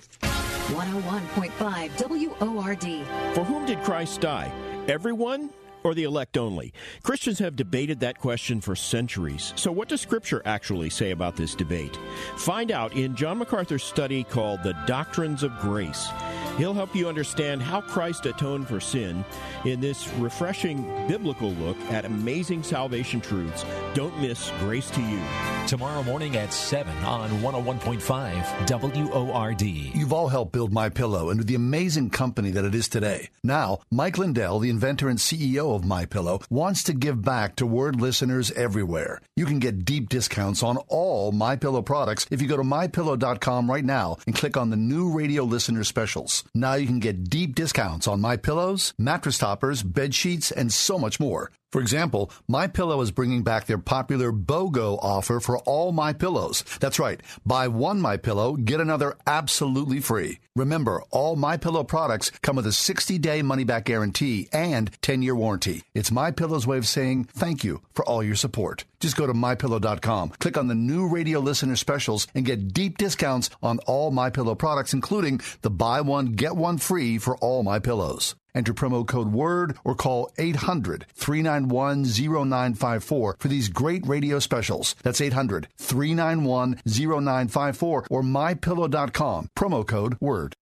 101.5 0.72 2.40
WORD. 2.40 3.36
For 3.36 3.44
whom 3.44 3.66
did 3.66 3.82
Christ 3.84 4.22
die? 4.22 4.52
Everyone? 4.88 5.52
Or 5.84 5.96
the 5.96 6.04
elect 6.04 6.38
only? 6.38 6.74
Christians 7.02 7.40
have 7.40 7.56
debated 7.56 8.00
that 8.02 8.20
question 8.20 8.62
for 8.62 8.76
centuries. 8.76 9.52
So, 9.56 9.72
what 9.72 9.88
does 9.88 10.00
Scripture 10.00 10.42
actually 10.46 10.92
say 10.92 11.10
about 11.10 11.36
this 11.36 11.56
debate? 11.56 11.98
Find 12.38 12.72
out 12.72 12.94
in 12.94 13.16
John 13.16 13.40
MacArthur's 13.40 13.84
study 13.84 14.24
called 14.24 14.62
The 14.62 14.74
Doctrines 14.86 15.42
of 15.42 15.58
Grace. 15.58 16.08
He'll 16.58 16.74
help 16.74 16.96
you 16.96 17.08
understand 17.08 17.62
how 17.62 17.82
Christ 17.82 18.26
atoned 18.26 18.68
for 18.68 18.80
sin 18.80 19.24
in 19.66 19.80
this 19.80 20.08
refreshing 20.20 20.84
biblical 21.08 21.52
look 21.54 21.78
at 21.92 22.06
amazing 22.06 22.64
salvation 22.64 23.22
truths. 23.22 23.66
Don't 23.94 24.20
miss 24.20 24.52
Grace 24.60 24.90
to 24.92 25.02
You. 25.02 25.22
Tomorrow 25.68 26.04
morning 26.04 26.36
at 26.36 26.54
7 26.54 26.96
on 27.04 27.30
101.5 27.42 29.12
WORD. 29.12 29.62
You've 29.62 30.14
all 30.14 30.28
helped 30.28 30.52
build 30.52 30.74
My 30.74 30.90
Pillow 30.90 31.30
into 31.30 31.44
the 31.44 31.56
amazing 31.56 32.10
company 32.10 32.52
that 32.52 32.66
it 32.66 32.76
is 32.76 32.90
today. 32.90 33.30
Now, 33.44 33.80
Mike 33.90 34.18
Lindell, 34.18 34.60
the 34.60 34.70
inventor 34.70 35.08
and 35.08 35.20
CEO 35.20 35.76
of 35.76 35.86
My 35.86 36.06
Pillow, 36.06 36.42
wants 36.50 36.84
to 36.84 36.94
give 36.94 37.22
back 37.22 37.56
to 37.56 37.66
word 37.66 38.00
listeners 38.02 38.52
everywhere. 38.52 39.22
You 39.36 39.46
can 39.46 39.60
get 39.60 39.86
deep 39.86 40.10
discounts 40.10 40.64
on 40.64 40.78
all 40.90 41.32
My 41.32 41.56
Pillow 41.56 41.82
products 41.82 42.26
if 42.30 42.42
you 42.42 42.48
go 42.48 42.58
to 42.58 42.64
mypillow.com 42.64 43.70
right 43.70 43.86
now 43.86 44.18
and 44.26 44.36
click 44.36 44.58
on 44.58 44.70
the 44.70 44.78
new 44.78 45.12
radio 45.12 45.44
listener 45.44 45.84
specials. 45.84 46.41
Now 46.54 46.74
you 46.74 46.88
can 46.88 47.00
get 47.00 47.30
deep 47.30 47.56
discounts 47.56 48.08
on 48.08 48.22
My 48.22 48.38
Pillows, 48.38 48.94
mattress 48.98 49.38
toppers, 49.38 49.84
bed 49.84 50.14
sheets, 50.14 50.52
and 50.52 50.72
so 50.72 50.98
much 50.98 51.20
more. 51.20 51.52
For 51.72 51.80
example, 51.80 52.32
My 52.50 52.68
Pillow 52.68 53.00
is 53.00 53.12
bringing 53.12 53.44
back 53.44 53.66
their 53.66 53.78
popular 53.78 54.34
BOGO 54.34 55.00
offer 55.02 55.40
for 55.40 55.58
all 55.60 55.94
My 55.94 56.12
Pillows. 56.12 56.66
That's 56.82 57.00
right. 57.00 57.22
Buy 57.46 57.70
one 57.70 58.02
My 58.02 58.18
Pillow, 58.18 58.58
get 58.58 58.82
another 58.82 59.16
absolutely 59.26 60.02
free. 60.02 60.40
Remember, 60.54 61.02
all 61.12 61.38
My 61.38 61.56
Pillow 61.56 61.86
products 61.86 62.30
come 62.42 62.58
with 62.58 62.66
a 62.66 62.72
60-day 62.72 63.42
money-back 63.42 63.86
guarantee 63.86 64.50
and 64.52 64.92
10-year 65.02 65.34
warranty. 65.34 65.84
It's 65.94 66.12
My 66.12 66.32
Pillow's 66.32 66.68
way 66.68 66.78
of 66.78 66.86
saying 66.86 67.30
thank 67.32 67.64
you 67.64 67.82
for 67.94 68.04
all 68.04 68.22
your 68.22 68.36
support. 68.36 68.84
Just 69.00 69.16
go 69.16 69.26
to 69.26 69.34
mypillow.com, 69.34 70.32
click 70.40 70.58
on 70.58 70.68
the 70.68 70.76
new 70.76 71.08
radio 71.08 71.40
listener 71.40 71.78
specials 71.78 72.28
and 72.36 72.46
get 72.46 72.74
deep 72.74 72.98
discounts 72.98 73.50
on 73.64 73.80
all 73.88 74.12
My 74.12 74.30
Pillow 74.30 74.56
products 74.56 74.94
including 74.94 75.40
the 75.62 75.70
buy 75.70 76.02
one 76.02 76.34
get 76.34 76.58
one 76.58 76.78
free 76.78 77.18
for 77.18 77.38
all 77.38 77.64
My 77.64 77.80
Pillows. 77.80 78.36
Enter 78.54 78.74
promo 78.74 79.08
code 79.08 79.32
WORD 79.32 79.78
or 79.84 79.96
call 79.96 80.32
800 80.38 81.06
391 81.14 82.04
0954 82.04 83.38
for 83.40 83.48
these 83.48 83.70
great 83.70 84.06
radio 84.06 84.40
specials. 84.40 84.96
That's 85.04 85.22
800 85.22 85.68
391 85.78 86.82
0954 86.86 88.08
or 88.10 88.24
mypillow.com. 88.24 89.50
Promo 89.56 89.88
code 89.88 90.18
WORD. 90.20 90.56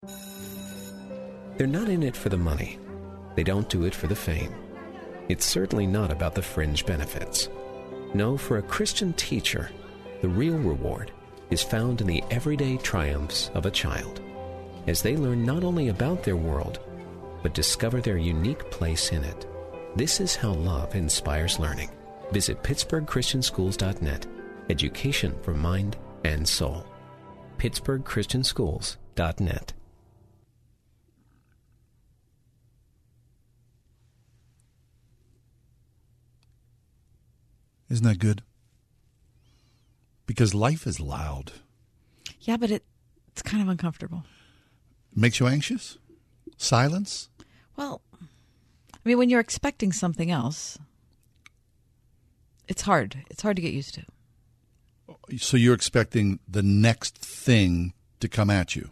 They're 1.58 1.68
not 1.68 1.90
in 1.90 2.04
it 2.04 2.16
for 2.16 2.30
the 2.30 2.38
money. 2.38 2.80
They 3.36 3.44
don't 3.44 3.70
do 3.70 3.86
it 3.86 3.96
for 3.96 4.08
the 4.08 4.16
fame. 4.16 4.54
It's 5.28 5.46
certainly 5.46 5.86
not 5.86 6.12
about 6.12 6.36
the 6.36 6.42
fringe 6.42 6.86
benefits. 6.86 7.50
No, 8.14 8.38
for 8.38 8.58
a 8.58 8.64
Christian 8.64 9.14
teacher, 9.14 9.70
the 10.22 10.30
real 10.30 10.58
reward 10.58 11.12
is 11.50 11.62
found 11.62 12.02
in 12.02 12.08
the 12.08 12.24
everyday 12.32 12.78
triumphs 12.78 13.52
of 13.54 13.66
a 13.66 13.72
child 13.72 14.22
as 14.88 15.02
they 15.02 15.16
learn 15.16 15.46
not 15.46 15.64
only 15.64 15.90
about 15.90 16.24
their 16.24 16.36
world, 16.36 16.80
but 17.42 17.54
discover 17.54 18.02
their 18.02 18.18
unique 18.18 18.70
place 18.72 19.12
in 19.12 19.24
it. 19.24 19.46
This 19.96 20.20
is 20.20 20.36
how 20.36 20.52
love 20.52 20.96
inspires 20.96 21.60
learning. 21.60 21.92
Visit 22.32 22.62
PittsburghChristianSchools.net. 22.64 24.28
Education 24.70 25.36
for 25.42 25.54
mind 25.54 25.98
and 26.24 26.48
soul. 26.48 26.86
PittsburghChristianSchools.net. 27.58 29.74
Isn't 37.90 38.06
that 38.06 38.20
good? 38.20 38.44
Because 40.28 40.54
life 40.54 40.86
is 40.86 41.00
loud. 41.00 41.54
Yeah, 42.42 42.58
but 42.58 42.70
it, 42.70 42.84
it's 43.30 43.42
kind 43.42 43.64
of 43.64 43.70
uncomfortable. 43.70 44.26
Makes 45.16 45.40
you 45.40 45.48
anxious? 45.48 45.98
Silence? 46.58 47.29
Well, 47.80 48.02
I 48.94 48.98
mean, 49.06 49.18
when 49.18 49.30
you're 49.30 49.40
expecting 49.40 49.94
something 49.94 50.30
else, 50.30 50.78
it's 52.68 52.82
hard. 52.82 53.24
It's 53.30 53.42
hard 53.42 53.56
to 53.56 53.62
get 53.62 53.72
used 53.72 53.96
to. 53.96 54.04
So 55.38 55.56
you're 55.56 55.76
expecting 55.76 56.40
the 56.46 56.62
next 56.62 57.18
thing 57.18 57.94
to 58.20 58.28
come 58.28 58.50
at 58.50 58.76
you. 58.76 58.90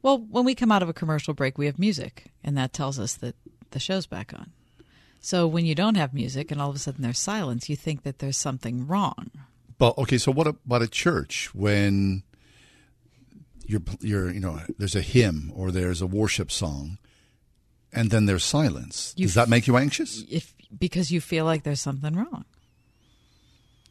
Well, 0.00 0.16
when 0.30 0.46
we 0.46 0.54
come 0.54 0.72
out 0.72 0.82
of 0.82 0.88
a 0.88 0.94
commercial 0.94 1.34
break, 1.34 1.58
we 1.58 1.66
have 1.66 1.78
music, 1.78 2.32
and 2.42 2.56
that 2.56 2.72
tells 2.72 2.98
us 2.98 3.12
that 3.16 3.36
the 3.72 3.78
show's 3.78 4.06
back 4.06 4.32
on. 4.32 4.52
So 5.20 5.46
when 5.46 5.66
you 5.66 5.74
don't 5.74 5.96
have 5.96 6.14
music 6.14 6.50
and 6.50 6.62
all 6.62 6.70
of 6.70 6.76
a 6.76 6.78
sudden 6.78 7.02
there's 7.02 7.18
silence, 7.18 7.68
you 7.68 7.76
think 7.76 8.04
that 8.04 8.20
there's 8.20 8.38
something 8.38 8.86
wrong. 8.86 9.30
But 9.76 9.98
okay, 9.98 10.16
so 10.16 10.32
what 10.32 10.46
about 10.46 10.80
a 10.80 10.88
church 10.88 11.54
when 11.54 12.22
you're 13.66 13.82
you're 14.00 14.30
you 14.30 14.40
know 14.40 14.60
there's 14.78 14.96
a 14.96 15.02
hymn 15.02 15.52
or 15.54 15.70
there's 15.70 16.00
a 16.00 16.06
worship 16.06 16.50
song, 16.50 16.96
and 17.92 18.10
then 18.10 18.26
there's 18.26 18.44
silence? 18.44 19.14
You 19.16 19.26
Does 19.26 19.34
that 19.34 19.48
make 19.48 19.66
you 19.66 19.76
anxious? 19.76 20.24
If 20.30 20.54
because 20.78 21.10
you 21.10 21.20
feel 21.20 21.44
like 21.44 21.62
there's 21.62 21.80
something 21.80 22.14
wrong. 22.14 22.44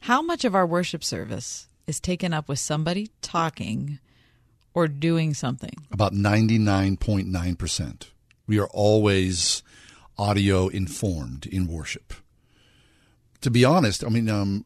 How 0.02 0.22
much 0.22 0.46
of 0.46 0.56
our 0.56 0.66
worship 0.66 1.04
service 1.04 1.68
is 1.88 2.00
taken 2.00 2.34
up 2.34 2.48
with 2.48 2.60
somebody 2.60 3.10
talking 3.22 4.00
or 4.74 4.88
doing 4.88 5.34
something? 5.34 5.74
About 5.92 6.14
ninety 6.14 6.58
nine 6.58 6.98
point 6.98 7.28
nine 7.28 7.56
percent. 7.56 8.12
We 8.48 8.60
are 8.60 8.68
always 8.68 9.62
audio 10.18 10.68
informed 10.68 11.46
in 11.46 11.68
worship. 11.68 12.14
To 13.42 13.50
be 13.50 13.64
honest, 13.64 14.04
I 14.04 14.10
mean, 14.10 14.30
um, 14.30 14.66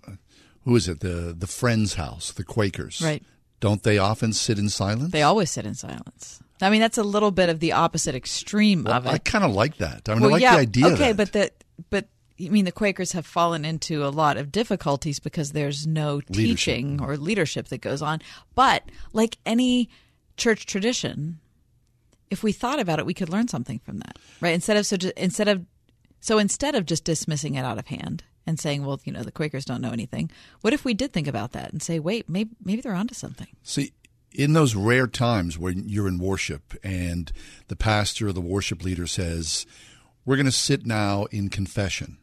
who 0.64 0.76
is 0.76 0.88
it? 0.88 0.99
The 0.99 1.35
the 1.38 1.47
Friends 1.47 1.95
House, 1.95 2.31
the 2.31 2.43
Quakers, 2.43 3.01
Right. 3.01 3.23
Don't 3.60 3.84
they 3.84 3.97
often 3.97 4.34
sit 4.34 4.60
in 4.60 4.68
silence? 4.68 5.14
They 5.14 5.22
always 5.22 5.49
sit 5.49 5.65
in 5.65 5.73
silence. 5.73 6.41
I 6.64 6.69
mean, 6.69 6.81
that's 6.81 6.98
a 6.98 7.03
little 7.03 7.31
bit 7.31 7.49
of 7.49 7.60
the 7.60 7.73
opposite 7.73 8.15
extreme 8.15 8.84
Well, 8.84 8.94
of 8.95 9.06
it. 9.06 9.10
I 9.10 9.18
kind 9.18 9.44
of 9.44 9.53
like 9.53 9.77
that. 9.77 10.07
I 10.07 10.14
mean, 10.14 10.22
well, 10.22 10.30
I 10.30 10.34
like 10.34 10.41
yeah, 10.41 10.56
the 10.56 10.61
idea. 10.61 10.88
Okay, 10.88 11.14
but 11.14 11.34
that, 11.34 11.64
but 11.90 12.07
I 12.40 12.49
mean, 12.49 12.65
the 12.65 12.72
Quakers 12.72 13.11
have 13.11 13.26
fallen 13.26 13.65
into 13.65 14.06
a 14.06 14.10
lot 14.10 14.38
of 14.38 14.52
difficulties 14.52 15.19
because 15.19 15.52
there's 15.52 15.85
no 15.85 16.22
teaching 16.22 17.02
or 17.02 17.18
leadership 17.18 17.68
that 17.68 17.81
goes 17.81 18.02
on. 18.02 18.22
But 18.56 18.84
like 19.14 19.38
any 19.45 19.90
church 20.38 20.65
tradition, 20.65 21.40
if 22.30 22.44
we 22.44 22.52
thought 22.52 22.80
about 22.80 22.99
it, 22.99 23.06
we 23.06 23.14
could 23.14 23.30
learn 23.30 23.48
something 23.48 23.80
from 23.80 23.99
that, 23.99 24.18
right? 24.41 24.53
Instead 24.53 24.77
of 24.77 24.85
so 24.85 24.98
ju- 24.98 25.11
instead 25.15 25.48
of 25.48 25.65
so 26.19 26.40
instead 26.40 26.76
of 26.76 26.85
just 26.85 27.03
dismissing 27.03 27.56
it 27.56 27.65
out 27.65 27.77
of 27.77 27.88
hand 27.88 28.23
and 28.48 28.60
saying, 28.60 28.85
well, 28.85 28.99
you 29.03 29.14
know, 29.14 29.23
the 29.23 29.31
Quakers 29.31 29.65
don't 29.65 29.81
know 29.81 29.91
anything. 29.91 30.31
What 30.61 30.73
if 30.73 30.84
we 30.84 30.94
did 30.94 31.14
think 31.14 31.27
about 31.27 31.52
that 31.52 31.72
and 31.72 31.81
say, 31.81 31.99
wait, 31.99 32.27
maybe 32.30 32.52
maybe 32.64 32.81
they're 32.81 32.95
onto 32.95 33.14
something? 33.14 33.48
See, 33.61 33.94
in 34.34 34.53
those 34.53 34.76
rare 34.76 35.07
times 35.07 35.57
when 35.57 35.88
you're 35.88 36.07
in 36.07 36.19
worship 36.19 36.73
and 36.84 37.31
the 37.68 37.76
pastor 37.76 38.27
or 38.27 38.34
the 38.34 38.41
worship 38.41 38.84
leader 38.84 39.07
says, 39.07 39.65
We're 40.26 40.35
going 40.35 40.45
to 40.45 40.51
sit 40.51 40.85
now 40.85 41.26
in 41.26 41.49
confession, 41.49 42.18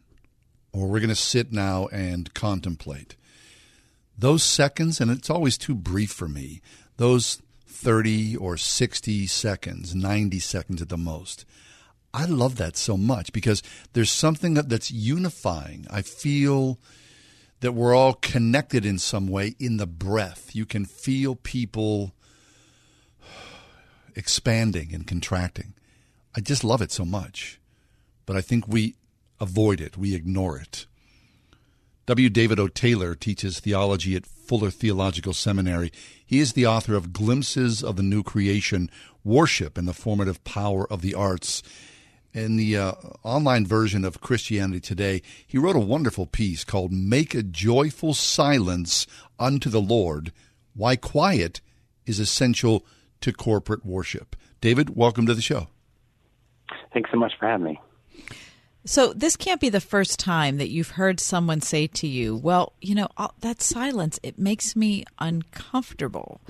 or 0.73 0.89
we're 0.89 1.01
going 1.01 1.09
to 1.09 1.15
sit 1.15 1.53
now 1.53 1.87
and 1.89 2.33
contemplate. 2.35 3.17
Those 4.19 4.43
seconds, 4.43 5.01
and 5.01 5.11
it's 5.11 5.31
always 5.31 5.57
too 5.57 5.75
brief 5.75 6.13
for 6.13 6.29
me, 6.29 6.61
those 6.97 7.41
30 7.67 8.37
or 8.37 8.57
60 8.57 9.27
seconds, 9.27 9.95
90 9.95 10.39
seconds 10.41 10.83
at 10.83 10.91
the 10.91 10.99
most. 10.99 11.47
I 12.13 12.25
love 12.25 12.57
that 12.57 12.77
so 12.77 12.97
much 12.97 13.33
because 13.33 13.63
there's 13.93 14.11
something 14.11 14.55
that's 14.55 14.91
unifying. 14.91 15.87
I 15.91 16.03
feel 16.03 16.79
that 17.61 17.73
we're 17.73 17.95
all 17.95 18.15
connected 18.15 18.85
in 18.85 18.99
some 18.99 19.29
way 19.29 19.55
in 19.59 19.77
the 19.77 19.87
breath. 19.87 20.55
You 20.55 20.67
can 20.67 20.85
feel 20.85 21.37
people 21.37 22.15
expanding 24.15 24.95
and 24.95 25.07
contracting. 25.07 25.75
I 26.35 26.41
just 26.41 26.65
love 26.65 26.83
it 26.83 26.93
so 26.93 27.05
much. 27.05 27.61
But 28.27 28.37
I 28.37 28.41
think 28.41 28.69
we 28.69 28.95
avoid 29.41 29.81
it, 29.81 29.97
we 29.97 30.15
ignore 30.15 30.59
it. 30.59 30.87
W. 32.07 32.29
David 32.29 32.59
O. 32.59 32.67
Taylor 32.67 33.15
teaches 33.15 33.61
theology 33.61 34.17
at 34.17 34.27
Fuller 34.27 34.71
Theological 34.71 35.33
Seminary. 35.33 35.93
He 36.25 36.41
is 36.41 36.55
the 36.55 36.67
author 36.67 36.95
of 36.95 37.13
Glimpses 37.13 37.85
of 37.85 37.97
the 37.97 38.03
New 38.03 38.23
Creation 38.23 38.91
Worship 39.23 39.79
and 39.79 39.87
the 39.87 39.95
Formative 39.95 40.43
Power 40.45 40.91
of 40.91 41.03
the 41.03 41.15
Arts. 41.15 41.63
In 42.33 42.57
the 42.57 42.77
uh, 42.77 42.93
online 43.25 43.67
version 43.67 44.05
of 44.05 44.21
Christianity 44.21 44.79
Today, 44.79 45.21
he 45.45 45.59
wrote 45.59 45.75
a 45.75 45.81
wonderful 45.81 46.27
piece 46.27 46.63
called 46.63 46.93
Make 46.93 47.35
a 47.35 47.43
Joyful 47.43 48.15
Silence 48.15 49.09
Unto 49.41 49.69
the 49.69 49.81
Lord 49.81 50.31
Why 50.75 50.95
Quiet 50.95 51.61
is 52.07 52.21
Essential 52.21 52.87
to 53.21 53.33
Corporate 53.33 53.85
Worship. 53.85 54.37
David, 54.61 54.95
welcome 54.95 55.27
to 55.27 55.35
the 55.35 55.43
show. 55.43 55.67
Thanks 56.93 57.11
so 57.11 57.17
much 57.17 57.33
for 57.37 57.49
having 57.49 57.65
me. 57.65 57.81
So, 58.85 59.13
this 59.13 59.35
can't 59.35 59.61
be 59.61 59.69
the 59.69 59.81
first 59.81 60.21
time 60.21 60.59
that 60.59 60.71
you've 60.71 60.91
heard 60.91 61.19
someone 61.19 61.61
say 61.61 61.89
to 61.89 62.07
you, 62.07 62.37
Well, 62.37 62.75
you 62.81 62.95
know, 62.95 63.09
that 63.41 63.61
silence, 63.61 64.21
it 64.23 64.39
makes 64.39 64.77
me 64.77 65.05
uncomfortable. 65.19 66.41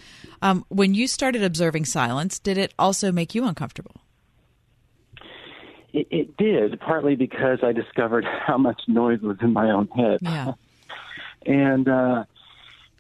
Um, 0.43 0.67
when 0.69 0.93
you 0.93 1.09
started 1.09 1.43
observing 1.43 1.87
silence, 1.87 2.39
did 2.39 2.59
it 2.59 2.75
also 2.79 3.11
make 3.11 3.35
you 3.35 3.47
uncomfortable? 3.47 3.97
It, 5.93 6.07
it 6.11 6.37
did, 6.37 6.79
partly 6.81 7.17
because 7.17 7.59
I 7.63 7.73
discovered 7.73 8.25
how 8.47 8.59
much 8.59 8.83
noise 8.87 9.21
was 9.21 9.39
in 9.41 9.53
my 9.53 9.71
own 9.71 9.89
head. 9.89 10.19
Yeah. 10.23 10.53
and 11.47 11.89
uh, 11.89 12.25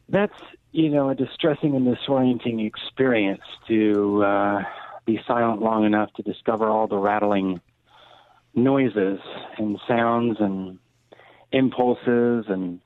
that's, 0.08 0.38
you 0.72 0.90
know, 0.90 1.10
a 1.10 1.14
distressing 1.14 1.74
and 1.76 1.86
disorienting 1.86 2.66
experience 2.66 3.42
to 3.68 4.24
uh, 4.24 4.62
be 5.04 5.20
silent 5.26 5.62
long 5.62 5.84
enough 5.84 6.12
to 6.14 6.22
discover 6.22 6.68
all 6.68 6.86
the 6.86 6.98
rattling 6.98 7.60
noises 8.54 9.20
and 9.58 9.78
sounds 9.86 10.38
and 10.40 10.78
impulses 11.52 12.46
and 12.48 12.80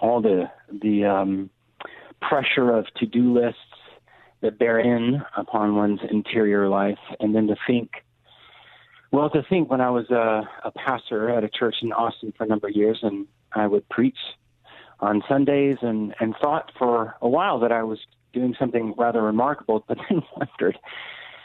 all 0.00 0.20
the 0.20 0.50
the 0.82 1.04
um, 1.04 1.50
pressure 2.20 2.70
of 2.74 2.86
to 2.96 3.06
do 3.06 3.32
lists 3.32 3.58
that 4.40 4.58
bear 4.58 4.78
in 4.78 5.22
upon 5.36 5.76
one's 5.76 6.00
interior 6.10 6.68
life, 6.68 6.98
and 7.20 7.34
then 7.34 7.46
to 7.46 7.56
think. 7.66 7.90
Well, 9.12 9.28
to 9.28 9.42
think 9.42 9.70
when 9.70 9.82
I 9.82 9.90
was 9.90 10.10
a, 10.10 10.48
a 10.64 10.70
pastor 10.70 11.28
at 11.28 11.44
a 11.44 11.48
church 11.48 11.76
in 11.82 11.92
Austin 11.92 12.32
for 12.36 12.44
a 12.44 12.46
number 12.46 12.68
of 12.68 12.74
years, 12.74 13.00
and 13.02 13.26
I 13.52 13.66
would 13.66 13.86
preach 13.90 14.16
on 15.00 15.22
Sundays, 15.28 15.76
and 15.82 16.14
and 16.18 16.34
thought 16.40 16.72
for 16.78 17.14
a 17.20 17.28
while 17.28 17.60
that 17.60 17.72
I 17.72 17.82
was 17.82 17.98
doing 18.32 18.56
something 18.58 18.94
rather 18.96 19.20
remarkable, 19.20 19.84
but 19.86 19.98
then 20.08 20.22
wondered 20.34 20.78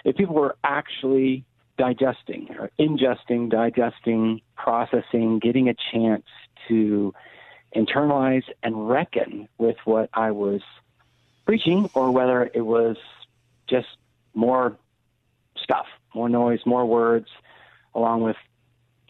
if 0.06 0.15
people 0.15 0.35
were 0.35 0.56
actually 0.64 1.44
digesting 1.77 2.56
or 2.57 2.72
ingesting, 2.80 3.49
digesting, 3.49 4.39
processing, 4.56 5.39
getting 5.39 5.68
a 5.68 5.76
chance 5.91 6.23
to 6.69 7.14
internalize 7.76 8.44
and 8.64 8.88
reckon 8.88 9.49
with 9.57 9.76
what 9.84 10.10
I 10.14 10.31
was 10.31 10.61
preaching, 11.45 11.89
or 11.94 12.11
whether 12.11 12.49
it 12.53 12.61
was 12.61 12.95
just 13.68 13.88
more 14.34 14.77
stuff, 15.61 15.88
more 16.14 16.30
noise, 16.30 16.60
more 16.65 16.85
words, 16.85 17.27
along 17.97 18.21
with 18.21 18.37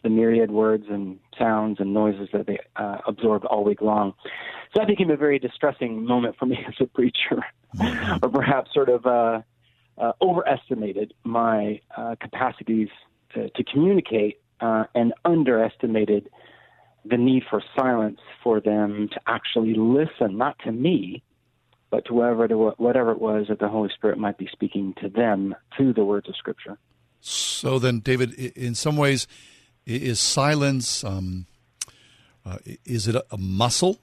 the 0.02 0.08
myriad 0.08 0.50
words 0.50 0.84
and 0.90 1.20
sounds 1.38 1.78
and 1.78 1.94
noises 1.94 2.28
that 2.32 2.46
they 2.46 2.58
uh, 2.76 2.98
absorbed 3.06 3.44
all 3.44 3.62
week 3.62 3.80
long. 3.80 4.14
So 4.74 4.80
that 4.80 4.88
became 4.88 5.10
a 5.10 5.16
very 5.16 5.38
distressing 5.38 6.04
moment 6.04 6.36
for 6.36 6.46
me 6.46 6.58
as 6.68 6.74
a 6.80 6.86
preacher, 6.86 7.44
or 8.22 8.28
perhaps 8.28 8.72
sort 8.74 8.88
of. 8.88 9.06
Uh, 9.06 9.42
uh, 10.00 10.12
overestimated 10.22 11.12
my 11.24 11.80
uh, 11.96 12.14
capacities 12.20 12.88
to, 13.34 13.50
to 13.50 13.64
communicate 13.64 14.40
uh, 14.60 14.84
and 14.94 15.12
underestimated 15.24 16.28
the 17.04 17.16
need 17.16 17.42
for 17.48 17.62
silence 17.76 18.20
for 18.42 18.60
them 18.60 19.08
to 19.12 19.20
actually 19.26 19.74
listen, 19.74 20.36
not 20.36 20.58
to 20.64 20.72
me, 20.72 21.22
but 21.90 22.04
to 22.04 22.14
whatever, 22.14 22.48
to 22.48 22.56
whatever 22.76 23.12
it 23.12 23.20
was 23.20 23.46
that 23.48 23.58
the 23.58 23.68
Holy 23.68 23.88
Spirit 23.94 24.18
might 24.18 24.36
be 24.36 24.48
speaking 24.52 24.94
to 25.00 25.08
them 25.08 25.54
through 25.76 25.94
the 25.94 26.04
words 26.04 26.28
of 26.28 26.36
Scripture. 26.36 26.76
So 27.20 27.78
then, 27.78 28.00
David, 28.00 28.34
in 28.34 28.74
some 28.74 28.96
ways, 28.96 29.26
is 29.86 30.20
silence 30.20 31.02
um, 31.02 31.46
uh, 32.48 32.58
is 32.84 33.08
it 33.08 33.16
a, 33.16 33.36
muscle 33.36 34.00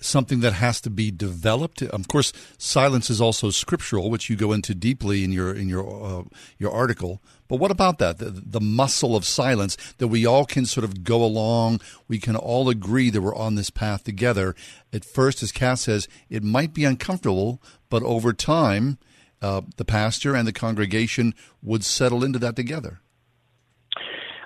something 0.00 0.40
that 0.40 0.52
has 0.52 0.80
to 0.82 0.90
be 0.90 1.10
developed. 1.10 1.80
Of 1.82 2.08
course, 2.08 2.32
silence 2.58 3.08
is 3.08 3.20
also 3.20 3.50
scriptural, 3.50 4.10
which 4.10 4.28
you 4.28 4.36
go 4.36 4.52
into 4.52 4.74
deeply 4.74 5.24
in 5.24 5.32
your 5.32 5.54
in 5.54 5.68
your 5.68 6.04
uh, 6.04 6.22
your 6.58 6.72
article. 6.72 7.22
But 7.46 7.56
what 7.56 7.70
about 7.70 7.98
that? 7.98 8.18
The, 8.18 8.30
the, 8.30 8.60
muscle 8.60 9.14
of 9.14 9.24
silence 9.26 9.76
that 9.98 10.08
we 10.08 10.24
all 10.24 10.46
can 10.46 10.64
sort 10.64 10.82
of 10.82 11.04
go 11.04 11.22
along. 11.22 11.80
We 12.08 12.18
can 12.18 12.36
all 12.36 12.70
agree 12.70 13.10
that 13.10 13.20
we're 13.20 13.36
on 13.36 13.54
this 13.54 13.70
path 13.70 14.02
together. 14.02 14.56
At 14.92 15.04
first, 15.04 15.42
as 15.42 15.52
Kath 15.52 15.80
says, 15.80 16.08
it 16.30 16.42
might 16.42 16.72
be 16.72 16.84
uncomfortable, 16.84 17.60
but 17.90 18.02
over 18.02 18.32
time, 18.32 18.98
uh, 19.44 19.60
the 19.76 19.84
pastor 19.84 20.34
and 20.34 20.48
the 20.48 20.52
congregation 20.52 21.34
would 21.62 21.84
settle 21.84 22.24
into 22.24 22.38
that 22.38 22.56
together. 22.56 23.00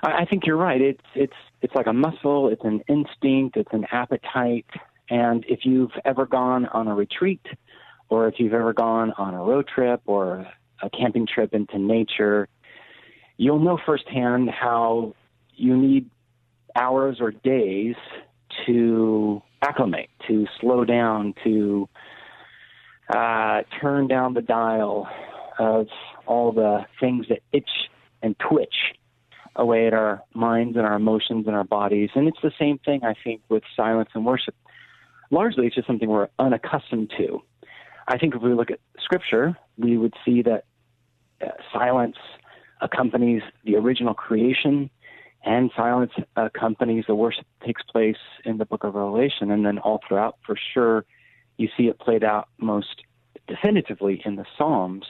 I 0.03 0.25
think 0.25 0.45
you're 0.45 0.57
right. 0.57 0.81
It's 0.81 1.03
it's 1.15 1.33
it's 1.61 1.73
like 1.73 1.87
a 1.87 1.93
muscle. 1.93 2.49
It's 2.49 2.63
an 2.63 2.81
instinct. 2.87 3.55
It's 3.55 3.71
an 3.71 3.85
appetite. 3.91 4.65
And 5.09 5.45
if 5.47 5.61
you've 5.63 5.91
ever 6.03 6.25
gone 6.25 6.65
on 6.67 6.87
a 6.87 6.95
retreat, 6.95 7.45
or 8.09 8.27
if 8.27 8.35
you've 8.39 8.53
ever 8.53 8.73
gone 8.73 9.13
on 9.17 9.33
a 9.33 9.41
road 9.41 9.67
trip 9.73 10.01
or 10.05 10.45
a 10.81 10.89
camping 10.89 11.27
trip 11.27 11.53
into 11.53 11.79
nature, 11.79 12.47
you'll 13.37 13.59
know 13.59 13.79
firsthand 13.85 14.49
how 14.49 15.15
you 15.55 15.75
need 15.77 16.09
hours 16.75 17.17
or 17.19 17.31
days 17.31 17.95
to 18.65 19.41
acclimate, 19.61 20.09
to 20.27 20.45
slow 20.59 20.83
down, 20.85 21.33
to 21.43 21.87
uh, 23.09 23.61
turn 23.81 24.07
down 24.07 24.33
the 24.33 24.41
dial 24.41 25.07
of 25.57 25.87
all 26.25 26.51
the 26.51 26.85
things 26.99 27.27
that 27.29 27.39
itch 27.51 27.69
and 28.21 28.35
twitch 28.39 28.93
away 29.55 29.87
at 29.87 29.93
our 29.93 30.23
minds 30.33 30.77
and 30.77 30.85
our 30.85 30.95
emotions 30.95 31.47
and 31.47 31.55
our 31.55 31.63
bodies. 31.63 32.09
And 32.15 32.27
it's 32.27 32.37
the 32.41 32.51
same 32.57 32.77
thing, 32.79 33.03
I 33.03 33.13
think, 33.23 33.41
with 33.49 33.63
silence 33.75 34.09
and 34.13 34.25
worship 34.25 34.55
largely 35.31 35.67
it's 35.67 35.75
just 35.75 35.87
something 35.87 36.09
we're 36.09 36.29
unaccustomed 36.39 37.11
to. 37.17 37.41
I 38.07 38.17
think 38.17 38.35
if 38.35 38.41
we 38.41 38.53
look 38.53 38.71
at 38.71 38.79
scripture, 39.01 39.55
we 39.77 39.97
would 39.97 40.13
see 40.25 40.41
that 40.43 40.65
uh, 41.41 41.49
silence 41.71 42.17
accompanies 42.81 43.41
the 43.65 43.75
original 43.75 44.13
creation, 44.13 44.89
and 45.43 45.71
silence 45.75 46.11
accompanies 46.35 47.05
the 47.07 47.15
worship 47.15 47.45
that 47.59 47.65
takes 47.65 47.83
place 47.83 48.17
in 48.45 48.57
the 48.57 48.65
book 48.65 48.83
of 48.83 48.95
Revelation. 48.95 49.51
And 49.51 49.65
then 49.65 49.77
all 49.77 49.99
throughout, 50.07 50.37
for 50.45 50.57
sure, 50.73 51.05
you 51.59 51.67
see 51.77 51.83
it 51.83 51.99
played 51.99 52.23
out 52.23 52.47
most 52.57 53.03
definitively 53.47 54.21
in 54.25 54.35
the 54.37 54.45
Psalms. 54.57 55.05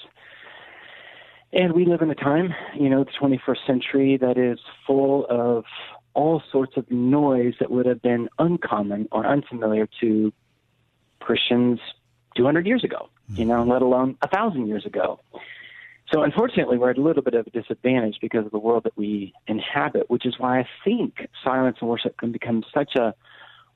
And 1.53 1.73
we 1.73 1.85
live 1.85 2.01
in 2.01 2.09
a 2.09 2.15
time, 2.15 2.53
you 2.75 2.89
know, 2.89 3.03
the 3.03 3.11
21st 3.11 3.67
century 3.67 4.17
that 4.17 4.37
is 4.37 4.59
full 4.85 5.25
of 5.29 5.65
all 6.13 6.41
sorts 6.51 6.75
of 6.75 6.89
noise 6.91 7.53
that 7.59 7.71
would 7.71 7.85
have 7.85 8.01
been 8.01 8.29
uncommon 8.39 9.07
or 9.11 9.25
unfamiliar 9.25 9.87
to 10.01 10.33
Christians 11.19 11.79
200 12.35 12.65
years 12.65 12.83
ago, 12.83 13.09
you 13.29 13.45
know, 13.45 13.63
let 13.63 13.81
alone 13.81 14.17
a 14.21 14.27
thousand 14.27 14.67
years 14.67 14.85
ago. 14.85 15.19
So 16.11 16.23
unfortunately, 16.23 16.77
we're 16.79 16.89
at 16.89 16.97
a 16.97 17.01
little 17.01 17.21
bit 17.21 17.35
of 17.35 17.45
a 17.45 17.49
disadvantage 17.51 18.17
because 18.21 18.45
of 18.45 18.51
the 18.51 18.57
world 18.57 18.83
that 18.85 18.97
we 18.97 19.33
inhabit, 19.47 20.09
which 20.09 20.25
is 20.25 20.35
why 20.39 20.59
I 20.59 20.67
think 20.83 21.27
silence 21.43 21.77
and 21.81 21.89
worship 21.89 22.17
can 22.17 22.31
become 22.31 22.63
such 22.73 22.95
a 22.95 23.13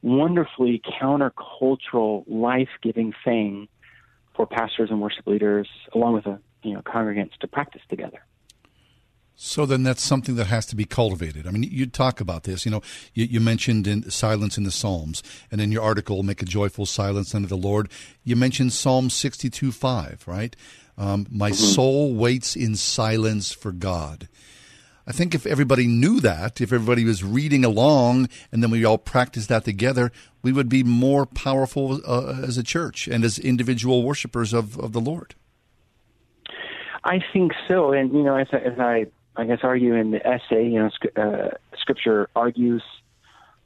wonderfully 0.04 0.80
countercultural, 1.02 2.24
life-giving 2.28 3.14
thing 3.26 3.68
for 4.36 4.46
pastors 4.46 4.92
and 4.92 5.02
worship 5.02 5.26
leaders, 5.26 5.68
along 5.96 6.14
with 6.14 6.26
the 6.26 6.40
you 6.62 6.74
know 6.74 6.82
congregants, 6.82 7.36
to 7.40 7.48
practice 7.48 7.82
together. 7.90 8.24
So 9.36 9.66
then 9.66 9.82
that's 9.82 10.04
something 10.04 10.36
that 10.36 10.46
has 10.48 10.68
to 10.68 10.76
be 10.76 10.86
cultivated. 10.86 11.48
I 11.48 11.52
mean, 11.52 11.64
you 11.64 11.88
talk 11.88 12.22
about 12.22 12.44
this. 12.44 12.66
You 12.66 12.72
know, 12.72 12.82
you, 13.16 13.26
you, 13.26 13.40
mentioned 13.40 13.88
in 13.88 14.10
silence 14.12 14.60
in 14.60 14.64
the 14.64 14.72
Psalms, 14.72 15.24
and 15.52 15.60
in 15.60 15.72
your 15.72 15.82
article, 15.82 16.22
"Make 16.22 16.42
a 16.44 16.46
Joyful 16.46 16.86
Silence 16.86 17.34
Unto 17.34 17.48
the 17.48 17.58
Lord," 17.58 17.90
you 18.24 18.36
mentioned 18.36 18.74
Psalm 18.74 19.10
sixty-two 19.10 19.72
five, 19.72 20.24
right? 20.28 20.56
Um, 20.98 21.26
My 21.32 21.50
mm-hmm. 21.50 21.56
soul 21.56 22.14
waits 22.14 22.56
in 22.56 22.76
silence 22.76 23.52
for 23.52 23.72
God. 23.72 24.28
I 25.06 25.12
think 25.12 25.36
if 25.36 25.46
everybody 25.46 25.86
knew 25.88 26.20
that, 26.22 26.62
if 26.62 26.72
everybody 26.72 27.04
was 27.04 27.24
reading 27.24 27.66
along, 27.66 28.30
and 28.52 28.64
then 28.64 28.72
we 28.72 28.86
all 28.86 28.98
practiced 28.98 29.50
that 29.50 29.66
together, 29.66 30.12
we 30.42 30.54
would 30.54 30.70
be 30.70 30.84
more 30.84 31.26
powerful 31.26 32.00
uh, 32.08 32.42
as 32.44 32.58
a 32.58 32.64
church 32.64 33.08
and 33.08 33.24
as 33.26 33.38
individual 33.38 34.04
worshipers 34.04 34.54
of, 34.54 34.80
of 34.80 34.94
the 34.94 35.02
Lord. 35.02 35.36
I 37.04 37.20
think 37.34 37.52
so, 37.68 37.92
and 37.92 38.14
you 38.14 38.24
know, 38.24 38.36
as, 38.38 38.48
I- 38.54 38.58
as 38.58 38.80
I 38.80 39.06
I 39.36 39.46
guess 39.46 39.60
argue 39.64 39.96
in 39.96 40.12
the 40.12 40.26
essay, 40.26 40.68
you 40.68 40.80
know, 40.80 40.90
uh, 41.22 41.50
Scripture 41.78 42.30
argues 42.36 42.84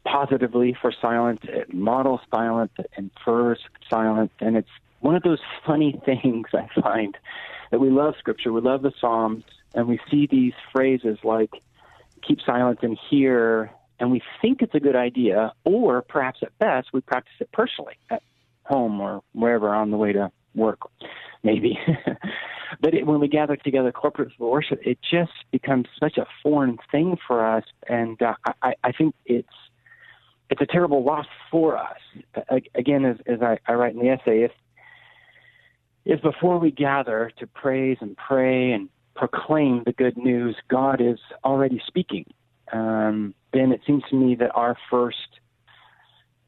positively 0.06 0.76
for 0.82 0.94
silence, 1.02 1.42
it 1.44 1.74
models 1.74 2.22
silence, 2.34 2.72
it 2.80 2.90
infers 2.98 3.60
silence, 3.90 4.32
and 4.40 4.56
it's 4.56 4.70
one 5.02 5.16
of 5.16 5.24
those 5.24 5.40
funny 5.66 6.00
things 6.06 6.48
I 6.54 6.68
find 6.82 7.18
that 7.70 7.80
we 7.80 7.90
love 7.90 8.16
Scripture, 8.18 8.54
we 8.54 8.62
love 8.62 8.82
the 8.82 8.94
Psalms, 9.00 9.44
and 9.78 9.88
we 9.88 10.00
see 10.10 10.28
these 10.30 10.54
phrases 10.74 11.20
like 11.24 11.52
"keep 12.28 12.40
silence" 12.46 12.80
and 12.82 12.98
"hear," 13.10 13.72
and 14.00 14.12
we 14.12 14.22
think 14.42 14.62
it's 14.62 14.74
a 14.74 14.80
good 14.80 14.96
idea, 14.96 15.54
or 15.64 16.02
perhaps 16.02 16.40
at 16.42 16.58
best 16.58 16.90
we 16.92 17.00
practice 17.00 17.36
it 17.40 17.50
personally 17.54 17.94
at 18.10 18.24
home 18.64 19.00
or 19.00 19.22
wherever 19.34 19.74
on 19.74 19.92
the 19.92 19.98
way 19.98 20.12
to 20.12 20.32
work, 20.56 20.80
maybe. 21.44 21.80
but 22.82 22.96
it, 22.96 23.06
when 23.06 23.20
we 23.20 23.28
gather 23.28 23.56
together 23.56 23.92
corporate 23.92 24.32
worship, 24.40 24.80
it 24.84 24.98
just 25.10 25.32
becomes 25.52 25.86
such 26.00 26.18
a 26.18 26.26
foreign 26.42 26.80
thing 26.92 27.16
for 27.28 27.46
us, 27.46 27.64
and 27.88 28.20
uh, 28.22 28.34
I, 28.64 28.74
I 28.84 28.92
think 28.92 29.14
it's 29.26 29.48
it's 30.50 30.62
a 30.62 30.66
terrible 30.66 31.04
loss 31.04 31.28
for 31.52 31.78
us. 31.78 32.00
Again, 32.74 33.06
as, 33.06 33.18
as 33.28 33.42
I, 33.42 33.60
I 33.68 33.74
write 33.74 33.94
in 33.94 34.00
the 34.00 34.10
essay, 34.10 34.44
if 34.44 34.52
if 36.04 36.22
before 36.24 36.58
we 36.58 36.72
gather 36.72 37.32
to 37.38 37.46
praise 37.46 37.98
and 38.02 38.18
pray 38.18 38.72
and 38.72 38.90
proclaim 39.18 39.84
the 39.86 39.92
good 39.92 40.18
news, 40.18 40.56
God 40.70 41.02
is 41.02 41.20
already 41.44 41.82
speaking, 41.88 42.26
um, 42.72 43.34
then 43.52 43.72
it 43.72 43.82
seems 43.86 44.04
to 44.10 44.16
me 44.16 44.36
that 44.36 44.52
our 44.54 44.78
first 44.90 45.18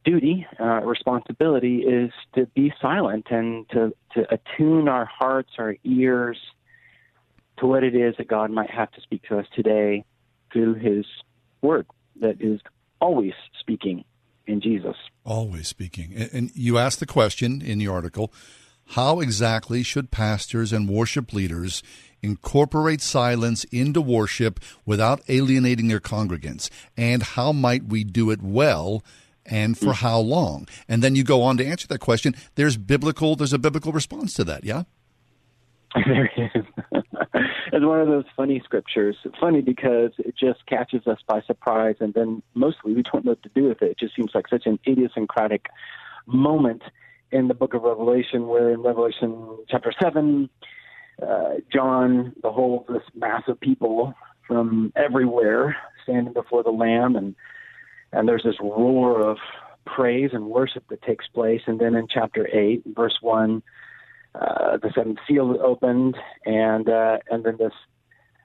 duty, 0.06 0.46
uh, 0.60 0.82
responsibility, 0.82 1.80
is 1.80 2.12
to 2.36 2.46
be 2.48 2.72
silent 2.82 3.26
and 3.30 3.68
to, 3.70 3.94
to 4.14 4.26
attune 4.34 4.88
our 4.88 5.06
hearts, 5.06 5.52
our 5.58 5.76
ears 5.84 6.38
to 7.58 7.68
what 7.68 7.84
it 7.84 7.96
is 7.96 8.16
that 8.18 8.28
God 8.28 8.52
might 8.52 8.70
have 8.70 8.92
to 8.92 9.02
speak 9.02 9.24
to 9.24 9.38
us 9.40 9.46
today 9.54 10.06
through 10.54 10.76
His 10.76 11.06
Word 11.62 11.86
that 12.22 12.42
is 12.42 12.62
always 13.02 13.34
speaking 13.60 14.06
in 14.48 14.62
Jesus. 14.62 14.96
Always 15.26 15.68
speaking. 15.68 16.14
And, 16.16 16.30
and 16.34 16.52
you 16.54 16.78
asked 16.78 17.00
the 17.00 17.06
question 17.06 17.62
in 17.62 17.80
the 17.80 17.88
article 17.88 18.32
how 18.94 19.20
exactly 19.20 19.84
should 19.84 20.10
pastors 20.10 20.74
and 20.74 20.90
worship 20.90 21.32
leaders 21.34 21.84
incorporate 22.22 23.02
silence 23.02 23.64
into 23.66 24.02
worship 24.02 24.60
without 24.86 25.22
alienating 25.28 25.88
their 25.88 26.00
congregants? 26.00 26.70
And 26.98 27.24
how 27.24 27.52
might 27.52 27.86
we 27.86 28.04
do 28.04 28.32
it 28.32 28.42
well? 28.42 29.04
And 29.46 29.78
for 29.78 29.88
mm. 29.88 29.96
how 29.96 30.20
long? 30.20 30.68
And 30.88 31.02
then 31.02 31.16
you 31.16 31.24
go 31.24 31.42
on 31.42 31.58
to 31.58 31.66
answer 31.66 31.88
that 31.88 32.00
question. 32.00 32.36
There's 32.56 32.78
biblical. 32.78 33.36
There's 33.36 33.54
a 33.54 33.58
biblical 33.58 33.92
response 33.92 34.34
to 34.36 34.44
that. 34.44 34.64
Yeah. 34.64 34.84
there 35.96 36.30
is. 36.38 36.66
it's 37.74 37.86
one 37.86 38.00
of 38.00 38.08
those 38.08 38.26
funny 38.36 38.62
scriptures. 38.64 39.16
Funny 39.40 39.62
because 39.62 40.12
it 40.20 40.36
just 40.38 40.66
catches 40.68 41.08
us 41.08 41.20
by 41.28 41.42
surprise, 41.42 41.96
and 42.00 42.14
then 42.14 42.44
mostly 42.54 42.94
we 42.94 43.02
don't 43.02 43.26
know 43.26 43.32
what 43.32 43.44
to 43.44 43.50
do 43.56 43.64
with 43.64 43.82
it. 43.82 43.92
It 43.92 44.00
just 44.00 44.16
seems 44.16 44.32
like 44.36 44.48
such 44.48 44.66
an 44.66 44.78
idiosyncratic 44.88 45.66
moment 46.28 46.84
in 47.32 47.48
the 47.48 47.54
book 47.54 47.74
of 47.74 47.84
Revelation, 47.84 48.48
where 48.48 48.72
in 48.72 48.82
Revelation 48.82 49.58
chapter 49.68 49.92
7, 50.02 50.50
uh, 51.22 51.56
John 51.72 52.34
beholds 52.42 52.88
this 52.88 53.04
mass 53.16 53.44
of 53.48 53.60
people 53.60 54.14
from 54.48 54.92
everywhere 54.96 55.76
standing 56.04 56.34
before 56.34 56.64
the 56.64 56.72
Lamb, 56.72 57.16
and 57.16 57.36
and 58.12 58.28
there's 58.28 58.44
this 58.44 58.60
roar 58.60 59.22
of 59.22 59.38
praise 59.86 60.32
and 60.34 60.48
worship 60.48 60.84
that 60.90 61.02
takes 61.04 61.28
place. 61.28 61.62
And 61.68 61.80
then 61.80 61.96
in 61.96 62.08
chapter 62.12 62.48
8, 62.52 62.84
verse 62.96 63.18
1, 63.22 63.62
uh, 64.36 64.78
the 64.78 64.92
seventh 64.96 65.20
seal 65.28 65.52
is 65.52 65.60
opened, 65.64 66.16
and 66.46 66.90
uh, 66.90 67.18
and 67.30 67.44
then 67.44 67.58
this 67.58 67.74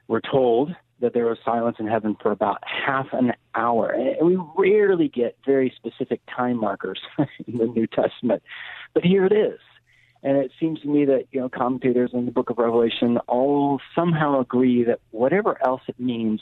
we're 0.08 0.20
told 0.20 0.74
that 1.00 1.12
there 1.12 1.26
was 1.26 1.38
silence 1.44 1.76
in 1.78 1.86
heaven 1.86 2.16
for 2.22 2.30
about 2.30 2.58
half 2.62 3.06
an 3.12 3.32
hour. 3.54 3.90
And 3.90 4.26
we 4.26 4.38
rarely 4.56 5.08
get 5.08 5.36
very 5.44 5.72
specific 5.76 6.20
time 6.34 6.58
markers 6.58 7.00
in 7.46 7.58
the 7.58 7.66
New 7.66 7.86
Testament, 7.86 8.42
but 8.92 9.04
here 9.04 9.26
it 9.26 9.32
is. 9.32 9.58
And 10.24 10.38
it 10.38 10.52
seems 10.58 10.80
to 10.80 10.88
me 10.88 11.04
that 11.04 11.26
you 11.32 11.40
know 11.40 11.50
commentators 11.50 12.10
in 12.14 12.24
the 12.24 12.32
Book 12.32 12.48
of 12.48 12.56
Revelation 12.56 13.18
all 13.28 13.78
somehow 13.94 14.40
agree 14.40 14.82
that 14.84 15.00
whatever 15.10 15.62
else 15.64 15.82
it 15.86 16.00
means, 16.00 16.40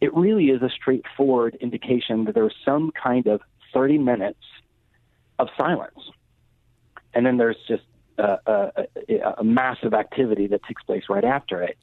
it 0.00 0.12
really 0.14 0.46
is 0.46 0.62
a 0.62 0.70
straightforward 0.70 1.56
indication 1.60 2.24
that 2.24 2.34
there's 2.34 2.54
some 2.64 2.90
kind 2.90 3.26
of 3.26 3.42
30 3.74 3.98
minutes 3.98 4.40
of 5.38 5.48
silence, 5.58 5.98
and 7.12 7.26
then 7.26 7.36
there's 7.36 7.58
just 7.68 7.82
a, 8.16 8.38
a, 8.46 9.32
a 9.38 9.44
massive 9.44 9.92
activity 9.92 10.46
that 10.46 10.62
takes 10.64 10.82
place 10.82 11.04
right 11.10 11.24
after 11.24 11.62
it. 11.62 11.76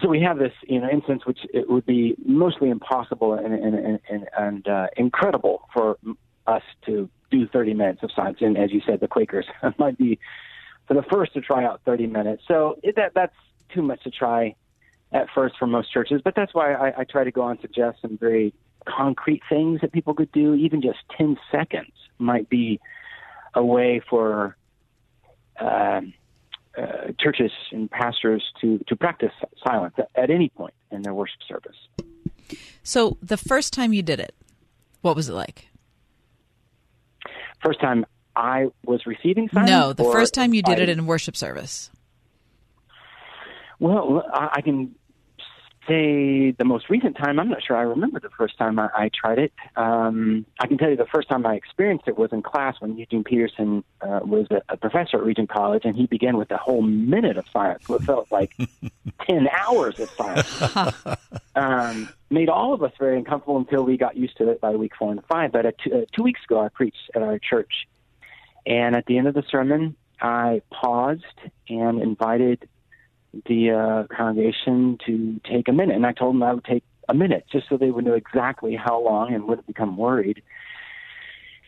So 0.00 0.08
we 0.08 0.22
have 0.22 0.38
this, 0.38 0.52
you 0.62 0.80
know, 0.80 0.88
instance 0.88 1.26
which 1.26 1.40
it 1.52 1.68
would 1.68 1.86
be 1.86 2.14
mostly 2.24 2.70
impossible 2.70 3.34
and 3.34 3.52
and 3.52 4.00
and, 4.08 4.28
and 4.38 4.68
uh, 4.68 4.86
incredible 4.96 5.68
for 5.74 5.98
us 6.46 6.62
to 6.86 7.10
do 7.32 7.48
30 7.48 7.74
minutes 7.74 8.02
of 8.04 8.10
silence. 8.14 8.38
And 8.40 8.56
as 8.56 8.70
you 8.70 8.80
said, 8.86 9.00
the 9.00 9.08
Quakers 9.08 9.46
might 9.78 9.98
be 9.98 10.20
for 10.86 10.94
the 10.94 11.02
first 11.02 11.34
to 11.34 11.40
try 11.40 11.64
out 11.64 11.80
30 11.84 12.06
minutes. 12.06 12.42
So 12.46 12.78
it, 12.82 12.96
that 12.96 13.12
that's 13.14 13.34
too 13.74 13.82
much 13.82 14.02
to 14.04 14.10
try 14.10 14.54
at 15.12 15.28
first 15.34 15.56
for 15.58 15.66
most 15.66 15.92
churches. 15.92 16.20
But 16.24 16.34
that's 16.34 16.54
why 16.54 16.72
I, 16.72 17.00
I 17.00 17.04
try 17.04 17.24
to 17.24 17.30
go 17.30 17.42
on 17.42 17.60
suggest 17.60 17.98
some 18.02 18.18
very 18.18 18.54
concrete 18.86 19.42
things 19.48 19.80
that 19.80 19.92
people 19.92 20.14
could 20.14 20.32
do. 20.32 20.54
Even 20.54 20.82
just 20.82 20.98
10 21.16 21.36
seconds 21.50 21.92
might 22.18 22.48
be 22.48 22.80
a 23.54 23.64
way 23.64 24.00
for 24.08 24.56
um, 25.60 26.14
uh, 26.76 27.12
churches 27.20 27.52
and 27.70 27.90
pastors 27.90 28.42
to, 28.60 28.78
to 28.88 28.96
practice 28.96 29.32
silence 29.66 29.94
at, 29.98 30.08
at 30.14 30.30
any 30.30 30.48
point 30.48 30.74
in 30.90 31.02
their 31.02 31.14
worship 31.14 31.40
service. 31.46 31.76
So 32.82 33.18
the 33.22 33.36
first 33.36 33.72
time 33.72 33.92
you 33.92 34.02
did 34.02 34.20
it, 34.20 34.34
what 35.02 35.14
was 35.14 35.28
it 35.28 35.34
like? 35.34 35.68
First 37.62 37.80
time 37.80 38.04
I 38.34 38.66
was 38.84 39.04
receiving 39.06 39.48
silence? 39.50 39.70
No, 39.70 39.92
the 39.92 40.04
first 40.04 40.34
time 40.34 40.54
you 40.54 40.62
did 40.62 40.78
I- 40.78 40.82
it 40.82 40.88
in 40.88 41.06
worship 41.06 41.36
service. 41.36 41.90
Well, 43.78 44.24
I 44.32 44.50
I 44.54 44.60
can 44.60 44.94
say 45.88 46.52
the 46.52 46.64
most 46.64 46.88
recent 46.88 47.16
time. 47.16 47.40
I'm 47.40 47.48
not 47.48 47.62
sure 47.62 47.76
I 47.76 47.82
remember 47.82 48.20
the 48.20 48.30
first 48.30 48.56
time 48.56 48.78
I, 48.78 48.88
I 48.94 49.10
tried 49.12 49.40
it. 49.40 49.52
Um, 49.74 50.46
I 50.60 50.68
can 50.68 50.78
tell 50.78 50.88
you 50.88 50.94
the 50.96 51.06
first 51.06 51.28
time 51.28 51.44
I 51.44 51.56
experienced 51.56 52.06
it 52.06 52.16
was 52.16 52.32
in 52.32 52.40
class 52.42 52.76
when 52.78 52.96
Eugene 52.96 53.24
Peterson 53.24 53.82
uh, 54.00 54.20
was 54.22 54.46
a, 54.52 54.62
a 54.68 54.76
professor 54.76 55.16
at 55.16 55.24
Regent 55.24 55.48
College, 55.48 55.82
and 55.84 55.96
he 55.96 56.06
began 56.06 56.36
with 56.36 56.52
a 56.52 56.56
whole 56.56 56.82
minute 56.82 57.36
of 57.36 57.46
silence. 57.52 57.88
What 57.88 58.04
felt 58.04 58.30
like 58.30 58.54
ten 59.28 59.48
hours 59.48 59.98
of 59.98 60.08
silence. 60.10 61.04
um, 61.56 62.08
made 62.30 62.48
all 62.48 62.72
of 62.74 62.82
us 62.84 62.92
very 62.98 63.18
uncomfortable 63.18 63.56
until 63.58 63.82
we 63.82 63.96
got 63.96 64.16
used 64.16 64.36
to 64.38 64.48
it 64.50 64.60
by 64.60 64.70
week 64.70 64.92
four 64.96 65.10
and 65.10 65.24
five. 65.26 65.50
But 65.50 65.66
uh, 65.66 65.72
two, 65.82 65.92
uh, 65.92 66.04
two 66.14 66.22
weeks 66.22 66.40
ago, 66.44 66.60
I 66.60 66.68
preached 66.68 67.10
at 67.16 67.22
our 67.22 67.40
church, 67.40 67.88
and 68.66 68.94
at 68.94 69.06
the 69.06 69.18
end 69.18 69.28
of 69.28 69.34
the 69.34 69.44
sermon, 69.50 69.96
I 70.20 70.62
paused 70.70 71.24
and 71.68 72.00
invited 72.00 72.68
the 73.46 73.70
uh, 73.70 74.14
congregation 74.14 74.98
to 75.06 75.40
take 75.50 75.68
a 75.68 75.72
minute, 75.72 75.96
and 75.96 76.06
I 76.06 76.12
told 76.12 76.34
them 76.34 76.42
I 76.42 76.54
would 76.54 76.64
take 76.64 76.84
a 77.08 77.14
minute 77.14 77.46
just 77.50 77.68
so 77.68 77.76
they 77.76 77.90
would 77.90 78.04
know 78.04 78.14
exactly 78.14 78.76
how 78.76 79.00
long 79.00 79.34
and 79.34 79.44
wouldn't 79.44 79.66
become 79.66 79.96
worried. 79.96 80.42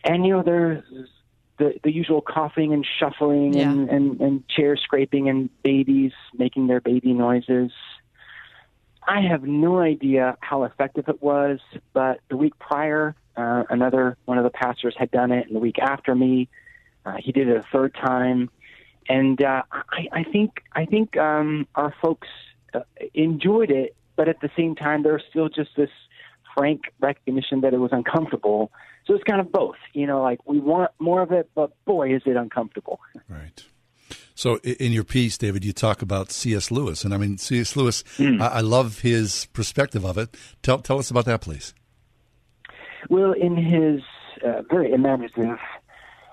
And 0.03 0.25
you 0.25 0.33
know, 0.33 0.43
there's 0.43 0.83
the 1.57 1.73
the 1.83 1.91
usual 1.91 2.21
coughing 2.21 2.73
and 2.73 2.85
shuffling 2.99 3.55
and, 3.57 3.89
and 3.89 4.21
and 4.21 4.47
chair 4.47 4.77
scraping 4.77 5.27
and 5.29 5.49
babies 5.63 6.11
making 6.37 6.67
their 6.67 6.81
baby 6.81 7.13
noises. 7.13 7.71
I 9.07 9.21
have 9.21 9.43
no 9.43 9.79
idea 9.79 10.37
how 10.39 10.63
effective 10.63 11.07
it 11.07 11.21
was, 11.21 11.59
but 11.93 12.21
the 12.29 12.37
week 12.37 12.57
prior, 12.57 13.15
uh, 13.37 13.63
another 13.69 14.17
one 14.25 14.37
of 14.37 14.43
the 14.43 14.49
pastors 14.49 14.95
had 14.97 15.11
done 15.11 15.31
it, 15.31 15.47
and 15.47 15.55
the 15.55 15.59
week 15.59 15.77
after 15.79 16.15
me, 16.15 16.49
uh, 17.05 17.15
he 17.19 17.31
did 17.31 17.47
it 17.47 17.57
a 17.57 17.63
third 17.71 17.93
time, 17.93 18.49
and 19.07 19.41
uh, 19.41 19.63
I, 19.71 20.07
I 20.11 20.23
think 20.23 20.63
I 20.73 20.85
think 20.85 21.17
um, 21.17 21.67
our 21.75 21.93
folks 22.01 22.27
uh, 22.73 22.81
enjoyed 23.13 23.71
it, 23.71 23.95
but 24.15 24.27
at 24.27 24.41
the 24.41 24.49
same 24.57 24.75
time, 24.75 25.03
there's 25.03 25.23
still 25.29 25.49
just 25.49 25.71
this 25.77 25.89
frank 26.55 26.81
recognition 26.99 27.61
that 27.61 27.73
it 27.73 27.77
was 27.77 27.91
uncomfortable. 27.91 28.71
So 29.05 29.13
it's 29.13 29.23
kind 29.23 29.39
of 29.39 29.51
both, 29.51 29.75
you 29.93 30.07
know, 30.07 30.21
like 30.21 30.39
we 30.47 30.59
want 30.59 30.91
more 30.99 31.21
of 31.21 31.31
it, 31.31 31.49
but 31.53 31.71
boy, 31.85 32.15
is 32.15 32.23
it 32.25 32.35
uncomfortable. 32.37 32.99
Right. 33.29 33.63
So 34.33 34.57
in 34.59 34.91
your 34.91 35.03
piece, 35.03 35.37
David, 35.37 35.63
you 35.63 35.73
talk 35.73 36.01
about 36.01 36.31
C.S. 36.31 36.71
Lewis, 36.71 37.05
and 37.05 37.13
I 37.13 37.17
mean 37.17 37.37
C.S. 37.37 37.75
Lewis. 37.75 38.03
I, 38.19 38.47
I 38.47 38.61
love 38.61 38.99
his 38.99 39.45
perspective 39.53 40.05
of 40.05 40.17
it. 40.17 40.35
Tell 40.61 40.79
tell 40.79 40.99
us 40.99 41.09
about 41.09 41.25
that, 41.25 41.41
please. 41.41 41.73
Well, 43.09 43.33
in 43.33 43.55
his 43.55 44.01
uh, 44.43 44.63
very 44.69 44.91
imaginative 44.91 45.59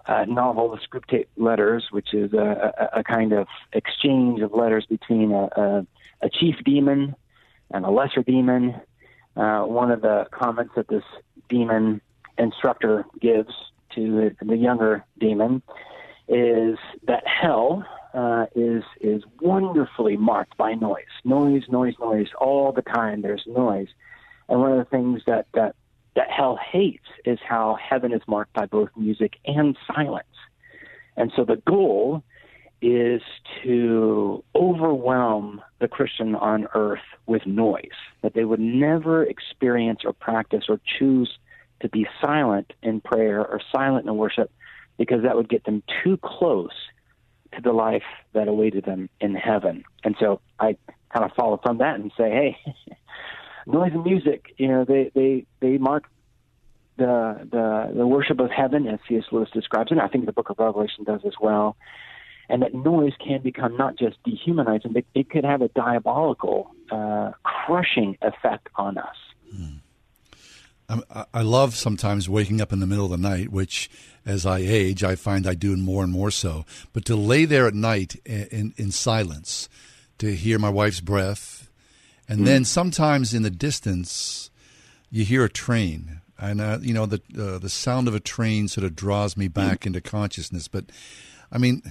uh, 0.06 0.24
novel, 0.26 0.70
The 0.70 0.78
Screwtape 0.78 1.28
Letters, 1.36 1.84
which 1.90 2.12
is 2.12 2.32
a, 2.32 2.72
a, 2.94 3.00
a 3.00 3.04
kind 3.04 3.32
of 3.32 3.46
exchange 3.72 4.40
of 4.40 4.52
letters 4.52 4.86
between 4.88 5.32
a, 5.32 5.48
a, 5.56 5.86
a 6.22 6.30
chief 6.30 6.56
demon 6.64 7.14
and 7.70 7.84
a 7.84 7.90
lesser 7.90 8.22
demon. 8.22 8.80
Uh, 9.36 9.62
one 9.62 9.90
of 9.90 10.02
the 10.02 10.26
comments 10.30 10.72
that 10.76 10.88
this 10.88 11.04
demon 11.48 12.00
instructor 12.38 13.04
gives 13.20 13.52
to 13.94 14.30
the 14.40 14.56
younger 14.56 15.04
demon 15.18 15.62
is 16.28 16.78
that 17.06 17.22
hell 17.26 17.84
uh, 18.14 18.46
is 18.54 18.82
is 19.00 19.22
wonderfully 19.40 20.16
marked 20.16 20.56
by 20.56 20.74
noise, 20.74 21.04
noise, 21.24 21.62
noise, 21.68 21.94
noise 22.00 22.28
all 22.40 22.72
the 22.72 22.82
time. 22.82 23.22
There's 23.22 23.44
noise, 23.46 23.88
and 24.48 24.60
one 24.60 24.72
of 24.72 24.78
the 24.78 24.84
things 24.84 25.22
that 25.26 25.46
that 25.54 25.74
that 26.14 26.30
hell 26.30 26.58
hates 26.70 27.04
is 27.24 27.38
how 27.46 27.76
heaven 27.76 28.12
is 28.12 28.22
marked 28.26 28.52
by 28.52 28.66
both 28.66 28.90
music 28.96 29.34
and 29.46 29.76
silence. 29.86 30.26
And 31.16 31.32
so 31.34 31.44
the 31.44 31.56
goal 31.56 32.22
is 32.80 33.22
to 33.62 34.42
overwhelm 34.54 35.62
the 35.78 35.88
Christian 35.88 36.34
on 36.34 36.66
earth 36.74 37.00
with 37.26 37.46
noise, 37.46 37.84
that 38.22 38.34
they 38.34 38.44
would 38.44 38.60
never 38.60 39.22
experience 39.22 40.00
or 40.04 40.12
practice 40.12 40.64
or 40.68 40.80
choose 40.98 41.38
to 41.80 41.88
be 41.88 42.06
silent 42.20 42.72
in 42.82 43.00
prayer 43.00 43.40
or 43.40 43.60
silent 43.70 44.06
in 44.06 44.16
worship 44.16 44.50
because 44.98 45.22
that 45.22 45.36
would 45.36 45.48
get 45.48 45.64
them 45.64 45.82
too 46.02 46.18
close 46.18 46.74
to 47.54 47.60
the 47.60 47.72
life 47.72 48.02
that 48.32 48.48
awaited 48.48 48.84
them 48.84 49.08
in 49.20 49.34
heaven. 49.34 49.84
And 50.04 50.16
so 50.18 50.40
I 50.58 50.76
kind 51.12 51.24
of 51.24 51.32
follow 51.36 51.60
from 51.62 51.78
that 51.78 51.96
and 51.96 52.10
say, 52.16 52.30
hey, 52.30 52.56
noise 53.66 53.92
and 53.92 54.04
music, 54.04 54.54
you 54.56 54.68
know, 54.68 54.84
they 54.84 55.10
they 55.14 55.46
they 55.60 55.78
mark 55.78 56.04
the 56.96 57.46
the 57.50 57.92
the 57.96 58.06
worship 58.06 58.40
of 58.40 58.50
heaven 58.50 58.86
as 58.86 58.98
C.S. 59.08 59.24
Lewis 59.32 59.50
describes 59.52 59.92
it. 59.92 59.98
I 59.98 60.08
think 60.08 60.26
the 60.26 60.32
Book 60.32 60.50
of 60.50 60.58
Revelation 60.58 61.04
does 61.04 61.20
as 61.24 61.34
well. 61.40 61.76
And 62.48 62.62
that 62.62 62.74
noise 62.74 63.12
can 63.24 63.40
become 63.40 63.76
not 63.76 63.96
just 63.96 64.22
dehumanizing, 64.24 64.92
but 64.92 65.04
it 65.14 65.30
could 65.30 65.44
have 65.44 65.62
a 65.62 65.68
diabolical, 65.68 66.74
uh, 66.90 67.30
crushing 67.44 68.18
effect 68.20 68.68
on 68.74 68.98
us. 68.98 69.16
I, 71.10 71.24
I 71.32 71.42
love 71.42 71.74
sometimes 71.74 72.28
waking 72.28 72.60
up 72.60 72.72
in 72.72 72.80
the 72.80 72.86
middle 72.86 73.06
of 73.06 73.10
the 73.10 73.16
night, 73.16 73.50
which, 73.50 73.90
as 74.26 74.44
I 74.44 74.58
age, 74.58 75.02
I 75.02 75.14
find 75.14 75.46
I 75.46 75.54
do 75.54 75.76
more 75.76 76.02
and 76.04 76.12
more 76.12 76.30
so. 76.30 76.64
But 76.92 77.04
to 77.06 77.16
lay 77.16 77.44
there 77.44 77.66
at 77.66 77.74
night 77.74 78.16
in, 78.24 78.46
in, 78.50 78.74
in 78.76 78.90
silence, 78.90 79.68
to 80.18 80.34
hear 80.34 80.58
my 80.58 80.70
wife's 80.70 81.00
breath, 81.00 81.70
and 82.28 82.40
Mm. 82.40 82.44
then 82.44 82.64
sometimes 82.64 83.34
in 83.34 83.42
the 83.42 83.50
distance, 83.50 84.50
you 85.10 85.24
hear 85.24 85.44
a 85.44 85.50
train, 85.50 86.20
and 86.38 86.60
uh, 86.60 86.78
you 86.80 86.94
know 86.94 87.06
the 87.06 87.20
uh, 87.38 87.58
the 87.58 87.68
sound 87.68 88.08
of 88.08 88.14
a 88.14 88.20
train 88.20 88.68
sort 88.68 88.84
of 88.84 88.96
draws 88.96 89.36
me 89.36 89.48
back 89.48 89.86
into 89.86 90.00
consciousness. 90.00 90.68
But 90.68 90.86
I 91.50 91.58
mean, 91.58 91.82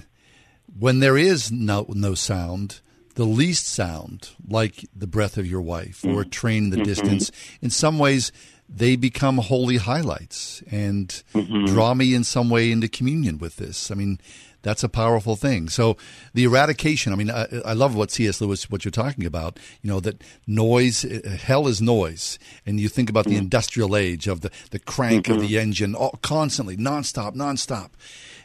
when 0.78 1.00
there 1.00 1.16
is 1.16 1.50
no 1.52 1.86
no 1.88 2.14
sound, 2.14 2.80
the 3.14 3.24
least 3.24 3.66
sound, 3.66 4.30
like 4.48 4.86
the 4.96 5.06
breath 5.06 5.36
of 5.38 5.46
your 5.46 5.60
wife 5.62 6.04
or 6.06 6.22
a 6.22 6.26
train 6.26 6.64
in 6.64 6.70
the 6.70 6.76
Mhm. 6.78 6.84
distance, 6.84 7.30
in 7.60 7.70
some 7.70 7.98
ways 7.98 8.32
they 8.74 8.96
become 8.96 9.36
holy 9.38 9.76
highlights 9.76 10.62
and 10.70 11.22
draw 11.66 11.92
me 11.94 12.14
in 12.14 12.24
some 12.24 12.48
way 12.48 12.72
into 12.72 12.88
communion 12.88 13.36
with 13.38 13.56
this. 13.56 13.90
I 13.90 13.94
mean, 13.94 14.18
that's 14.62 14.82
a 14.84 14.88
powerful 14.88 15.36
thing. 15.36 15.68
So 15.68 15.96
the 16.34 16.44
eradication. 16.44 17.12
I 17.12 17.16
mean, 17.16 17.30
I, 17.30 17.46
I 17.64 17.72
love 17.72 17.94
what 17.94 18.10
C.S. 18.10 18.40
Lewis, 18.40 18.70
what 18.70 18.84
you're 18.84 18.92
talking 18.92 19.26
about. 19.26 19.58
You 19.82 19.90
know 19.90 20.00
that 20.00 20.22
noise, 20.46 21.04
uh, 21.04 21.36
hell 21.40 21.66
is 21.68 21.82
noise, 21.82 22.38
and 22.64 22.78
you 22.80 22.88
think 22.88 23.10
about 23.10 23.26
the 23.26 23.36
industrial 23.36 23.96
age 23.96 24.26
of 24.28 24.40
the 24.40 24.50
the 24.70 24.78
crank 24.78 25.28
of 25.28 25.40
the 25.40 25.58
engine, 25.58 25.94
all, 25.94 26.18
constantly, 26.22 26.76
nonstop, 26.76 27.34
nonstop. 27.34 27.90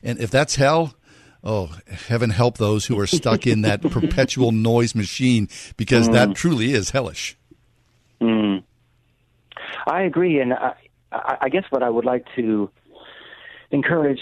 And 0.04 0.20
if 0.20 0.30
that's 0.32 0.56
hell, 0.56 0.96
oh, 1.44 1.72
heaven 2.08 2.30
help 2.32 2.58
those 2.58 2.86
who 2.86 3.00
are 3.00 3.08
stuck 3.08 3.46
in 3.48 3.62
that 3.62 3.82
perpetual 3.92 4.52
noise 4.52 4.96
machine, 4.96 5.48
because 5.78 6.10
that 6.10 6.30
Mm. 6.30 6.36
truly 6.36 6.74
is 6.74 6.90
hellish. 6.92 7.38
Mm. 8.22 8.64
I 9.86 10.02
agree, 10.02 10.40
and 10.40 10.54
I 10.54 10.74
I 11.12 11.50
guess 11.50 11.64
what 11.70 11.84
I 11.84 11.90
would 11.90 12.06
like 12.06 12.26
to 12.36 12.70
encourage 13.72 14.22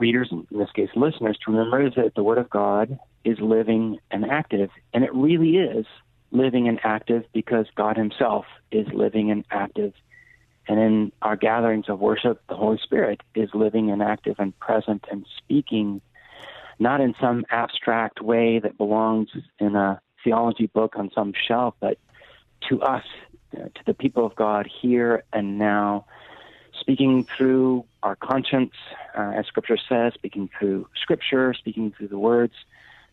readers, 0.00 0.28
in 0.32 0.46
this 0.50 0.70
case 0.72 0.88
listeners, 0.96 1.38
to 1.44 1.52
remember 1.52 1.90
that 1.90 2.14
the 2.16 2.24
Word 2.24 2.38
of 2.38 2.50
God 2.50 2.98
is 3.24 3.38
living 3.38 3.98
and 4.10 4.24
active, 4.24 4.70
and 4.92 5.04
it 5.04 5.14
really 5.14 5.58
is 5.58 5.86
living 6.32 6.68
and 6.68 6.80
active 6.82 7.24
because 7.32 7.66
God 7.76 7.96
Himself 7.96 8.46
is 8.72 8.86
living 8.92 9.30
and 9.30 9.44
active. 9.50 9.92
And 10.66 10.78
in 10.78 11.12
our 11.22 11.36
gatherings 11.36 11.86
of 11.88 12.00
worship, 12.00 12.40
the 12.48 12.56
Holy 12.56 12.78
Spirit 12.78 13.20
is 13.34 13.50
living 13.54 13.90
and 13.90 14.02
active 14.02 14.36
and 14.38 14.58
present 14.58 15.04
and 15.10 15.26
speaking, 15.36 16.00
not 16.78 17.00
in 17.00 17.14
some 17.20 17.44
abstract 17.50 18.20
way 18.20 18.58
that 18.60 18.78
belongs 18.78 19.28
in 19.58 19.76
a 19.76 20.00
theology 20.24 20.66
book 20.66 20.94
on 20.96 21.10
some 21.14 21.32
shelf, 21.48 21.74
but 21.80 21.98
to 22.68 22.80
us, 22.82 23.04
to 23.52 23.82
the 23.86 23.94
people 23.94 24.24
of 24.24 24.34
God 24.36 24.68
here 24.80 25.24
and 25.32 25.58
now, 25.58 26.06
speaking 26.80 27.26
through 27.36 27.84
our 28.02 28.16
conscience, 28.16 28.72
uh, 29.16 29.32
as 29.36 29.46
Scripture 29.46 29.78
says, 29.88 30.14
speaking 30.14 30.48
through 30.58 30.88
Scripture, 31.00 31.54
speaking 31.54 31.92
through 31.96 32.08
the 32.08 32.18
words 32.18 32.54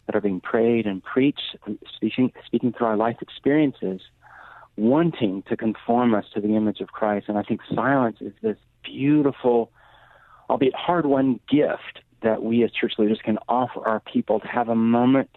that 0.06 0.16
are 0.16 0.22
being 0.22 0.40
prayed 0.40 0.86
and 0.86 1.04
preached, 1.04 1.58
speaking, 1.96 2.32
speaking 2.46 2.74
through 2.74 2.88
our 2.88 2.98
life 2.98 3.18
experiences, 3.22 4.02
wanting 4.78 5.44
to 5.50 5.58
conform 5.58 6.14
us 6.14 6.26
to 6.34 6.42
the 6.42 6.56
image 6.56 6.80
of 6.80 6.90
Christ. 6.90 7.26
And 7.28 7.38
I 7.38 7.44
think 7.44 7.62
silence 7.74 8.18
is 8.22 8.34
this 8.42 8.58
beautiful, 8.84 9.70
albeit 10.50 10.76
hard 10.76 11.06
won 11.06 11.40
gift 11.50 12.02
that 12.22 12.42
we 12.42 12.64
as 12.64 12.72
church 12.72 12.94
leaders 12.98 13.20
can 13.24 13.38
offer 13.50 13.86
our 13.88 14.00
people 14.00 14.40
to 14.40 14.48
have 14.48 14.70
a 14.70 14.76
moment 14.76 15.30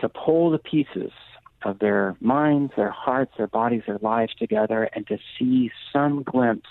to 0.00 0.08
pull 0.08 0.50
the 0.50 0.58
pieces 0.58 1.12
of 1.62 1.78
their 1.78 2.16
minds, 2.20 2.72
their 2.76 2.90
hearts, 2.90 3.32
their 3.36 3.46
bodies, 3.46 3.82
their 3.86 3.98
lives 3.98 4.34
together, 4.34 4.88
and 4.94 5.06
to 5.06 5.18
see 5.38 5.70
some 5.92 6.22
glimpse 6.22 6.68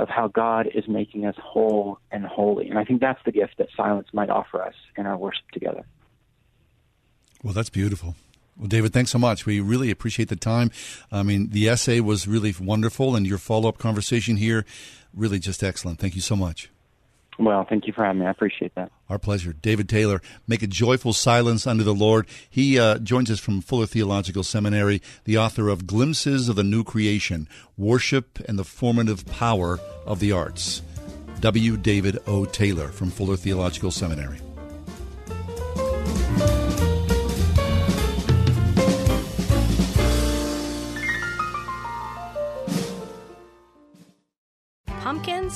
of 0.00 0.08
how 0.08 0.28
God 0.28 0.68
is 0.74 0.88
making 0.88 1.26
us 1.26 1.36
whole 1.40 1.98
and 2.10 2.24
holy. 2.24 2.68
And 2.68 2.78
I 2.78 2.84
think 2.84 3.00
that's 3.00 3.20
the 3.24 3.32
gift 3.32 3.58
that 3.58 3.68
silence 3.76 4.08
might 4.12 4.30
offer 4.30 4.62
us 4.62 4.74
in 4.96 5.06
our 5.06 5.16
worship 5.16 5.48
together. 5.52 5.84
Well, 7.42 7.52
that's 7.52 7.70
beautiful. 7.70 8.14
Well, 8.56 8.68
David, 8.68 8.92
thanks 8.92 9.10
so 9.10 9.18
much. 9.18 9.46
We 9.46 9.60
really 9.60 9.90
appreciate 9.90 10.28
the 10.28 10.36
time. 10.36 10.70
I 11.10 11.22
mean, 11.22 11.50
the 11.50 11.68
essay 11.68 12.00
was 12.00 12.26
really 12.26 12.54
wonderful, 12.60 13.14
and 13.14 13.26
your 13.26 13.38
follow 13.38 13.68
up 13.68 13.78
conversation 13.78 14.36
here, 14.36 14.64
really 15.14 15.38
just 15.38 15.62
excellent. 15.62 15.98
Thank 15.98 16.14
you 16.14 16.20
so 16.20 16.36
much. 16.36 16.70
Well, 17.38 17.64
thank 17.64 17.86
you 17.86 17.92
for 17.92 18.04
having 18.04 18.20
me. 18.20 18.26
I 18.26 18.30
appreciate 18.30 18.74
that. 18.74 18.92
Our 19.08 19.18
pleasure. 19.18 19.54
David 19.54 19.88
Taylor, 19.88 20.20
make 20.46 20.62
a 20.62 20.66
joyful 20.66 21.12
silence 21.12 21.66
unto 21.66 21.82
the 21.82 21.94
Lord. 21.94 22.26
He 22.48 22.78
uh, 22.78 22.98
joins 22.98 23.30
us 23.30 23.40
from 23.40 23.62
Fuller 23.62 23.86
Theological 23.86 24.42
Seminary, 24.42 25.00
the 25.24 25.38
author 25.38 25.68
of 25.68 25.86
Glimpses 25.86 26.48
of 26.48 26.56
the 26.56 26.62
New 26.62 26.84
Creation 26.84 27.48
Worship 27.78 28.38
and 28.46 28.58
the 28.58 28.64
Formative 28.64 29.24
Power 29.26 29.78
of 30.04 30.20
the 30.20 30.32
Arts. 30.32 30.82
W. 31.40 31.78
David 31.78 32.18
O. 32.26 32.44
Taylor 32.44 32.88
from 32.88 33.10
Fuller 33.10 33.36
Theological 33.36 33.90
Seminary. 33.90 34.38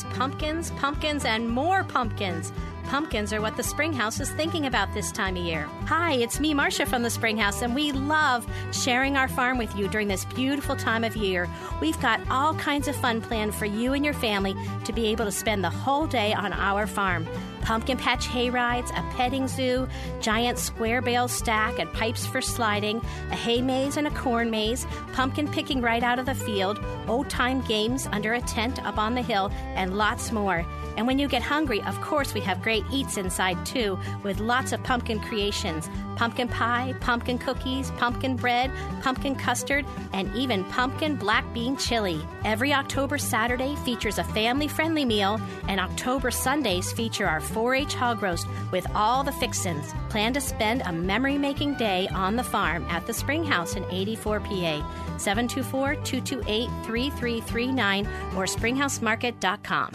Pumpkins, 0.03 0.15
pumpkins, 0.15 0.71
pumpkins, 0.81 1.25
and 1.25 1.49
more 1.49 1.85
pumpkins. 1.85 2.53
Pumpkins 2.85 3.33
are 3.33 3.41
what 3.41 3.57
the 3.57 3.63
Springhouse 3.63 4.21
is 4.21 4.31
thinking 4.33 4.67
about 4.67 4.93
this 4.93 5.13
time 5.13 5.37
of 5.37 5.45
year. 5.45 5.69
Hi, 5.87 6.15
it's 6.15 6.41
me, 6.41 6.53
Marcia 6.53 6.85
from 6.85 7.03
the 7.03 7.11
Springhouse, 7.11 7.63
and 7.63 7.75
we 7.75 7.93
love 7.93 8.47
sharing 8.73 9.17
our 9.17 9.29
farm 9.29 9.57
with 9.59 9.75
you 9.77 9.89
during 9.89 10.09
this 10.09 10.25
beautiful 10.27 10.77
time 10.77 11.05
of 11.05 11.17
year. 11.17 11.49
We've 11.81 12.01
got 12.01 12.21
all 12.31 12.55
kinds 12.55 12.89
of 12.89 12.97
fun 12.97 13.21
planned 13.21 13.55
for 13.55 13.67
you 13.67 13.93
and 13.93 14.05
your 14.05 14.15
family 14.15 14.55
to 14.85 14.93
be 14.93 15.07
able 15.07 15.25
to 15.25 15.33
spend 15.33 15.65
the 15.65 15.71
whole 15.71 16.07
day 16.07 16.35
on 16.35 16.53
our 16.53 16.87
farm. 16.87 17.27
Pumpkin 17.65 17.97
patch 17.97 18.27
hay 18.27 18.51
rides, 18.51 18.91
a 18.91 19.03
petting 19.17 19.49
zoo, 19.49 19.89
giant 20.21 20.59
square 20.59 21.01
bale 21.01 21.29
stack 21.29 21.79
and 21.79 21.91
pipes 21.95 22.27
for 22.27 22.43
sliding, 22.43 22.99
a 23.31 23.35
hay 23.35 23.63
maze 23.63 23.97
and 23.97 24.07
a 24.07 24.11
corn 24.11 24.51
maze, 24.51 24.87
pumpkin 25.15 25.49
picking 25.51 25.81
right 25.81 26.03
out 26.03 26.19
of 26.19 26.27
the 26.27 26.35
field, 26.35 26.79
old 27.09 27.31
time 27.31 27.63
games 27.63 28.07
under 28.13 28.35
a 28.35 28.41
tent 28.43 28.85
up 28.85 28.99
on 28.99 29.15
the 29.15 29.23
hill, 29.23 29.51
and 29.77 29.97
lots 29.97 30.31
more. 30.31 30.67
And 30.99 31.07
when 31.07 31.19
you 31.19 31.27
get 31.27 31.43
hungry, 31.43 31.81
of 31.83 31.99
course, 32.03 32.35
we 32.35 32.41
have 32.43 32.63
great 32.63 32.85
eats 32.93 33.17
inside 33.17 33.65
too, 33.65 33.99
with 34.23 34.41
lots 34.41 34.73
of 34.73 34.83
pumpkin 34.83 35.19
creations 35.21 35.89
pumpkin 36.17 36.49
pie, 36.49 36.95
pumpkin 37.01 37.39
cookies, 37.39 37.91
pumpkin 37.93 38.37
bread, 38.37 38.71
pumpkin 39.03 39.35
custard, 39.35 39.85
and 40.13 40.35
even 40.35 40.65
pumpkin 40.65 41.17
black 41.17 41.45
bean 41.53 41.77
chili. 41.77 42.21
Every 42.45 42.73
October 42.73 43.19
Saturday 43.19 43.77
features 43.77 44.19
a 44.19 44.25
family 44.25 44.69
friendly 44.69 45.05
meal, 45.05 45.41
and 45.69 45.81
October 45.81 46.31
Sundays 46.31 46.93
feature 46.93 47.27
our 47.27 47.41
4 47.41 47.75
H 47.75 47.95
hog 47.95 48.23
roast 48.23 48.47
with 48.71 48.87
all 48.95 49.25
the 49.25 49.33
fixins. 49.33 49.93
Plan 50.09 50.33
to 50.33 50.41
spend 50.41 50.83
a 50.83 50.93
memory 50.93 51.39
making 51.39 51.75
day 51.75 52.09
on 52.09 52.37
the 52.37 52.45
farm 52.45 52.87
at 52.89 53.07
the 53.07 53.13
Springhouse 53.13 53.77
in 53.77 53.85
84 53.91 54.41
PA. 54.41 54.83
724 55.19 55.95
228 55.97 56.69
3339 56.85 58.07
or 58.37 58.45
springhousemarket.com. 58.45 59.91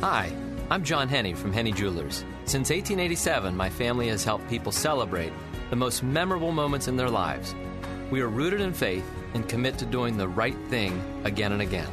Hi, 0.00 0.32
I'm 0.70 0.84
John 0.84 1.08
Henne 1.08 1.34
from 1.34 1.52
Henne 1.52 1.72
Jewelers. 1.74 2.24
Since 2.44 2.70
1887, 2.70 3.56
my 3.56 3.70
family 3.70 4.08
has 4.08 4.24
helped 4.24 4.48
people 4.48 4.72
celebrate 4.72 5.32
the 5.72 5.76
most 5.76 6.02
memorable 6.02 6.52
moments 6.52 6.86
in 6.86 6.98
their 6.98 7.08
lives. 7.08 7.54
We 8.10 8.20
are 8.20 8.28
rooted 8.28 8.60
in 8.60 8.74
faith 8.74 9.10
and 9.32 9.48
commit 9.48 9.78
to 9.78 9.86
doing 9.86 10.18
the 10.18 10.28
right 10.28 10.58
thing 10.68 11.02
again 11.24 11.52
and 11.52 11.62
again. 11.62 11.88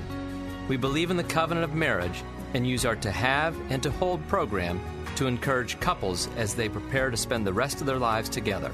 We 0.67 0.75
believe 0.75 1.11
in 1.11 1.15
the 1.15 1.23
covenant 1.23 1.63
of 1.63 1.73
marriage 1.73 2.21
and 2.53 2.67
use 2.67 2.83
our 2.83 2.97
To 2.97 3.09
Have 3.09 3.55
and 3.71 3.81
To 3.83 3.91
Hold 3.91 4.27
program 4.27 4.81
to 5.15 5.27
encourage 5.27 5.79
couples 5.79 6.27
as 6.35 6.55
they 6.55 6.67
prepare 6.67 7.09
to 7.09 7.15
spend 7.15 7.47
the 7.47 7.53
rest 7.53 7.79
of 7.79 7.87
their 7.87 7.99
lives 7.99 8.27
together. 8.27 8.73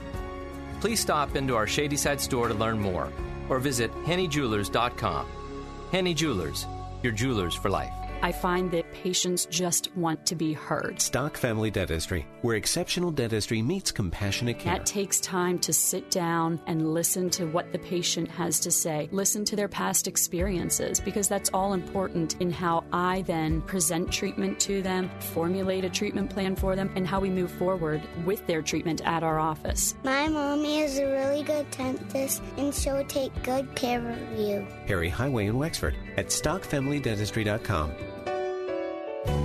Please 0.82 1.02
stop 1.02 1.36
into 1.36 1.56
our 1.56 1.68
Shadyside 1.68 2.20
store 2.20 2.48
to 2.48 2.56
learn 2.56 2.80
more 2.80 3.14
or 3.48 3.60
visit 3.60 3.94
hennejewelers.com. 4.06 5.28
Henne 5.92 6.16
Jewelers, 6.16 6.66
your 7.04 7.14
jewelers 7.14 7.54
for 7.54 7.70
life. 7.70 7.94
I 8.22 8.32
find 8.32 8.72
that 8.72 8.92
patients 8.92 9.46
just 9.48 9.96
want 9.96 10.26
to 10.28 10.36
be 10.36 10.54
heard. 10.54 11.02
Stock 11.02 11.38
Family 11.38 11.72
Dentistry, 11.72 12.26
where 12.42 12.56
exceptional 12.56 13.12
dentistry 13.12 13.62
meets 13.62 13.92
compassionate 13.92 14.60
care. 14.60 14.74
That 14.74 14.86
takes 14.86 15.20
time 15.20 15.60
to 15.60 15.74
sit 15.74 16.10
down 16.12 16.60
and 16.68 16.94
listen 16.94 17.30
to 17.32 17.46
what 17.46 17.72
the 17.72 17.80
patient 17.80 18.30
has 18.30 18.60
to 18.62 18.72
say, 18.72 19.10
listen 19.12 19.46
to 19.46 19.56
their 19.56 19.68
past 19.68 20.08
experiences, 20.08 21.00
because 21.00 21.28
that's 21.28 21.50
all 21.54 21.74
important 21.74 22.40
in 22.42 22.52
how 22.52 22.84
I 22.92 23.22
then 23.24 23.62
present 23.62 24.12
treatment 24.12 24.60
to 24.62 24.82
them, 24.82 25.10
formulate 25.20 25.86
a 25.86 25.90
treatment 25.90 26.30
plan 26.30 26.56
for 26.56 26.76
them, 26.76 26.92
and 26.96 27.08
how 27.08 27.20
we 27.20 27.30
move 27.30 27.52
forward 27.52 28.02
with 28.26 28.46
their 28.48 28.62
treatment 28.62 29.02
at 29.06 29.24
our 29.24 29.40
office. 29.40 29.96
My 30.04 30.28
mommy 30.28 30.80
is 30.80 30.98
a 30.98 31.06
really 31.06 31.44
good 31.44 31.70
dentist, 31.72 32.42
and 32.58 32.74
she'll 32.74 33.06
take 33.06 33.32
good 33.44 33.76
care 33.76 34.10
of 34.10 34.40
you. 34.40 34.66
Perry 34.88 35.10
Highway 35.10 35.48
in 35.48 35.58
Wexford 35.58 35.96
at 36.18 36.28
stockfamilydentistry.com. 36.28 38.15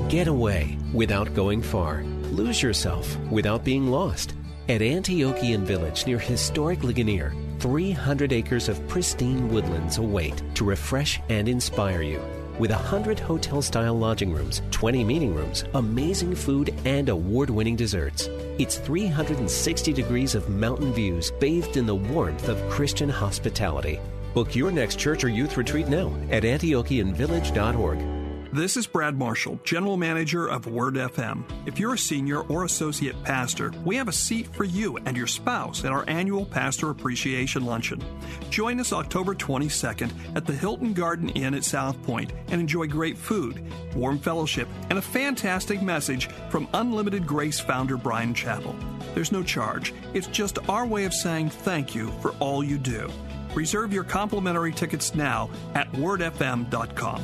Get 0.09 0.28
away 0.28 0.78
without 0.93 1.35
going 1.35 1.62
far. 1.62 2.02
Lose 2.32 2.62
yourself 2.62 3.16
without 3.31 3.65
being 3.65 3.89
lost. 3.89 4.35
At 4.69 4.81
Antiochian 4.81 5.62
Village 5.62 6.07
near 6.07 6.19
historic 6.19 6.82
Ligonier, 6.85 7.35
300 7.59 8.32
acres 8.32 8.69
of 8.69 8.86
pristine 8.89 9.48
woodlands 9.48 9.98
await 9.98 10.43
to 10.55 10.65
refresh 10.65 11.20
and 11.28 11.48
inspire 11.48 12.02
you. 12.02 12.20
With 12.59 12.70
100 12.70 13.19
hotel 13.19 13.62
style 13.62 13.94
lodging 13.94 14.32
rooms, 14.32 14.62
20 14.70 15.02
meeting 15.02 15.35
rooms, 15.35 15.65
amazing 15.74 16.35
food, 16.35 16.74
and 16.85 17.09
award 17.09 17.48
winning 17.48 17.74
desserts. 17.74 18.28
It's 18.59 18.77
360 18.77 19.93
degrees 19.93 20.35
of 20.35 20.48
mountain 20.51 20.93
views 20.93 21.32
bathed 21.40 21.77
in 21.77 21.86
the 21.86 21.94
warmth 21.94 22.48
of 22.48 22.61
Christian 22.69 23.09
hospitality. 23.09 23.98
Book 24.35 24.55
your 24.55 24.70
next 24.70 24.98
church 24.98 25.24
or 25.24 25.28
youth 25.28 25.57
retreat 25.57 25.89
now 25.89 26.15
at 26.31 26.43
antiochianvillage.org. 26.43 28.19
This 28.52 28.77
is 28.77 28.89
Brad 28.89 29.16
Marshall, 29.16 29.60
General 29.62 29.97
Manager 29.97 30.48
of 30.48 30.66
Word 30.66 30.94
FM. 30.94 31.44
If 31.66 31.78
you're 31.78 31.94
a 31.94 31.98
senior 31.98 32.40
or 32.40 32.64
associate 32.64 33.14
pastor, 33.22 33.72
we 33.85 33.94
have 33.94 34.09
a 34.09 34.12
seat 34.12 34.48
for 34.48 34.64
you 34.64 34.97
and 35.06 35.16
your 35.16 35.28
spouse 35.28 35.85
at 35.85 35.93
our 35.93 36.05
annual 36.09 36.44
Pastor 36.44 36.90
Appreciation 36.90 37.64
Luncheon. 37.64 38.02
Join 38.51 38.81
us 38.81 38.93
October 38.93 39.36
22nd 39.36 40.10
at 40.35 40.47
the 40.47 40.52
Hilton 40.52 40.94
Garden 40.94 41.28
Inn 41.28 41.55
at 41.55 41.62
Southpointe 41.62 42.32
and 42.48 42.60
enjoy 42.60 42.89
great 42.89 43.16
food, 43.16 43.62
warm 43.94 44.18
fellowship, 44.18 44.66
and 44.89 44.98
a 44.98 45.02
fantastic 45.02 45.81
message 45.81 46.27
from 46.48 46.66
Unlimited 46.74 47.28
Grace 47.28 47.60
founder 47.60 47.97
Bryan 47.97 48.35
Chapell. 48.35 48.74
There's 49.14 49.31
no 49.31 49.44
charge, 49.44 49.94
it's 50.12 50.27
just 50.27 50.59
our 50.68 50.85
way 50.85 51.05
of 51.05 51.14
saying 51.14 51.51
thank 51.51 51.94
you 51.94 52.09
for 52.20 52.32
all 52.40 52.64
you 52.64 52.78
do. 52.78 53.09
Reserve 53.55 53.93
your 53.93 54.05
complimentary 54.05 54.72
tickets 54.72 55.14
now 55.14 55.51
at 55.77 55.90
wordfm.com. 55.93 57.22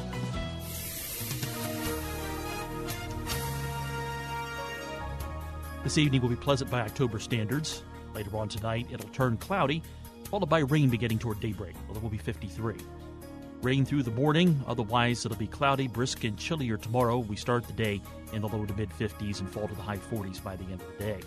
This 5.86 5.98
evening 5.98 6.20
will 6.20 6.30
be 6.30 6.34
pleasant 6.34 6.68
by 6.68 6.80
October 6.80 7.20
standards. 7.20 7.84
Later 8.12 8.36
on 8.36 8.48
tonight, 8.48 8.88
it'll 8.90 9.08
turn 9.10 9.36
cloudy, 9.36 9.84
followed 10.24 10.48
by 10.48 10.58
rain 10.58 10.90
beginning 10.90 11.20
toward 11.20 11.38
daybreak. 11.38 11.76
Well, 11.86 11.96
it 11.96 12.02
will 12.02 12.10
be 12.10 12.18
53. 12.18 12.74
Rain 13.62 13.84
through 13.84 14.02
the 14.02 14.10
morning, 14.10 14.60
otherwise, 14.66 15.24
it'll 15.24 15.38
be 15.38 15.46
cloudy, 15.46 15.86
brisk, 15.86 16.24
and 16.24 16.36
chillier 16.36 16.76
tomorrow. 16.76 17.18
We 17.18 17.36
start 17.36 17.68
the 17.68 17.72
day 17.72 18.02
in 18.32 18.42
the 18.42 18.48
low 18.48 18.66
to 18.66 18.74
mid 18.74 18.90
50s 18.90 19.38
and 19.38 19.48
fall 19.48 19.68
to 19.68 19.74
the 19.76 19.80
high 19.80 19.98
40s 19.98 20.42
by 20.42 20.56
the 20.56 20.64
end 20.64 20.80
of 20.80 20.88
the 20.98 21.04
day. 21.04 21.20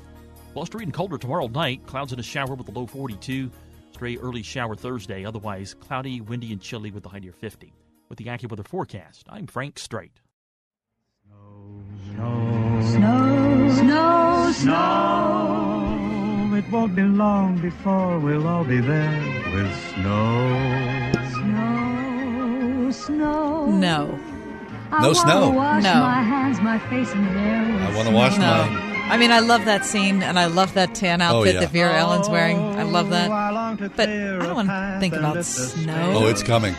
Blustery 0.53 0.83
and 0.83 0.93
colder 0.93 1.17
tomorrow 1.17 1.47
night, 1.47 1.85
clouds 1.85 2.11
and 2.11 2.19
a 2.19 2.23
shower 2.23 2.53
with 2.53 2.67
a 2.67 2.71
low 2.71 2.85
42. 2.85 3.49
Stray 3.93 4.17
early 4.17 4.43
shower 4.43 4.75
Thursday, 4.75 5.23
otherwise 5.23 5.73
cloudy, 5.73 6.19
windy, 6.19 6.51
and 6.51 6.61
chilly 6.61 6.91
with 6.91 7.03
the 7.03 7.09
high 7.09 7.19
near 7.19 7.31
50. 7.31 7.71
With 8.09 8.17
the 8.17 8.25
AccuWeather 8.25 8.67
forecast, 8.67 9.25
I'm 9.29 9.47
Frank 9.47 9.79
Strait. 9.79 10.19
Snow, 12.19 13.71
snow, 13.79 14.51
snow. 14.53 16.51
It 16.53 16.69
won't 16.69 16.93
be 16.93 17.03
long 17.03 17.57
before 17.59 18.19
we'll 18.19 18.45
all 18.45 18.65
be 18.65 18.81
there 18.81 19.21
with 19.53 19.73
snow. 19.93 21.11
Snow, 21.31 22.91
snow. 22.91 23.65
No. 23.67 24.19
No 24.91 24.97
wanna 24.99 25.15
snow. 25.15 25.49
Wash 25.51 25.83
No. 25.83 25.93
my 25.93 26.21
hands, 26.21 26.59
my 26.59 26.77
face, 26.89 27.09
and 27.13 27.25
hair. 27.25 27.87
I 27.87 27.95
want 27.95 28.09
to 28.09 28.13
wash 28.13 28.37
No. 28.37 28.47
my. 28.47 29.13
I 29.13 29.17
mean, 29.17 29.31
I 29.31 29.39
love 29.39 29.63
that 29.63 29.85
scene, 29.85 30.21
and 30.21 30.37
I 30.37 30.45
love 30.47 30.73
that 30.73 30.93
tan 30.93 31.21
oh, 31.21 31.25
outfit 31.25 31.53
yeah. 31.53 31.61
that 31.61 31.71
Vera 31.71 31.97
Ellen's 31.97 32.27
wearing. 32.27 32.59
I 32.59 32.83
love 32.83 33.11
that. 33.11 33.29
Oh, 33.29 33.33
I 33.33 33.49
long 33.51 33.77
to 33.77 33.89
But 33.89 34.09
I 34.09 34.37
don't 34.39 34.55
want 34.55 34.67
to 34.67 34.97
think 34.99 35.13
about 35.13 35.45
snow. 35.45 36.13
Oh, 36.17 36.27
it's 36.27 36.43
coming. 36.43 36.75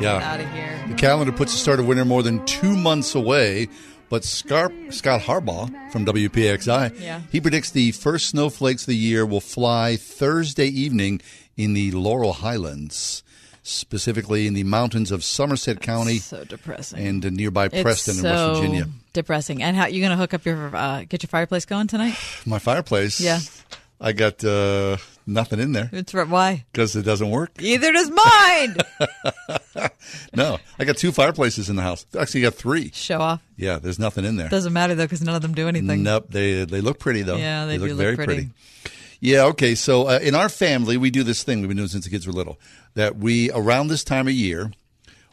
Yeah. 0.00 0.32
Out 0.32 0.40
of 0.40 0.50
here. 0.52 0.80
The 0.88 0.94
calendar 0.94 1.32
puts 1.32 1.52
the 1.52 1.58
start 1.58 1.78
of 1.78 1.86
winter 1.86 2.04
more 2.04 2.22
than 2.22 2.44
two 2.46 2.76
months 2.76 3.14
away, 3.14 3.68
but 4.10 4.24
Scar- 4.24 4.72
Scott 4.90 5.22
Harbaugh 5.22 5.70
from 5.92 6.04
WPXI, 6.04 7.00
Yeah. 7.00 7.22
he 7.32 7.40
predicts 7.40 7.70
the 7.70 7.92
first 7.92 8.26
snowflakes 8.28 8.82
of 8.82 8.88
the 8.88 8.96
year 8.96 9.24
will 9.24 9.40
fly 9.40 9.96
Thursday 9.96 10.66
evening 10.66 11.22
in 11.56 11.72
the 11.72 11.90
Laurel 11.92 12.34
Highlands, 12.34 13.22
specifically 13.62 14.46
in 14.46 14.54
the 14.54 14.64
mountains 14.64 15.10
of 15.10 15.22
Somerset 15.24 15.80
County 15.80 16.18
So 16.18 16.44
depressing. 16.44 17.06
and 17.06 17.32
nearby 17.32 17.68
Preston 17.68 18.18
in 18.18 18.22
West 18.24 18.56
Virginia. 18.60 18.88
Depressing. 19.12 19.62
And 19.62 19.76
how 19.76 19.86
you 19.86 20.00
going 20.00 20.10
to 20.10 20.16
hook 20.16 20.34
up 20.34 20.44
your 20.44 20.74
uh, 20.76 21.04
get 21.08 21.22
your 21.22 21.28
fireplace 21.28 21.64
going 21.64 21.86
tonight? 21.86 22.16
My 22.46 22.58
fireplace. 22.58 23.20
Yeah. 23.20 23.40
I 24.00 24.12
got 24.12 24.42
uh, 24.44 24.96
nothing 25.30 25.60
in 25.60 25.72
there 25.72 25.88
It's 25.92 26.12
why. 26.12 26.64
because 26.72 26.94
it 26.96 27.02
doesn't 27.02 27.30
work. 27.30 27.52
Either 27.60 27.92
does 27.92 28.10
mine. 28.10 28.76
No, 30.34 30.58
I 30.78 30.84
got 30.84 30.96
two 30.96 31.12
fireplaces 31.12 31.68
in 31.70 31.76
the 31.76 31.82
house. 31.82 32.04
Actually, 32.18 32.40
I 32.42 32.50
got 32.50 32.54
three. 32.54 32.90
Show 32.92 33.20
off. 33.20 33.42
Yeah, 33.56 33.78
there's 33.78 33.98
nothing 33.98 34.24
in 34.24 34.36
there. 34.36 34.48
Doesn't 34.48 34.72
matter 34.72 34.94
though 34.94 35.04
because 35.04 35.22
none 35.22 35.34
of 35.34 35.42
them 35.42 35.54
do 35.54 35.68
anything. 35.68 36.02
Nope, 36.02 36.26
they 36.30 36.64
they 36.64 36.80
look 36.80 36.98
pretty 36.98 37.22
though. 37.22 37.36
Yeah, 37.36 37.66
they 37.66 37.74
do 37.76 37.82
look 37.82 37.88
look 37.90 37.98
very 37.98 38.16
pretty. 38.16 38.50
Yeah, 39.20 39.44
okay. 39.46 39.74
So 39.74 40.08
uh, 40.08 40.18
in 40.22 40.34
our 40.34 40.48
family, 40.48 40.96
we 40.96 41.10
do 41.10 41.22
this 41.22 41.42
thing 41.42 41.60
we've 41.60 41.68
been 41.68 41.76
doing 41.76 41.88
since 41.88 42.04
the 42.04 42.10
kids 42.10 42.26
were 42.26 42.32
little. 42.32 42.58
That 42.94 43.16
we 43.16 43.50
around 43.52 43.88
this 43.88 44.02
time 44.02 44.26
of 44.26 44.32
year, 44.34 44.72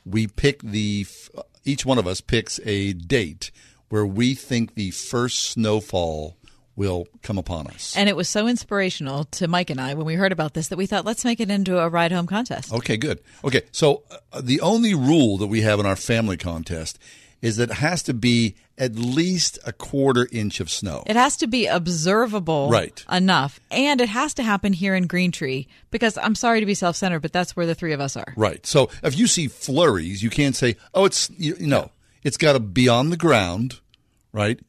we 0.06 0.28
pick 0.28 0.62
the 0.62 1.06
f- 1.08 1.30
each 1.64 1.86
one 1.86 1.98
of 1.98 2.06
us 2.08 2.22
picks 2.22 2.60
a 2.66 2.94
date 2.94 3.52
where 3.90 4.06
we 4.06 4.36
think 4.36 4.76
the 4.76 4.92
first 4.92 5.40
snowfall 5.50 6.36
will 6.78 7.08
come 7.24 7.38
upon 7.38 7.68
us. 7.68 7.94
And 7.98 8.08
it 8.08 8.16
was 8.16 8.30
so 8.30 8.48
inspirational 8.48 9.26
to 9.26 9.48
Mike 9.50 9.70
and 9.70 9.82
I 9.82 9.94
when 9.96 10.06
we 10.06 10.14
heard 10.14 10.32
about 10.32 10.54
this 10.54 10.70
that 10.70 10.78
we 10.78 10.86
thought 10.86 11.04
let's 11.04 11.26
make 11.26 11.42
it 11.42 11.50
into 11.52 11.78
a 11.80 11.90
ride 11.90 12.14
home 12.14 12.28
contest. 12.28 12.72
Okay, 12.72 12.96
good. 12.96 13.20
Okay, 13.44 13.64
so 13.74 14.04
uh, 14.32 14.40
the 14.42 14.62
only 14.62 14.94
rule 14.94 15.38
that 15.40 15.48
we 15.48 15.62
have 15.62 15.80
in 15.82 15.86
our 15.86 15.96
family 15.98 16.38
contest 16.38 16.98
is 17.42 17.58
that 17.58 17.70
it 17.72 17.76
has 17.78 18.02
to 18.04 18.14
be 18.14 18.56
at 18.80 18.96
least 18.96 19.60
a 19.66 19.72
quarter 19.74 20.28
inch 20.32 20.60
of 20.60 20.70
snow. 20.70 21.04
It 21.08 21.16
has 21.16 21.36
to 21.38 21.48
be 21.48 21.66
observable 21.68 22.70
Right. 22.70 23.04
enough. 23.12 23.60
And 23.72 24.00
it 24.02 24.10
has 24.10 24.34
to 24.36 24.44
happen 24.44 24.74
here 24.74 24.96
in 24.96 25.08
Green 25.08 25.32
Tree 25.32 25.68
because 25.92 26.18
I'm 26.18 26.36
sorry 26.36 26.60
to 26.60 26.66
be 26.66 26.74
self 26.76 26.96
centered, 26.96 27.22
but 27.22 27.34
that's 27.34 27.56
where 27.56 27.66
the 27.66 27.76
three 27.76 27.94
of 27.94 28.00
us 28.02 28.16
are. 28.16 28.34
Right. 28.36 28.66
So 28.66 28.90
if 29.04 29.18
you 29.18 29.28
see 29.28 29.48
flurries, 29.48 30.22
you 30.24 30.30
can't 30.30 30.56
say, 30.56 30.78
"Oh, 30.94 31.06
it's 31.06 31.30
you, 31.38 31.56
you 31.60 31.68
know, 31.68 31.92
it's 32.24 32.38
got 32.38 32.54
to 32.54 32.60
be 32.60 32.88
on 32.88 33.10
the 33.10 33.18
ground, 33.18 33.80
right?" 34.32 34.60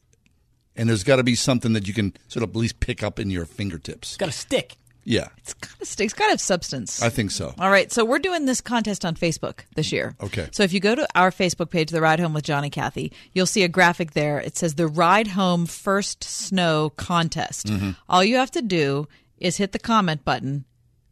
And 0.79 0.87
there's 0.89 1.03
got 1.03 1.17
to 1.17 1.23
be 1.23 1.35
something 1.35 1.73
that 1.73 1.87
you 1.87 1.93
can 1.93 2.13
sort 2.29 2.43
of 2.43 2.51
at 2.51 2.55
least 2.55 2.79
pick 2.79 3.03
up 3.03 3.19
in 3.19 3.29
your 3.29 3.45
fingertips. 3.45 4.15
Got 4.17 4.29
a 4.29 4.31
stick. 4.31 4.77
Yeah, 5.03 5.27
It's 5.37 5.53
got 5.55 5.79
to 5.79 5.85
stick. 5.85 6.05
It's 6.05 6.13
got 6.13 6.25
to 6.25 6.29
have 6.31 6.41
substance. 6.41 7.01
I 7.01 7.09
think 7.09 7.31
so. 7.31 7.53
All 7.57 7.69
right, 7.71 7.91
so 7.91 8.05
we're 8.05 8.19
doing 8.19 8.45
this 8.45 8.61
contest 8.61 9.03
on 9.05 9.15
Facebook 9.15 9.61
this 9.75 9.91
year. 9.91 10.15
Okay. 10.21 10.47
So 10.51 10.61
if 10.63 10.71
you 10.71 10.79
go 10.79 10.93
to 10.93 11.07
our 11.15 11.31
Facebook 11.31 11.69
page, 11.71 11.89
The 11.89 11.99
Ride 12.01 12.19
Home 12.19 12.33
with 12.33 12.43
Johnny 12.43 12.67
and 12.67 12.71
Kathy, 12.71 13.11
you'll 13.33 13.45
see 13.47 13.63
a 13.63 13.67
graphic 13.67 14.11
there. 14.11 14.39
It 14.39 14.55
says 14.55 14.75
the 14.75 14.87
Ride 14.87 15.27
Home 15.29 15.65
First 15.65 16.23
Snow 16.23 16.91
Contest. 16.95 17.67
Mhm. 17.67 17.95
All 18.07 18.23
you 18.23 18.35
have 18.37 18.51
to 18.51 18.61
do 18.61 19.07
is 19.37 19.57
hit 19.57 19.71
the 19.71 19.79
comment 19.79 20.23
button 20.23 20.65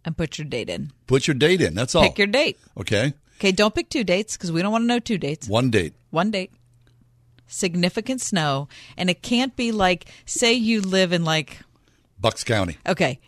and 0.05 0.15
put 0.15 0.37
your 0.37 0.45
date 0.45 0.69
in. 0.69 0.91
Put 1.07 1.27
your 1.27 1.33
date 1.35 1.61
in. 1.61 1.73
That's 1.73 1.95
all. 1.95 2.03
Pick 2.03 2.17
your 2.19 2.27
date. 2.27 2.57
Okay. 2.77 3.13
Okay, 3.39 3.51
don't 3.51 3.73
pick 3.73 3.89
two 3.89 4.03
dates 4.03 4.37
because 4.37 4.51
we 4.51 4.61
don't 4.61 4.71
want 4.71 4.83
to 4.83 4.87
know 4.87 4.99
two 4.99 5.17
dates. 5.17 5.47
One 5.47 5.69
date. 5.71 5.93
One 6.11 6.29
date. 6.31 6.51
Significant 7.47 8.21
snow. 8.21 8.67
And 8.97 9.09
it 9.09 9.21
can't 9.21 9.55
be 9.55 9.71
like, 9.71 10.05
say 10.25 10.53
you 10.53 10.81
live 10.81 11.11
in 11.13 11.23
like, 11.23 11.59
Bucks 12.19 12.43
County. 12.43 12.77
okay, 12.87 13.19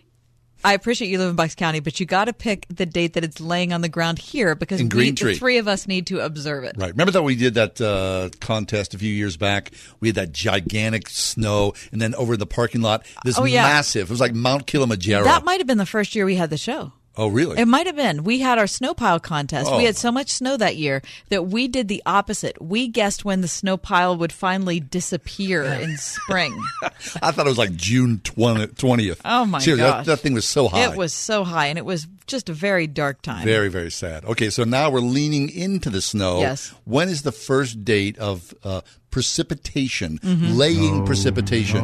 I 0.64 0.74
appreciate 0.74 1.08
you 1.10 1.20
live 1.20 1.30
in 1.30 1.36
Bucks 1.38 1.56
County, 1.56 1.80
but 1.80 2.00
you 2.02 2.06
got 2.06 2.26
to 2.26 2.34
pick 2.34 2.66
the 2.70 2.86
date 2.86 3.14
that 3.14 3.24
it's 3.24 3.40
laying 3.40 3.72
on 3.72 3.80
the 3.80 3.88
ground 3.88 4.20
here 4.20 4.56
because 4.56 4.82
In 4.82 4.88
we, 4.88 4.90
Green 4.90 5.16
the 5.16 5.36
three 5.36 5.58
of 5.58 5.70
us 5.70 5.88
need 5.88 6.08
to 6.08 6.20
observe 6.20 6.66
it. 6.66 6.76
Right. 6.78 6.92
Remember 6.92 7.12
that 7.14 7.22
we 7.24 7.36
did 7.38 7.54
that 7.54 7.80
uh, 7.80 8.30
contest 8.42 8.94
a 8.94 8.98
few 8.98 9.14
years 9.14 9.38
back? 9.38 9.72
We 10.02 10.10
had 10.10 10.16
that 10.16 10.32
gigantic 10.34 11.08
snow, 11.08 11.74
and 11.94 12.02
then 12.02 12.14
over 12.16 12.34
in 12.34 12.40
the 12.40 12.46
parking 12.46 12.82
lot, 12.82 13.06
this 13.24 13.38
Oh, 13.40 13.46
yeah. 13.46 13.64
massive. 13.64 14.10
It 14.10 14.10
was 14.10 14.20
like 14.20 14.34
Mount 14.34 14.68
Kilimanjaro. 14.68 15.24
That 15.24 15.46
might 15.46 15.60
have 15.62 15.68
been 15.68 15.78
the 15.78 15.86
first 15.86 16.14
year 16.14 16.26
we 16.26 16.36
had 16.36 16.50
the 16.50 16.58
show. 16.58 16.92
Oh, 17.20 17.28
really? 17.28 17.60
It 17.60 17.68
might 17.68 17.86
have 17.86 17.98
been. 17.98 18.24
We 18.24 18.40
had 18.40 18.58
our 18.58 18.66
snow 18.66 18.94
pile 18.94 19.20
contest. 19.20 19.70
Oh. 19.70 19.78
We 19.78 19.84
had 19.84 19.98
so 19.98 20.10
much 20.10 20.32
snow 20.32 20.56
that 20.56 20.78
year 20.78 21.02
that 21.28 21.48
we 21.48 21.68
did 21.68 21.90
the 21.90 22.02
opposite. 22.06 22.62
We 22.62 22.88
guessed 22.88 23.26
when 23.26 23.42
the 23.42 23.50
snow 23.50 23.76
pile 23.76 24.16
would 24.16 24.32
finally 24.32 24.80
disappear 24.80 25.64
in 25.66 25.98
spring. 25.98 26.58
I 27.22 27.32
thought 27.32 27.46
it 27.46 27.50
was 27.50 27.58
like 27.58 27.76
June 27.76 28.22
20, 28.24 28.68
20th. 28.68 29.20
Oh 29.26 29.44
my 29.46 29.60
Seriously, 29.60 29.86
gosh. 29.86 30.06
That, 30.06 30.12
that 30.16 30.20
thing 30.22 30.34
was 30.34 30.46
so 30.46 30.70
high. 30.70 30.90
It 30.90 30.96
was 30.98 31.12
so 31.12 31.44
high, 31.44 31.66
and 31.66 31.78
it 31.78 31.84
was 31.84 32.08
just 32.26 32.48
a 32.48 32.54
very 32.54 32.88
dark 32.88 33.22
time. 33.22 33.44
Very, 33.44 33.68
very 33.68 33.92
sad. 33.92 34.24
Okay, 34.24 34.50
so 34.50 34.64
now 34.64 34.90
we're 34.90 35.00
leaning 35.02 35.50
into 35.50 35.90
the 35.90 36.02
snow. 36.02 36.40
Yes. 36.40 36.74
When 36.86 37.10
is 37.10 37.24
the 37.24 37.34
first 37.34 37.84
date 37.84 38.18
of 38.18 38.54
uh, 38.64 38.80
precipitation, 39.12 40.20
Mhm. 40.20 40.56
laying 40.56 41.06
precipitation? 41.06 41.82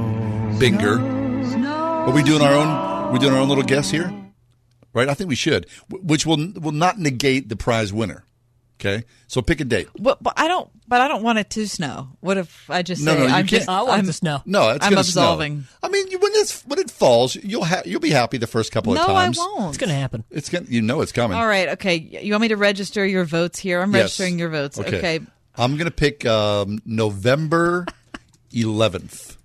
Binger. 0.59 0.97
Are 2.07 2.11
we 2.11 2.23
doing 2.23 2.41
our 2.41 2.53
own? 2.53 3.11
We 3.13 3.19
doing 3.19 3.33
our 3.33 3.39
own 3.39 3.49
little 3.49 3.63
guess 3.63 3.89
here, 3.91 4.11
right? 4.95 5.07
I 5.07 5.13
think 5.13 5.29
we 5.29 5.35
should, 5.35 5.67
which 5.91 6.25
will 6.25 6.53
will 6.59 6.71
not 6.71 6.97
negate 6.97 7.49
the 7.49 7.55
prize 7.55 7.93
winner. 7.93 8.23
Okay, 8.79 9.05
so 9.27 9.41
pick 9.41 9.61
a 9.61 9.63
date. 9.63 9.87
But, 9.97 10.21
but 10.21 10.33
I 10.35 10.49
don't. 10.49 10.69
But 10.87 10.99
I 11.01 11.07
don't 11.07 11.23
want 11.23 11.39
it 11.39 11.49
to 11.51 11.65
snow. 11.67 12.09
What 12.19 12.37
if 12.37 12.69
I 12.69 12.81
just 12.83 13.01
No, 13.03 13.13
say 13.13 13.19
no, 13.19 13.23
you 13.25 13.29
I'm 13.29 13.47
can't- 13.47 13.49
just? 13.49 13.69
I 13.69 13.81
want 13.83 13.89
it 13.93 13.99
I'm, 13.99 14.05
to 14.07 14.13
snow. 14.13 14.41
No, 14.45 14.69
it's 14.71 14.85
I'm 14.85 14.91
gonna 14.91 15.03
snow. 15.05 15.21
absolving. 15.21 15.63
I 15.81 15.87
mean, 15.87 16.05
when 16.19 16.31
it's 16.35 16.61
when 16.63 16.79
it 16.79 16.91
falls, 16.91 17.35
you'll 17.37 17.63
ha- 17.63 17.83
you'll 17.85 18.01
be 18.01 18.09
happy 18.09 18.37
the 18.37 18.47
first 18.47 18.71
couple 18.73 18.93
No, 18.93 19.03
of 19.05 19.09
I 19.11 19.29
won't. 19.29 19.69
It's 19.69 19.77
gonna 19.77 19.93
happen. 19.93 20.25
It's 20.29 20.49
gonna. 20.49 20.65
You 20.67 20.81
know, 20.81 20.99
it's 21.01 21.13
coming. 21.13 21.37
All 21.37 21.47
right. 21.47 21.69
Okay. 21.69 21.95
You 22.21 22.33
want 22.33 22.41
me 22.41 22.47
to 22.49 22.57
register 22.57 23.05
your 23.05 23.23
votes 23.23 23.59
here? 23.59 23.81
I'm 23.81 23.93
Yes. 23.93 24.01
registering 24.03 24.39
your 24.39 24.49
votes. 24.49 24.77
Okay. 24.79 25.21
I'm 25.57 25.77
going 25.77 25.85
to 25.85 25.91
pick 25.91 26.25
um, 26.25 26.79
November 26.85 27.85
11th. 28.51 29.37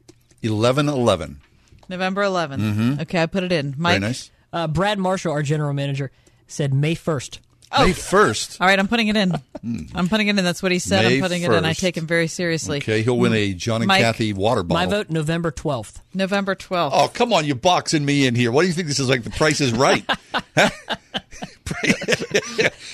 11 0.43 0.89
11. 0.89 1.41
November 1.89 2.23
11th. 2.23 2.57
Mhm. 2.75 3.01
Okay, 3.03 3.23
I 3.23 3.27
put 3.27 3.45
it 3.45 3.53
in. 3.53 3.75
Mike. 3.79 3.93
Very 3.93 4.01
nice. 4.01 4.31
Uh, 4.53 4.67
Brad 4.67 4.99
Marshall, 4.99 5.33
our 5.33 5.43
general 5.43 5.73
manager, 5.73 6.11
said 6.47 6.75
May 6.75 6.95
1st. 6.95 7.39
Oh. 7.73 7.87
May 7.87 7.93
1st. 7.93 8.61
All 8.61 8.67
right, 8.67 8.79
I'm 8.79 8.89
putting 8.89 9.07
it 9.09 9.17
in. 9.17 9.33
I'm 9.95 10.09
putting 10.09 10.27
it 10.27 10.37
in. 10.37 10.45
That's 10.45 10.61
what 10.63 10.73
he 10.73 10.81
said. 10.81 11.05
May 11.05 11.17
I'm 11.17 11.21
putting 11.23 11.43
it 11.43 11.53
in. 11.53 11.65
I 11.65 11.73
1st. 11.73 11.79
take 11.79 11.97
him 11.97 12.07
very 12.07 12.27
seriously. 12.27 12.79
Okay, 12.79 13.03
he'll 13.03 13.17
win 13.19 13.33
a 13.33 13.53
John 13.55 13.81
and 13.83 13.87
Mike, 13.89 14.01
Kathy 14.01 14.33
water 14.33 14.65
bottle. 14.65 14.87
My 14.91 14.91
vote, 14.91 15.09
November 15.11 15.53
12th. 15.53 16.01
November 16.13 16.57
12th. 16.57 16.91
Oh, 16.93 17.09
come 17.15 17.33
on, 17.33 17.45
you're 17.45 17.55
boxing 17.55 18.05
me 18.05 18.27
in 18.27 18.35
here. 18.35 18.51
What 18.51 18.63
do 18.63 18.69
you 18.69 18.75
think 18.75 18.89
this 18.89 18.99
is 18.99 19.09
like? 19.09 19.23
The 19.23 19.31
price 19.31 19.61
is 19.61 19.73
right. 19.73 20.05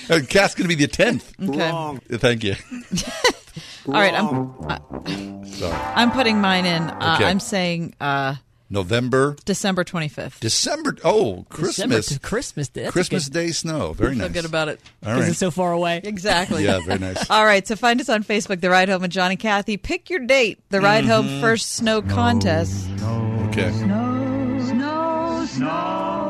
Huh? 0.07 0.21
Kath's 0.29 0.55
going 0.55 0.69
to 0.69 0.75
be 0.75 0.85
the 0.85 0.87
10th. 0.87 1.49
Okay. 1.49 1.69
Wrong. 1.69 1.99
Thank 2.09 2.43
you. 2.43 2.55
All 3.87 3.93
right, 3.93 4.13
I'm 4.13 4.53
I, 4.69 4.79
Sorry. 5.47 5.73
I'm 5.73 6.11
putting 6.11 6.39
mine 6.39 6.65
in. 6.65 6.83
Uh, 6.83 7.15
Okay. 7.15 7.25
I'm 7.25 7.39
saying 7.41 7.93
uh, 7.99 8.35
November, 8.69 9.35
December 9.45 9.83
25th. 9.83 10.39
December. 10.39 10.95
Oh, 11.03 11.45
December 11.49 11.95
Christmas. 11.95 12.05
to 12.07 12.19
Christmas 12.19 12.67
Day. 12.69 12.83
That's 12.83 12.93
Christmas 12.93 13.25
good. 13.29 13.33
Day 13.33 13.51
snow. 13.51 13.93
Very 13.93 14.11
Feel 14.15 14.23
nice. 14.25 14.31
good 14.33 14.45
about 14.45 14.67
it. 14.67 14.79
All 15.05 15.13
Because 15.13 15.29
it's 15.29 15.37
so 15.39 15.51
far 15.51 15.71
away. 15.71 16.01
Exactly. 16.03 16.65
Yeah, 16.65 16.79
very 16.85 16.99
nice. 16.99 17.29
All 17.29 17.45
right, 17.45 17.65
so 17.67 17.75
find 17.75 18.01
us 18.01 18.09
on 18.09 18.23
Facebook, 18.23 18.59
The 18.61 18.69
Ride 18.69 18.89
Home 18.89 19.01
with 19.01 19.11
John 19.11 19.31
and 19.31 19.39
Kathy. 19.39 19.77
Pick 19.77 20.09
your 20.09 20.19
date. 20.19 20.59
The 20.69 20.81
Ride 20.81 21.05
Home 21.05 21.27
Mhm. 21.27 21.41
First 21.41 21.71
Snow 21.75 22.01
Contest. 22.01 22.87
Okay. 23.47 23.71
Snow, 23.71 24.59
snow, 24.67 25.45
snow. 25.49 26.26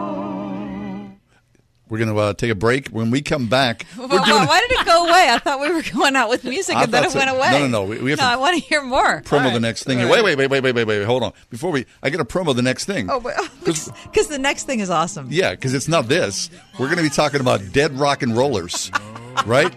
We're 1.89 1.99
going 1.99 2.09
to 2.09 2.17
uh, 2.17 2.33
take 2.33 2.51
a 2.51 2.55
break. 2.55 2.89
When 2.89 3.11
we 3.11 3.21
come 3.21 3.47
back, 3.47 3.85
we're 3.97 4.07
Well, 4.07 4.25
doing 4.25 4.45
why 4.47 4.59
did 4.67 4.71
it 4.79 4.85
go 4.85 5.03
away? 5.05 5.27
I 5.29 5.39
thought 5.39 5.59
we 5.61 5.71
were 5.71 5.81
going 5.83 6.15
out 6.15 6.29
with 6.29 6.43
music 6.43 6.75
I 6.75 6.83
and 6.83 6.91
then 6.91 7.03
thought 7.03 7.15
it 7.15 7.17
went 7.17 7.29
away. 7.29 7.51
No, 7.51 7.59
no, 7.59 7.67
no. 7.67 7.83
We- 7.85 7.99
we 8.01 8.09
have 8.11 8.19
no, 8.19 8.25
to 8.25 8.31
I 8.31 8.35
want 8.35 8.55
to 8.57 8.61
hear 8.67 8.81
more. 8.83 9.21
promo 9.21 9.45
All 9.45 9.51
the 9.51 9.59
next 9.59 9.83
thing. 9.85 9.99
All 9.99 10.05
here. 10.07 10.11
Wait, 10.13 10.23
right. 10.23 10.37
wait, 10.37 10.49
wait, 10.49 10.61
wait, 10.63 10.75
wait, 10.75 10.85
wait, 10.85 10.99
wait. 10.99 11.05
Hold 11.05 11.23
on. 11.23 11.33
Before 11.49 11.71
we, 11.71 11.85
I 12.03 12.09
got 12.09 12.17
to 12.17 12.25
promo 12.25 12.55
the 12.55 12.61
next 12.61 12.85
thing. 12.85 13.09
Oh, 13.09 13.19
because 13.19 14.27
the 14.27 14.37
next 14.39 14.63
thing 14.65 14.79
is 14.81 14.89
awesome. 14.89 15.27
Yeah, 15.29 15.51
because 15.51 15.73
it's 15.73 15.87
not 15.87 16.07
this. 16.07 16.49
We're 16.79 16.87
going 16.87 16.97
to 16.97 17.03
be 17.03 17.09
talking 17.09 17.39
about 17.41 17.71
dead 17.71 17.97
rock 17.97 18.21
and 18.21 18.35
rollers, 18.35 18.91
right? 19.45 19.73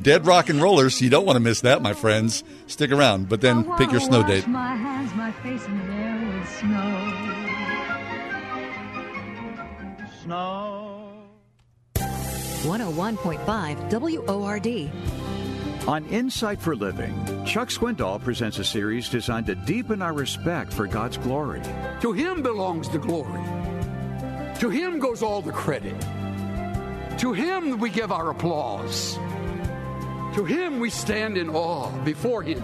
Dead 0.00 0.26
rock 0.26 0.48
and 0.48 0.60
rollers. 0.60 1.00
You 1.00 1.10
don't 1.10 1.24
want 1.26 1.36
to 1.36 1.40
miss 1.40 1.60
that, 1.60 1.80
my 1.82 1.92
friends. 1.92 2.42
Stick 2.66 2.90
around, 2.90 3.28
but 3.28 3.40
then 3.40 3.64
pick 3.76 3.90
your 3.92 4.00
snow 4.00 4.22
date. 4.22 4.46
My 4.48 4.74
hands, 4.74 5.14
my 5.14 5.30
face 5.32 5.64
in 5.66 5.78
the 5.78 6.38
with 6.38 6.48
snow. 6.58 7.08
Snow. 10.24 10.71
101.5 12.62 14.26
WORD. 14.28 15.88
On 15.88 16.06
Insight 16.06 16.60
for 16.60 16.76
Living, 16.76 17.12
Chuck 17.44 17.70
Swindoll 17.70 18.22
presents 18.22 18.60
a 18.60 18.64
series 18.64 19.08
designed 19.08 19.46
to 19.46 19.56
deepen 19.56 20.00
our 20.00 20.12
respect 20.12 20.72
for 20.72 20.86
God's 20.86 21.16
glory. 21.16 21.60
To 22.02 22.12
him 22.12 22.40
belongs 22.40 22.88
the 22.88 23.00
glory. 23.00 23.42
To 24.60 24.70
him 24.70 25.00
goes 25.00 25.24
all 25.24 25.42
the 25.42 25.50
credit. 25.50 26.00
To 27.18 27.32
him 27.32 27.80
we 27.80 27.90
give 27.90 28.12
our 28.12 28.30
applause. 28.30 29.16
To 30.36 30.44
him 30.44 30.78
we 30.78 30.88
stand 30.88 31.36
in 31.36 31.50
awe 31.50 31.90
before 32.04 32.44
him. 32.44 32.62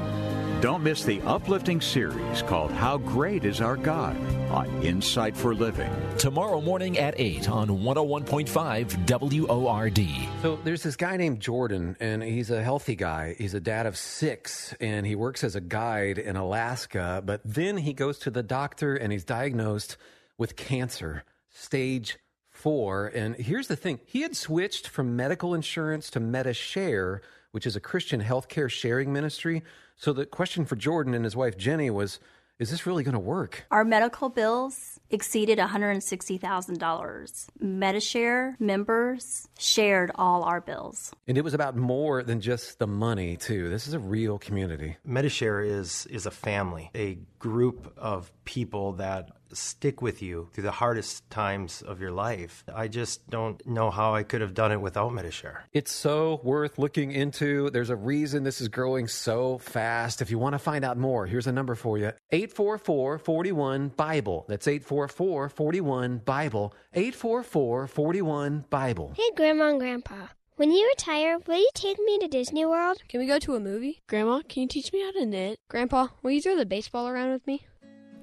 Don't 0.61 0.83
miss 0.83 1.05
the 1.05 1.21
uplifting 1.21 1.81
series 1.81 2.43
called 2.43 2.73
How 2.73 2.99
Great 2.99 3.45
Is 3.45 3.61
Our 3.61 3.77
God 3.77 4.17
on 4.51 4.67
Insight 4.83 5.37
for 5.37 5.55
Living. 5.55 5.89
Tomorrow 6.19 6.61
morning 6.63 6.99
at 6.99 7.15
8 7.17 7.49
on 7.49 7.69
101.5 7.69 9.47
WORD. 9.47 10.01
So 10.43 10.59
there's 10.65 10.83
this 10.83 10.97
guy 10.97 11.17
named 11.17 11.39
Jordan, 11.39 11.97
and 12.01 12.25
he's 12.25 12.51
a 12.51 12.61
healthy 12.61 12.97
guy. 12.97 13.37
He's 13.39 13.55
a 13.55 13.61
dad 13.61 13.87
of 13.87 13.97
six, 13.97 14.75
and 14.81 15.07
he 15.07 15.15
works 15.15 15.45
as 15.45 15.55
a 15.55 15.61
guide 15.61 16.19
in 16.19 16.35
Alaska. 16.35 17.23
But 17.25 17.41
then 17.45 17.77
he 17.77 17.93
goes 17.93 18.19
to 18.19 18.31
the 18.31 18.43
doctor, 18.43 18.97
and 18.97 19.13
he's 19.13 19.25
diagnosed 19.25 19.97
with 20.39 20.57
cancer, 20.57 21.23
stage 21.51 22.19
four. 22.51 23.07
And 23.07 23.37
here's 23.37 23.69
the 23.69 23.77
thing: 23.77 24.01
he 24.07 24.23
had 24.23 24.35
switched 24.35 24.89
from 24.89 25.15
medical 25.15 25.55
insurance 25.55 26.11
to 26.11 26.19
MediShare, 26.21 27.21
which 27.53 27.67
is 27.67 27.77
a 27.77 27.81
Christian 27.81 28.23
healthcare 28.23 28.71
sharing 28.71 29.13
ministry. 29.13 29.63
So 29.97 30.13
the 30.13 30.27
question 30.27 30.65
for 30.65 30.77
Jordan 30.77 31.15
and 31.15 31.25
his 31.25 31.37
wife 31.37 31.57
Jenny 31.57 31.91
was, 31.91 32.21
"Is 32.59 32.71
this 32.71 32.87
really 32.87 33.05
going 33.05 33.15
to 33.15 33.19
work?" 33.19 33.67
Our 33.71 33.85
medical 33.85 34.29
bills 34.29 35.01
exceeded 35.11 35.59
$160,000. 35.59 37.49
MediShare 37.63 38.61
members 38.61 39.49
shared 39.59 40.11
all 40.15 40.43
our 40.43 40.61
bills. 40.61 41.13
And 41.27 41.39
it 41.39 41.45
was 41.45 41.55
about 41.55 41.77
more 41.77 42.23
than 42.23 42.41
just 42.41 42.79
the 42.79 42.87
money, 42.87 43.37
too. 43.37 43.71
This 43.71 43.87
is 43.87 43.95
a 43.95 43.99
real 43.99 44.39
community. 44.39 44.97
Medishare 45.07 45.67
is 45.67 46.07
is 46.07 46.27
a 46.27 46.31
family, 46.31 46.91
a 46.95 47.19
group 47.39 47.93
of 47.97 48.31
people 48.45 48.93
that 48.95 49.31
stick 49.53 50.03
with 50.03 50.23
you 50.23 50.49
through 50.53 50.65
the 50.65 50.71
hardest 50.71 51.29
times 51.31 51.83
of 51.83 52.01
your 52.01 52.11
life. 52.11 52.65
I 52.75 52.89
just 52.89 53.29
don't 53.29 53.65
know 53.67 53.91
how 53.91 54.15
I 54.15 54.23
could 54.23 54.41
have 54.41 54.55
done 54.55 54.73
it 54.73 54.81
without 54.81 55.13
Medishare. 55.13 55.61
It's 55.73 55.93
so 55.93 56.41
worth 56.43 56.79
looking 56.79 57.13
into. 57.13 57.71
There's 57.71 57.91
a 57.91 57.97
reason 57.97 58.45
this 58.45 58.61
is 58.61 58.69
growing 58.69 59.09
so 59.09 59.59
fast. 59.59 60.23
If 60.23 60.31
you 60.31 60.39
want 60.39 60.55
to 60.55 60.59
find 60.59 60.85
out 60.85 60.99
more, 60.99 61.27
here's 61.27 61.47
a 61.47 61.53
number 61.53 61.75
for 61.75 61.99
you 61.99 62.13
844 62.31 63.19
41 63.19 63.89
Bible. 63.91 64.45
That's 64.49 64.69
844 64.69 65.49
41 65.49 66.19
Bible. 66.19 66.75
844 66.95 67.87
41 67.87 68.65
Bible. 68.71 69.13
Hey, 69.17 69.31
Grandma 69.37 69.71
and 69.71 69.81
Grandpa. 69.81 70.29
When 70.59 70.73
you 70.73 70.89
retire, 70.89 71.39
will 71.47 71.59
you 71.59 71.71
take 71.73 72.01
me 72.01 72.19
to 72.19 72.27
Disney 72.27 72.67
World? 72.67 73.01
Can 73.09 73.21
we 73.21 73.29
go 73.29 73.39
to 73.39 73.55
a 73.55 73.61
movie? 73.61 74.03
Grandma, 74.09 74.43
can 74.49 74.63
you 74.63 74.69
teach 74.69 74.93
me 74.93 75.01
how 75.05 75.13
to 75.13 75.25
knit? 75.25 75.57
Grandpa, 75.69 76.09
will 76.21 76.33
you 76.33 76.43
throw 76.43 76.57
the 76.57 76.67
baseball 76.67 77.07
around 77.07 77.31
with 77.31 77.47
me? 77.47 77.68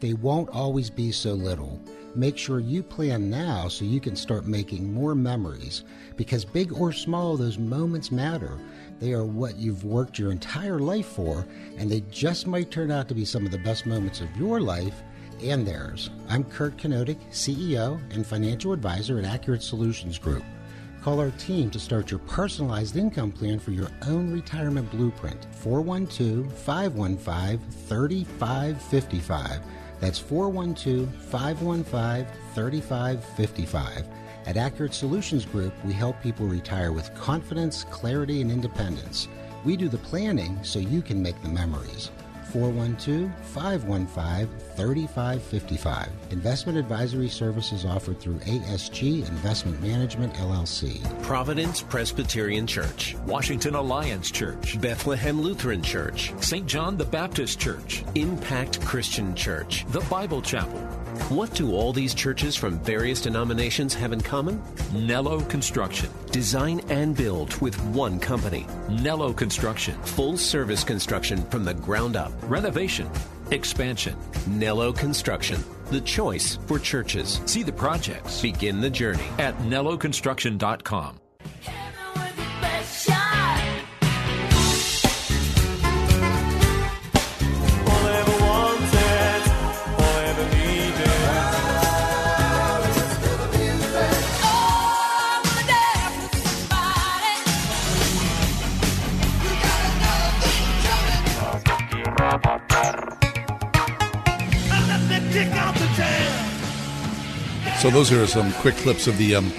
They 0.06 0.14
won't 0.14 0.49
always 0.49 0.91
be 0.91 1.11
so 1.11 1.34
little. 1.34 1.82
Make 2.14 2.38
sure 2.38 2.60
you 2.60 2.84
plan 2.84 3.27
now 3.27 3.68
so 3.68 3.86
you 3.86 3.99
can 3.99 4.15
start 4.15 4.45
making 4.45 4.94
more 4.94 5.15
memories. 5.15 5.84
Because 6.15 6.45
big 6.45 6.72
or 6.73 6.94
small, 6.94 7.36
those 7.36 7.57
moments 7.57 8.11
matter. 8.11 8.60
They 8.99 9.14
are 9.14 9.26
what 9.26 9.56
you've 9.57 9.84
worked 9.84 10.19
your 10.19 10.32
entire 10.32 10.77
life 10.77 11.07
for, 11.07 11.48
and 11.80 11.90
they 11.90 12.02
just 12.11 12.45
might 12.45 12.69
turn 12.69 12.91
out 12.91 13.07
to 13.07 13.15
be 13.15 13.26
some 13.26 13.48
of 13.48 13.52
the 13.52 13.57
best 13.57 13.88
moments 13.88 14.22
of 14.22 14.30
your 14.38 14.61
life 14.61 15.02
and 15.41 15.65
theirs. 15.65 16.11
I'm 16.30 16.44
Kurt 16.44 16.77
Kenotic, 16.77 17.18
CEO 17.32 17.99
and 18.14 18.27
financial 18.27 18.73
advisor 18.73 19.18
at 19.18 19.26
Accurate 19.26 19.64
Solutions 19.64 20.19
Group. 20.19 20.44
Call 21.02 21.19
our 21.19 21.32
team 21.32 21.72
to 21.72 21.80
start 21.80 22.11
your 22.11 22.19
personalized 22.19 22.95
income 22.95 23.32
plan 23.32 23.57
for 23.57 23.72
your 23.72 23.90
own 24.07 24.32
retirement 24.32 24.91
blueprint. 24.91 25.48
412 25.56 26.53
515 26.60 27.60
3555. 27.88 29.61
That's 29.99 30.19
412 30.19 31.13
515 31.26 32.27
3555. 32.53 34.05
At 34.45 34.57
Accurate 34.57 34.93
Solutions 34.93 35.45
Group, 35.45 35.73
we 35.84 35.93
help 35.93 36.22
people 36.22 36.45
retire 36.45 36.91
with 36.91 37.13
confidence, 37.15 37.84
clarity, 37.85 38.41
and 38.41 38.51
independence. 38.51 39.27
We 39.63 39.76
do 39.76 39.89
the 39.89 39.97
planning 39.97 40.63
so 40.63 40.77
you 40.77 41.01
can 41.01 41.22
make 41.22 41.41
the 41.41 41.49
memories. 41.49 42.11
412 42.51 43.31
515 43.53 44.47
3555. 44.76 46.09
Investment 46.31 46.77
advisory 46.77 47.30
services 47.30 47.85
offered 47.85 48.19
through 48.19 48.39
ASG 48.39 49.27
Investment 49.27 49.81
Management 49.81 50.34
LLC. 50.35 51.01
Providence 51.23 51.81
Presbyterian 51.81 52.67
Church, 52.67 53.15
Washington 53.26 53.76
Alliance 53.76 54.31
Church, 54.31 54.80
Bethlehem 54.81 55.41
Lutheran 55.41 55.81
Church, 55.81 56.34
St. 56.39 56.65
John 56.65 56.97
the 56.97 57.05
Baptist 57.05 57.59
Church, 57.59 58.03
Impact 58.15 58.81
Christian 58.81 59.35
Church, 59.35 59.85
the 59.89 60.01
Bible 60.01 60.41
Chapel, 60.41 60.80
What 61.30 61.54
do 61.54 61.74
all 61.74 61.92
these 61.92 62.14
churches 62.14 62.56
from 62.56 62.80
various 62.80 63.22
denominations 63.22 63.94
have 63.96 64.14
in 64.14 64.22
common? 64.22 64.62
Nello 64.94 65.42
Construction. 65.42 66.10
Design 66.32 66.82
and 66.90 67.16
build 67.18 67.60
with 67.62 67.80
one 67.86 68.20
company. 68.20 68.68
Nello 68.90 69.34
Construction. 69.34 69.96
Full 70.04 70.38
service 70.38 70.84
construction 70.84 71.44
from 71.50 71.64
the 71.64 71.74
ground 71.74 72.16
up. 72.16 72.32
Renovation. 72.44 73.10
Expansion. 73.50 74.16
Nello 74.48 74.94
Construction. 74.94 75.64
The 75.88 76.02
choice 76.02 76.58
for 76.68 76.78
churches. 76.78 77.42
See 77.46 77.64
the 77.64 77.74
projects. 77.74 78.42
Begin 78.42 78.80
the 78.80 78.90
journey 78.90 79.28
at 79.40 79.58
nelloconstruction.com. 79.60 81.20
those 107.95 108.11
are 108.11 108.27
some 108.27 108.51
quick 108.55 108.76
clips 108.76 109.07
of 109.07 109.17
the 109.17 109.35
um, 109.35 109.49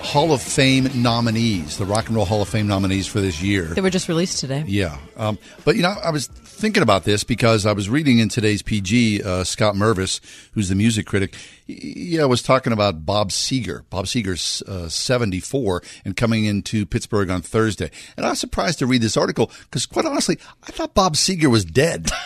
Hall 0.00 0.32
of 0.32 0.40
Fame 0.40 0.88
nominees, 0.94 1.76
the 1.76 1.84
Rock 1.84 2.06
and 2.06 2.16
Roll 2.16 2.24
Hall 2.24 2.40
of 2.40 2.48
Fame 2.48 2.66
nominees 2.66 3.06
for 3.06 3.20
this 3.20 3.42
year. 3.42 3.64
They 3.64 3.82
were 3.82 3.90
just 3.90 4.08
released 4.08 4.38
today. 4.38 4.64
Yeah, 4.66 4.96
um, 5.18 5.38
but 5.62 5.76
you 5.76 5.82
know, 5.82 5.94
I 6.02 6.08
was 6.08 6.26
thinking 6.26 6.82
about 6.82 7.04
this 7.04 7.22
because 7.22 7.66
I 7.66 7.72
was 7.72 7.90
reading 7.90 8.18
in 8.18 8.30
today's 8.30 8.62
PG, 8.62 9.22
uh, 9.22 9.44
Scott 9.44 9.74
Mervis, 9.74 10.20
who's 10.52 10.70
the 10.70 10.74
music 10.74 11.04
critic. 11.04 11.34
Yeah, 11.66 12.24
was 12.24 12.40
talking 12.40 12.72
about 12.72 13.04
Bob 13.04 13.28
Seger. 13.28 13.82
Bob 13.90 14.06
Seger's 14.06 14.62
uh, 14.62 14.88
74 14.88 15.82
and 16.06 16.16
coming 16.16 16.46
into 16.46 16.86
Pittsburgh 16.86 17.28
on 17.28 17.42
Thursday. 17.42 17.90
And 18.16 18.24
I 18.24 18.30
was 18.30 18.40
surprised 18.40 18.78
to 18.78 18.86
read 18.86 19.02
this 19.02 19.18
article 19.18 19.50
because, 19.64 19.84
quite 19.84 20.06
honestly, 20.06 20.38
I 20.66 20.70
thought 20.70 20.94
Bob 20.94 21.12
Seger 21.12 21.50
was 21.50 21.66
dead. 21.66 22.08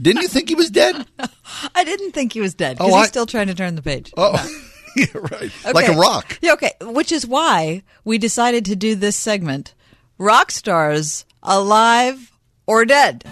Didn't 0.00 0.22
you 0.22 0.28
think 0.28 0.48
he 0.48 0.54
was 0.54 0.70
dead? 0.70 1.06
I 1.74 1.84
didn't 1.84 2.12
think 2.12 2.32
he 2.32 2.40
was 2.40 2.54
dead 2.54 2.76
because 2.78 2.92
Oh, 2.92 2.96
I- 2.96 3.00
he's 3.00 3.08
still 3.08 3.26
trying 3.26 3.46
to 3.48 3.54
turn 3.54 3.74
the 3.76 3.82
page. 3.82 4.12
Oh, 4.16 4.32
yeah, 4.96 5.06
right. 5.14 5.50
Like 5.72 5.86
a 5.88 5.90
Okay. 5.90 5.96
rock. 5.98 6.38
Yeah, 6.42 6.52
okay. 6.54 6.72
Which 6.80 7.12
is 7.12 7.26
why 7.26 7.82
we 8.04 8.18
decided 8.18 8.64
to 8.66 8.76
do 8.76 8.94
this 8.94 9.16
segment 9.16 9.74
Rock 10.18 10.50
Stars 10.50 11.24
Alive 11.42 12.32
or 12.66 12.84
Dead. 12.84 13.24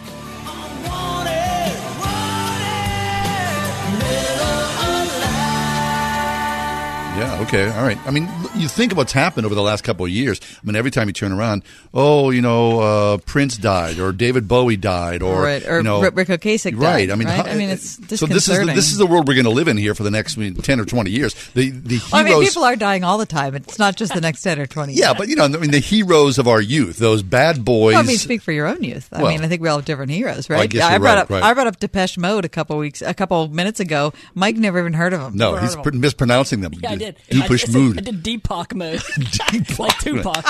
Okay. 7.42 7.68
All 7.70 7.82
right. 7.82 7.98
I 8.06 8.10
mean, 8.10 8.28
you 8.54 8.68
think 8.68 8.92
of 8.92 8.98
what's 8.98 9.12
happened 9.12 9.46
over 9.46 9.54
the 9.54 9.62
last 9.62 9.84
couple 9.84 10.04
of 10.04 10.10
years. 10.10 10.40
I 10.42 10.66
mean, 10.66 10.76
every 10.76 10.90
time 10.90 11.08
you 11.08 11.12
turn 11.12 11.32
around, 11.32 11.62
oh, 11.92 12.30
you 12.30 12.40
know, 12.40 12.80
uh, 12.80 13.16
Prince 13.18 13.56
died, 13.56 13.98
or 13.98 14.12
David 14.12 14.48
Bowie 14.48 14.76
died, 14.76 15.22
or 15.22 15.42
Right, 15.42 15.66
or 15.66 15.78
you 15.78 15.82
know, 15.82 16.00
Rick- 16.00 16.16
Ric 16.16 16.28
Ocasek 16.28 16.78
Right. 16.78 17.10
I 17.10 17.14
mean, 17.14 17.28
right? 17.28 17.36
how- 17.46 17.52
I 17.52 17.54
mean, 17.56 17.70
it's 17.70 17.96
so. 18.18 18.26
This 18.26 18.48
is 18.48 18.58
the, 18.58 18.66
this 18.66 18.92
is 18.92 18.98
the 18.98 19.06
world 19.06 19.26
we're 19.28 19.34
going 19.34 19.44
to 19.44 19.50
live 19.50 19.68
in 19.68 19.76
here 19.76 19.94
for 19.94 20.02
the 20.02 20.10
next 20.10 20.36
I 20.38 20.42
mean, 20.42 20.54
ten 20.54 20.78
or 20.80 20.84
twenty 20.84 21.10
years. 21.10 21.34
The 21.54 21.70
the 21.70 21.96
heroes. 21.96 22.12
Well, 22.12 22.20
I 22.20 22.24
mean, 22.24 22.42
people 22.42 22.64
are 22.64 22.76
dying 22.76 23.04
all 23.04 23.18
the 23.18 23.26
time. 23.26 23.54
It's 23.54 23.78
not 23.78 23.96
just 23.96 24.14
the 24.14 24.20
next 24.20 24.42
10 24.42 24.58
or 24.60 24.66
20 24.66 24.92
yeah, 24.94 25.14
but 25.14 25.28
you 25.28 25.36
know, 25.36 25.44
I 25.44 25.48
mean, 25.48 25.70
the 25.70 25.78
heroes 25.78 26.38
of 26.38 26.46
our 26.48 26.60
youth, 26.60 26.98
those 26.98 27.22
bad 27.22 27.64
boys. 27.64 27.94
Well, 27.94 28.02
I 28.02 28.06
mean, 28.06 28.18
speak 28.18 28.42
for 28.42 28.52
your 28.52 28.66
own 28.66 28.82
youth. 28.82 29.08
I 29.12 29.22
Well- 29.22 29.32
mean, 29.32 29.42
I 29.42 29.48
think 29.48 29.62
we 29.62 29.68
all 29.68 29.76
have 29.78 29.84
different 29.84 30.10
heroes, 30.12 30.48
Well, 30.48 30.58
right? 30.58 30.64
I 30.64 30.66
guess 30.66 30.82
I 30.82 30.90
you're 30.92 31.00
brought 31.00 31.14
right, 31.16 31.22
up 31.22 31.30
right. 31.30 31.42
I 31.42 31.54
brought 31.54 31.66
up 31.66 31.78
Depeche 31.80 32.18
Mode 32.18 32.44
a 32.44 32.48
couple 32.48 32.76
weeks, 32.78 33.02
a 33.02 33.14
couple 33.14 33.48
minutes 33.48 33.80
ago. 33.80 34.12
Mike 34.34 34.56
never 34.56 34.78
even 34.78 34.92
heard 34.92 35.12
of 35.12 35.20
him. 35.20 35.36
no, 35.36 35.56
he's 35.56 35.76
pr- 35.76 35.90
mispronouncing 35.92 36.60
them. 36.60 36.72
Yeah, 36.80 36.90
I 36.92 36.96
did. 36.96 37.16
Deepish 37.34 37.50
I, 37.50 37.54
I, 37.54 37.56
said- 37.56 37.74
mood. 37.74 37.98
I 37.98 38.00
did 38.02 38.22
Deepak 38.22 38.74
mode. 38.74 39.02
like 39.78 39.98
Tupac. 39.98 40.44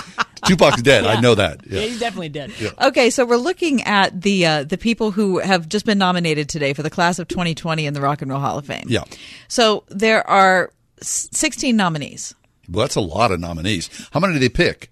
Tupac's 0.47 0.83
dead. 0.83 1.05
I 1.07 1.21
know 1.21 1.35
that. 1.35 1.61
Yeah. 1.67 1.81
Yeah. 1.81 1.87
he's 1.87 2.01
definitely 2.01 2.29
dead. 2.31 2.53
Okay, 2.81 3.11
so 3.11 3.25
we're 3.25 3.37
looking 3.37 3.83
at 3.83 4.21
the 4.23 4.45
uh, 4.47 4.65
the 4.65 4.77
people 4.79 5.11
who 5.13 5.39
have 5.39 5.69
just 5.69 5.87
been 5.87 5.99
nominated 5.99 6.49
today 6.49 6.73
for 6.73 6.83
the 6.83 6.91
class 6.91 7.19
of 7.19 7.29
2020 7.29 7.87
in 7.87 7.95
the 7.95 8.01
Rock 8.01 8.23
and 8.23 8.31
Roll 8.31 8.41
Hall 8.41 8.59
of 8.59 8.67
Fame. 8.67 8.85
Yeah. 8.89 9.05
So 9.49 9.85
there 9.89 10.29
are 10.29 10.73
16 11.01 11.77
nominees. 11.77 12.35
Well, 12.69 12.83
that's 12.85 12.97
a 12.97 13.01
lot 13.01 13.33
of 13.33 13.41
nominees. 13.41 13.89
How 14.13 14.21
many 14.21 14.35
do 14.35 14.39
they 14.39 14.49
pick? 14.49 14.91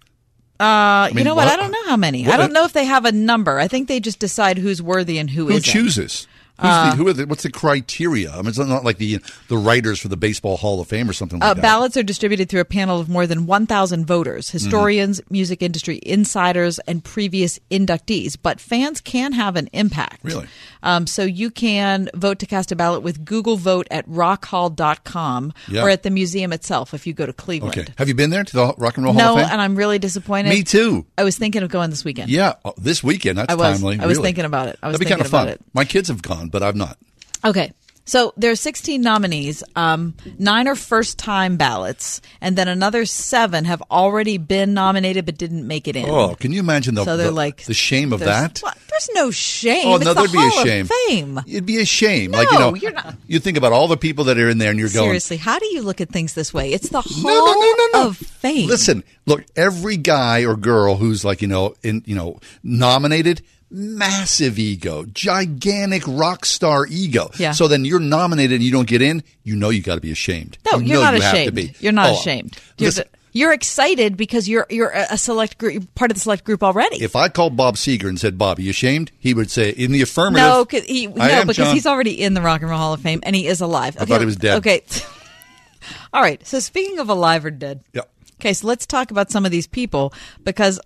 Uh, 0.58 1.06
you 1.10 1.14
mean, 1.16 1.24
know 1.24 1.34
what? 1.34 1.46
what- 1.46 1.58
I 1.58 1.62
don't 1.62 1.72
know 1.72 1.84
how 1.86 1.96
many. 1.96 2.24
what- 2.26 2.34
I 2.34 2.36
don't 2.36 2.52
know 2.52 2.64
if 2.64 2.72
they 2.72 2.84
have 2.84 3.04
a 3.04 3.12
number. 3.12 3.58
I 3.58 3.66
think 3.68 3.88
they 3.88 3.98
just 4.00 4.18
decide 4.18 4.58
who's 4.58 4.82
worthy 4.82 5.18
and 5.18 5.30
who 5.30 5.46
Who 5.46 5.52
isn't. 5.56 5.66
Who 5.72 5.80
chooses? 5.82 6.26
Who's 6.60 6.70
Uh, 6.70 6.90
the, 6.90 6.96
who 6.96 7.08
are 7.08 7.12
the, 7.12 7.26
what's 7.26 7.42
the 7.42 7.50
criteria? 7.50 8.30
I 8.32 8.36
mean, 8.38 8.48
it's 8.48 8.58
not 8.58 8.84
like 8.84 8.98
the 8.98 9.18
the 9.48 9.56
writers 9.56 9.98
for 10.00 10.08
the 10.08 10.16
Baseball 10.16 10.56
Hall 10.56 10.80
of 10.80 10.88
Fame 10.88 11.08
or 11.08 11.12
something 11.12 11.38
like 11.40 11.50
Uh, 11.50 11.54
that. 11.54 11.62
ballots 11.62 11.96
are 11.96 12.02
distributed 12.02 12.48
through 12.48 12.60
a 12.60 12.64
panel 12.64 13.00
of 13.00 13.08
more 13.08 13.26
than 13.26 13.46
1,000 13.46 14.06
voters, 14.06 14.50
historians, 14.50 15.20
music 15.30 15.62
industry 15.62 16.00
insiders, 16.04 16.78
and 16.80 17.02
previous 17.02 17.58
inductees. 17.70 18.36
But 18.40 18.60
fans 18.60 19.00
can 19.00 19.32
have 19.32 19.56
an 19.56 19.68
impact. 19.72 20.20
Really? 20.22 20.46
Um, 20.82 21.06
so 21.06 21.22
you 21.24 21.50
can 21.50 22.08
vote 22.14 22.38
to 22.40 22.46
cast 22.46 22.72
a 22.72 22.76
ballot 22.76 23.02
with 23.02 23.24
Google 23.24 23.56
Vote 23.56 23.86
at 23.90 24.08
rockhall.com 24.08 25.52
Yeah. 25.68 25.82
or 25.82 25.90
at 25.90 26.02
the 26.02 26.10
museum 26.10 26.52
itself 26.52 26.94
if 26.94 27.06
you 27.06 27.12
go 27.12 27.26
to 27.26 27.32
Cleveland. 27.32 27.76
Okay. 27.78 27.92
Have 27.98 28.08
you 28.08 28.14
been 28.14 28.30
there 28.30 28.44
to 28.44 28.52
the 28.56 28.74
Rock 28.78 28.96
and 28.96 29.04
Roll 29.04 29.14
Hall 29.14 29.36
No, 29.36 29.42
and 29.42 29.60
I'm 29.60 29.76
really 29.76 29.98
disappointed. 29.98 30.50
Me 30.50 30.62
too. 30.62 31.06
I 31.18 31.24
was 31.24 31.36
thinking 31.36 31.62
of 31.62 31.70
going 31.70 31.90
this 31.90 32.04
weekend. 32.04 32.30
Yeah, 32.30 32.54
oh, 32.64 32.74
this 32.76 33.02
weekend. 33.02 33.38
That's 33.38 33.52
I 33.52 33.56
was. 33.56 33.78
timely. 33.80 33.98
I 34.00 34.06
was 34.06 34.18
really. 34.18 34.28
thinking 34.28 34.44
about 34.44 34.68
it. 34.68 34.78
I 34.82 34.88
was 34.88 34.94
That'd 34.94 35.00
be 35.00 35.10
thinking 35.10 35.16
kind 35.18 35.26
of 35.26 35.30
fun. 35.30 35.42
about 35.48 35.54
it. 35.54 35.60
My 35.74 35.84
kids 35.84 36.08
have 36.08 36.22
gone, 36.22 36.48
but 36.48 36.62
I've 36.62 36.76
not. 36.76 36.98
Okay. 37.44 37.72
So 38.10 38.34
there 38.36 38.50
are 38.50 38.56
16 38.56 39.00
nominees. 39.00 39.62
Um, 39.76 40.14
nine 40.36 40.66
are 40.66 40.74
first 40.74 41.16
time 41.16 41.56
ballots, 41.56 42.20
and 42.40 42.58
then 42.58 42.66
another 42.66 43.04
seven 43.06 43.66
have 43.66 43.80
already 43.88 44.36
been 44.36 44.74
nominated 44.74 45.26
but 45.26 45.38
didn't 45.38 45.64
make 45.64 45.86
it 45.86 45.94
in. 45.94 46.10
Oh, 46.10 46.34
can 46.34 46.50
you 46.50 46.58
imagine 46.58 46.96
the 46.96 47.04
So 47.04 47.16
they're 47.16 47.26
the, 47.28 47.32
like- 47.32 47.62
the 47.66 47.72
shame 47.72 48.12
of 48.12 48.18
that? 48.18 48.58
What? 48.58 48.76
There's 48.88 49.10
no 49.14 49.30
shame. 49.30 49.86
Oh 49.86 49.94
It's 49.94 50.04
no, 50.04 50.14
the 50.14 50.22
there'd 50.22 50.32
be 50.32 50.38
Hall 50.38 50.60
a 50.60 50.66
shame. 50.66 50.86
Fame. 51.06 51.38
It'd 51.46 51.66
be 51.66 51.78
a 51.80 51.84
shame. 51.84 52.32
like 52.32 52.50
you 52.50 52.58
No, 52.58 52.70
know, 52.70 52.74
you're 52.74 52.90
not- 52.90 53.14
You 53.28 53.38
think 53.38 53.56
about 53.56 53.70
all 53.72 53.86
the 53.86 53.96
people 53.96 54.24
that 54.24 54.38
are 54.38 54.48
in 54.48 54.58
there, 54.58 54.70
and 54.70 54.78
you're 54.80 54.88
going. 54.88 55.06
Seriously, 55.06 55.36
how 55.36 55.60
do 55.60 55.66
you 55.66 55.80
look 55.82 56.00
at 56.00 56.08
things 56.08 56.34
this 56.34 56.52
way? 56.52 56.72
It's 56.72 56.88
the 56.88 57.02
Hall 57.02 57.22
no, 57.22 57.60
no, 57.60 57.74
no, 57.76 57.86
no. 58.02 58.08
of 58.08 58.16
Fame. 58.16 58.68
Listen, 58.68 59.04
look, 59.26 59.44
every 59.54 59.96
guy 59.96 60.44
or 60.46 60.56
girl 60.56 60.96
who's 60.96 61.24
like, 61.24 61.42
you 61.42 61.48
know, 61.48 61.76
in 61.84 62.02
you 62.06 62.16
know, 62.16 62.40
nominated, 62.64 63.42
massive 63.70 64.58
ego, 64.58 65.04
gigantic 65.12 66.02
rock 66.06 66.44
star 66.44 66.86
ego. 66.88 67.30
Yeah. 67.38 67.52
So 67.52 67.68
then 67.68 67.84
you're 67.84 68.00
nominated 68.00 68.56
and 68.56 68.62
you 68.64 68.72
don't 68.72 68.88
get 68.88 69.02
in, 69.02 69.22
you 69.44 69.56
know 69.56 69.70
you 69.70 69.82
got 69.82 69.94
to 69.96 70.00
be 70.00 70.10
ashamed. 70.12 70.58
No, 70.70 70.78
You 70.78 70.86
you're 70.86 70.96
know 70.98 71.02
not 71.04 71.14
you 71.14 71.20
ashamed. 71.20 71.54
be. 71.54 71.74
You're 71.80 71.92
not 71.92 72.10
Oh, 72.10 72.18
ashamed. 72.20 72.56
You're, 72.78 72.88
listen, 72.88 73.04
you're 73.32 73.52
excited 73.52 74.16
because 74.16 74.48
you're 74.48 74.66
you're 74.70 74.90
a 74.90 75.16
select 75.16 75.56
group, 75.58 75.94
part 75.94 76.10
of 76.10 76.16
the 76.16 76.20
select 76.20 76.44
group 76.44 76.62
already. 76.64 76.96
if 77.02 77.14
I 77.14 77.28
called 77.28 77.56
Bob 77.56 77.76
Seger 77.76 78.08
and 78.08 78.18
said, 78.18 78.36
"Bob, 78.36 78.58
are 78.58 78.62
you 78.62 78.70
ashamed?" 78.70 79.12
He 79.20 79.34
would 79.34 79.50
say, 79.52 79.70
"In 79.70 79.92
the 79.92 80.02
affirmative." 80.02 80.44
no, 80.48 80.64
'cause 80.64 80.82
he, 80.84 81.06
no, 81.06 81.22
am, 81.22 81.42
because 81.46 81.56
John. 81.58 81.74
he's 81.74 81.86
already 81.86 82.20
in 82.20 82.34
the 82.34 82.40
Rock 82.42 82.60
and 82.62 82.70
Roll 82.70 82.78
Hall 82.80 82.92
of 82.92 83.00
Fame 83.00 83.20
and 83.22 83.36
he 83.36 83.46
is 83.46 83.60
alive. 83.60 83.96
I 84.00 84.04
thought 84.04 84.18
he 84.20 84.26
was 84.26 84.34
dead. 84.36 84.58
Okay. 84.58 84.82
All 86.12 86.20
right. 86.22 86.44
So 86.46 86.58
speaking 86.58 86.98
of 86.98 87.08
alive 87.08 87.44
or 87.44 87.50
dead. 87.52 87.82
Yeah. 87.94 88.02
Okay, 88.40 88.52
so 88.54 88.66
let's 88.66 88.86
talk 88.86 89.10
about 89.10 89.30
some 89.30 89.44
of 89.44 89.52
these 89.52 89.66
people 89.66 90.12
because 90.44 90.80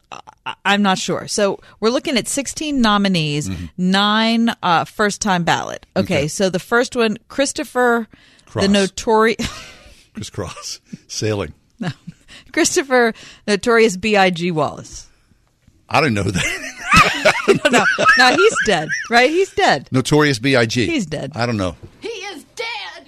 I- 0.45 0.55
I'm 0.65 0.83
not 0.83 0.99
sure. 0.99 1.29
So 1.29 1.61
we're 1.81 1.91
looking 1.91 2.17
at 2.17 2.27
16 2.29 2.81
nominees, 2.81 3.49
nine 3.79 4.51
uh, 4.63 4.85
first 4.85 5.23
time 5.23 5.45
ballot. 5.45 5.87
Okay, 5.97 6.05
Mm-hmm. 6.05 6.13
Okay. 6.15 6.29
so 6.29 6.51
the 6.51 6.59
first 6.59 6.97
one, 6.97 7.17
Christopher, 7.29 8.09
Cross. 8.47 8.65
the 8.65 8.69
notorious. 8.73 9.49
crisscross 10.15 10.81
sailing. 11.07 11.55
No. 11.79 11.89
Christopher 12.53 13.15
Notorious 13.49 13.97
B.I.G. 13.97 14.51
Wallace. 14.53 15.09
I 15.89 16.01
don't 16.01 16.15
know 16.15 16.23
that. 16.25 17.35
no, 17.65 17.71
no, 17.71 17.85
no, 18.19 18.35
he's 18.37 18.55
dead, 18.67 18.89
right? 19.11 19.29
He's 19.31 19.53
dead. 19.55 19.89
Notorious 19.93 20.39
B.I.G. 20.39 20.87
He's 20.87 21.07
dead. 21.07 21.33
I 21.35 21.47
don't 21.47 21.57
know. 21.57 21.77
He 22.01 22.09
is 22.09 22.45
dead. 22.57 22.67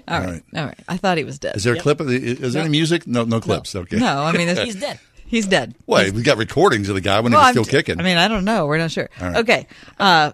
All 0.09 0.19
right. 0.21 0.27
All 0.27 0.33
right. 0.33 0.43
All 0.55 0.67
right. 0.67 0.79
I 0.89 0.97
thought 0.97 1.19
he 1.19 1.25
was 1.25 1.39
dead. 1.39 1.57
Is 1.57 1.65
there 1.65 1.75
a 1.75 1.79
clip? 1.81 2.01
Of 2.01 2.09
the, 2.09 2.17
is 2.17 2.53
there 2.53 2.63
any 2.63 2.71
music? 2.71 3.07
No, 3.07 3.25
no 3.25 3.41
clips. 3.41 3.75
Okay. 3.75 3.97
No, 3.99 4.23
I 4.23 4.33
mean, 4.33 4.49
He's 4.57 4.77
dead. 4.77 5.01
He's 5.27 5.47
dead. 5.47 5.75
Well, 5.87 6.13
we 6.13 6.23
got 6.23 6.37
recordings 6.39 6.89
of 6.89 6.95
the 6.95 7.01
guy 7.01 7.19
when 7.21 7.33
Well, 7.33 7.41
he 7.41 7.49
was 7.49 7.57
I'm 7.59 7.65
still 7.65 7.79
kicking. 7.81 7.99
I 7.99 8.05
mean, 8.05 8.17
I 8.17 8.29
don't 8.29 8.45
know. 8.45 8.67
We're 8.67 8.79
not 8.79 8.93
sure. 8.93 9.09
All 9.21 9.27
right. 9.29 9.37
Okay. 9.39 9.67
Uh, 9.99 10.33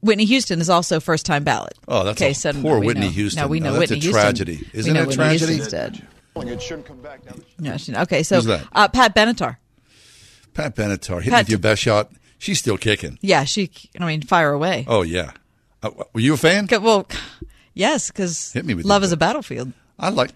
Whitney 0.00 0.24
Houston 0.26 0.60
is 0.60 0.68
also 0.68 1.00
first 1.00 1.24
time 1.24 1.44
ballot. 1.44 1.78
Oh, 1.88 2.04
that's 2.04 2.20
okay, 2.20 2.32
a 2.32 2.34
so 2.34 2.52
poor 2.52 2.78
we 2.80 2.86
Whitney 2.88 3.06
know. 3.06 3.12
Houston. 3.12 3.40
Now 3.42 3.46
we 3.48 3.60
know 3.60 3.72
that's 3.72 3.90
Whitney 3.90 3.98
a 3.98 4.00
Houston. 4.00 4.22
tragedy. 4.22 4.56
We 4.72 4.78
Isn't 4.80 4.92
know 4.94 5.02
it 5.02 5.08
a 5.12 5.16
tragedy? 5.16 5.54
Houston's 5.54 5.70
dead. 5.72 6.08
It 6.36 6.60
shouldn't 6.60 6.86
come 6.86 7.00
back 7.00 7.24
now. 7.24 7.36
No, 7.58 8.02
okay, 8.02 8.22
so 8.24 8.36
Who's 8.36 8.44
that? 8.46 8.66
Uh, 8.72 8.88
Pat 8.88 9.14
Benatar. 9.14 9.56
Pat 10.52 10.74
Benatar 10.76 11.22
hit 11.22 11.30
Pat- 11.30 11.44
with 11.44 11.50
your 11.50 11.58
best 11.60 11.80
shot. 11.80 12.10
She's 12.38 12.58
still 12.58 12.76
kicking. 12.76 13.18
Yeah, 13.22 13.44
she. 13.44 13.70
I 13.98 14.04
mean, 14.04 14.20
fire 14.20 14.50
away. 14.52 14.84
Oh 14.88 15.02
yeah. 15.02 15.30
Uh, 15.82 15.90
were 16.12 16.20
you 16.20 16.34
a 16.34 16.36
fan? 16.36 16.66
Well, 16.70 17.08
yes, 17.74 18.10
because 18.10 18.52
Hit 18.52 18.64
me 18.64 18.74
with 18.74 18.84
Love 18.86 19.02
is 19.04 19.12
a 19.12 19.16
battlefield. 19.16 19.72
I 19.98 20.08
like. 20.08 20.30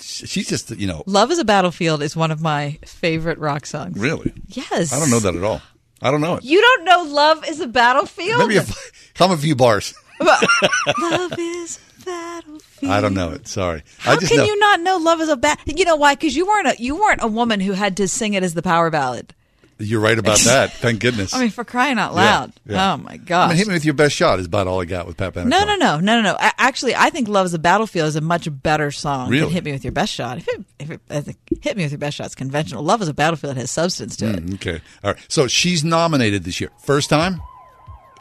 She's 0.00 0.48
just 0.48 0.70
you 0.76 0.86
know 0.86 1.02
Love 1.06 1.30
is 1.30 1.38
a 1.38 1.44
battlefield 1.44 2.02
is 2.02 2.14
one 2.16 2.30
of 2.30 2.42
my 2.42 2.78
favorite 2.84 3.38
rock 3.38 3.64
songs. 3.66 3.98
really. 3.98 4.32
Yes. 4.48 4.92
I 4.92 4.98
don't 4.98 5.10
know 5.10 5.20
that 5.20 5.34
at 5.34 5.42
all. 5.42 5.62
I 6.02 6.10
don't 6.10 6.20
know 6.20 6.36
it. 6.36 6.44
You 6.44 6.60
don't 6.60 6.84
know 6.84 7.04
Love 7.14 7.48
is 7.48 7.60
a 7.60 7.66
battlefield? 7.66 8.38
Maybe 8.40 8.56
if, 8.56 9.12
hum 9.16 9.30
a 9.30 9.36
few 9.38 9.56
bars. 9.56 9.94
Love 10.20 11.32
is 11.38 11.78
a 12.00 12.04
battlefield. 12.04 12.92
I 12.92 13.00
don't 13.00 13.14
know 13.14 13.30
it. 13.30 13.48
Sorry. 13.48 13.82
How 13.98 14.12
I 14.12 14.16
just 14.16 14.28
can 14.30 14.38
know. 14.38 14.44
you 14.44 14.58
not 14.58 14.80
know 14.80 14.96
"Love 14.98 15.20
Is 15.22 15.28
a 15.30 15.36
Bat"? 15.36 15.60
You 15.66 15.84
know 15.86 15.96
why? 15.96 16.14
Because 16.14 16.36
you 16.36 16.46
weren't 16.46 16.66
a 16.68 16.76
you 16.82 16.96
weren't 16.96 17.22
a 17.22 17.26
woman 17.28 17.60
who 17.60 17.72
had 17.72 17.96
to 17.98 18.08
sing 18.08 18.34
it 18.34 18.42
as 18.42 18.52
the 18.54 18.62
power 18.62 18.90
ballad. 18.90 19.34
You're 19.78 20.00
right 20.00 20.18
about 20.18 20.38
that. 20.44 20.72
Thank 20.72 21.00
goodness. 21.00 21.34
I 21.34 21.40
mean, 21.40 21.50
for 21.50 21.62
crying 21.64 21.98
out 21.98 22.14
loud! 22.14 22.52
yeah. 22.64 22.94
Oh 22.94 22.96
my 22.96 23.12
I 23.12 23.16
gosh! 23.18 23.48
mean, 23.50 23.58
hit 23.58 23.66
me 23.68 23.74
with 23.74 23.84
your 23.84 23.92
best 23.94 24.14
shot 24.16 24.38
is 24.40 24.46
about 24.46 24.66
all 24.66 24.80
I 24.80 24.86
got 24.86 25.06
with 25.06 25.16
Pat 25.18 25.34
Benatar. 25.34 25.46
no, 25.48 25.64
no, 25.66 25.76
no, 25.76 26.00
no, 26.00 26.16
no, 26.16 26.22
no. 26.22 26.36
Actually, 26.40 26.94
I 26.94 27.10
think 27.10 27.28
"Love 27.28 27.44
Is 27.46 27.52
a 27.54 27.58
Battlefield" 27.58 28.08
is 28.08 28.16
a 28.16 28.22
much 28.22 28.48
better 28.62 28.90
song 28.90 29.28
Really? 29.28 29.44
than 29.44 29.52
"Hit 29.52 29.64
Me 29.64 29.72
with 29.72 29.84
Your 29.84 29.92
Best 29.92 30.14
Shot." 30.14 30.38
If 30.38 30.48
it, 30.48 30.64
if 30.78 30.90
it, 30.90 31.00
I 31.10 31.20
think 31.20 31.36
"Hit 31.62 31.76
Me 31.76 31.82
with 31.82 31.92
Your 31.92 31.98
Best 31.98 32.16
Shot" 32.16 32.26
is 32.28 32.34
conventional. 32.34 32.82
"Love 32.82 33.02
Is 33.02 33.08
a 33.08 33.14
Battlefield" 33.14 33.56
has 33.58 33.70
substance 33.70 34.16
to 34.16 34.30
it. 34.30 34.46
Mm, 34.46 34.54
okay. 34.54 34.80
All 35.04 35.12
right. 35.12 35.22
So 35.28 35.46
she's 35.46 35.84
nominated 35.84 36.44
this 36.44 36.58
year. 36.60 36.70
First 36.82 37.10
time? 37.10 37.42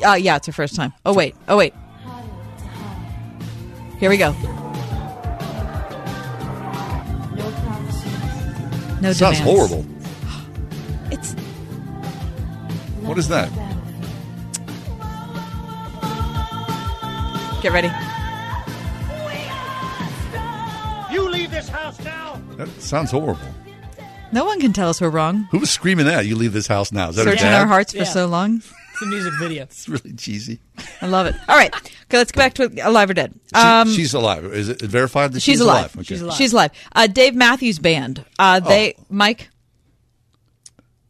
Uh, 0.06 0.14
yeah, 0.16 0.36
it's 0.36 0.48
her 0.48 0.54
first 0.54 0.76
time. 0.76 0.92
Oh 1.06 1.14
wait, 1.14 1.36
oh 1.48 1.56
wait. 1.56 1.74
Here 3.98 4.10
we 4.10 4.18
go. 4.18 4.36
No 9.02 9.14
Sounds 9.14 9.38
demands. 9.38 9.40
horrible. 9.40 9.86
What 13.06 13.18
is 13.18 13.28
that? 13.30 13.50
get 17.62 17.72
ready. 17.72 17.90
You 21.12 21.30
leave 21.30 21.50
this 21.50 21.68
house 21.68 22.00
now. 22.04 22.40
That 22.58 22.68
sounds 22.82 23.10
horrible. 23.12 23.42
No 24.32 24.46
one 24.46 24.60
can 24.60 24.74
tell 24.74 24.90
us 24.90 25.02
we're 25.02 25.10
wrong. 25.10 25.48
Who 25.52 25.60
was 25.60 25.70
screaming 25.72 26.06
that? 26.06 26.26
You 26.26 26.36
leave 26.36 26.54
this 26.54 26.68
house 26.68 26.92
now. 26.92 27.10
Is 27.10 27.16
that 27.16 27.26
her 27.26 27.32
Searching 27.32 27.48
our 27.48 27.66
hearts 27.66 27.94
for 27.94 28.00
Yeah. 28.00 28.04
so 28.04 28.28
long. 28.28 28.58
It's 28.58 29.02
a 29.02 29.06
music 29.08 29.34
video. 29.40 29.64
It's 29.70 29.90
really 29.90 30.14
cheesy. 30.14 30.60
I 31.02 31.08
love 31.08 31.26
it. 31.28 31.36
All 31.48 31.56
right, 31.58 31.74
okay, 31.76 32.18
let's 32.18 32.32
go 32.32 32.40
back 32.42 32.54
to 32.56 32.70
alive 32.88 33.10
or 33.10 33.14
dead. 33.14 33.34
She- 33.54 33.62
Um, 33.62 33.90
she's 33.90 34.14
alive. 34.14 34.46
Is 34.46 34.70
it 34.70 34.82
verified 34.82 35.34
that 35.34 35.40
she's, 35.42 35.54
she's, 35.56 35.60
alive. 35.62 35.96
Okay. 35.96 36.04
She's 36.04 36.22
alive. 36.22 36.38
She's 36.38 36.54
alive. 36.54 36.72
Uh, 36.94 37.08
Dave 37.08 37.34
Matthews 37.36 37.80
Band. 37.80 38.24
Uh, 38.38 38.60
they 38.60 38.96
Mike. 39.10 39.50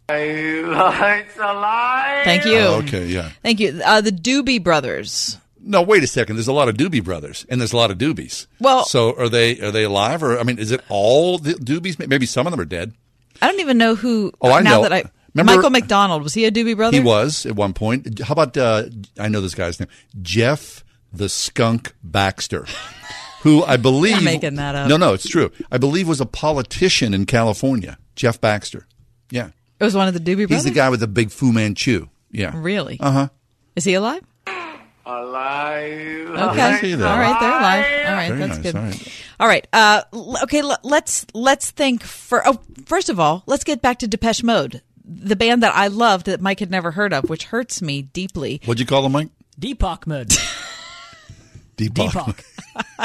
It's 0.09 1.37
alive. 1.37 2.23
Thank 2.25 2.45
you. 2.45 2.57
Oh, 2.59 2.81
okay, 2.83 3.05
yeah. 3.07 3.31
Thank 3.41 3.59
you. 3.59 3.81
Uh, 3.83 4.01
the 4.01 4.11
Doobie 4.11 4.63
Brothers. 4.63 5.37
No, 5.59 5.81
wait 5.81 6.03
a 6.03 6.07
second. 6.07 6.35
There's 6.35 6.47
a 6.47 6.53
lot 6.53 6.69
of 6.69 6.75
Doobie 6.77 7.03
Brothers, 7.03 7.45
and 7.49 7.59
there's 7.59 7.73
a 7.73 7.77
lot 7.77 7.89
of 7.89 7.97
Doobies. 7.97 8.45
Well- 8.59 8.85
so 8.85 9.17
are 9.17 9.29
they 9.29 9.59
are 9.59 9.71
they 9.71 9.83
alive, 9.83 10.21
or 10.21 10.39
I 10.39 10.43
mean, 10.43 10.59
is 10.59 10.71
it 10.71 10.81
all 10.89 11.39
the 11.39 11.53
Doobies? 11.53 11.97
Maybe 12.07 12.25
some 12.27 12.45
of 12.45 12.51
them 12.51 12.59
are 12.59 12.65
dead. 12.65 12.93
I 13.41 13.49
don't 13.49 13.59
even 13.59 13.77
know 13.77 13.95
who. 13.95 14.31
Oh, 14.41 14.51
I 14.51 14.61
now 14.61 14.75
know. 14.75 14.81
That 14.83 14.93
I, 14.93 15.03
Remember- 15.33 15.55
Michael 15.57 15.69
McDonald 15.71 16.21
was 16.23 16.33
he 16.33 16.45
a 16.45 16.51
Doobie 16.51 16.75
Brother? 16.77 16.95
He 16.95 17.03
was 17.03 17.45
at 17.45 17.55
one 17.55 17.73
point. 17.73 18.19
How 18.19 18.31
about 18.33 18.55
uh, 18.55 18.83
I 19.19 19.27
know 19.27 19.41
this 19.41 19.55
guy's 19.55 19.79
name, 19.79 19.89
Jeff 20.21 20.83
the 21.11 21.29
Skunk 21.29 21.93
Baxter, 22.03 22.65
who 23.41 23.63
I 23.63 23.77
believe 23.77 24.13
You're 24.21 24.21
making 24.23 24.55
that 24.55 24.75
up. 24.75 24.87
No, 24.87 24.97
no, 24.97 25.13
it's 25.13 25.27
true. 25.27 25.51
I 25.71 25.77
believe 25.79 26.07
was 26.07 26.21
a 26.21 26.25
politician 26.25 27.13
in 27.13 27.25
California. 27.25 27.97
Jeff 28.15 28.39
Baxter. 28.39 28.85
Yeah, 29.31 29.49
It 29.79 29.83
was 29.83 29.95
one 29.95 30.07
of 30.07 30.13
the 30.13 30.19
Doobie 30.19 30.47
Brothers. 30.47 30.63
he's 30.63 30.63
the 30.65 30.71
guy 30.71 30.89
with 30.89 30.99
the 31.01 31.07
big 31.07 31.31
Fu 31.31 31.51
Manchu. 31.51 32.07
Yeah, 32.31 32.51
Really? 32.55 32.97
Uh 32.99 33.11
huh. 33.11 33.27
Is 33.75 33.83
he 33.83 33.93
alive? 33.93 34.21
Alive. 35.05 36.27
Okay. 36.29 36.77
see. 36.81 36.93
All 36.95 36.99
right, 37.17 37.37
they're 37.39 37.49
alive. 37.49 37.85
All 38.07 38.13
right, 38.13 38.27
Very 38.29 38.39
that's 38.39 38.57
nice. 38.57 38.59
good. 38.63 38.75
All 38.75 38.81
right. 38.83 39.07
All 39.39 39.47
right. 39.47 39.67
Uh, 39.71 40.41
okay. 40.43 40.59
L- 40.59 40.77
let's 40.83 41.25
let's 41.33 41.69
think 41.71 42.03
for. 42.03 42.41
Oh, 42.47 42.59
first 42.85 43.09
of 43.09 43.19
all, 43.19 43.43
let's 43.45 43.63
get 43.63 43.81
back 43.81 43.99
to 43.99 44.07
Depeche 44.07 44.43
Mode, 44.43 44.81
the 45.03 45.35
band 45.35 45.61
that 45.63 45.75
I 45.75 45.87
loved 45.87 46.25
that 46.25 46.41
Mike 46.41 46.59
had 46.59 46.71
never 46.71 46.91
heard 46.91 47.13
of, 47.13 47.29
which 47.29 47.45
hurts 47.45 47.81
me 47.81 48.01
deeply. 48.01 48.61
What'd 48.65 48.79
you 48.79 48.85
call 48.85 49.05
him, 49.05 49.11
Mike? 49.11 49.29
Deepak 49.59 50.07
mode. 50.07 50.33
Deepak. 51.77 52.11
Deepak. 52.11 52.43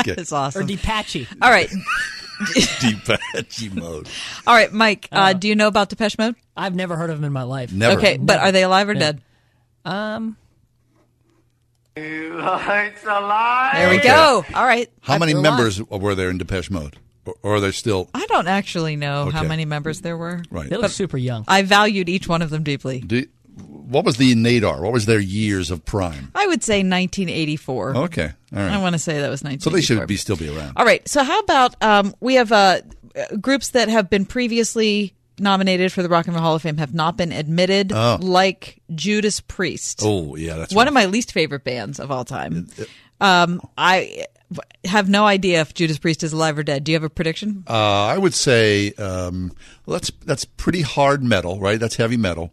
Okay. 0.00 0.14
That's 0.14 0.32
awesome. 0.32 0.62
Or 0.62 0.66
Deepachi. 0.66 1.26
All 1.42 1.50
right. 1.50 1.68
Deepak 2.40 3.74
mode. 3.74 4.08
All 4.46 4.54
right, 4.54 4.72
Mike. 4.72 5.08
Uh, 5.12 5.32
do 5.32 5.46
you 5.46 5.54
know 5.54 5.68
about 5.68 5.90
Depeche 5.90 6.16
Mode? 6.18 6.34
I've 6.56 6.74
never 6.74 6.96
heard 6.96 7.10
of 7.10 7.16
them 7.18 7.24
in 7.24 7.32
my 7.32 7.42
life. 7.44 7.72
Never. 7.72 7.98
Okay, 7.98 8.16
but 8.16 8.38
are 8.40 8.50
they 8.50 8.62
alive 8.64 8.88
or 8.88 8.94
Yeah. 8.94 8.98
dead? 8.98 9.20
Um, 9.84 10.36
It's 11.96 13.04
alive. 13.04 13.74
There 13.74 13.90
we 13.90 13.98
Okay. 13.98 14.08
go. 14.08 14.44
All 14.54 14.64
right. 14.64 14.88
How 15.02 15.16
Uh, 15.16 15.18
many 15.18 15.32
they're 15.32 15.40
alive. 15.40 15.52
members 15.58 15.82
were 15.82 16.14
there 16.14 16.30
in 16.30 16.38
Depeche 16.38 16.70
Mode, 16.70 16.96
or, 17.26 17.34
or 17.42 17.54
are 17.56 17.60
they 17.60 17.72
still? 17.72 18.08
I 18.14 18.24
don't 18.26 18.48
actually 18.48 18.96
know 18.96 19.30
how 19.30 19.42
many 19.42 19.64
members 19.64 20.00
there 20.00 20.16
were. 20.16 20.42
Right. 20.50 20.70
they 20.70 20.76
look 20.76 20.92
super 20.92 21.18
young. 21.18 21.44
I 21.46 21.62
valued 21.62 22.08
each 22.08 22.26
one 22.28 22.42
of 22.42 22.50
them 22.50 22.62
deeply. 22.62 23.00
Do, 23.00 23.26
what 23.90 24.04
was 24.04 24.16
the 24.16 24.34
Nadar? 24.34 24.80
What 24.80 24.92
was 24.92 25.06
their 25.06 25.18
years 25.20 25.70
of 25.70 25.84
prime? 25.84 26.30
I 26.34 26.46
would 26.46 26.62
say 26.62 26.78
1984. 26.78 27.96
Okay, 27.96 28.22
all 28.22 28.58
right. 28.58 28.70
I 28.72 28.78
want 28.80 28.94
to 28.94 28.98
say 28.98 29.20
that 29.20 29.28
was 29.30 29.42
1984. 29.42 29.70
So 29.70 29.74
they 29.76 29.82
should 29.82 30.08
be 30.08 30.16
still 30.16 30.36
be 30.36 30.48
around. 30.54 30.72
All 30.76 30.84
right. 30.84 31.06
So 31.08 31.22
how 31.24 31.38
about 31.40 31.74
um, 31.82 32.14
we 32.20 32.34
have 32.34 32.52
uh, 32.52 32.80
uh, 33.16 33.36
groups 33.40 33.70
that 33.70 33.88
have 33.88 34.08
been 34.08 34.24
previously 34.24 35.14
nominated 35.38 35.90
for 35.92 36.02
the 36.02 36.08
Rock 36.08 36.26
and 36.26 36.34
Roll 36.34 36.42
Hall 36.44 36.54
of 36.56 36.62
Fame 36.62 36.76
have 36.76 36.92
not 36.94 37.16
been 37.16 37.32
admitted, 37.32 37.92
Oh. 37.94 38.18
like 38.20 38.80
Judas 38.94 39.40
Priest. 39.40 40.00
Oh 40.04 40.36
yeah, 40.36 40.56
that's 40.56 40.74
one 40.74 40.84
right. 40.84 40.88
of 40.88 40.94
my 40.94 41.06
least 41.06 41.32
favorite 41.32 41.64
bands 41.64 41.98
of 41.98 42.10
all 42.10 42.24
time. 42.24 42.68
Um, 43.22 43.60
I 43.76 44.26
have 44.84 45.08
no 45.08 45.26
idea 45.26 45.60
if 45.60 45.74
Judas 45.74 45.98
Priest 45.98 46.22
is 46.24 46.32
alive 46.32 46.58
or 46.58 46.62
dead. 46.62 46.84
Do 46.84 46.92
you 46.92 46.96
have 46.96 47.04
a 47.04 47.10
prediction? 47.10 47.64
Uh, 47.68 47.72
I 48.06 48.18
would 48.18 48.34
say 48.34 48.92
um, 48.92 49.52
well, 49.86 49.94
that's 49.94 50.10
that's 50.24 50.44
pretty 50.44 50.82
hard 50.82 51.22
metal, 51.22 51.58
right? 51.60 51.78
That's 51.80 51.96
heavy 51.96 52.16
metal, 52.16 52.50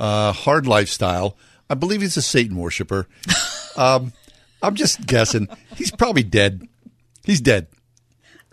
uh, 0.00 0.32
hard 0.32 0.66
lifestyle. 0.66 1.36
I 1.68 1.74
believe 1.74 2.00
he's 2.00 2.16
a 2.16 2.22
Satan 2.22 2.56
worshiper. 2.56 3.06
um, 3.76 4.12
I'm 4.62 4.74
just 4.74 5.06
guessing. 5.06 5.48
He's 5.76 5.92
probably 5.92 6.24
dead. 6.24 6.66
He's 7.24 7.40
dead. 7.40 7.68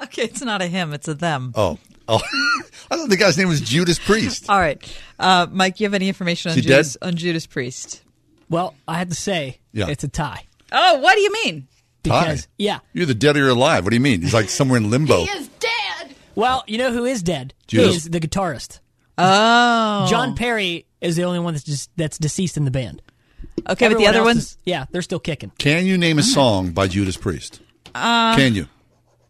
Okay, 0.03 0.23
it's 0.23 0.41
not 0.43 0.61
a 0.61 0.67
him; 0.67 0.93
it's 0.93 1.07
a 1.07 1.15
them. 1.15 1.53
Oh, 1.55 1.79
oh. 2.07 2.21
I 2.91 2.95
thought 2.97 3.09
the 3.09 3.17
guy's 3.17 3.37
name 3.37 3.47
was 3.47 3.59
Judas 3.61 3.97
Priest. 3.97 4.49
All 4.49 4.59
right, 4.59 4.79
uh, 5.19 5.47
Mike, 5.49 5.79
you 5.79 5.85
have 5.87 5.93
any 5.95 6.07
information 6.07 6.51
on 6.51 6.57
Judas 6.57 6.93
dead? 6.93 7.07
on 7.07 7.15
Judas 7.15 7.47
Priest? 7.47 8.03
Well, 8.49 8.75
I 8.87 8.97
had 8.97 9.09
to 9.09 9.15
say 9.15 9.59
Yeah. 9.73 9.87
it's 9.89 10.03
a 10.03 10.07
tie. 10.07 10.43
Oh, 10.71 10.99
what 10.99 11.15
do 11.15 11.21
you 11.21 11.31
mean? 11.43 11.67
Because 12.03 12.43
Tie. 12.43 12.47
yeah. 12.57 12.79
You're 12.93 13.05
the 13.05 13.13
dead 13.15 13.35
or 13.35 13.39
you're 13.39 13.49
alive. 13.49 13.83
What 13.83 13.89
do 13.89 13.95
you 13.97 14.01
mean? 14.01 14.21
He's 14.21 14.33
like 14.33 14.47
somewhere 14.49 14.77
in 14.77 14.89
limbo. 14.89 15.25
He 15.25 15.29
is 15.31 15.47
dead. 15.59 16.15
Well, 16.35 16.63
you 16.67 16.77
know 16.77 16.93
who 16.93 17.03
is 17.03 17.21
dead? 17.21 17.53
Judas. 17.67 17.95
Is 17.97 18.03
the 18.09 18.21
guitarist. 18.21 18.79
Oh, 19.17 20.07
John 20.09 20.35
Perry 20.35 20.85
is 21.01 21.15
the 21.15 21.23
only 21.23 21.39
one 21.39 21.53
that's 21.53 21.63
just 21.65 21.89
that's 21.97 22.17
deceased 22.17 22.57
in 22.57 22.65
the 22.65 22.71
band. 22.71 23.01
Okay, 23.69 23.87
but 23.87 23.97
the 23.97 24.07
other 24.07 24.23
ones. 24.23 24.37
is- 24.37 24.57
yeah, 24.65 24.85
they're 24.91 25.01
still 25.01 25.19
kicking. 25.19 25.51
Can 25.57 25.85
you 25.85 25.97
name 25.97 26.19
a 26.19 26.23
song 26.23 26.71
by 26.71 26.87
Judas 26.87 27.17
Priest? 27.17 27.59
Uh, 27.95 28.35
Can 28.35 28.53
you, 28.55 28.67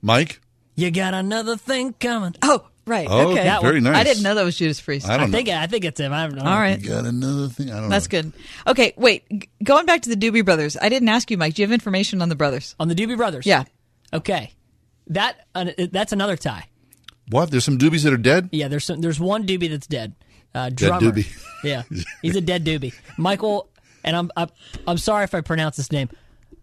Mike? 0.02 0.42
You 0.76 0.92
got 0.92 1.14
another 1.14 1.56
thing 1.58 1.94
coming. 1.94 2.36
Oh, 2.42 2.68
right. 2.86 3.08
Oh, 3.10 3.32
okay. 3.32 3.44
That 3.46 3.62
very 3.62 3.76
one. 3.76 3.84
nice. 3.84 3.98
I 3.98 4.04
didn't 4.04 4.24
know 4.24 4.36
that 4.36 4.44
was 4.44 4.58
Judas 4.58 4.80
Priest. 4.82 5.08
I 5.08 5.18
don't 5.18 5.24
I 5.24 5.26
know. 5.28 5.32
think 5.32 5.50
I 5.50 5.68
think 5.68 5.86
it's 5.86 6.00
him. 6.00 6.14
I 6.14 6.28
don't 6.28 6.36
know. 6.36 6.44
All 6.50 6.58
right. 6.60 6.80
You 6.80 6.90
got 6.90 7.06
another 7.06 7.48
thing? 7.48 7.72
I 7.72 7.80
don't 7.80 7.90
That's 7.90 8.12
know. 8.12 8.22
good. 8.24 8.34
Okay, 8.68 8.94
wait. 8.98 9.24
G- 9.30 9.50
going 9.64 9.86
back 9.86 10.02
to 10.04 10.14
the 10.14 10.16
Doobie 10.16 10.44
Brothers, 10.46 10.78
I 10.82 10.90
didn't 10.90 11.10
ask 11.10 11.32
you, 11.32 11.38
Mike. 11.38 11.56
Do 11.56 11.62
you 11.62 11.68
have 11.68 11.74
information 11.74 12.22
on 12.22 12.30
the 12.30 12.36
brothers? 12.36 12.76
On 12.80 12.88
the 12.90 12.96
Doobie 12.96 13.18
Brothers. 13.18 13.46
Yeah. 13.46 13.64
Okay. 14.14 14.54
That 15.08 15.48
uh, 15.56 15.66
that's 15.92 16.12
another 16.12 16.36
tie. 16.38 16.66
What? 17.30 17.50
There's 17.52 17.64
some 17.66 17.78
doobies 17.78 18.04
that 18.04 18.14
are 18.14 18.18
dead. 18.18 18.50
Yeah, 18.52 18.68
there's 18.68 18.86
some, 18.86 19.02
there's 19.02 19.20
one 19.20 19.46
doobie 19.48 19.70
that's 19.70 19.88
dead. 19.88 20.16
Uh, 20.56 20.70
Dead 20.70 20.92
doobie. 20.94 21.28
Yeah, 21.64 21.84
he's 22.22 22.36
a 22.36 22.42
dead 22.42 22.66
doobie. 22.66 22.94
Michael, 23.18 23.70
and 24.04 24.16
I'm 24.16 24.32
I, 24.36 24.48
I'm 24.88 24.98
sorry 24.98 25.24
if 25.24 25.34
I 25.36 25.42
pronounce 25.42 25.78
this 25.78 25.92
name, 25.92 26.10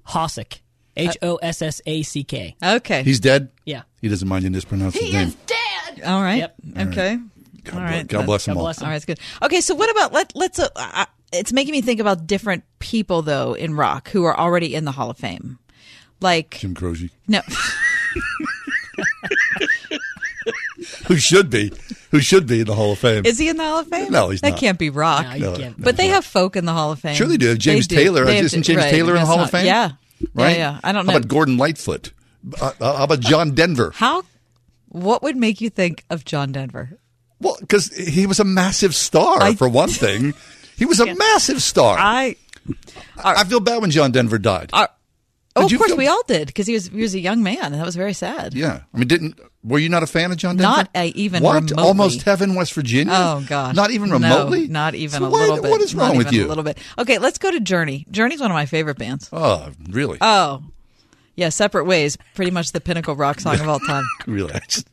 Hossack, 0.08 0.60
H 0.96 1.16
O 1.22 1.36
S 1.36 1.62
S 1.62 1.80
A 1.86 2.02
C 2.02 2.24
K. 2.24 2.56
Okay. 2.62 3.02
He's 3.02 3.20
dead. 3.20 3.50
Yeah. 3.64 3.82
He 4.00 4.08
doesn't 4.08 4.26
mind 4.28 4.44
you 4.44 4.50
mispronounce 4.50 4.94
his 4.96 5.12
name. 5.12 5.32
Dead. 5.46 6.04
All 6.04 6.22
right. 6.22 6.36
Yep. 6.38 6.56
Okay. 6.88 7.18
God 7.64 7.74
All 7.74 7.80
bless- 7.80 7.90
right. 7.92 8.06
God 8.08 8.26
bless 8.26 8.44
them 8.44 8.54
God 8.54 8.60
all. 8.60 8.66
bless 8.66 8.82
All 8.82 8.88
right, 8.88 8.96
it's 8.96 9.04
good. 9.04 9.20
Okay, 9.42 9.60
so 9.60 9.74
what 9.74 9.90
about 9.90 10.12
let 10.12 10.34
let's 10.36 10.58
uh, 10.58 10.68
uh, 10.76 11.06
it's 11.32 11.52
making 11.52 11.72
me 11.72 11.80
think 11.80 12.00
about 12.00 12.26
different 12.26 12.64
people 12.78 13.22
though 13.22 13.54
in 13.54 13.74
rock 13.74 14.10
who 14.10 14.24
are 14.24 14.36
already 14.38 14.74
in 14.74 14.84
the 14.84 14.92
Hall 14.92 15.08
of 15.10 15.16
Fame. 15.18 15.58
Like 16.20 16.58
Jim 16.58 16.74
Croce, 16.74 17.10
no. 17.28 17.40
who 21.06 21.16
should 21.16 21.50
be, 21.50 21.72
who 22.10 22.20
should 22.20 22.46
be 22.46 22.60
in 22.60 22.66
the 22.66 22.74
Hall 22.74 22.92
of 22.92 22.98
Fame. 22.98 23.24
Is 23.26 23.38
he 23.38 23.48
in 23.48 23.56
the 23.56 23.64
Hall 23.64 23.78
of 23.80 23.88
Fame? 23.88 24.10
No, 24.12 24.30
he's 24.30 24.40
that 24.42 24.50
not. 24.50 24.58
can't 24.60 24.78
be 24.78 24.90
rock. 24.90 25.26
No, 25.38 25.52
No, 25.52 25.56
can't. 25.56 25.80
but 25.82 25.96
they 25.96 26.08
have 26.08 26.24
folk 26.24 26.56
in 26.56 26.64
the 26.64 26.72
Hall 26.72 26.92
of 26.92 27.00
Fame. 27.00 27.14
Sure 27.14 27.26
they 27.26 27.36
do. 27.36 27.56
James 27.56 27.86
do. 27.86 27.96
Taylor. 27.96 28.24
They 28.24 28.36
have 28.36 28.44
Isn't 28.46 28.62
James 28.62 28.78
right, 28.82 28.90
Taylor 28.90 29.14
in 29.14 29.20
the 29.20 29.26
Hall 29.26 29.36
not- 29.38 29.44
of 29.46 29.50
Fame? 29.50 29.66
Yeah. 29.66 29.92
Right. 30.34 30.52
Yeah, 30.52 30.72
yeah. 30.74 30.80
I 30.84 30.92
don't 30.92 31.06
know. 31.06 31.12
How 31.12 31.18
about 31.18 31.28
Gordon 31.28 31.56
Lightfoot? 31.58 32.12
Uh, 32.60 32.72
uh, 32.80 32.96
how 32.96 33.04
about 33.04 33.20
John 33.20 33.54
Denver? 33.54 33.92
How 33.94 34.22
what 34.88 35.22
would 35.22 35.36
make 35.36 35.60
you 35.60 35.70
think 35.70 36.04
of 36.10 36.24
John 36.24 36.52
Denver? 36.52 36.98
Well, 37.40 37.56
because 37.60 37.88
he 37.94 38.26
was 38.26 38.38
a 38.40 38.44
massive 38.44 38.94
star 38.94 39.42
I- 39.42 39.54
for 39.54 39.68
one 39.68 39.88
thing. 39.90 40.34
He 40.76 40.84
was 40.86 40.98
a 41.00 41.14
massive 41.14 41.62
star. 41.62 41.96
I 41.98 42.36
I, 43.22 43.34
I 43.42 43.44
feel 43.44 43.60
bad 43.60 43.80
when 43.82 43.90
John 43.90 44.12
Denver 44.12 44.38
died. 44.38 44.70
uh, 44.72 44.86
Oh, 45.56 45.66
of 45.66 45.70
course 45.76 45.90
feel- 45.90 45.96
we 45.96 46.08
all 46.08 46.22
did 46.26 46.48
because 46.48 46.66
he 46.66 46.72
was 46.74 46.88
he 46.88 47.00
was 47.00 47.14
a 47.14 47.20
young 47.20 47.42
man 47.42 47.58
and 47.66 47.74
that 47.74 47.84
was 47.86 47.94
very 47.94 48.12
sad. 48.12 48.54
yeah, 48.54 48.80
I 48.92 48.98
mean, 48.98 49.06
didn't 49.06 49.38
were 49.62 49.78
you 49.78 49.88
not 49.88 50.02
a 50.02 50.06
fan 50.06 50.32
of 50.32 50.36
John 50.36 50.56
Denver? 50.56 50.76
Not 50.78 50.90
a- 50.96 51.08
even 51.10 51.42
what? 51.44 51.54
remotely. 51.54 51.82
Almost 51.84 52.22
heaven, 52.22 52.54
West 52.56 52.72
Virginia. 52.74 53.12
Oh 53.16 53.44
gosh, 53.48 53.74
not 53.76 53.92
even 53.92 54.08
No, 54.08 54.14
remotely. 54.14 54.66
not 54.66 54.94
even 54.96 55.20
So 55.20 55.26
a 55.26 55.30
why- 55.30 55.38
little 55.40 55.62
bit. 55.62 55.70
What 55.70 55.80
is 55.80 55.94
wrong 55.94 56.08
Not 56.08 56.16
with 56.16 56.26
even 56.28 56.40
you? 56.40 56.46
A 56.46 56.48
little 56.48 56.64
bit. 56.64 56.78
Okay, 56.98 57.18
let's 57.18 57.38
go 57.38 57.50
to 57.52 57.60
Journey. 57.60 58.04
Journey's 58.10 58.40
one 58.40 58.50
of 58.50 58.54
my 58.54 58.66
favorite 58.66 58.98
bands. 58.98 59.28
Oh, 59.32 59.70
really? 59.90 60.18
Oh, 60.20 60.62
Yeah, 61.36 61.48
Separate 61.50 61.84
Ways, 61.84 62.16
pretty 62.34 62.50
much 62.50 62.72
the 62.72 62.80
pinnacle 62.80 63.14
rock 63.16 63.38
song 63.40 63.58
of 63.60 63.68
all 63.68 63.78
time. 63.80 64.04
really, 64.26 64.52
I 64.54 64.60
just, 64.68 64.88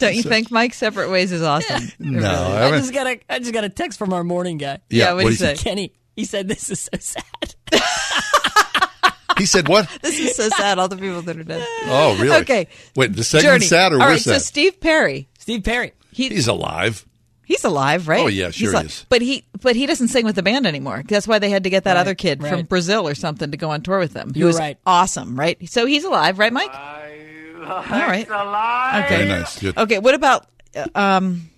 Don't 0.00 0.14
you 0.16 0.22
So- 0.22 0.28
think, 0.28 0.50
Mike? 0.50 0.74
Separate 0.74 1.08
Ways 1.10 1.30
is 1.30 1.42
awesome. 1.42 1.84
No, 2.00 2.18
really 2.18 2.24
is. 2.24 2.24
I 2.26 2.66
I 2.66 2.78
just 2.78 2.92
got 2.94 3.06
a 3.06 3.20
I 3.30 3.38
just 3.38 3.52
got 3.52 3.62
a 3.64 3.68
text 3.68 3.96
from 3.98 4.12
our 4.12 4.24
morning 4.24 4.58
guy. 4.58 4.78
Yeah, 4.90 5.04
Yeah, 5.06 5.12
what'd 5.12 5.24
what'd 5.26 5.38
he 5.40 5.46
he 5.46 5.54
say? 5.56 5.62
Kenny. 5.62 5.92
He 6.16 6.24
said 6.24 6.48
this 6.48 6.68
is 6.70 6.80
so 6.92 6.98
sad. 6.98 7.54
he 9.38 9.46
said 9.46 9.68
what? 9.68 9.88
This 10.02 10.18
is 10.18 10.36
so 10.36 10.48
sad. 10.50 10.78
All 10.78 10.88
the 10.88 10.96
people 10.96 11.22
that 11.22 11.36
are 11.36 11.42
dead. 11.44 11.66
Oh, 11.86 12.16
really? 12.20 12.36
Okay. 12.42 12.68
Wait, 12.96 13.14
the 13.14 13.24
segment's 13.24 13.66
Journey. 13.66 13.66
sad 13.66 13.92
or 13.92 14.00
All 14.02 14.08
we're 14.08 14.18
so 14.18 14.32
sad? 14.32 14.42
Steve 14.42 14.80
Perry. 14.80 15.28
Steve 15.38 15.62
Perry. 15.64 15.92
He, 16.12 16.28
He's 16.28 16.48
alive. 16.48 17.04
he's 17.44 17.64
alive, 17.64 18.06
right? 18.08 18.20
Oh, 18.20 18.26
yeah, 18.28 18.46
He's 18.46 18.54
sure 18.56 18.70
he 18.70 18.74
alive. 18.76 18.86
is. 18.86 19.06
But 19.08 19.20
he 19.22 19.44
but 19.60 19.76
he 19.76 19.86
doesn't 19.86 20.08
sing 20.08 20.24
with 20.24 20.36
the 20.36 20.42
band 20.42 20.66
anymore. 20.66 21.02
That's 21.06 21.26
why 21.28 21.38
they 21.40 21.50
had 21.50 21.64
to 21.64 21.70
get 21.70 21.84
that 21.84 21.94
Right, 21.94 22.00
other 22.00 22.14
kid 22.14 22.40
from 22.40 22.50
right. 22.50 22.68
Brazil 22.68 23.06
or 23.08 23.14
something 23.14 23.50
to 23.50 23.56
go 23.56 23.70
on 23.70 23.82
tour 23.82 23.98
with 23.98 24.12
them. 24.12 24.32
He 24.32 24.40
You're 24.40 24.46
was 24.48 24.58
right. 24.58 24.78
awesome, 24.86 25.38
right? 25.38 25.58
So 25.68 25.84
he's 25.86 26.04
alive, 26.04 26.38
right, 26.38 26.52
Mike? 26.52 26.70
All 26.72 27.64
right. 27.64 28.26
Okay. 28.30 29.16
Very 29.16 29.28
nice. 29.28 29.58
Good. 29.58 29.76
Okay. 29.76 29.98
What 29.98 30.14
about 30.14 30.46
uh, 30.76 30.86
um? 30.94 31.50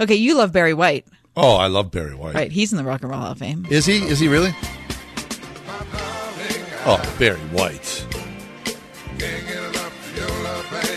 Okay, 0.00 0.14
you 0.14 0.34
love 0.36 0.52
Barry 0.52 0.72
White, 0.74 1.06
Oh, 1.36 1.56
I 1.56 1.66
love 1.68 1.90
Barry 1.90 2.14
White. 2.14 2.34
right? 2.34 2.50
He's 2.50 2.72
in 2.72 2.78
the 2.78 2.84
Rock 2.84 3.02
and 3.02 3.10
Roll 3.10 3.20
Hall 3.20 3.32
of 3.32 3.38
Fame. 3.38 3.66
Is 3.70 3.86
he? 3.86 3.98
Is 3.98 4.18
he 4.18 4.28
really? 4.28 4.54
Oh, 6.86 7.16
Barry 7.18 7.38
White. 7.50 8.06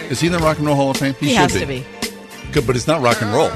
Is 0.09 0.19
he 0.19 0.27
in 0.27 0.33
the 0.33 0.39
Rock 0.39 0.57
and 0.57 0.67
Roll 0.67 0.75
Hall 0.75 0.91
of 0.91 0.97
Fame? 0.97 1.13
He 1.15 1.29
should 1.29 1.37
has 1.37 1.53
to 1.53 1.65
be. 1.65 1.85
Good, 2.51 2.67
but 2.67 2.75
it's 2.75 2.87
not 2.87 3.01
rock 3.01 3.21
and 3.21 3.33
roll. 3.33 3.49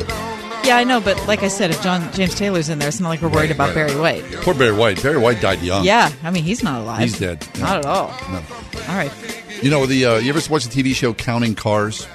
Yeah, 0.66 0.76
I 0.78 0.84
know, 0.84 1.00
but 1.00 1.28
like 1.28 1.44
I 1.44 1.48
said, 1.48 1.70
if 1.70 1.82
John 1.82 2.12
James 2.14 2.36
Taylor's 2.36 2.68
in 2.68 2.80
there, 2.80 2.90
it's 2.90 3.00
not 3.00 3.10
like 3.10 3.22
we're 3.22 3.30
worried 3.30 3.52
about 3.52 3.74
Barry 3.74 3.96
White. 3.96 4.24
Poor 4.42 4.54
Barry 4.54 4.76
White. 4.76 5.02
Barry 5.02 5.18
White 5.18 5.40
died 5.40 5.62
young. 5.62 5.86
Yeah, 5.86 6.12
I 6.24 6.32
mean 6.32 6.44
he's 6.44 6.64
not 6.64 6.82
alive. 6.82 7.00
He's 7.00 7.18
dead. 7.20 7.48
Not 7.60 7.78
at 7.78 7.86
all. 7.86 8.08
No. 8.30 8.42
All 8.90 8.98
right. 8.98 9.12
You 9.62 9.70
know 9.70 9.86
the 9.86 10.06
uh, 10.06 10.16
you 10.18 10.30
ever 10.30 10.42
watch 10.52 10.66
the 10.68 10.84
TV 10.84 10.94
show 10.94 11.14
Counting 11.14 11.56
Cars? 11.56 12.08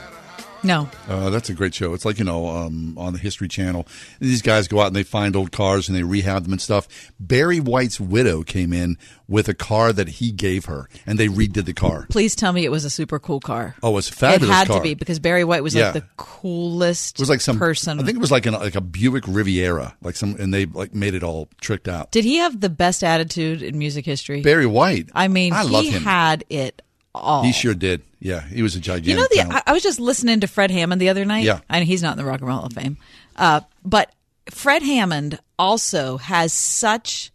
No. 0.65 0.89
Uh, 1.09 1.31
that's 1.31 1.49
a 1.51 1.55
great 1.55 1.75
show. 1.75 1.93
It's 1.95 2.05
like 2.05 2.19
you 2.19 2.25
know 2.25 2.47
um, 2.49 2.97
on 2.99 3.13
the 3.13 3.19
History 3.19 3.49
Channel. 3.49 3.87
These 4.21 4.43
guys 4.43 4.69
go 4.69 4.81
out 4.81 4.89
and 4.89 4.97
they 4.97 5.03
find 5.03 5.35
old 5.35 5.53
cars 5.53 5.89
and 5.89 5.97
they 5.97 6.03
rehab 6.03 6.45
them 6.45 6.53
and 6.53 6.61
stuff. 6.61 6.87
Barry 7.19 7.59
White's 7.61 7.99
widow 8.01 8.43
came 8.43 8.73
in 8.73 8.97
with 9.29 9.49
a 9.49 9.55
car 9.55 9.93
that 9.93 10.09
he 10.09 10.31
gave 10.31 10.67
her, 10.67 10.89
and 11.07 11.19
they 11.19 11.27
redid 11.27 11.65
the 11.65 11.73
car. 11.73 12.07
Please 12.11 12.35
tell 12.37 12.53
me 12.53 12.65
it 12.65 12.71
was 12.71 12.85
a 12.85 12.91
super 12.91 13.19
cool 13.19 13.41
car. 13.41 13.75
Oh, 13.83 13.91
it 13.91 13.95
was 13.95 14.09
a 14.11 14.13
fabulous 14.13 14.51
It 14.51 14.53
had 14.53 14.67
car. 14.69 14.77
to 14.77 14.83
be 14.83 14.95
because 14.95 15.19
Barry 15.19 15.43
White 15.45 15.63
was 15.63 15.75
Yeah. 15.75 15.87
like 15.87 15.95
the 15.95 16.05
coolest 16.17 17.17
It 17.19 17.23
was 17.23 17.31
like 17.31 17.41
some 17.41 17.59
person. 17.59 17.99
I 17.99 18.03
think 18.05 18.17
it 18.17 18.21
was 18.21 18.31
like 18.31 18.47
an, 18.47 18.55
like 18.55 18.75
a 18.75 18.81
Buick 18.81 19.25
Riviera, 19.27 19.97
like 20.03 20.17
some, 20.17 20.37
and 20.39 20.53
they 20.53 20.67
like 20.67 20.95
made 20.95 21.15
it 21.15 21.23
all 21.23 21.49
tricked 21.61 21.89
out. 21.89 22.13
Did 22.13 22.25
he 22.25 22.37
have 22.37 22.61
the 22.61 22.69
best 22.71 23.03
attitude 23.03 23.63
in 23.63 23.79
music 23.79 24.05
history? 24.05 24.43
Barry 24.43 24.67
White. 24.67 25.09
I 25.15 25.29
mean, 25.29 25.53
I 25.53 25.63
he 25.65 25.69
love 25.71 25.85
him. 25.87 26.03
had 26.03 26.45
it 26.51 26.83
all. 27.15 27.43
He 27.43 27.53
sure 27.53 27.75
did. 27.75 28.03
Yeah, 28.21 28.41
he 28.41 28.63
was 28.63 28.77
a 28.77 28.81
gigantic. 28.81 29.09
You 29.09 29.17
know, 29.17 29.27
the. 29.31 29.55
I, 29.55 29.71
I 29.71 29.73
was 29.73 29.83
just 29.83 30.01
listening 30.01 30.41
to 30.41 30.47
Fred 30.47 30.71
Hammond 30.71 31.01
the 31.01 31.09
other 31.09 31.25
night. 31.25 31.45
Yeah. 31.45 31.61
I 31.69 31.81
know 31.81 31.85
he's 31.85 32.03
not 32.03 32.13
in 32.13 32.19
the 32.19 32.25
Rock 32.25 32.41
and 32.41 32.49
Roll 32.49 32.59
Hall 32.59 32.67
of 32.67 32.73
Fame, 32.73 32.97
uh, 33.37 33.61
but 33.85 34.13
Fred 34.51 34.83
Hammond 34.83 35.39
also 35.59 36.19
has 36.19 36.53
such 36.53 37.31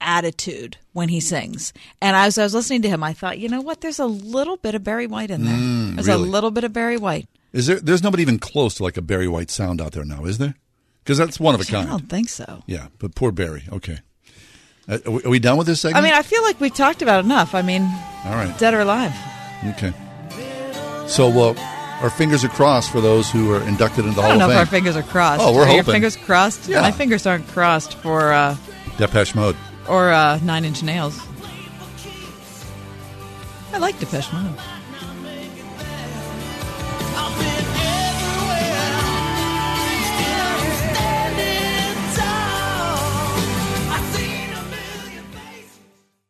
attitude 0.00 0.76
when 0.92 1.08
he 1.08 1.20
sings. 1.20 1.72
And 2.00 2.16
as 2.16 2.38
I 2.38 2.42
was 2.42 2.54
listening 2.54 2.82
to 2.82 2.88
him, 2.88 3.02
I 3.02 3.12
thought, 3.12 3.38
you 3.38 3.48
know 3.48 3.60
what? 3.60 3.80
There's 3.80 3.98
a 3.98 4.06
little 4.06 4.56
bit 4.56 4.74
of 4.74 4.82
Barry 4.82 5.06
White 5.06 5.30
in 5.30 5.44
there. 5.44 5.54
Mm, 5.54 5.94
There's 5.96 6.08
really? 6.08 6.22
a 6.22 6.26
little 6.26 6.50
bit 6.50 6.64
of 6.64 6.72
Barry 6.72 6.96
White. 6.96 7.28
Is 7.52 7.66
there? 7.66 7.80
There's 7.80 8.02
nobody 8.02 8.22
even 8.22 8.38
close 8.38 8.76
to 8.76 8.82
like 8.82 8.96
a 8.96 9.02
Barry 9.02 9.28
White 9.28 9.50
sound 9.50 9.80
out 9.80 9.92
there 9.92 10.04
now, 10.04 10.24
is 10.24 10.38
there? 10.38 10.54
Because 11.02 11.18
that's 11.18 11.40
one 11.40 11.54
of 11.54 11.60
a 11.60 11.64
kind. 11.64 11.88
I 11.88 11.90
don't 11.90 12.08
think 12.08 12.28
so. 12.28 12.62
Yeah, 12.66 12.88
but 12.98 13.14
poor 13.14 13.32
Barry. 13.32 13.64
Okay, 13.72 13.98
uh, 14.90 14.98
are, 15.06 15.30
we, 15.30 15.38
done 15.38 15.56
with 15.56 15.66
this 15.66 15.80
segment? 15.80 16.04
I 16.04 16.08
mean, 16.08 16.14
I 16.18 16.22
feel 16.22 16.42
like 16.42 16.60
we've 16.60 16.74
talked 16.74 17.02
about 17.02 17.24
enough. 17.24 17.54
I 17.54 17.62
mean, 17.62 17.82
All 18.24 18.32
right. 18.34 18.56
dead 18.58 18.74
or 18.74 18.80
alive. 18.80 19.14
Okay. 19.64 19.92
So, 21.06 21.28
uh, 21.28 21.54
our 22.02 22.10
fingers 22.10 22.44
are 22.44 22.48
crossed 22.48 22.90
for 22.90 23.00
those 23.00 23.30
who 23.30 23.52
are 23.52 23.62
inducted 23.62 24.04
into 24.04 24.16
the 24.16 24.22
I 24.22 24.30
Hall 24.30 24.30
don't 24.30 24.38
know 24.38 24.44
of 24.46 24.50
if 24.50 24.56
Fame. 24.56 24.60
our 24.60 24.66
fingers 24.66 24.96
are 24.96 25.02
crossed. 25.02 25.42
Oh, 25.44 25.54
we're 25.54 25.66
are 25.68 25.74
Your 25.74 25.84
fingers 25.84 26.16
crossed? 26.16 26.68
Yeah. 26.68 26.80
My 26.80 26.92
fingers 26.92 27.26
aren't 27.26 27.46
crossed 27.48 27.94
for 27.98 28.32
uh, 28.32 28.56
Depeche 28.96 29.34
Mode. 29.34 29.56
or 29.88 30.10
uh, 30.10 30.38
Nine 30.42 30.64
Inch 30.64 30.82
Nails. 30.82 31.18
I 33.72 33.78
like 33.78 33.98
Depeche 33.98 34.32
Mode. 34.32 34.58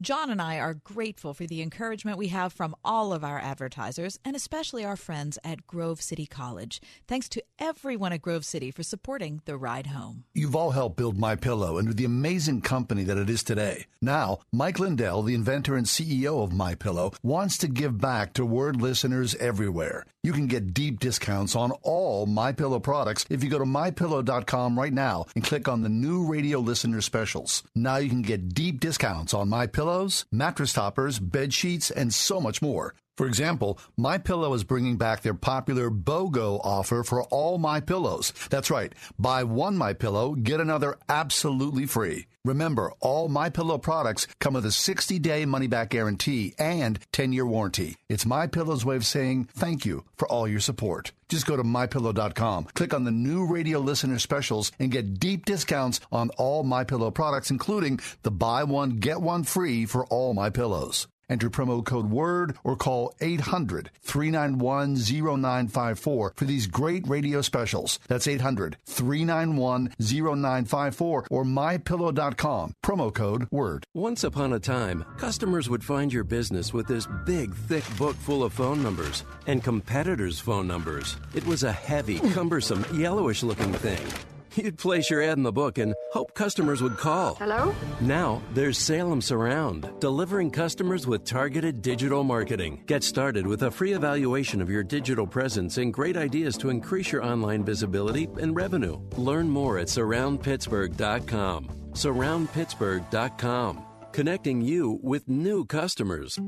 John 0.00 0.30
and 0.30 0.40
I 0.40 0.58
are 0.58 0.74
grateful 0.74 1.34
for 1.34 1.46
the 1.46 1.62
encouragement 1.62 2.18
we 2.18 2.28
have 2.28 2.52
from 2.52 2.74
all 2.84 3.12
of 3.12 3.22
our 3.24 3.38
advertisers 3.38 4.18
and 4.24 4.34
especially 4.34 4.84
our 4.84 4.96
friends 4.96 5.38
at 5.44 5.66
Grove 5.66 6.00
City 6.00 6.26
College. 6.26 6.80
Thanks 7.06 7.28
to 7.30 7.42
everyone 7.58 8.12
at 8.12 8.22
Grove 8.22 8.44
City 8.44 8.70
for 8.70 8.82
supporting 8.82 9.42
the 9.44 9.56
ride 9.56 9.88
home. 9.88 10.24
You've 10.34 10.56
all 10.56 10.70
helped 10.70 10.96
build 10.96 11.18
My 11.18 11.36
Pillow 11.36 11.78
into 11.78 11.92
the 11.92 12.04
amazing 12.04 12.62
company 12.62 13.04
that 13.04 13.18
it 13.18 13.28
is 13.28 13.42
today. 13.42 13.86
Now, 14.00 14.38
Mike 14.52 14.78
Lindell, 14.78 15.22
the 15.22 15.34
inventor 15.34 15.76
and 15.76 15.86
CEO 15.86 16.42
of 16.42 16.52
My 16.52 16.74
Pillow, 16.74 17.12
wants 17.22 17.58
to 17.58 17.68
give 17.68 18.00
back 18.00 18.32
to 18.34 18.44
word 18.44 18.80
listeners 18.80 19.34
everywhere. 19.36 20.06
You 20.22 20.32
can 20.32 20.46
get 20.46 20.72
deep 20.72 21.00
discounts 21.00 21.54
on 21.54 21.72
all 21.82 22.24
My 22.24 22.52
Pillow 22.52 22.80
products 22.80 23.26
if 23.28 23.44
you 23.44 23.50
go 23.50 23.58
to 23.58 23.64
mypillow.com 23.64 24.78
right 24.78 24.92
now 24.92 25.26
and 25.34 25.44
click 25.44 25.68
on 25.68 25.82
the 25.82 25.88
new 25.90 26.26
radio 26.26 26.60
listener 26.60 27.02
specials. 27.02 27.62
Now 27.74 27.96
you 27.96 28.08
can 28.08 28.22
get 28.22 28.54
deep 28.54 28.80
discounts 28.80 29.33
on 29.34 29.48
My 29.48 29.66
Pillows, 29.66 30.24
mattress 30.30 30.72
toppers, 30.72 31.18
bed 31.18 31.52
sheets, 31.52 31.90
and 31.90 32.14
so 32.14 32.40
much 32.40 32.62
more. 32.62 32.94
For 33.16 33.26
example, 33.28 33.78
My 33.96 34.18
Pillow 34.18 34.52
is 34.54 34.64
bringing 34.64 34.96
back 34.96 35.22
their 35.22 35.34
popular 35.34 35.88
BOGO 35.88 36.60
offer 36.64 37.04
for 37.04 37.22
all 37.24 37.58
My 37.58 37.78
Pillows. 37.78 38.32
That's 38.50 38.72
right. 38.72 38.92
Buy 39.20 39.44
one 39.44 39.76
My 39.76 39.92
Pillow, 39.92 40.34
get 40.34 40.58
another 40.60 40.98
absolutely 41.08 41.86
free. 41.86 42.26
Remember, 42.44 42.92
all 43.00 43.28
My 43.28 43.50
Pillow 43.50 43.78
products 43.78 44.26
come 44.40 44.54
with 44.54 44.66
a 44.66 44.70
60-day 44.70 45.46
money-back 45.46 45.90
guarantee 45.90 46.54
and 46.58 46.98
10-year 47.12 47.46
warranty. 47.46 47.96
It's 48.08 48.26
My 48.26 48.48
Pillow's 48.48 48.84
way 48.84 48.96
of 48.96 49.06
saying 49.06 49.44
thank 49.44 49.86
you 49.86 50.04
for 50.16 50.26
all 50.26 50.48
your 50.48 50.60
support. 50.60 51.12
Just 51.28 51.46
go 51.46 51.56
to 51.56 51.62
mypillow.com, 51.62 52.64
click 52.74 52.92
on 52.92 53.04
the 53.04 53.12
new 53.12 53.46
radio 53.46 53.78
listener 53.78 54.18
specials 54.18 54.72
and 54.80 54.90
get 54.90 55.20
deep 55.20 55.44
discounts 55.44 56.00
on 56.10 56.30
all 56.30 56.64
My 56.64 56.82
Pillow 56.82 57.12
products 57.12 57.50
including 57.50 58.00
the 58.22 58.32
buy 58.32 58.64
one 58.64 58.96
get 58.96 59.20
one 59.20 59.44
free 59.44 59.86
for 59.86 60.04
all 60.06 60.34
My 60.34 60.50
Pillows. 60.50 61.06
Enter 61.28 61.50
promo 61.50 61.84
code 61.84 62.10
WORD 62.10 62.56
or 62.64 62.76
call 62.76 63.14
800 63.20 63.90
391 64.02 64.94
0954 64.94 66.32
for 66.36 66.44
these 66.44 66.66
great 66.66 67.06
radio 67.08 67.40
specials. 67.42 67.98
That's 68.08 68.26
800 68.26 68.76
391 68.86 69.94
0954 69.98 71.26
or 71.30 71.44
mypillow.com. 71.44 72.74
Promo 72.84 73.14
code 73.14 73.46
WORD. 73.50 73.84
Once 73.94 74.24
upon 74.24 74.52
a 74.52 74.60
time, 74.60 75.04
customers 75.18 75.68
would 75.68 75.84
find 75.84 76.12
your 76.12 76.24
business 76.24 76.72
with 76.72 76.86
this 76.86 77.06
big, 77.24 77.54
thick 77.54 77.84
book 77.96 78.16
full 78.16 78.44
of 78.44 78.52
phone 78.52 78.82
numbers 78.82 79.24
and 79.46 79.62
competitors' 79.62 80.40
phone 80.40 80.66
numbers. 80.66 81.16
It 81.34 81.46
was 81.46 81.62
a 81.62 81.72
heavy, 81.72 82.18
cumbersome, 82.32 82.84
yellowish 82.94 83.42
looking 83.42 83.72
thing. 83.74 84.33
You'd 84.56 84.78
place 84.78 85.10
your 85.10 85.22
ad 85.22 85.36
in 85.36 85.42
the 85.42 85.52
book 85.52 85.78
and 85.78 85.94
hope 86.12 86.34
customers 86.34 86.82
would 86.82 86.96
call. 86.96 87.34
Hello? 87.34 87.74
Now, 88.00 88.42
there's 88.52 88.78
Salem 88.78 89.20
Surround, 89.20 89.90
delivering 90.00 90.50
customers 90.50 91.06
with 91.06 91.24
targeted 91.24 91.82
digital 91.82 92.24
marketing. 92.24 92.82
Get 92.86 93.02
started 93.02 93.46
with 93.46 93.62
a 93.64 93.70
free 93.70 93.94
evaluation 93.94 94.60
of 94.60 94.70
your 94.70 94.82
digital 94.82 95.26
presence 95.26 95.78
and 95.78 95.92
great 95.92 96.16
ideas 96.16 96.56
to 96.58 96.68
increase 96.70 97.10
your 97.10 97.24
online 97.24 97.64
visibility 97.64 98.28
and 98.40 98.54
revenue. 98.54 99.00
Learn 99.16 99.48
more 99.48 99.78
at 99.78 99.88
surroundpittsburgh.com. 99.88 101.68
Surroundpittsburgh.com, 101.92 103.84
connecting 104.12 104.60
you 104.60 104.98
with 105.02 105.28
new 105.28 105.64
customers. 105.64 106.38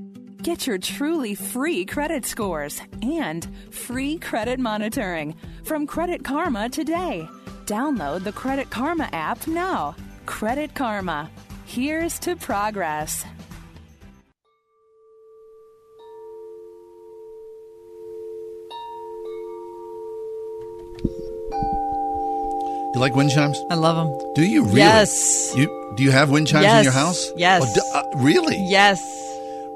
Get 0.43 0.67
your 0.67 0.79
truly 0.79 1.35
free 1.35 1.85
credit 1.85 2.25
scores 2.25 2.81
and 3.03 3.49
free 3.73 4.19
credit 4.19 4.61
monitoring 4.61 5.35
from 5.65 5.87
Credit 5.87 6.23
Karma 6.23 6.69
today. 6.69 7.29
Download 7.67 8.23
the 8.23 8.33
Credit 8.33 8.71
Karma 8.71 9.09
app 9.13 9.49
now. 9.49 9.97
Credit 10.25 10.73
Karma. 10.73 11.29
Here's 11.65 12.17
to 12.21 12.37
progress. 12.37 13.25
You 22.95 23.01
like 23.01 23.17
wind 23.17 23.31
chimes? 23.31 23.61
I 23.69 23.75
love 23.75 23.97
them. 23.97 24.33
Do 24.37 24.43
you 24.43 24.63
really? 24.63 24.79
Yes. 24.79 25.53
You 25.57 25.67
do 25.97 26.05
you 26.05 26.13
have 26.13 26.31
wind 26.31 26.47
chimes 26.47 26.63
yes. 26.63 26.79
in 26.79 26.85
your 26.85 26.93
house? 26.93 27.31
Yes. 27.37 27.63
Oh, 27.67 27.75
d- 27.75 27.81
uh, 27.93 28.23
really? 28.23 28.65
Yes. 28.69 29.03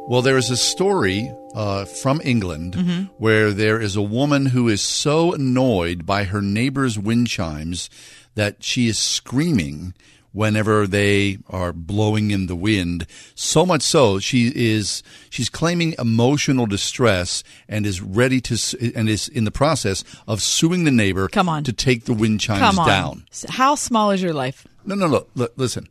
Well, 0.08 0.22
there 0.22 0.38
is 0.38 0.48
a 0.48 0.56
story 0.56 1.30
uh, 1.55 1.85
from 1.85 2.20
England 2.24 2.74
Mhm. 2.74 3.10
where 3.18 3.52
there 3.52 3.81
is 3.81 3.97
a 3.97 4.02
woman 4.02 4.47
who 4.47 4.68
is 4.68 4.81
so 4.81 5.32
annoyed 5.35 6.06
by 6.06 6.24
her 6.24 6.40
neighbor's 6.40 6.98
wind 6.98 7.27
chimes 7.28 7.90
that 8.36 8.62
she 8.62 8.86
is 8.86 8.98
screaming 8.98 9.93
whenever 10.32 10.86
they 10.86 11.39
are 11.48 11.72
blowing 11.72 12.31
in 12.31 12.47
the 12.47 12.55
wind. 12.55 13.05
So 13.35 13.66
much 13.66 13.82
so, 13.82 14.20
she 14.20 14.52
is 14.55 15.02
she's 15.28 15.48
claiming 15.48 15.97
emotional 15.98 16.66
distress 16.66 17.43
and 17.68 17.85
is 17.85 18.01
ready 18.01 18.40
to 18.43 18.93
and 18.94 19.09
is 19.09 19.27
in 19.27 19.43
the 19.44 19.51
process 19.51 20.05
of 20.28 20.40
suing 20.40 20.85
the 20.85 20.93
neighbor. 20.93 21.27
Come 21.28 21.48
on. 21.48 21.64
to 21.64 21.72
take 21.72 22.05
the 22.05 22.12
wind 22.14 22.39
chimes 22.40 22.60
Come 22.60 22.78
on. 22.78 22.86
down. 22.86 23.24
How 23.48 23.74
small 23.74 24.12
is 24.12 24.22
your 24.22 24.32
life? 24.32 24.68
No, 24.86 24.94
no, 24.94 25.09
no. 25.09 25.27
L- 25.36 25.48
listen, 25.56 25.89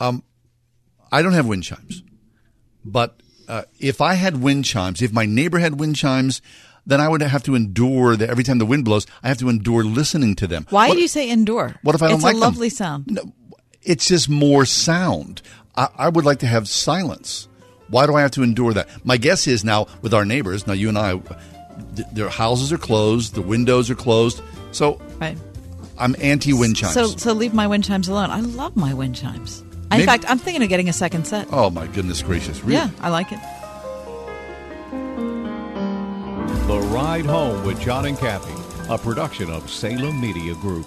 um, 0.00 0.24
I 1.12 1.22
don't 1.22 1.32
have 1.34 1.46
wind 1.46 1.62
chimes, 1.62 2.02
but 2.84 3.20
uh, 3.48 3.62
if 3.78 4.00
I 4.00 4.14
had 4.14 4.40
wind 4.42 4.64
chimes, 4.64 5.02
if 5.02 5.12
my 5.12 5.26
neighbor 5.26 5.58
had 5.58 5.78
wind 5.80 5.96
chimes, 5.96 6.40
then 6.86 7.00
I 7.00 7.08
would 7.08 7.20
have 7.22 7.42
to 7.44 7.54
endure 7.54 8.16
that 8.16 8.30
every 8.30 8.44
time 8.44 8.58
the 8.58 8.66
wind 8.66 8.84
blows. 8.84 9.06
I 9.22 9.28
have 9.28 9.38
to 9.38 9.48
endure 9.48 9.82
listening 9.84 10.34
to 10.36 10.46
them. 10.46 10.66
Why 10.70 10.88
What- 10.88 10.94
do 10.94 11.00
you 11.00 11.08
say 11.08 11.28
endure? 11.30 11.74
What 11.82 11.94
if 11.94 12.02
I 12.02 12.06
don't 12.08 12.16
it's 12.16 12.24
like 12.24 12.32
a 12.34 12.38
them? 12.38 12.40
lovely 12.40 12.68
sound. 12.70 13.18
It's 13.82 14.06
just 14.08 14.28
more 14.28 14.64
sound. 14.64 15.42
I, 15.76 15.88
I 15.98 16.08
would 16.08 16.24
like 16.24 16.38
to 16.40 16.46
have 16.46 16.68
silence. 16.68 17.48
Why 17.88 18.06
do 18.06 18.14
I 18.16 18.20
have 18.22 18.32
to 18.32 18.42
endure 18.42 18.72
that? 18.74 18.88
My 19.04 19.16
guess 19.16 19.46
is 19.46 19.64
now 19.64 19.86
with 20.02 20.12
our 20.14 20.24
neighbors. 20.24 20.66
Now 20.66 20.72
you 20.74 20.88
and 20.88 20.98
I, 20.98 21.18
th- 21.94 22.08
their 22.12 22.28
houses 22.28 22.72
are 22.72 22.78
closed, 22.78 23.34
the 23.34 23.42
windows 23.42 23.90
are 23.90 23.94
closed, 23.94 24.40
so 24.72 25.00
Right. 25.20 25.38
I'm 25.98 26.14
anti 26.20 26.52
wind 26.52 26.76
chimes. 26.76 26.94
So, 26.94 27.06
so 27.06 27.32
leave 27.32 27.54
my 27.54 27.66
wind 27.66 27.84
chimes 27.84 28.08
alone. 28.08 28.30
I 28.30 28.40
love 28.40 28.76
my 28.76 28.92
wind 28.92 29.14
chimes. 29.16 29.62
In 29.92 29.98
Maybe- 30.00 30.06
fact, 30.06 30.24
I'm 30.28 30.38
thinking 30.38 30.62
of 30.62 30.68
getting 30.68 30.88
a 30.88 30.92
second 30.92 31.26
set. 31.26 31.48
oh 31.52 31.70
my 31.70 31.86
goodness 31.86 32.22
gracious! 32.22 32.60
Really? 32.62 32.74
Yeah, 32.74 32.90
I 33.00 33.08
like 33.10 33.30
it. 33.32 33.38
The 36.66 36.80
Ride 36.92 37.24
Home 37.26 37.64
with 37.64 37.80
John 37.80 38.06
and 38.06 38.18
Kathy, 38.18 38.52
a 38.92 38.98
production 38.98 39.48
of 39.50 39.70
Salem 39.70 40.20
Media 40.20 40.54
Group. 40.56 40.86